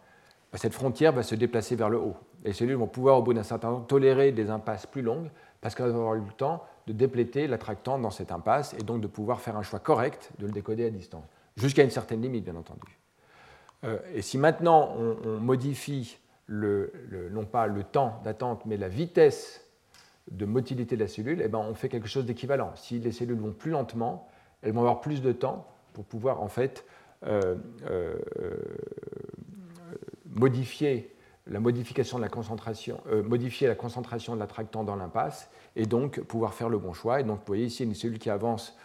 bah, 0.52 0.58
cette 0.58 0.74
frontière 0.74 1.14
va 1.14 1.24
se 1.24 1.36
déplacer 1.36 1.76
vers 1.76 1.90
le 1.90 1.98
haut. 1.98 2.16
Les 2.44 2.54
cellules 2.54 2.76
vont 2.76 2.88
pouvoir, 2.88 3.18
au 3.18 3.22
bout 3.22 3.34
d'un 3.34 3.44
certain 3.44 3.70
temps, 3.70 3.82
tolérer 3.82 4.32
des 4.32 4.50
impasses 4.50 4.86
plus 4.86 5.02
longues 5.02 5.30
parce 5.62 5.76
qu'elles 5.76 5.90
vont 5.90 6.00
avoir 6.00 6.16
eu 6.16 6.22
le 6.22 6.34
temps 6.34 6.64
de 6.90 6.94
dépléter 6.94 7.46
l'attractant 7.46 8.00
dans 8.00 8.10
cette 8.10 8.32
impasse 8.32 8.74
et 8.74 8.82
donc 8.82 9.00
de 9.00 9.06
pouvoir 9.06 9.42
faire 9.42 9.56
un 9.56 9.62
choix 9.62 9.78
correct 9.78 10.32
de 10.40 10.48
le 10.48 10.52
décoder 10.52 10.88
à 10.88 10.90
distance, 10.90 11.24
jusqu'à 11.56 11.84
une 11.84 11.92
certaine 11.92 12.20
limite, 12.20 12.44
bien 12.44 12.56
entendu. 12.56 12.98
Euh, 13.84 14.00
et 14.16 14.24
si 14.24 14.40
maintenant 14.40 14.96
on, 14.98 15.40
modifie 15.40 16.18
non 16.50 17.46
pas 17.46 17.68
le 17.68 17.84
temps 17.84 18.20
d'attente, 18.24 18.66
mais 18.66 18.76
la 18.76 18.88
vitesse 18.88 19.64
de 20.32 20.46
motilité 20.46 20.96
de 20.96 21.02
la 21.02 21.08
cellule, 21.08 21.44
eh 21.46 21.48
ben, 21.48 21.60
on 21.60 21.76
fait 21.76 21.90
quelque 21.90 22.08
chose 22.08 22.26
d'équivalent. 22.26 22.72
Si 22.76 22.98
les 22.98 23.12
cellules 23.12 23.40
vont 23.40 23.54
plus 23.54 23.70
lentement, 23.70 24.28
elles 24.64 24.74
vont 24.74 24.82
avoir 24.82 25.00
plus 25.00 25.22
de 25.22 25.32
temps 25.32 25.68
pour 25.94 26.06
pouvoir 26.06 26.42
en 26.42 26.48
fait 26.48 26.86
euh, 27.24 27.56
euh, 27.88 28.18
modifier 30.26 31.16
la 31.50 31.60
modification 31.60 32.18
de 32.18 32.24
la 32.24 32.30
concentration, 32.30 33.02
modifier 33.26 33.68
la 33.68 33.76
concentration 33.76 34.36
de 34.36 34.40
l'attractant 34.40 34.84
dans 34.84 34.96
l'impasse 34.96 35.50
et 35.76 35.86
donc 35.86 36.22
pouvoir 36.22 36.54
faire 36.54 36.70
le 36.70 36.78
bon 36.78 36.94
choix. 36.94 37.20
Et 37.20 37.24
donc 37.24 37.40
vous 37.40 37.46
voyez 37.48 37.66
ici 37.66 37.84
une 37.84 37.96
cellule 37.96 38.20
qui 38.20 38.30
avance 38.30 38.78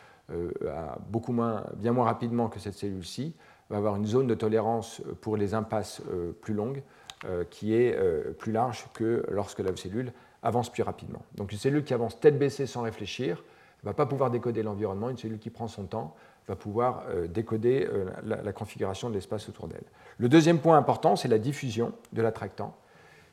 beaucoup 1.10 1.32
moins, 1.32 1.64
bien 1.76 1.92
moins 1.92 2.06
rapidement 2.06 2.48
que 2.48 2.58
cette 2.58 2.74
cellule-ci, 2.74 3.34
va 3.70 3.76
avoir 3.76 3.96
une 3.96 4.06
zone 4.06 4.26
de 4.26 4.34
tolérance 4.34 5.02
pour 5.20 5.36
les 5.36 5.54
impasses 5.54 6.02
euh, 6.12 6.32
plus 6.32 6.54
longues 6.54 6.82
euh, 7.24 7.44
qui 7.48 7.74
est 7.74 7.96
euh, 7.96 8.32
plus 8.32 8.52
large 8.52 8.86
que 8.92 9.24
lorsque 9.30 9.60
la 9.60 9.74
cellule 9.76 10.12
avance 10.42 10.70
plus 10.70 10.82
rapidement. 10.82 11.22
Donc 11.34 11.52
une 11.52 11.58
cellule 11.58 11.84
qui 11.84 11.94
avance 11.94 12.20
tête 12.20 12.38
baissée 12.38 12.66
sans 12.66 12.82
réfléchir 12.82 13.42
ne 13.84 13.90
va 13.90 13.94
pas 13.94 14.06
pouvoir 14.06 14.30
décoder 14.30 14.62
l'environnement. 14.62 15.10
Une 15.10 15.18
cellule 15.18 15.38
qui 15.38 15.50
prend 15.50 15.68
son 15.68 15.84
temps 15.84 16.14
va 16.48 16.56
pouvoir 16.56 17.04
décoder 17.28 17.88
la, 18.22 18.52
configuration 18.52 19.08
de 19.08 19.14
l'espace 19.14 19.48
autour 19.48 19.66
d'elle. 19.66 19.84
Le 20.18 20.28
deuxième 20.28 20.58
point 20.58 20.76
important, 20.76 21.16
c'est 21.16 21.28
la 21.28 21.38
diffusion 21.38 21.92
de 22.12 22.20
l'attractant. 22.20 22.74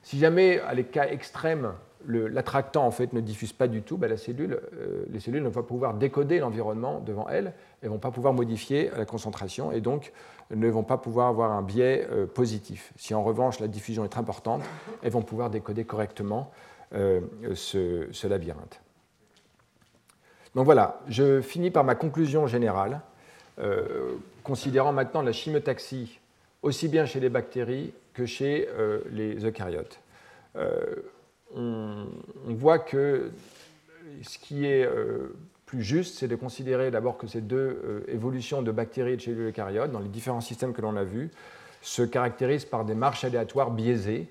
Si 0.02 0.18
jamais, 0.18 0.60
à 0.60 0.74
les 0.74 0.86
cas 0.86 1.08
extrêmes, 1.08 1.74
l'attractant 2.08 2.86
en 2.86 2.92
fait 2.92 3.14
ne 3.14 3.22
diffuse 3.22 3.54
pas 3.54 3.68
du 3.68 3.82
tout, 3.82 3.98
ben, 3.98 4.10
la 4.10 4.18
cellule, 4.18 4.60
euh, 4.74 5.06
les 5.10 5.20
cellules 5.20 5.44
ne 5.44 5.48
vont 5.48 5.62
pas 5.62 5.68
pouvoir 5.68 5.94
décoder 5.94 6.40
l'environnement 6.40 7.00
devant 7.00 7.28
elles, 7.30 7.54
elles 7.82 7.90
ne 7.90 7.94
vont 7.94 8.00
pas 8.00 8.12
pouvoir 8.12 8.34
modifier 8.34 8.92
la 8.98 9.06
concentration 9.06 9.72
et 9.72 9.82
donc 9.82 10.12
ne 10.50 10.68
vont 10.68 10.84
pas 10.84 10.98
pouvoir 10.98 11.28
avoir 11.28 11.52
un 11.52 11.62
biais 11.62 12.08
euh, 12.12 12.26
positif. 12.26 12.92
Si 12.98 13.14
en 13.14 13.24
revanche 13.24 13.60
la 13.60 13.68
diffusion 13.68 14.04
est 14.04 14.18
importante, 14.18 14.64
elles 15.02 15.12
vont 15.12 15.22
pouvoir 15.22 15.50
décoder 15.50 15.86
correctement 15.86 16.52
euh, 16.94 17.22
ce, 17.54 18.28
labyrinthe. 18.28 18.82
Donc 20.56 20.66
voilà, 20.66 21.00
je 21.08 21.42
finis 21.42 21.72
par 21.72 21.84
ma 21.84 21.96
conclusion 21.96 22.46
générale, 22.48 23.02
considérant 24.44 24.92
maintenant 24.92 25.22
la 25.22 25.32
chimiotaxie 25.32 26.20
aussi 26.62 26.88
bien 26.88 27.06
chez 27.06 27.20
les 27.20 27.30
bactéries 27.30 27.94
que 28.14 28.26
chez 28.26 28.68
les 29.12 29.46
eucaryotes. 29.46 30.00
On, 31.56 32.06
voit 32.48 32.80
que 32.80 33.32
ce 34.24 34.38
qui 34.38 34.66
est 34.66 34.86
euh, 34.86 35.36
plus 35.66 35.84
juste, 35.84 36.20
c'est 36.20 36.28
de 36.28 36.36
considérer 36.36 36.92
d'abord 36.92 37.18
que 37.18 37.28
ces 37.28 37.42
deux 37.42 37.82
euh, 37.84 38.04
évolutions 38.08 38.62
de 38.62 38.72
bactéries 38.72 39.14
et 39.14 39.18
de 39.18 39.22
cellules 39.22 39.50
eucaryotes, 39.50 39.92
dans 39.92 40.00
les 40.00 40.10
différents 40.10 40.42
systèmes 40.42 40.74
que 40.74 40.82
l'on 40.82 40.96
a 40.96 41.04
vus, 41.04 41.30
se 41.82 42.04
caractérisent 42.04 42.66
par 42.66 42.86
des 42.86 42.96
marches 42.96 43.24
aléatoires 43.24 43.72
biaisées, 43.72 44.28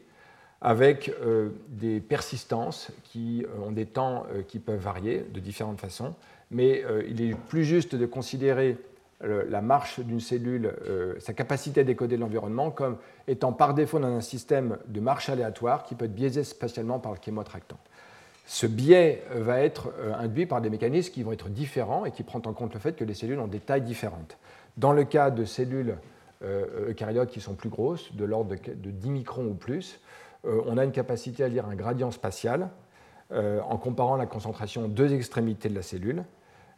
avec 0.60 1.12
euh, 1.22 1.50
des 1.68 2.00
persistances 2.00 2.90
qui 3.04 3.46
ont 3.64 3.72
des 3.72 3.86
temps 3.86 4.26
qui 4.48 4.58
peuvent 4.58 4.80
varier 4.80 5.24
de 5.32 5.40
différentes 5.40 5.80
façons. 5.80 6.14
Mais 6.50 6.84
il 7.08 7.22
est 7.22 7.34
plus 7.34 7.64
juste 7.64 7.94
de 7.94 8.06
considérer 8.06 8.76
la 9.22 9.60
marche 9.60 10.00
d'une 10.00 10.20
cellule, 10.20 10.72
euh, 10.86 11.14
sa 11.18 11.34
capacité 11.34 11.80
à 11.80 11.84
décoder 11.84 12.16
l'environnement, 12.16 12.70
comme 12.70 12.96
étant 13.28 13.52
par 13.52 13.74
défaut 13.74 13.98
dans 13.98 14.08
un 14.08 14.22
système 14.22 14.78
de 14.86 15.00
marche 15.00 15.28
aléatoire 15.28 15.84
qui 15.84 15.94
peut 15.94 16.06
être 16.06 16.14
biaisé 16.14 16.42
spatialement 16.42 16.98
par 16.98 17.12
le 17.12 17.18
chémotractant. 17.22 17.78
Ce 18.46 18.66
biais 18.66 19.22
va 19.34 19.60
être 19.60 19.92
euh, 20.00 20.14
induit 20.14 20.46
par 20.46 20.60
des 20.60 20.70
mécanismes 20.70 21.12
qui 21.12 21.22
vont 21.22 21.32
être 21.32 21.50
différents 21.50 22.06
et 22.06 22.12
qui 22.12 22.22
prennent 22.22 22.46
en 22.46 22.52
compte 22.52 22.72
le 22.74 22.80
fait 22.80 22.96
que 22.96 23.04
les 23.04 23.14
cellules 23.14 23.38
ont 23.38 23.46
des 23.46 23.60
tailles 23.60 23.82
différentes. 23.82 24.38
Dans 24.78 24.92
le 24.92 25.04
cas 25.04 25.30
de 25.30 25.44
cellules 25.44 25.96
euh, 26.42 26.90
eucaryotes 26.90 27.30
qui 27.30 27.40
sont 27.40 27.54
plus 27.54 27.68
grosses, 27.68 28.14
de 28.14 28.24
l'ordre 28.24 28.54
de 28.54 28.90
10 28.90 29.10
microns 29.10 29.44
ou 29.44 29.54
plus, 29.54 30.00
on 30.44 30.78
a 30.78 30.84
une 30.84 30.92
capacité 30.92 31.44
à 31.44 31.48
lire 31.48 31.66
un 31.66 31.74
gradient 31.74 32.10
spatial 32.10 32.70
en 33.30 33.76
comparant 33.76 34.16
la 34.16 34.26
concentration 34.26 34.88
deux 34.88 35.12
extrémités 35.12 35.68
de 35.68 35.74
la 35.74 35.82
cellule 35.82 36.24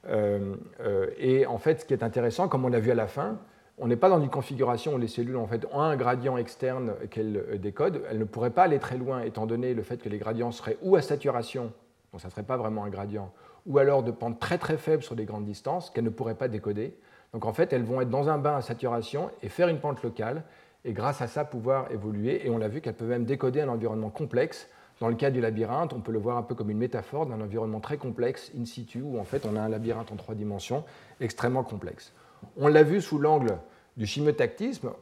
euh, 0.08 0.56
euh, 0.80 1.06
et 1.18 1.46
en 1.46 1.58
fait, 1.58 1.80
ce 1.80 1.84
qui 1.84 1.92
est 1.92 2.02
intéressant, 2.02 2.48
comme 2.48 2.64
on 2.64 2.68
l'a 2.68 2.80
vu 2.80 2.90
à 2.90 2.94
la 2.94 3.06
fin, 3.06 3.38
on 3.78 3.86
n'est 3.86 3.96
pas 3.96 4.08
dans 4.08 4.20
une 4.20 4.30
configuration 4.30 4.94
où 4.94 4.98
les 4.98 5.08
cellules 5.08 5.36
en 5.36 5.46
fait, 5.46 5.66
ont 5.72 5.80
un 5.80 5.96
gradient 5.96 6.36
externe 6.36 6.94
qu'elles 7.10 7.36
euh, 7.36 7.58
décodent. 7.58 8.02
Elles 8.10 8.18
ne 8.18 8.24
pourraient 8.24 8.50
pas 8.50 8.64
aller 8.64 8.78
très 8.78 8.98
loin, 8.98 9.22
étant 9.22 9.46
donné 9.46 9.74
le 9.74 9.82
fait 9.82 9.98
que 9.98 10.08
les 10.08 10.18
gradients 10.18 10.52
seraient 10.52 10.78
ou 10.82 10.96
à 10.96 11.02
saturation, 11.02 11.72
donc 12.12 12.20
ça 12.20 12.28
ne 12.28 12.32
serait 12.32 12.42
pas 12.42 12.56
vraiment 12.56 12.84
un 12.84 12.90
gradient, 12.90 13.32
ou 13.66 13.78
alors 13.78 14.02
de 14.02 14.10
pente 14.10 14.40
très 14.40 14.58
très 14.58 14.76
faible 14.76 15.02
sur 15.02 15.14
des 15.14 15.24
grandes 15.24 15.44
distances 15.44 15.90
qu'elles 15.90 16.04
ne 16.04 16.10
pourraient 16.10 16.34
pas 16.34 16.48
décoder. 16.48 16.96
Donc 17.32 17.46
en 17.46 17.52
fait, 17.52 17.72
elles 17.72 17.84
vont 17.84 18.00
être 18.00 18.10
dans 18.10 18.28
un 18.28 18.36
bain 18.36 18.56
à 18.56 18.60
saturation 18.60 19.30
et 19.42 19.48
faire 19.48 19.68
une 19.68 19.78
pente 19.78 20.02
locale, 20.02 20.42
et 20.84 20.92
grâce 20.92 21.20
à 21.22 21.26
ça 21.26 21.44
pouvoir 21.44 21.90
évoluer. 21.90 22.46
Et 22.46 22.50
on 22.50 22.58
l'a 22.58 22.68
vu 22.68 22.80
qu'elles 22.80 22.94
peuvent 22.94 23.08
même 23.08 23.24
décoder 23.24 23.60
un 23.60 23.68
environnement 23.68 24.10
complexe 24.10 24.68
dans 25.02 25.08
le 25.08 25.16
cas 25.16 25.30
du 25.32 25.40
labyrinthe, 25.40 25.92
on 25.92 26.00
peut 26.00 26.12
le 26.12 26.20
voir 26.20 26.36
un 26.36 26.42
peu 26.42 26.54
comme 26.54 26.70
une 26.70 26.78
métaphore 26.78 27.26
d'un 27.26 27.40
environnement 27.40 27.80
très 27.80 27.96
complexe, 27.96 28.52
in 28.56 28.64
situ, 28.64 29.02
où 29.02 29.18
en 29.18 29.24
fait 29.24 29.44
on 29.44 29.56
a 29.56 29.60
un 29.60 29.68
labyrinthe 29.68 30.12
en 30.12 30.16
trois 30.16 30.36
dimensions 30.36 30.84
extrêmement 31.20 31.64
complexe. 31.64 32.12
On 32.56 32.68
l'a 32.68 32.84
vu 32.84 33.00
sous 33.00 33.18
l'angle 33.18 33.58
du 33.96 34.06
chimiotactisme. 34.06 34.92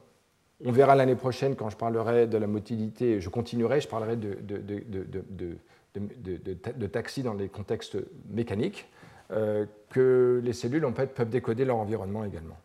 On 0.65 0.71
verra 0.71 0.95
l'année 0.95 1.15
prochaine 1.15 1.55
quand 1.55 1.69
je 1.69 1.77
parlerai 1.77 2.25
de 2.25 2.37
la 2.39 2.47
motilité, 2.47 3.19
je 3.19 3.29
continuerai, 3.29 3.79
je 3.79 3.87
parlerai 3.87 4.15
de, 4.15 4.39
de, 5.93 6.87
taxi 6.87 7.21
dans 7.21 7.35
les 7.35 7.47
contextes 7.47 7.97
mécaniques, 8.27 8.89
euh, 9.31 9.67
que 9.89 10.41
les 10.43 10.53
cellules 10.53 10.85
en 10.85 10.93
fait, 10.93 11.13
peuvent 11.13 11.29
décoder 11.29 11.63
leur 11.63 11.77
environnement 11.77 12.23
également. 12.23 12.57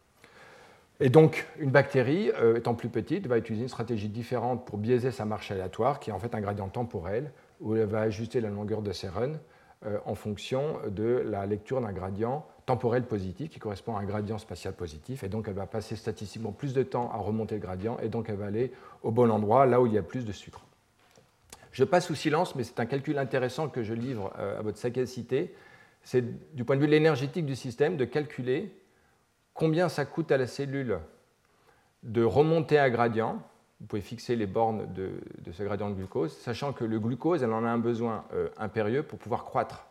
Et 0.99 1.11
donc, 1.11 1.47
une 1.59 1.71
bactérie, 1.71 2.31
euh, 2.41 2.57
étant 2.57 2.75
plus 2.75 2.89
petite, 2.89 3.27
va 3.27 3.37
utiliser 3.37 3.65
une 3.65 3.69
stratégie 3.69 4.09
différente 4.09 4.65
pour 4.65 4.79
biaiser 4.79 5.11
sa 5.11 5.27
marche 5.27 5.51
aléatoire, 5.51 6.01
qui 6.01 6.11
est 6.11 6.13
en 6.13 6.19
fait 6.19 6.35
un 6.35 6.41
gradient 6.41 6.69
temporel, 6.69 7.33
où 7.61 7.77
elle 7.77 7.87
va 7.87 8.01
ajuster 8.01 8.41
la 8.41 8.49
longueur 8.49 8.81
de 8.81 8.93
ses 8.93 9.09
runs 9.09 9.39
euh, 9.85 9.99
en 10.07 10.15
fonction 10.15 10.79
de 10.89 11.23
la 11.27 11.45
lecture 11.45 11.83
d'un 11.83 11.93
gradient 11.93 12.47
temporel 12.65 13.05
positif, 13.05 13.51
qui 13.51 13.59
correspond 13.59 13.97
à 13.97 14.01
un 14.01 14.05
gradient 14.05 14.39
spatial 14.39 14.73
positif. 14.73 15.23
Et 15.23 15.29
donc, 15.29 15.49
elle 15.49 15.55
va 15.55 15.67
passer 15.67 15.97
statistiquement 15.97 16.53
plus 16.53 16.73
de 16.73 16.83
temps 16.83 17.11
à 17.13 17.19
remonter 17.19 17.57
le 17.57 17.61
gradient, 17.61 17.99
et 18.03 18.09
donc 18.09 18.31
elle 18.31 18.37
va 18.37 18.47
aller 18.47 18.73
au 19.03 19.11
bon 19.11 19.31
endroit, 19.31 19.67
là 19.67 19.83
où 19.83 19.87
il 19.87 19.93
y 19.93 19.99
a 19.99 20.03
plus 20.03 20.25
de 20.25 20.33
sucre. 20.33 20.65
Je 21.73 21.85
passe 21.85 22.07
sous 22.07 22.15
silence, 22.15 22.55
mais 22.55 22.65
c'est 22.65 22.81
un 22.81 22.87
calcul 22.87 23.19
intéressant 23.19 23.69
que 23.69 23.83
je 23.83 23.93
livre 23.93 24.33
euh, 24.39 24.59
à 24.59 24.63
votre 24.63 24.79
sagacité. 24.79 25.55
C'est 26.03 26.55
du 26.55 26.65
point 26.65 26.77
de 26.77 26.81
vue 26.81 26.87
de 26.87 26.93
l'énergétique 26.93 27.45
du 27.45 27.55
système 27.55 27.99
de 27.99 28.07
calculer 28.07 28.73
combien 29.57 29.89
ça 29.89 30.05
coûte 30.05 30.31
à 30.31 30.37
la 30.37 30.47
cellule 30.47 30.99
de 32.03 32.23
remonter 32.23 32.79
un 32.79 32.91
gradient. 32.91 33.43
Vous 33.81 33.87
pouvez 33.87 34.03
fixer 34.03 34.37
les 34.37 34.47
bornes 34.47 34.87
de, 34.95 35.11
ce 35.53 35.63
gradient 35.63 35.91
de 35.91 35.95
glucose, 35.95 36.33
sachant 36.39 36.73
que 36.73 36.85
le 36.85 37.01
glucose, 37.01 37.43
elle 37.43 37.53
en 37.53 37.65
a 37.65 37.69
un 37.69 37.79
besoin 37.79 38.25
euh, 38.33 38.49
impérieux 38.57 39.03
pour 39.03 39.19
pouvoir 39.19 39.45
croître. 39.45 39.87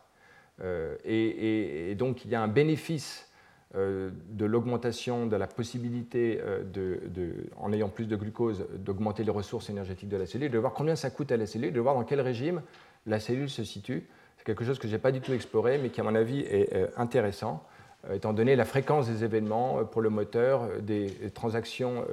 Euh, 0.62 0.96
et, 1.04 1.94
donc, 1.96 2.24
il 2.24 2.30
y 2.30 2.34
a 2.34 2.42
un 2.42 2.48
bénéfice 2.48 3.30
euh, 3.74 4.10
de 4.30 4.44
l'augmentation 4.44 5.26
de 5.26 5.36
la 5.36 5.46
possibilité, 5.46 6.40
de, 6.72 7.46
en 7.58 7.72
ayant 7.72 7.88
plus 7.88 8.06
de 8.06 8.16
glucose, 8.16 8.66
d'augmenter 8.74 9.22
les 9.24 9.30
ressources 9.30 9.68
énergétiques 9.68 10.08
de 10.08 10.16
la 10.16 10.26
cellule, 10.26 10.50
de 10.50 10.58
voir 10.58 10.72
combien 10.72 10.96
ça 10.96 11.10
coûte 11.10 11.30
à 11.30 11.36
la 11.36 11.46
cellule, 11.46 11.72
de 11.72 11.80
voir 11.80 11.94
dans 11.94 12.04
quel 12.04 12.20
régime 12.20 12.62
la 13.04 13.20
cellule 13.20 13.50
se 13.50 13.62
situe. 13.62 14.08
C'est 14.38 14.44
quelque 14.44 14.64
chose 14.64 14.78
que 14.78 14.88
je 14.88 14.92
n'ai 14.92 14.98
pas 14.98 15.12
du 15.12 15.20
tout 15.20 15.32
exploré, 15.32 15.78
mais 15.78 15.90
qui, 15.90 16.00
à 16.00 16.04
mon 16.04 16.14
avis, 16.14 16.40
est 16.40 16.90
intéressant. 16.96 17.64
Euh, 18.10 18.14
étant 18.14 18.32
donné 18.32 18.56
la 18.56 18.64
fréquence 18.64 19.08
des 19.08 19.24
événements 19.24 19.80
euh, 19.80 19.82
pour 19.84 20.02
le 20.02 20.10
moteur, 20.10 20.64
euh, 20.64 20.80
des 20.80 21.10
transactions 21.34 22.04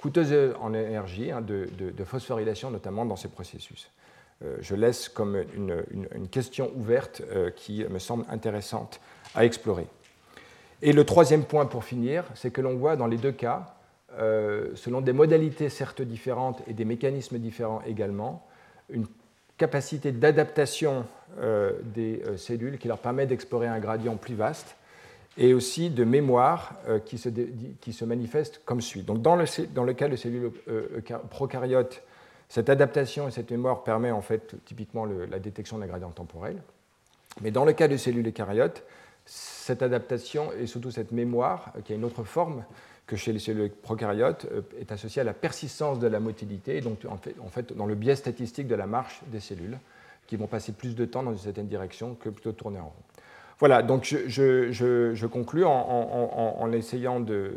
coûteuses 0.00 0.54
en 0.60 0.74
énergie, 0.74 1.30
hein, 1.30 1.40
de, 1.40 1.68
phosphorylation 2.04 2.70
notamment 2.70 3.06
dans 3.06 3.16
ces 3.16 3.28
processus. 3.28 3.90
je 4.60 4.74
laisse 4.74 5.08
comme 5.08 5.42
une, 5.54 6.28
question 6.28 6.70
ouverte 6.76 7.22
qui 7.56 7.84
me 7.88 7.98
semble 7.98 8.24
intéressante 8.28 9.00
à 9.34 9.44
explorer. 9.44 9.86
Et 10.82 10.92
le 10.92 11.04
troisième 11.04 11.44
point 11.44 11.64
pour 11.64 11.84
finir, 11.84 12.24
c'est 12.34 12.50
que 12.50 12.60
l'on 12.60 12.76
voit 12.76 12.96
dans 12.96 13.06
les 13.06 13.16
deux 13.16 13.32
cas, 13.32 13.74
selon 14.74 15.00
des 15.00 15.14
modalités 15.14 15.70
certes 15.70 16.02
différentes 16.02 16.62
et 16.68 16.74
des 16.74 16.84
mécanismes 16.84 17.38
différents 17.38 17.82
également, 17.86 18.46
une 18.90 19.06
capacité 19.56 20.12
d'adaptation 20.12 21.06
des 21.82 22.22
cellules 22.36 22.78
qui 22.78 22.88
leur 22.88 22.98
permet 22.98 23.26
d'explorer 23.26 23.66
un 23.66 23.80
gradient 23.80 24.16
plus 24.16 24.34
vaste 24.34 24.76
et 25.38 25.54
aussi 25.54 25.90
de 25.90 26.04
mémoire 26.04 26.74
euh, 26.88 26.98
qui, 26.98 27.18
se 27.18 28.04
manifeste 28.04 28.62
comme 28.64 28.80
suit. 28.80 29.02
Donc 29.02 29.20
dans 29.22 29.36
le, 29.36 29.92
cas 29.92 30.08
de 30.08 30.16
cellules 30.16 30.50
euh, 30.68 31.00
prokaryotes, 31.30 32.02
cette 32.48 32.70
adaptation 32.70 33.28
et 33.28 33.30
cette 33.30 33.50
mémoire 33.50 33.82
permet 33.82 34.10
en 34.10 34.22
fait 34.22 34.54
typiquement 34.64 35.04
la 35.04 35.38
détection 35.38 35.78
d'un 35.78 35.86
gradient 35.86 36.10
temporel. 36.10 36.62
Mais 37.42 37.50
dans 37.50 37.64
le 37.64 37.72
cas 37.72 37.88
des 37.88 37.98
cellules 37.98 38.26
eucaryotes, 38.26 38.84
cette 39.26 39.82
adaptation 39.82 40.52
et 40.58 40.66
surtout 40.66 40.90
cette 40.90 41.12
mémoire, 41.12 41.72
euh, 41.76 41.80
qui 41.82 41.92
a 41.92 41.96
une 41.96 42.04
autre 42.04 42.24
forme 42.24 42.64
que 43.06 43.16
chez 43.16 43.32
les 43.32 43.38
cellules 43.38 43.70
prokaryotes, 43.70 44.46
est 44.80 44.90
associée 44.90 45.20
à 45.20 45.24
la 45.24 45.34
persistance 45.34 46.00
de 46.00 46.08
la 46.08 46.18
motilité, 46.18 46.78
et 46.78 46.80
donc 46.80 47.06
en 47.08 47.48
fait, 47.48 47.72
dans 47.72 47.86
le 47.86 47.94
biais 47.94 48.16
statistique 48.16 48.66
de 48.66 48.74
la 48.74 48.88
marche 48.88 49.20
des 49.28 49.38
cellules, 49.38 49.78
qui 50.26 50.34
vont 50.34 50.48
passer 50.48 50.72
plus 50.72 50.96
de 50.96 51.04
temps 51.04 51.22
dans 51.22 51.30
une 51.30 51.38
certaine 51.38 51.68
direction 51.68 52.16
que 52.16 52.28
plutôt 52.30 52.50
tourner 52.50 52.80
en 52.80 52.86
rond. 52.86 52.92
Voilà, 53.58 53.82
donc 53.82 54.04
je, 54.04 55.26
conclus 55.26 55.64
en, 55.64 56.72
essayant 56.72 57.20
de, 57.20 57.52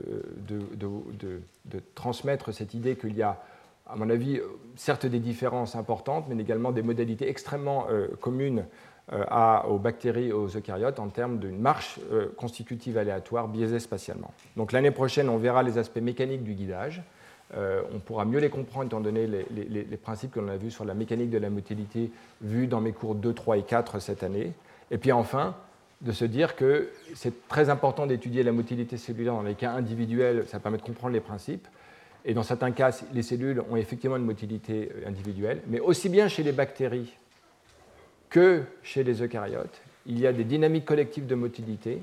transmettre 1.94 2.54
cette 2.54 2.74
idée 2.74 2.96
qu'il 2.96 3.16
y 3.18 3.22
a, 3.22 3.42
à 3.86 3.96
mon 3.98 4.10
avis, 4.10 4.40
certes 4.76 5.06
des 5.06 5.20
différences 5.20 5.76
importantes, 5.76 6.26
mais 6.30 6.42
également 6.42 6.72
des 6.72 6.84
modalités 6.84 7.30
extrêmement 7.30 7.88
euh, 7.90 8.08
communes 8.22 8.66
euh, 9.12 9.26
aux 9.68 9.78
bactéries 9.78 10.28
et 10.28 10.32
aux 10.32 10.48
eucaryotes 10.48 11.00
en 11.00 11.10
termes 11.10 11.40
d'une 11.40 11.60
marche 11.60 12.00
euh, 12.14 12.28
constitutive 12.38 12.98
aléatoire 12.98 13.50
biaisée 13.50 13.80
spatialement. 13.80 14.32
Donc 14.56 14.72
l'année 14.72 14.92
prochaine, 14.92 15.28
on 15.28 15.38
verra 15.38 15.64
les 15.64 15.78
aspects 15.78 16.00
mécaniques 16.02 16.44
du 16.44 16.54
guidage. 16.54 17.02
on 17.56 18.00
pourra 18.00 18.24
mieux 18.26 18.40
les 18.40 18.52
comprendre 18.52 18.86
étant 18.86 19.02
donné 19.02 19.28
les, 19.28 19.46
les 19.50 19.98
principes 19.98 20.32
que 20.32 20.40
l'on 20.40 20.50
a 20.50 20.58
vus 20.58 20.72
sur 20.72 20.86
la 20.86 20.94
mécanique 20.94 21.32
de 21.32 21.40
la 21.40 21.50
motilité 21.50 22.12
vus 22.42 22.68
dans 22.68 22.80
mes 22.80 22.94
cours 22.94 23.16
2, 23.16 23.34
3 23.34 23.58
et 23.58 23.64
4 23.64 24.00
cette 24.00 24.24
année. 24.24 24.54
Et 24.92 25.00
puis 25.00 25.12
enfin, 25.12 25.56
de 26.02 26.12
se 26.12 26.26
dire 26.26 26.56
que 26.56 26.90
c'est 27.14 27.48
très 27.48 27.70
important 27.70 28.06
d'étudier 28.08 28.44
la 28.44 28.52
motilité 28.52 28.98
cellulaire 28.98 29.34
dans 29.34 29.42
les 29.42 29.56
cas 29.56 29.72
individuels, 29.72 30.46
ça 30.48 30.60
permet 30.60 30.78
de 30.78 30.84
comprendre 30.84 31.14
les 31.14 31.20
principes. 31.20 31.68
Et 32.26 32.34
dans 32.34 32.44
certains 32.44 32.72
cas, 32.72 32.98
les 33.14 33.22
cellules 33.22 33.62
ont 33.70 33.76
effectivement 33.76 34.18
une 34.18 34.26
motilité 34.26 34.92
euh, 34.94 35.08
individuelle, 35.08 35.62
mais 35.68 35.80
aussi 35.80 36.10
bien 36.10 36.28
chez 36.28 36.44
les 36.44 36.52
bactéries 36.52 37.16
que 38.30 38.64
chez 38.84 39.04
les 39.04 39.22
eucaryotes, 39.22 39.82
il 40.06 40.20
y 40.20 40.28
a 40.28 40.34
des 40.34 40.44
dynamiques 40.44 40.86
collectives 40.86 41.28
de 41.28 41.36
motilité 41.36 42.02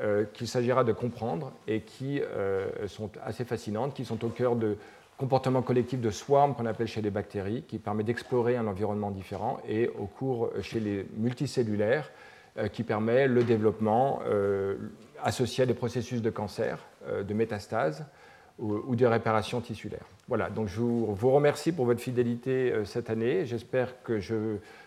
euh, 0.00 0.24
qu'il 0.32 0.48
s'agira 0.48 0.82
de 0.82 0.92
comprendre 0.92 1.52
et 1.68 1.80
qui 1.80 2.20
euh, 2.20 2.88
sont 2.88 3.10
assez 3.24 3.44
fascinantes, 3.44 3.94
qui 3.94 4.04
sont 4.04 4.22
au 4.24 4.28
cœur 4.28 4.56
de 4.56 4.76
comportements 5.16 5.62
collectifs 5.62 6.00
de 6.00 6.10
swarm 6.10 6.54
qu'on 6.54 6.66
appelle 6.66 6.88
chez 6.88 7.02
les 7.02 7.10
bactéries, 7.10 7.62
qui 7.68 7.78
permet 7.78 8.02
d'explorer 8.02 8.56
un 8.56 8.66
environnement 8.66 9.12
différent, 9.12 9.60
et 9.68 9.88
au 9.88 10.06
cours 10.06 10.50
chez 10.60 10.80
les 10.80 11.06
multicellulaires, 11.16 12.10
qui 12.68 12.84
permet 12.84 13.26
le 13.26 13.42
développement 13.42 14.20
euh, 14.26 14.76
associé 15.22 15.64
à 15.64 15.66
des 15.66 15.74
processus 15.74 16.22
de 16.22 16.30
cancer, 16.30 16.78
euh, 17.08 17.24
de 17.24 17.34
métastase 17.34 18.04
ou, 18.60 18.94
de 18.94 19.04
réparation 19.04 19.60
tissulaire. 19.60 20.04
Voilà, 20.28 20.48
donc 20.48 20.68
je 20.68 20.78
vous, 20.78 21.30
remercie 21.32 21.72
pour 21.72 21.86
votre 21.86 22.00
fidélité 22.00 22.72
cette 22.84 23.10
année. 23.10 23.46
J'espère 23.46 24.00
que 24.04 24.20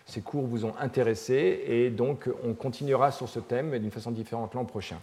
ces 0.06 0.22
cours 0.22 0.46
vous 0.46 0.64
ont 0.64 0.72
intéressé 0.80 1.64
et 1.66 1.90
donc 1.90 2.30
on 2.42 2.54
continuera 2.54 3.10
sur 3.10 3.28
ce 3.28 3.40
thème 3.40 3.78
d'une 3.78 3.90
façon 3.90 4.10
différente 4.10 4.54
l'an 4.54 4.64
prochain. 4.64 4.96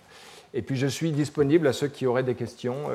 Et 0.55 0.63
puis 0.63 0.77
je 0.77 0.87
suis 0.87 1.11
disponible 1.11 1.67
à 1.67 1.73
ceux 1.73 1.89
qui 1.89 2.07
auraient 2.07 2.23
des 2.23 2.33
questions. 2.33 2.89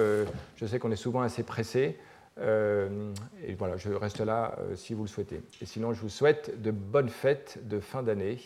je 0.57 0.67
sais 0.67 0.81
qu'on 0.81 0.91
est 0.91 0.97
souvent 0.97 1.21
assez 1.21 1.45
pressé. 1.45 1.99
et 2.37 3.55
voilà, 3.57 3.77
je 3.77 3.93
reste 3.93 4.19
là 4.19 4.57
si 4.75 4.95
vous 4.95 5.05
le 5.05 5.09
souhaitez. 5.09 5.41
Et 5.63 5.67
sinon, 5.67 5.93
je 5.93 6.01
vous 6.01 6.09
souhaite 6.09 6.61
de 6.61 6.73
bonnes 6.73 7.11
fêtes 7.11 7.61
de 7.63 7.79
fin 7.79 8.03
d'année 8.03 8.39